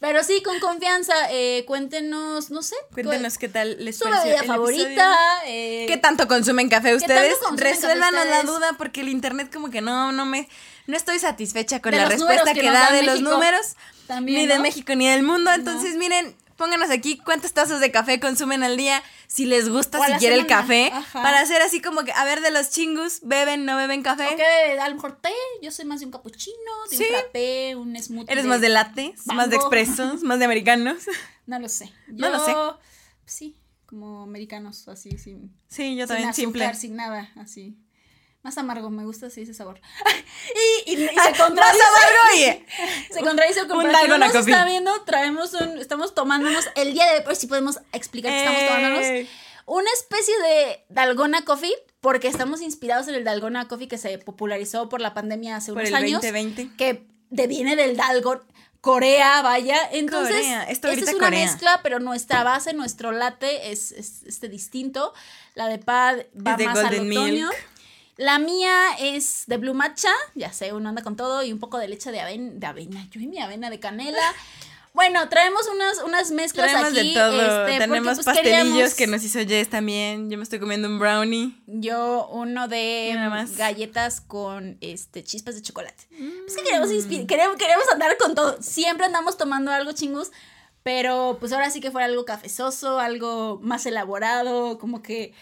Pero 0.00 0.24
sí, 0.24 0.42
con 0.42 0.58
confianza, 0.58 1.14
eh, 1.30 1.64
cuéntenos, 1.66 2.50
no 2.50 2.62
sé. 2.62 2.74
Cuéntenos 2.92 3.38
qué 3.38 3.48
tal 3.48 3.76
les 3.84 3.98
su 3.98 4.04
pareció 4.04 4.30
bebida 4.30 4.42
favorita. 4.44 5.16
eh, 5.46 5.84
¿Qué 5.86 5.96
tanto 5.96 6.26
consumen 6.26 6.68
café 6.68 6.96
ustedes? 6.96 7.36
Resuélvanos 7.54 8.26
la 8.26 8.42
duda 8.42 8.72
porque 8.78 9.02
el 9.02 9.08
internet 9.10 9.52
como 9.52 9.70
que 9.70 9.80
no, 9.80 10.10
no 10.10 10.26
me, 10.26 10.48
no 10.88 10.96
estoy 10.96 11.20
satisfecha 11.20 11.80
con 11.80 11.92
De 11.92 11.98
la 11.98 12.06
respuesta 12.08 12.52
que 12.52 12.68
da 12.70 12.90
de 12.90 13.02
los 13.04 13.20
números, 13.20 13.76
También, 14.08 14.40
ni 14.40 14.46
de. 14.48 14.58
México 14.58 14.92
ni 14.96 15.08
del 15.08 15.22
mundo. 15.22 15.52
Entonces 15.52 15.94
miren, 15.94 16.34
pónganos 16.62 16.90
aquí 16.90 17.18
cuántas 17.18 17.52
tazas 17.52 17.80
de 17.80 17.90
café 17.90 18.20
consumen 18.20 18.62
al 18.62 18.76
día, 18.76 19.02
si 19.26 19.46
les 19.46 19.68
gusta 19.68 19.98
la 19.98 20.06
siquiera 20.14 20.36
el 20.36 20.46
café, 20.46 20.90
Ajá. 20.92 21.22
para 21.22 21.40
hacer 21.40 21.60
así 21.60 21.80
como 21.82 22.04
que, 22.04 22.12
a 22.12 22.24
ver, 22.24 22.40
de 22.40 22.52
los 22.52 22.70
chingus, 22.70 23.18
beben, 23.22 23.64
no 23.64 23.76
beben 23.76 24.02
café. 24.02 24.26
o 24.32 24.36
que 24.36 24.78
a 24.78 24.88
lo 24.88 24.94
mejor 24.94 25.20
té, 25.20 25.32
yo 25.60 25.72
soy 25.72 25.84
más 25.86 25.98
de 26.00 26.06
un 26.06 26.12
cappuccino, 26.12 26.56
de 26.90 26.96
Sí. 26.96 27.02
un 27.02 27.08
frappé, 27.10 27.76
un 27.76 27.96
smoothie. 28.00 28.32
¿Eres 28.32 28.44
más 28.44 28.60
de 28.60 28.68
lattes, 28.68 29.26
más 29.26 29.50
de 29.50 29.56
expresos, 29.56 30.22
más 30.22 30.38
de 30.38 30.44
americanos? 30.44 30.98
No 31.46 31.58
lo 31.58 31.68
sé. 31.68 31.92
No 32.06 32.30
lo 32.30 32.44
sé. 32.44 32.52
Yo, 32.52 32.78
Sí, 33.26 33.56
como 33.86 34.22
americanos, 34.22 34.86
así, 34.86 35.18
sin, 35.18 35.52
Sí, 35.68 35.96
yo 35.96 36.06
sin 36.06 36.08
también, 36.08 36.28
azúcar, 36.28 36.34
simple. 36.34 36.74
sin 36.76 36.94
nada, 36.96 37.30
así. 37.36 37.76
Más 38.42 38.58
amargo, 38.58 38.90
me 38.90 39.04
gusta 39.04 39.26
así 39.26 39.42
ese 39.42 39.54
sabor. 39.54 39.80
y, 40.86 40.92
y, 40.92 41.04
y 41.04 41.08
se 41.08 41.14
más 41.14 41.38
contradice. 41.38 42.66
Se 43.12 43.20
contradice 43.20 43.60
el 43.60 43.70
Un. 43.70 43.92
Dalgona 43.92 44.26
no 44.26 44.32
Coffee. 44.32 44.52
está 44.52 44.64
viendo, 44.64 45.02
traemos 45.04 45.54
un, 45.54 45.78
estamos 45.78 46.14
tomándonos 46.14 46.64
el 46.74 46.92
día 46.92 47.06
de 47.12 47.26
hoy, 47.26 47.36
si 47.36 47.46
podemos 47.46 47.78
explicar 47.92 48.32
que 48.32 48.38
estamos 48.38 48.66
tomándonos 48.66 49.28
una 49.66 49.90
especie 49.92 50.34
de 50.42 50.84
Dalgona 50.88 51.44
Coffee, 51.44 51.72
porque 52.00 52.26
estamos 52.26 52.60
inspirados 52.62 53.06
en 53.06 53.14
el 53.14 53.22
Dalgona 53.24 53.68
Coffee 53.68 53.86
que 53.86 53.96
se 53.96 54.18
popularizó 54.18 54.88
por 54.88 55.00
la 55.00 55.14
pandemia 55.14 55.56
hace 55.56 55.72
por 55.72 55.82
unos 55.82 55.90
el 55.90 55.94
años, 55.94 56.20
2020. 56.22 56.70
que 56.76 57.06
deviene 57.30 57.76
del 57.76 57.96
Dalgon 57.96 58.42
Corea, 58.80 59.40
vaya. 59.42 59.76
Entonces, 59.92 60.34
Corea, 60.34 60.64
esto 60.64 60.88
esta 60.88 61.10
es 61.10 61.16
una 61.16 61.26
Corea. 61.26 61.46
mezcla, 61.46 61.80
pero 61.84 62.00
nuestra 62.00 62.42
base, 62.42 62.72
nuestro 62.74 63.12
latte 63.12 63.70
es, 63.70 63.92
es 63.92 64.24
este 64.24 64.48
distinto. 64.48 65.14
La 65.54 65.68
de 65.68 65.78
pad 65.78 66.16
va 66.44 66.56
Es 66.58 66.66
más 66.66 66.78
al 66.78 66.86
otoño. 66.94 67.04
milk. 67.14 67.54
La 68.16 68.38
mía 68.38 68.74
es 69.00 69.44
de 69.46 69.56
blue 69.56 69.74
matcha, 69.74 70.10
ya 70.34 70.52
sé, 70.52 70.72
uno 70.72 70.88
anda 70.90 71.02
con 71.02 71.16
todo 71.16 71.42
y 71.42 71.52
un 71.52 71.58
poco 71.58 71.78
de 71.78 71.88
leche 71.88 72.12
de 72.12 72.20
avena, 72.20 72.50
de 72.54 72.66
avena, 72.66 73.06
yo 73.10 73.20
y 73.20 73.26
mi 73.26 73.38
avena 73.40 73.70
de 73.70 73.80
canela. 73.80 74.18
Bueno, 74.94 75.26
traemos 75.30 75.62
unas, 75.74 76.02
unas 76.02 76.30
mezclas 76.32 76.70
Traemos 76.70 76.92
aquí. 76.92 77.14
de 77.14 77.14
todo. 77.14 77.40
este, 77.40 77.56
porque, 77.62 77.78
Tenemos 77.78 78.14
pues, 78.16 78.26
pastelillos 78.26 78.66
queríamos- 78.68 78.94
que 78.94 79.06
nos 79.06 79.24
hizo 79.24 79.38
Jess 79.38 79.70
también. 79.70 80.28
Yo 80.30 80.36
me 80.36 80.42
estoy 80.44 80.58
comiendo 80.58 80.86
un 80.86 80.98
brownie. 80.98 81.54
Yo 81.66 82.28
uno 82.30 82.68
de 82.68 83.14
más. 83.30 83.56
galletas 83.56 84.20
con 84.20 84.76
este 84.82 85.24
chispas 85.24 85.54
de 85.54 85.62
chocolate. 85.62 85.96
Es 86.46 86.54
que 86.56 86.60
Mm. 86.60 86.64
queremos, 86.66 86.88
queremos, 87.26 87.56
queremos 87.56 87.84
andar 87.90 88.18
con 88.18 88.34
todo. 88.34 88.60
Siempre 88.60 89.06
andamos 89.06 89.38
tomando 89.38 89.70
algo 89.72 89.92
chingus, 89.92 90.30
pero 90.82 91.38
pues 91.40 91.54
ahora 91.54 91.70
sí 91.70 91.80
que 91.80 91.90
fuera 91.90 92.04
algo 92.04 92.26
cafezoso, 92.26 92.98
algo 93.00 93.60
más 93.62 93.86
elaborado, 93.86 94.76
como 94.78 95.00
que 95.02 95.32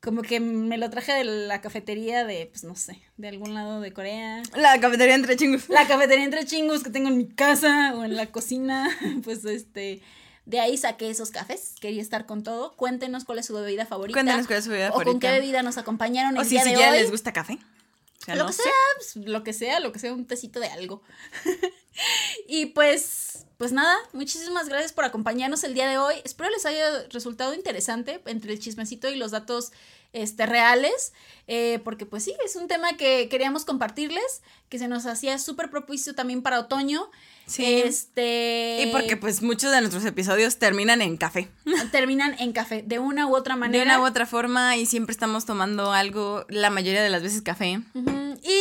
como 0.00 0.22
que 0.22 0.38
me 0.40 0.78
lo 0.78 0.90
traje 0.90 1.12
de 1.12 1.24
la 1.24 1.60
cafetería 1.60 2.24
de, 2.24 2.46
pues 2.46 2.64
no 2.64 2.76
sé, 2.76 3.02
de 3.16 3.28
algún 3.28 3.54
lado 3.54 3.80
de 3.80 3.92
Corea. 3.92 4.42
La 4.56 4.80
cafetería 4.80 5.14
entre 5.14 5.36
chingus. 5.36 5.68
La 5.68 5.86
cafetería 5.88 6.24
entre 6.24 6.44
chingus 6.44 6.82
que 6.84 6.90
tengo 6.90 7.08
en 7.08 7.16
mi 7.16 7.26
casa 7.26 7.94
o 7.96 8.04
en 8.04 8.14
la 8.16 8.26
cocina, 8.26 8.88
pues 9.24 9.44
este, 9.44 10.00
de 10.46 10.60
ahí 10.60 10.76
saqué 10.76 11.10
esos 11.10 11.30
cafés. 11.30 11.74
Quería 11.80 12.00
estar 12.00 12.26
con 12.26 12.42
todo. 12.42 12.76
Cuéntenos 12.76 13.24
cuál 13.24 13.40
es 13.40 13.46
su 13.46 13.54
bebida 13.54 13.86
favorita. 13.86 14.14
Cuéntanos 14.16 14.46
cuál 14.46 14.60
es 14.60 14.64
su 14.64 14.70
bebida 14.70 14.90
o 14.90 14.92
con 14.92 15.02
qué 15.02 15.26
favorita. 15.26 15.32
bebida 15.32 15.62
nos 15.62 15.78
acompañaron 15.78 16.38
O 16.38 16.44
si 16.44 16.50
día 16.50 16.64
de 16.64 16.70
siquiera 16.70 16.92
hoy. 16.92 16.98
les 17.00 17.10
gusta 17.10 17.32
café. 17.32 17.58
O 18.20 18.24
sea, 18.24 18.34
lo 18.36 18.42
no 18.44 18.46
que 18.48 18.52
sé. 18.54 18.62
sea, 18.62 18.72
pues, 18.96 19.16
lo 19.26 19.44
que 19.44 19.52
sea, 19.52 19.80
lo 19.80 19.92
que 19.92 19.98
sea, 19.98 20.12
un 20.12 20.26
tecito 20.26 20.60
de 20.60 20.68
algo. 20.68 21.02
y 22.48 22.66
pues, 22.66 23.46
pues 23.56 23.72
nada, 23.72 23.96
muchísimas 24.12 24.68
gracias 24.68 24.92
por 24.92 25.04
acompañarnos 25.04 25.64
el 25.64 25.74
día 25.74 25.88
de 25.88 25.98
hoy. 25.98 26.14
Espero 26.24 26.50
les 26.50 26.66
haya 26.66 27.04
resultado 27.10 27.54
interesante 27.54 28.20
entre 28.26 28.52
el 28.52 28.60
chismecito 28.60 29.08
y 29.08 29.16
los 29.16 29.30
datos 29.30 29.72
este, 30.12 30.46
reales, 30.46 31.12
eh, 31.46 31.80
porque 31.84 32.06
pues 32.06 32.24
sí, 32.24 32.34
es 32.44 32.56
un 32.56 32.68
tema 32.68 32.96
que 32.96 33.28
queríamos 33.28 33.64
compartirles, 33.64 34.42
que 34.68 34.78
se 34.78 34.88
nos 34.88 35.06
hacía 35.06 35.38
súper 35.38 35.70
propicio 35.70 36.14
también 36.14 36.42
para 36.42 36.60
otoño. 36.60 37.10
Sí. 37.48 37.64
Este. 37.84 38.84
Y 38.86 38.92
porque 38.92 39.16
pues 39.16 39.42
muchos 39.42 39.72
de 39.72 39.80
nuestros 39.80 40.04
episodios 40.04 40.58
terminan 40.58 41.02
en 41.02 41.16
café. 41.16 41.48
terminan 41.92 42.36
en 42.38 42.52
café, 42.52 42.82
de 42.86 42.98
una 42.98 43.26
u 43.26 43.34
otra 43.34 43.56
manera. 43.56 43.82
De 43.84 43.90
una 43.90 44.00
u 44.00 44.06
otra 44.06 44.26
forma 44.26 44.76
y 44.76 44.86
siempre 44.86 45.12
estamos 45.12 45.44
tomando 45.46 45.92
algo, 45.92 46.44
la 46.48 46.70
mayoría 46.70 47.02
de 47.02 47.10
las 47.10 47.22
veces 47.22 47.42
café. 47.42 47.80
Y 48.40 48.60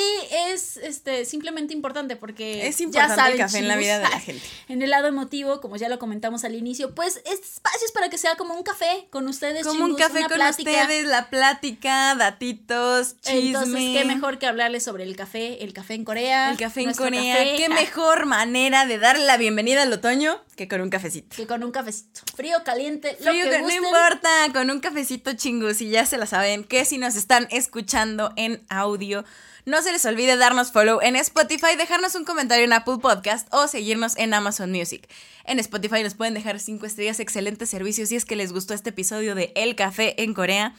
es 0.51 0.77
este 0.77 1.23
simplemente 1.25 1.71
importante 1.73 2.15
porque 2.15 2.67
Es 2.67 2.77
ya 2.79 2.85
importante 2.85 3.31
el 3.33 3.37
café 3.37 3.59
en 3.59 3.67
la 3.67 3.75
chicos, 3.75 3.85
vida 3.85 3.99
de 3.99 4.09
la 4.09 4.19
gente. 4.19 4.43
En 4.69 4.81
el 4.81 4.89
lado 4.89 5.07
emotivo, 5.07 5.61
como 5.61 5.75
ya 5.77 5.87
lo 5.87 5.99
comentamos 5.99 6.43
al 6.45 6.55
inicio, 6.55 6.95
pues 6.95 7.17
este 7.17 7.45
espacio 7.45 7.85
es 7.85 7.91
para 7.91 8.09
que 8.09 8.17
sea 8.17 8.35
como 8.35 8.55
un 8.55 8.63
café 8.63 9.07
con 9.11 9.27
ustedes, 9.27 9.65
Como 9.67 9.83
un 9.85 9.91
chingus, 9.91 10.01
café 10.01 10.19
una 10.19 10.27
con 10.29 10.37
plática. 10.37 10.71
ustedes, 10.71 11.05
la 11.05 11.29
plática, 11.29 12.15
datitos, 12.15 13.15
chisme. 13.21 13.47
Entonces, 13.49 13.73
qué 13.93 14.05
mejor 14.05 14.39
que 14.39 14.47
hablarles 14.47 14.83
sobre 14.83 15.03
el 15.03 15.15
café, 15.15 15.63
el 15.63 15.73
café 15.73 15.93
en 15.93 16.05
Corea. 16.05 16.49
El 16.51 16.57
café 16.57 16.81
en 16.81 16.93
Corea. 16.93 17.35
café. 17.35 17.55
Qué 17.57 17.69
mejor 17.69 18.25
manera 18.25 18.76
de 18.85 18.99
darle 18.99 19.25
la 19.25 19.37
bienvenida 19.37 19.83
al 19.83 19.93
otoño 19.93 20.41
que 20.55 20.67
con 20.67 20.81
un 20.81 20.89
cafecito. 20.89 21.35
Que 21.35 21.47
con 21.47 21.63
un 21.63 21.71
cafecito. 21.71 22.21
Frío, 22.35 22.63
caliente, 22.63 23.17
lo 23.19 23.31
Frío 23.31 23.45
que 23.45 23.49
que 23.49 23.57
no 23.57 23.63
gusten. 23.63 23.83
importa, 23.83 24.29
con 24.53 24.69
un 24.69 24.79
cafecito 24.79 25.33
chingus 25.33 25.81
y 25.81 25.89
ya 25.89 26.05
se 26.05 26.17
la 26.17 26.25
saben, 26.25 26.63
que 26.63 26.85
si 26.85 26.97
nos 26.97 27.15
están 27.15 27.47
escuchando 27.51 28.33
en 28.35 28.63
audio, 28.69 29.23
no 29.65 29.81
se 29.81 29.91
les 29.91 30.05
olvide 30.05 30.37
darnos 30.37 30.71
follow 30.71 30.99
en 31.01 31.15
Spotify, 31.17 31.75
dejarnos 31.77 32.15
un 32.15 32.23
comentario 32.25 32.65
en 32.65 32.73
Apple 32.73 32.99
Podcast 33.01 33.53
o 33.53 33.67
seguirnos 33.67 34.17
en 34.17 34.33
Amazon 34.33 34.71
Music. 34.71 35.07
En 35.43 35.59
Spotify 35.59 36.03
nos 36.03 36.13
pueden 36.13 36.33
dejar 36.33 36.59
5 36.59 36.85
estrellas, 36.85 37.19
excelentes 37.19 37.69
servicios 37.69 38.09
si 38.09 38.15
es 38.15 38.25
que 38.25 38.35
les 38.35 38.53
gustó 38.53 38.73
este 38.73 38.91
episodio 38.91 39.35
de 39.35 39.51
El 39.55 39.75
Café 39.75 40.21
en 40.23 40.33
Corea. 40.33 40.73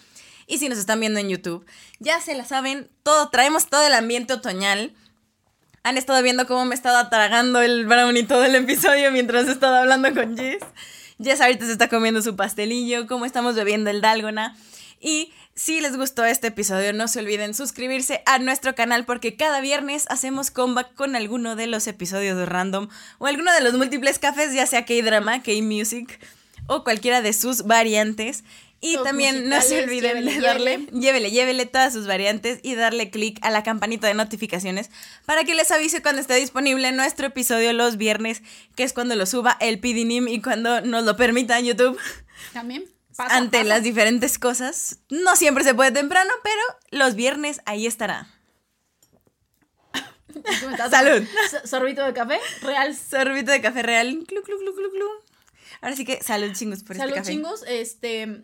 Y 0.46 0.58
si 0.58 0.70
nos 0.70 0.78
están 0.78 1.00
viendo 1.00 1.20
en 1.20 1.28
YouTube, 1.28 1.66
ya 1.98 2.20
se 2.22 2.34
la 2.34 2.46
saben, 2.46 2.90
todo, 3.02 3.28
traemos 3.28 3.66
todo 3.66 3.86
el 3.86 3.92
ambiente 3.92 4.32
otoñal. 4.32 4.94
Han 5.82 5.96
estado 5.96 6.22
viendo 6.22 6.46
cómo 6.46 6.64
me 6.64 6.74
he 6.74 6.76
estado 6.76 7.08
tragando 7.08 7.62
el 7.62 7.86
brownie 7.86 8.24
todo 8.24 8.44
el 8.44 8.54
episodio 8.54 9.10
mientras 9.10 9.48
he 9.48 9.52
estado 9.52 9.76
hablando 9.76 10.12
con 10.12 10.36
Jess. 10.36 10.62
Jess 11.22 11.40
ahorita 11.40 11.66
se 11.66 11.72
está 11.72 11.88
comiendo 11.88 12.22
su 12.22 12.36
pastelillo, 12.36 13.06
cómo 13.06 13.24
estamos 13.24 13.54
bebiendo 13.54 13.90
el 13.90 14.00
Dalgona. 14.00 14.56
Y 15.00 15.32
si 15.54 15.80
les 15.80 15.96
gustó 15.96 16.24
este 16.24 16.48
episodio, 16.48 16.92
no 16.92 17.08
se 17.08 17.20
olviden 17.20 17.54
suscribirse 17.54 18.22
a 18.26 18.38
nuestro 18.38 18.74
canal 18.74 19.04
porque 19.04 19.36
cada 19.36 19.60
viernes 19.60 20.06
hacemos 20.08 20.50
comeback 20.50 20.94
con 20.94 21.16
alguno 21.16 21.56
de 21.56 21.66
los 21.66 21.86
episodios 21.86 22.36
de 22.36 22.46
Random 22.46 22.88
o 23.18 23.26
alguno 23.26 23.52
de 23.52 23.60
los 23.62 23.74
múltiples 23.74 24.18
cafés, 24.18 24.54
ya 24.54 24.66
sea 24.66 24.84
K-Drama, 24.84 25.42
K-Music 25.42 26.20
o 26.68 26.84
cualquiera 26.84 27.22
de 27.22 27.32
sus 27.32 27.64
variantes. 27.64 28.44
Y 28.80 28.94
Los 28.94 29.02
también 29.04 29.48
no 29.48 29.60
se 29.60 29.82
olviden 29.82 30.10
llévele, 30.24 30.34
de 30.34 30.40
darle, 30.40 30.70
llévele. 30.78 31.00
llévele, 31.00 31.30
llévele 31.32 31.66
todas 31.66 31.92
sus 31.92 32.06
variantes 32.06 32.60
y 32.62 32.76
darle 32.76 33.10
clic 33.10 33.38
a 33.42 33.50
la 33.50 33.64
campanita 33.64 34.06
de 34.06 34.14
notificaciones 34.14 34.90
para 35.26 35.42
que 35.42 35.56
les 35.56 35.70
avise 35.72 36.00
cuando 36.00 36.20
esté 36.20 36.34
disponible 36.36 36.92
nuestro 36.92 37.26
episodio 37.26 37.72
los 37.72 37.96
viernes, 37.96 38.40
que 38.76 38.84
es 38.84 38.92
cuando 38.92 39.16
lo 39.16 39.26
suba 39.26 39.56
el 39.60 39.80
PDNIM 39.80 40.28
y 40.28 40.40
cuando 40.40 40.80
nos 40.82 41.02
lo 41.04 41.16
permita 41.16 41.58
YouTube 41.58 41.98
También. 42.52 42.84
pasa, 43.16 43.36
ante 43.36 43.58
pasa. 43.58 43.68
las 43.68 43.82
diferentes 43.82 44.38
cosas. 44.38 45.00
No 45.10 45.34
siempre 45.34 45.64
se 45.64 45.74
puede 45.74 45.90
temprano, 45.90 46.30
pero 46.44 46.62
los 46.92 47.16
viernes 47.16 47.60
ahí 47.66 47.84
estará. 47.86 48.28
¿Qué 50.32 50.66
me 50.66 50.72
estás- 50.72 50.90
Salud. 50.92 51.26
So- 51.50 51.66
Sorbito 51.66 52.04
de 52.04 52.12
café, 52.12 52.38
real. 52.62 52.94
Sorbito 52.96 53.50
de 53.50 53.60
café 53.60 53.82
real. 53.82 54.24
Clu, 54.26 54.42
clu, 54.42 54.56
clu, 54.58 54.74
clu, 54.74 54.90
clu. 54.92 55.06
Ahora 55.80 55.96
sí 55.96 56.04
que 56.04 56.22
salud 56.22 56.52
chingos 56.54 56.82
por 56.84 56.96
Salud, 56.96 57.10
este 57.10 57.20
café. 57.20 57.32
chingos. 57.32 57.64
Este, 57.66 58.42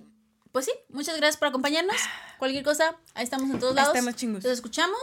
pues 0.55 0.67
sí, 0.67 0.73
muchas 0.89 1.17
gracias 1.17 1.37
por 1.37 1.49
acompañarnos. 1.49 1.97
Cualquier 2.39 2.63
cosa, 2.63 2.95
ahí 3.15 3.25
estamos 3.25 3.51
en 3.51 3.59
todos 3.59 3.75
lados. 3.75 3.93
Estamos 3.93 4.15
chingos. 4.15 4.45
Los 4.45 4.53
escuchamos 4.53 4.97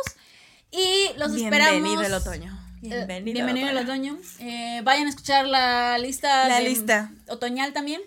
y 0.72 1.10
los 1.18 1.34
Bienvenido 1.34 2.02
esperamos. 2.02 2.06
el 2.06 2.14
otoño. 2.14 2.68
Eh, 2.84 2.88
Bienvenido, 2.88 3.34
bienvenido 3.34 3.68
al 3.68 3.78
el 3.78 3.84
otoño. 3.84 4.18
Eh, 4.40 4.80
vayan 4.86 5.08
a 5.08 5.10
escuchar 5.10 5.46
la 5.46 5.98
lista. 5.98 6.48
La 6.48 6.60
de- 6.60 6.64
lista. 6.70 7.12
Otoñal 7.28 7.74
también. 7.74 8.02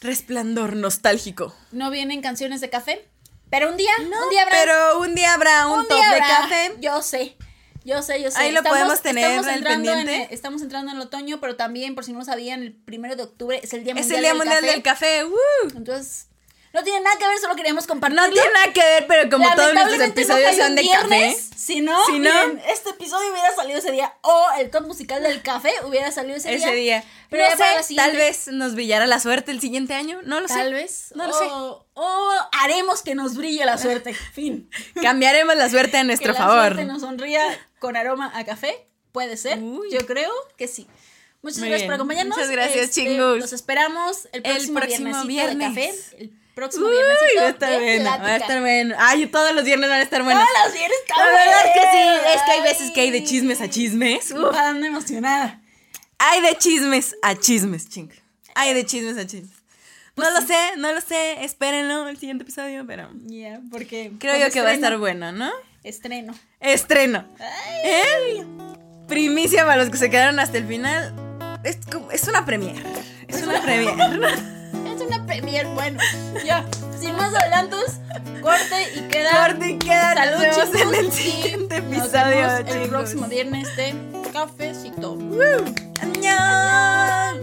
Resplandor 0.00 0.74
nostálgico. 0.74 1.54
No 1.70 1.90
vienen 1.90 2.22
canciones 2.22 2.62
de 2.62 2.70
café. 2.70 3.06
Pero 3.50 3.68
un 3.70 3.76
día, 3.76 3.90
un 3.98 4.30
día 4.30 4.42
habrá. 4.42 4.56
Pero 4.58 5.00
un 5.00 5.14
día 5.14 5.34
habrá 5.34 5.66
un, 5.66 5.80
un 5.80 5.86
top 5.88 5.98
de 5.98 6.18
café. 6.20 6.74
Yo 6.80 7.02
sé. 7.02 7.36
Yo 7.84 8.00
sé, 8.02 8.22
yo 8.22 8.30
sé. 8.30 8.38
Ahí 8.38 8.52
lo 8.52 8.62
podemos 8.62 9.02
tener 9.02 9.24
estamos 9.30 9.48
entrando 9.54 9.92
en- 9.92 9.98
pendiente. 10.06 10.34
estamos 10.34 10.62
entrando 10.62 10.90
en 10.92 10.96
el 10.96 11.02
otoño, 11.02 11.40
pero 11.40 11.56
también, 11.56 11.94
por 11.94 12.04
si 12.06 12.12
no 12.12 12.20
lo 12.20 12.24
sabían, 12.24 12.62
el 12.62 12.72
primero 12.72 13.16
de 13.16 13.24
octubre 13.24 13.60
es 13.62 13.74
el 13.74 13.84
Día 13.84 13.92
Es 13.94 14.00
Mundial, 14.00 14.16
el 14.16 14.22
Día 14.22 14.28
del, 14.30 14.38
Mundial 14.38 14.60
café. 14.60 14.72
del 14.72 14.82
Café. 14.82 15.24
¡Woo! 15.24 15.76
Entonces, 15.76 16.26
no 16.72 16.82
tiene 16.84 17.00
nada 17.00 17.16
que 17.18 17.26
ver, 17.26 17.38
solo 17.38 17.56
queríamos 17.56 17.86
compartirlo. 17.86 18.26
No 18.26 18.32
tiene 18.32 18.48
nada 18.52 18.72
que 18.72 18.80
ver, 18.80 19.06
pero 19.06 19.30
como 19.30 19.54
todos 19.54 19.74
nuestros 19.74 19.98
no 19.98 20.04
episodios 20.04 20.56
son 20.56 20.74
de 20.76 20.82
viernes, 20.82 21.34
café. 21.36 21.50
Si 21.60 21.80
no, 21.80 22.04
Si 22.06 22.12
no- 22.18 22.18
miren, 22.46 22.62
este 22.68 22.90
episodio 22.90 23.30
hubiera 23.32 23.54
salido 23.54 23.78
ese 23.78 23.90
día. 23.92 24.14
O 24.22 24.46
el 24.58 24.70
top 24.70 24.86
musical 24.86 25.22
del 25.22 25.42
café 25.42 25.72
hubiera 25.84 26.10
salido 26.10 26.36
ese, 26.36 26.54
Ese 26.54 26.72
día. 26.72 27.04
Pero 27.28 27.44
no 27.48 27.82
sé, 27.82 27.94
tal 27.94 28.16
vez 28.16 28.48
nos 28.48 28.74
brillará 28.74 29.06
la 29.06 29.20
suerte 29.20 29.50
el 29.52 29.60
siguiente 29.60 29.94
año. 29.94 30.20
No 30.24 30.40
lo 30.40 30.48
Tal 30.48 30.68
sé. 30.68 30.72
vez. 30.72 31.12
No 31.14 31.26
lo 31.28 31.34
o, 31.36 31.38
sé. 31.38 31.46
O 31.94 32.30
haremos 32.62 33.02
que 33.02 33.14
nos 33.14 33.36
brille 33.36 33.64
la 33.66 33.76
suerte. 33.78 34.14
Fin. 34.34 34.68
Cambiaremos 35.02 35.54
la 35.56 35.68
suerte 35.68 35.96
a 35.98 36.00
que 36.00 36.06
nuestro 36.06 36.32
la 36.32 36.38
favor. 36.38 36.62
suerte 36.72 36.84
nos 36.86 37.02
sonría 37.02 37.42
con 37.78 37.96
aroma 37.96 38.32
a 38.34 38.44
café. 38.44 38.86
Puede 39.12 39.36
ser. 39.36 39.58
Uy. 39.60 39.88
Yo 39.92 40.06
creo 40.06 40.32
que 40.56 40.66
sí. 40.66 40.86
Muchas 41.42 41.58
Muy 41.60 41.68
gracias 41.68 41.82
bien. 41.82 41.88
por 41.88 41.94
acompañarnos. 41.94 42.38
Este, 42.38 42.50
Muchas 42.56 42.66
gracias, 42.72 42.90
chingos. 42.94 43.38
Los 43.38 43.52
esperamos 43.52 44.26
el 44.32 44.42
El 44.44 44.52
próximo, 44.52 44.80
próximo 44.80 45.24
viernesito 45.24 45.26
viernes. 45.26 45.74
de 45.74 45.82
café. 46.10 46.16
El 46.24 46.39
próximo 46.54 46.86
Uy, 46.86 46.92
viernesito 46.92 47.40
va 47.40 47.46
a 47.46 47.50
estar 47.50 47.80
bueno. 47.80 48.10
Va 48.10 48.26
a 48.26 48.36
estar 48.36 48.60
bueno. 48.60 48.94
Ay, 48.98 49.26
todos 49.26 49.54
los 49.54 49.64
viernes 49.64 49.88
van 49.90 50.00
a 50.00 50.02
estar 50.02 50.22
buenos. 50.22 50.42
Todos 50.42 50.64
los 50.66 50.74
viernes 50.74 50.98
La 51.16 51.24
verdad 51.24 51.66
es 51.66 51.72
que 51.72 51.80
sí. 51.80 52.28
Es 52.34 52.42
que 52.42 52.50
hay 52.52 52.62
veces 52.62 52.90
que 52.92 53.00
hay 53.00 53.10
de 53.10 53.24
chismes 53.24 53.60
a 53.60 53.68
chismes. 53.70 54.30
Uf. 54.32 54.56
Ando 54.56 54.86
emocionada. 54.86 55.60
Hay 56.18 56.42
de 56.42 56.54
chismes 56.56 57.16
a 57.22 57.34
chismes, 57.34 57.88
ching. 57.88 58.10
Hay 58.54 58.74
de 58.74 58.84
chismes 58.84 59.16
a 59.16 59.26
chismes. 59.26 59.56
Pues 60.14 60.28
no 60.28 60.40
lo 60.40 60.46
sé, 60.46 60.58
no 60.76 60.92
lo 60.92 61.00
sé. 61.00 61.44
Espérenlo 61.44 62.08
el 62.08 62.18
siguiente 62.18 62.42
episodio, 62.42 62.84
pero 62.86 63.08
Ya, 63.26 63.60
porque. 63.70 64.12
creo 64.18 64.34
pues, 64.34 64.46
yo 64.48 64.52
que 64.52 64.60
va 64.60 64.68
a 64.68 64.72
estreno. 64.72 64.86
estar 64.88 64.98
bueno, 64.98 65.32
¿no? 65.32 65.50
Estreno. 65.82 66.34
Estreno. 66.60 67.26
Ay. 67.38 67.80
¿Eh? 68.40 68.44
Primicia 69.08 69.64
para 69.64 69.76
los 69.82 69.90
que 69.90 69.96
se 69.96 70.10
quedaron 70.10 70.38
hasta 70.38 70.58
el 70.58 70.66
final. 70.66 71.14
Es, 71.64 71.78
es 72.12 72.28
una 72.28 72.44
premier. 72.44 72.76
Es 73.28 73.42
una 73.42 73.62
premier. 73.62 73.94
Es 75.00 75.06
una 75.06 75.24
premier. 75.24 75.66
Bueno, 75.68 75.98
ya. 76.44 76.68
Sin 76.98 77.16
más 77.16 77.32
adelantos, 77.34 78.00
corte 78.42 78.86
y 78.96 79.08
queda. 79.08 79.46
Corte 79.46 79.70
y 79.70 79.78
queda. 79.78 80.14
Nos 80.14 80.24
Salud, 80.24 80.40
vemos 80.42 80.72
chicos. 80.72 80.92
en 80.92 80.94
el 80.94 81.06
y 81.06 81.10
siguiente 81.10 81.80
nos 81.80 81.92
episodio, 81.92 82.36
vemos 82.36 82.74
el 82.74 82.88
próximo 82.90 83.26
viernes 83.28 83.76
de 83.76 83.94
Cafecito. 84.30 85.16
¡Añón! 86.02 87.40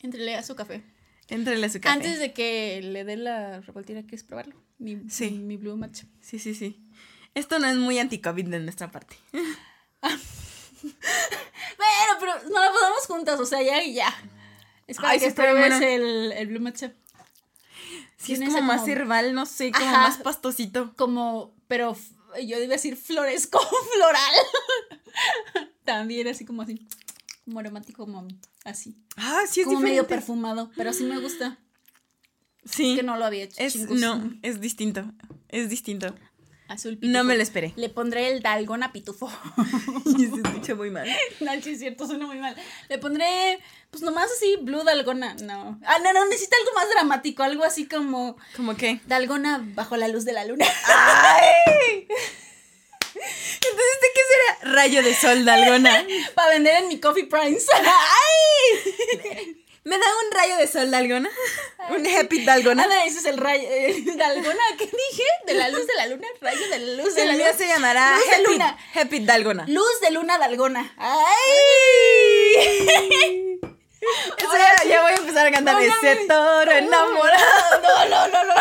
Entrele 0.00 0.36
a 0.36 0.42
su 0.42 0.54
café. 0.54 0.82
Entrele 1.28 1.64
a 1.64 1.70
su 1.70 1.80
café. 1.80 1.94
Antes 1.94 2.18
de 2.18 2.34
que 2.34 2.82
le 2.82 3.04
dé 3.04 3.16
la 3.16 3.60
revoltera, 3.62 4.02
¿quieres 4.02 4.24
probarlo? 4.24 4.56
Mi, 4.78 5.08
Sí. 5.08 5.30
Mi 5.30 5.56
Blue 5.56 5.76
Matcha. 5.76 6.06
Sí, 6.20 6.38
sí, 6.38 6.54
sí. 6.54 6.85
Esto 7.36 7.58
no 7.58 7.68
es 7.68 7.76
muy 7.76 7.98
anti-COVID 7.98 8.48
de 8.48 8.58
nuestra 8.60 8.90
parte. 8.90 9.16
Bueno, 10.82 12.12
pero 12.20 12.32
no 12.50 12.60
la 12.60 12.70
podemos 12.72 13.06
juntas, 13.06 13.40
o 13.40 13.46
sea, 13.46 13.62
ya 13.62 13.82
y 13.82 13.94
ya. 13.94 14.14
Es 14.86 14.96
para 14.98 15.10
Ay, 15.10 15.18
que 15.18 15.28
sí 15.30 15.34
pruebes 15.34 15.80
el, 15.80 16.32
el 16.32 16.46
Blue 16.48 16.60
Matcha. 16.60 16.92
Sí, 18.16 18.34
es 18.34 18.40
como 18.40 18.62
más 18.62 18.82
como- 18.82 18.92
herbal, 18.92 19.34
no 19.34 19.46
sé, 19.46 19.72
como 19.72 19.84
Ajá. 19.86 19.98
más 20.02 20.18
pastosito. 20.18 20.94
Como, 20.96 21.52
pero 21.66 21.96
yo 22.36 22.56
iba 22.58 22.66
a 22.66 22.76
decir 22.76 22.96
floresco 22.96 23.58
floral. 23.94 24.34
También 25.84 26.28
así 26.28 26.44
como 26.44 26.62
así. 26.62 26.86
Como 27.44 27.60
aromático, 27.60 28.04
como 28.04 28.26
así. 28.64 28.96
Ah, 29.16 29.42
sí, 29.48 29.60
es 29.60 29.66
como 29.66 29.80
medio 29.80 30.02
diferente. 30.02 30.14
perfumado, 30.14 30.70
pero 30.76 30.92
sí 30.92 31.04
me 31.04 31.18
gusta. 31.18 31.58
Sí. 32.64 32.92
Es 32.92 32.98
que 33.00 33.02
no 33.04 33.16
lo 33.16 33.24
había 33.24 33.44
hecho. 33.44 33.56
es, 33.58 33.76
no, 33.90 34.32
es 34.42 34.60
distinto. 34.60 35.04
Es 35.48 35.68
distinto. 35.68 36.14
Azul 36.68 36.98
No 37.02 37.22
me 37.24 37.34
pitufo. 37.34 37.36
lo 37.36 37.42
esperé. 37.42 37.72
Le 37.76 37.88
pondré 37.88 38.28
el 38.30 38.42
dalgona 38.42 38.92
pitufo. 38.92 39.30
Y 40.18 40.26
se 40.26 40.36
escucha 40.36 40.74
muy 40.74 40.90
mal. 40.90 41.06
no, 41.40 41.52
sí 41.62 41.70
es 41.70 41.78
cierto, 41.78 42.06
suena 42.06 42.26
muy 42.26 42.38
mal. 42.38 42.56
Le 42.88 42.98
pondré, 42.98 43.58
pues 43.90 44.02
nomás 44.02 44.30
así, 44.36 44.56
blue 44.62 44.82
dalgona. 44.84 45.34
No. 45.42 45.78
Ah, 45.84 45.98
no, 46.02 46.12
no, 46.12 46.24
necesita 46.26 46.56
algo 46.60 46.72
más 46.74 46.88
dramático, 46.90 47.42
algo 47.42 47.64
así 47.64 47.86
como 47.86 48.36
¿Cómo 48.56 48.76
qué? 48.76 49.00
dalgona 49.06 49.60
bajo 49.74 49.96
la 49.96 50.08
luz 50.08 50.24
de 50.24 50.32
la 50.32 50.44
luna. 50.44 50.66
¡Ay! 50.86 52.06
Entonces, 53.14 54.00
¿de 54.02 54.08
qué 54.14 54.20
será? 54.30 54.72
Rayo 54.74 55.02
de 55.02 55.14
sol 55.14 55.44
de 55.44 55.50
algona. 55.50 56.06
Para 56.34 56.50
vender 56.50 56.82
en 56.82 56.88
mi 56.88 56.98
Coffee 57.00 57.24
Primes. 57.26 57.66
¡Ay! 57.74 59.64
¿Me 59.86 59.96
da 59.98 60.04
un 60.24 60.32
rayo 60.36 60.56
de 60.56 60.66
sol 60.66 60.90
de 60.90 60.96
algona? 60.96 61.30
¿Un 61.90 62.04
happy 62.08 62.44
de 62.44 62.50
algona? 62.50 62.82
Anda, 62.82 63.04
ese 63.04 63.20
es 63.20 63.24
el 63.26 63.38
rayo. 63.38 63.62
eh, 63.70 64.02
dalgona, 64.16 64.64
¿qué 64.76 64.86
dije? 64.86 65.22
De 65.46 65.54
la 65.54 65.68
luz 65.68 65.86
de 65.86 65.94
la 65.94 66.06
luna, 66.08 66.26
rayo 66.40 66.68
de 66.70 66.78
la 66.80 67.02
luz 67.04 67.14
de 67.14 67.24
la 67.24 67.30
El 67.32 67.36
mío 67.38 67.46
luna. 67.46 67.56
se 67.58 67.68
llamará 67.68 68.16
Luz 68.16 68.24
de 68.26 68.34
Happy, 68.34 68.52
luna. 68.52 68.78
happy 68.96 69.18
Dalgona. 69.20 69.64
Luz 69.68 70.00
de 70.00 70.10
luna 70.10 70.38
dalgona. 70.38 70.92
¡Ay! 70.98 71.20
Eso 74.38 74.56
ya, 74.56 74.82
sí. 74.82 74.88
ya 74.88 75.02
voy 75.02 75.12
a 75.12 75.14
empezar 75.16 75.46
a 75.46 75.50
cantar 75.52 75.74
No, 75.74 75.80
ese 75.80 76.16
toro 76.26 76.70
enamorado. 76.72 77.80
No, 77.82 78.08
no, 78.08 78.28
no, 78.28 78.44
no. 78.44 78.54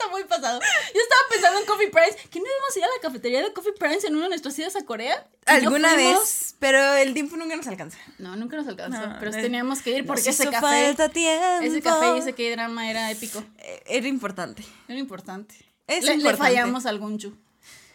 Está 0.00 0.10
muy 0.10 0.24
pasado. 0.24 0.60
Yo 0.60 1.00
estaba 1.00 1.20
pensando 1.30 1.60
en 1.60 1.66
Coffee 1.66 1.90
Price. 1.90 2.16
¿Qué 2.30 2.38
no 2.40 2.46
íbamos 2.46 2.74
a 2.74 2.78
ir 2.78 2.84
a 2.84 2.88
la 2.88 3.02
cafetería 3.02 3.42
de 3.42 3.52
Coffee 3.52 3.72
Price 3.78 4.06
en 4.06 4.14
una 4.14 4.24
de 4.24 4.28
nuestras 4.30 4.58
idas 4.58 4.74
a 4.76 4.84
Corea? 4.86 5.26
¿Y 5.46 5.50
no 5.50 5.52
Alguna 5.56 5.94
vez, 5.94 6.54
pero 6.58 6.94
el 6.94 7.12
tiempo 7.12 7.36
nunca 7.36 7.54
nos 7.54 7.66
alcanza. 7.66 7.98
No, 8.18 8.34
nunca 8.34 8.56
nos 8.56 8.66
alcanzó. 8.66 8.98
No, 9.06 9.16
pero 9.18 9.30
no. 9.30 9.36
teníamos 9.36 9.82
que 9.82 9.90
ir 9.98 10.06
porque 10.06 10.30
ese 10.30 10.44
café. 10.44 10.60
falta 10.60 11.10
tiempo. 11.10 11.60
Ese 11.62 11.82
café 11.82 12.16
y 12.16 12.18
ese 12.20 12.32
que 12.32 12.50
drama 12.50 12.90
era 12.90 13.10
épico. 13.10 13.44
Eh, 13.58 13.82
Era 13.86 14.08
importante. 14.08 14.64
Era 14.88 14.98
importante. 14.98 15.54
Es 15.86 16.04
le, 16.04 16.12
le 16.12 16.14
importante. 16.16 16.38
fallamos 16.54 16.86
al 16.86 16.98
Gunchu. 16.98 17.36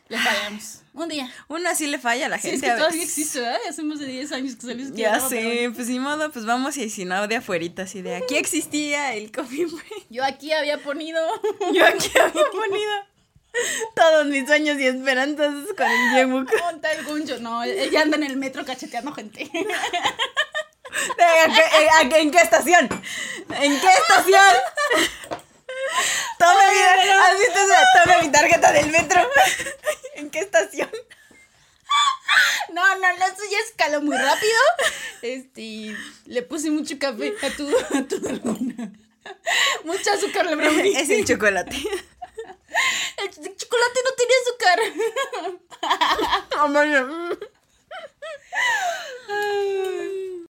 Le 0.07 0.17
fallamos. 0.19 0.81
Un 0.93 1.09
día. 1.09 1.29
Uno 1.47 1.67
así 1.69 1.87
le 1.87 1.97
falla 1.99 2.27
a 2.27 2.29
la 2.29 2.37
Sí, 2.37 2.51
gente. 2.51 2.55
es 2.57 2.61
que 2.61 2.69
a 2.71 2.77
todavía 2.77 3.01
veces. 3.01 3.17
existe, 3.17 3.41
¿verdad? 3.41 3.59
Hace 3.67 3.83
más 3.83 3.99
de 3.99 4.05
10 4.05 4.31
años 4.33 4.55
que 4.55 4.61
salió 4.67 4.85
Ya 4.93 5.13
pero 5.13 5.29
sé, 5.29 5.71
pues 5.75 5.87
ni 5.89 5.99
modo, 5.99 6.31
pues 6.31 6.45
vamos 6.45 6.77
y 6.77 6.89
si 6.89 7.03
no, 7.05 7.27
de 7.27 7.35
afuerita, 7.37 7.81
así 7.83 8.01
de 8.01 8.15
aquí 8.15 8.37
existía 8.37 9.13
el 9.15 9.31
coffee 9.31 9.65
break. 9.65 10.05
Yo 10.09 10.23
aquí 10.23 10.53
había 10.53 10.77
ponido. 10.77 11.19
Yo 11.73 11.85
aquí 11.85 12.09
había 12.17 12.45
ponido. 12.51 12.91
Todos 13.95 14.25
mis 14.27 14.45
sueños 14.47 14.77
y 14.79 14.85
esperanzas 14.87 15.53
con 15.77 15.87
el 15.89 16.15
Yemuc. 16.15 16.51
Monta 16.61 16.91
el 16.91 17.05
guncho. 17.05 17.39
No, 17.39 17.63
ella 17.63 18.01
anda 18.01 18.17
en 18.17 18.23
el 18.23 18.35
metro 18.37 18.65
cacheteando 18.65 19.11
gente. 19.13 19.41
¿En 19.43 19.49
qué, 22.09 22.19
en 22.21 22.31
qué 22.31 22.37
estación? 22.39 22.89
¿En 23.61 23.79
qué 23.79 23.87
estación? 23.87 24.55
Tome, 26.39 26.63
mi, 26.71 26.79
¿has 27.09 27.37
Tome 28.03 28.21
mi 28.23 28.31
tarjeta 28.31 28.71
del 28.71 28.91
metro. 28.91 29.29
¿En 30.15 30.29
qué 30.29 30.39
estación? 30.39 30.89
No, 32.73 32.95
no, 32.97 33.17
no, 33.17 33.25
eso 33.25 33.43
ya 33.49 33.59
escaló 33.67 34.01
muy 34.01 34.17
rápido. 34.17 34.53
Este, 35.21 35.95
le 36.25 36.41
puse 36.41 36.69
mucho 36.69 36.99
café 36.99 37.33
a 37.41 37.49
tu, 37.51 37.69
a 37.69 38.03
tu 38.03 38.27
alguna. 38.27 38.91
Mucho 39.83 40.11
azúcar 40.11 40.45
le 40.45 40.55
brownie. 40.55 40.99
Es 40.99 41.09
el 41.09 41.25
chocolate. 41.25 41.75
El 43.17 43.29
chocolate 43.55 43.99
no 44.03 44.11
tiene 44.17 44.33
azúcar. 44.43 44.79
Oh, 46.59 46.67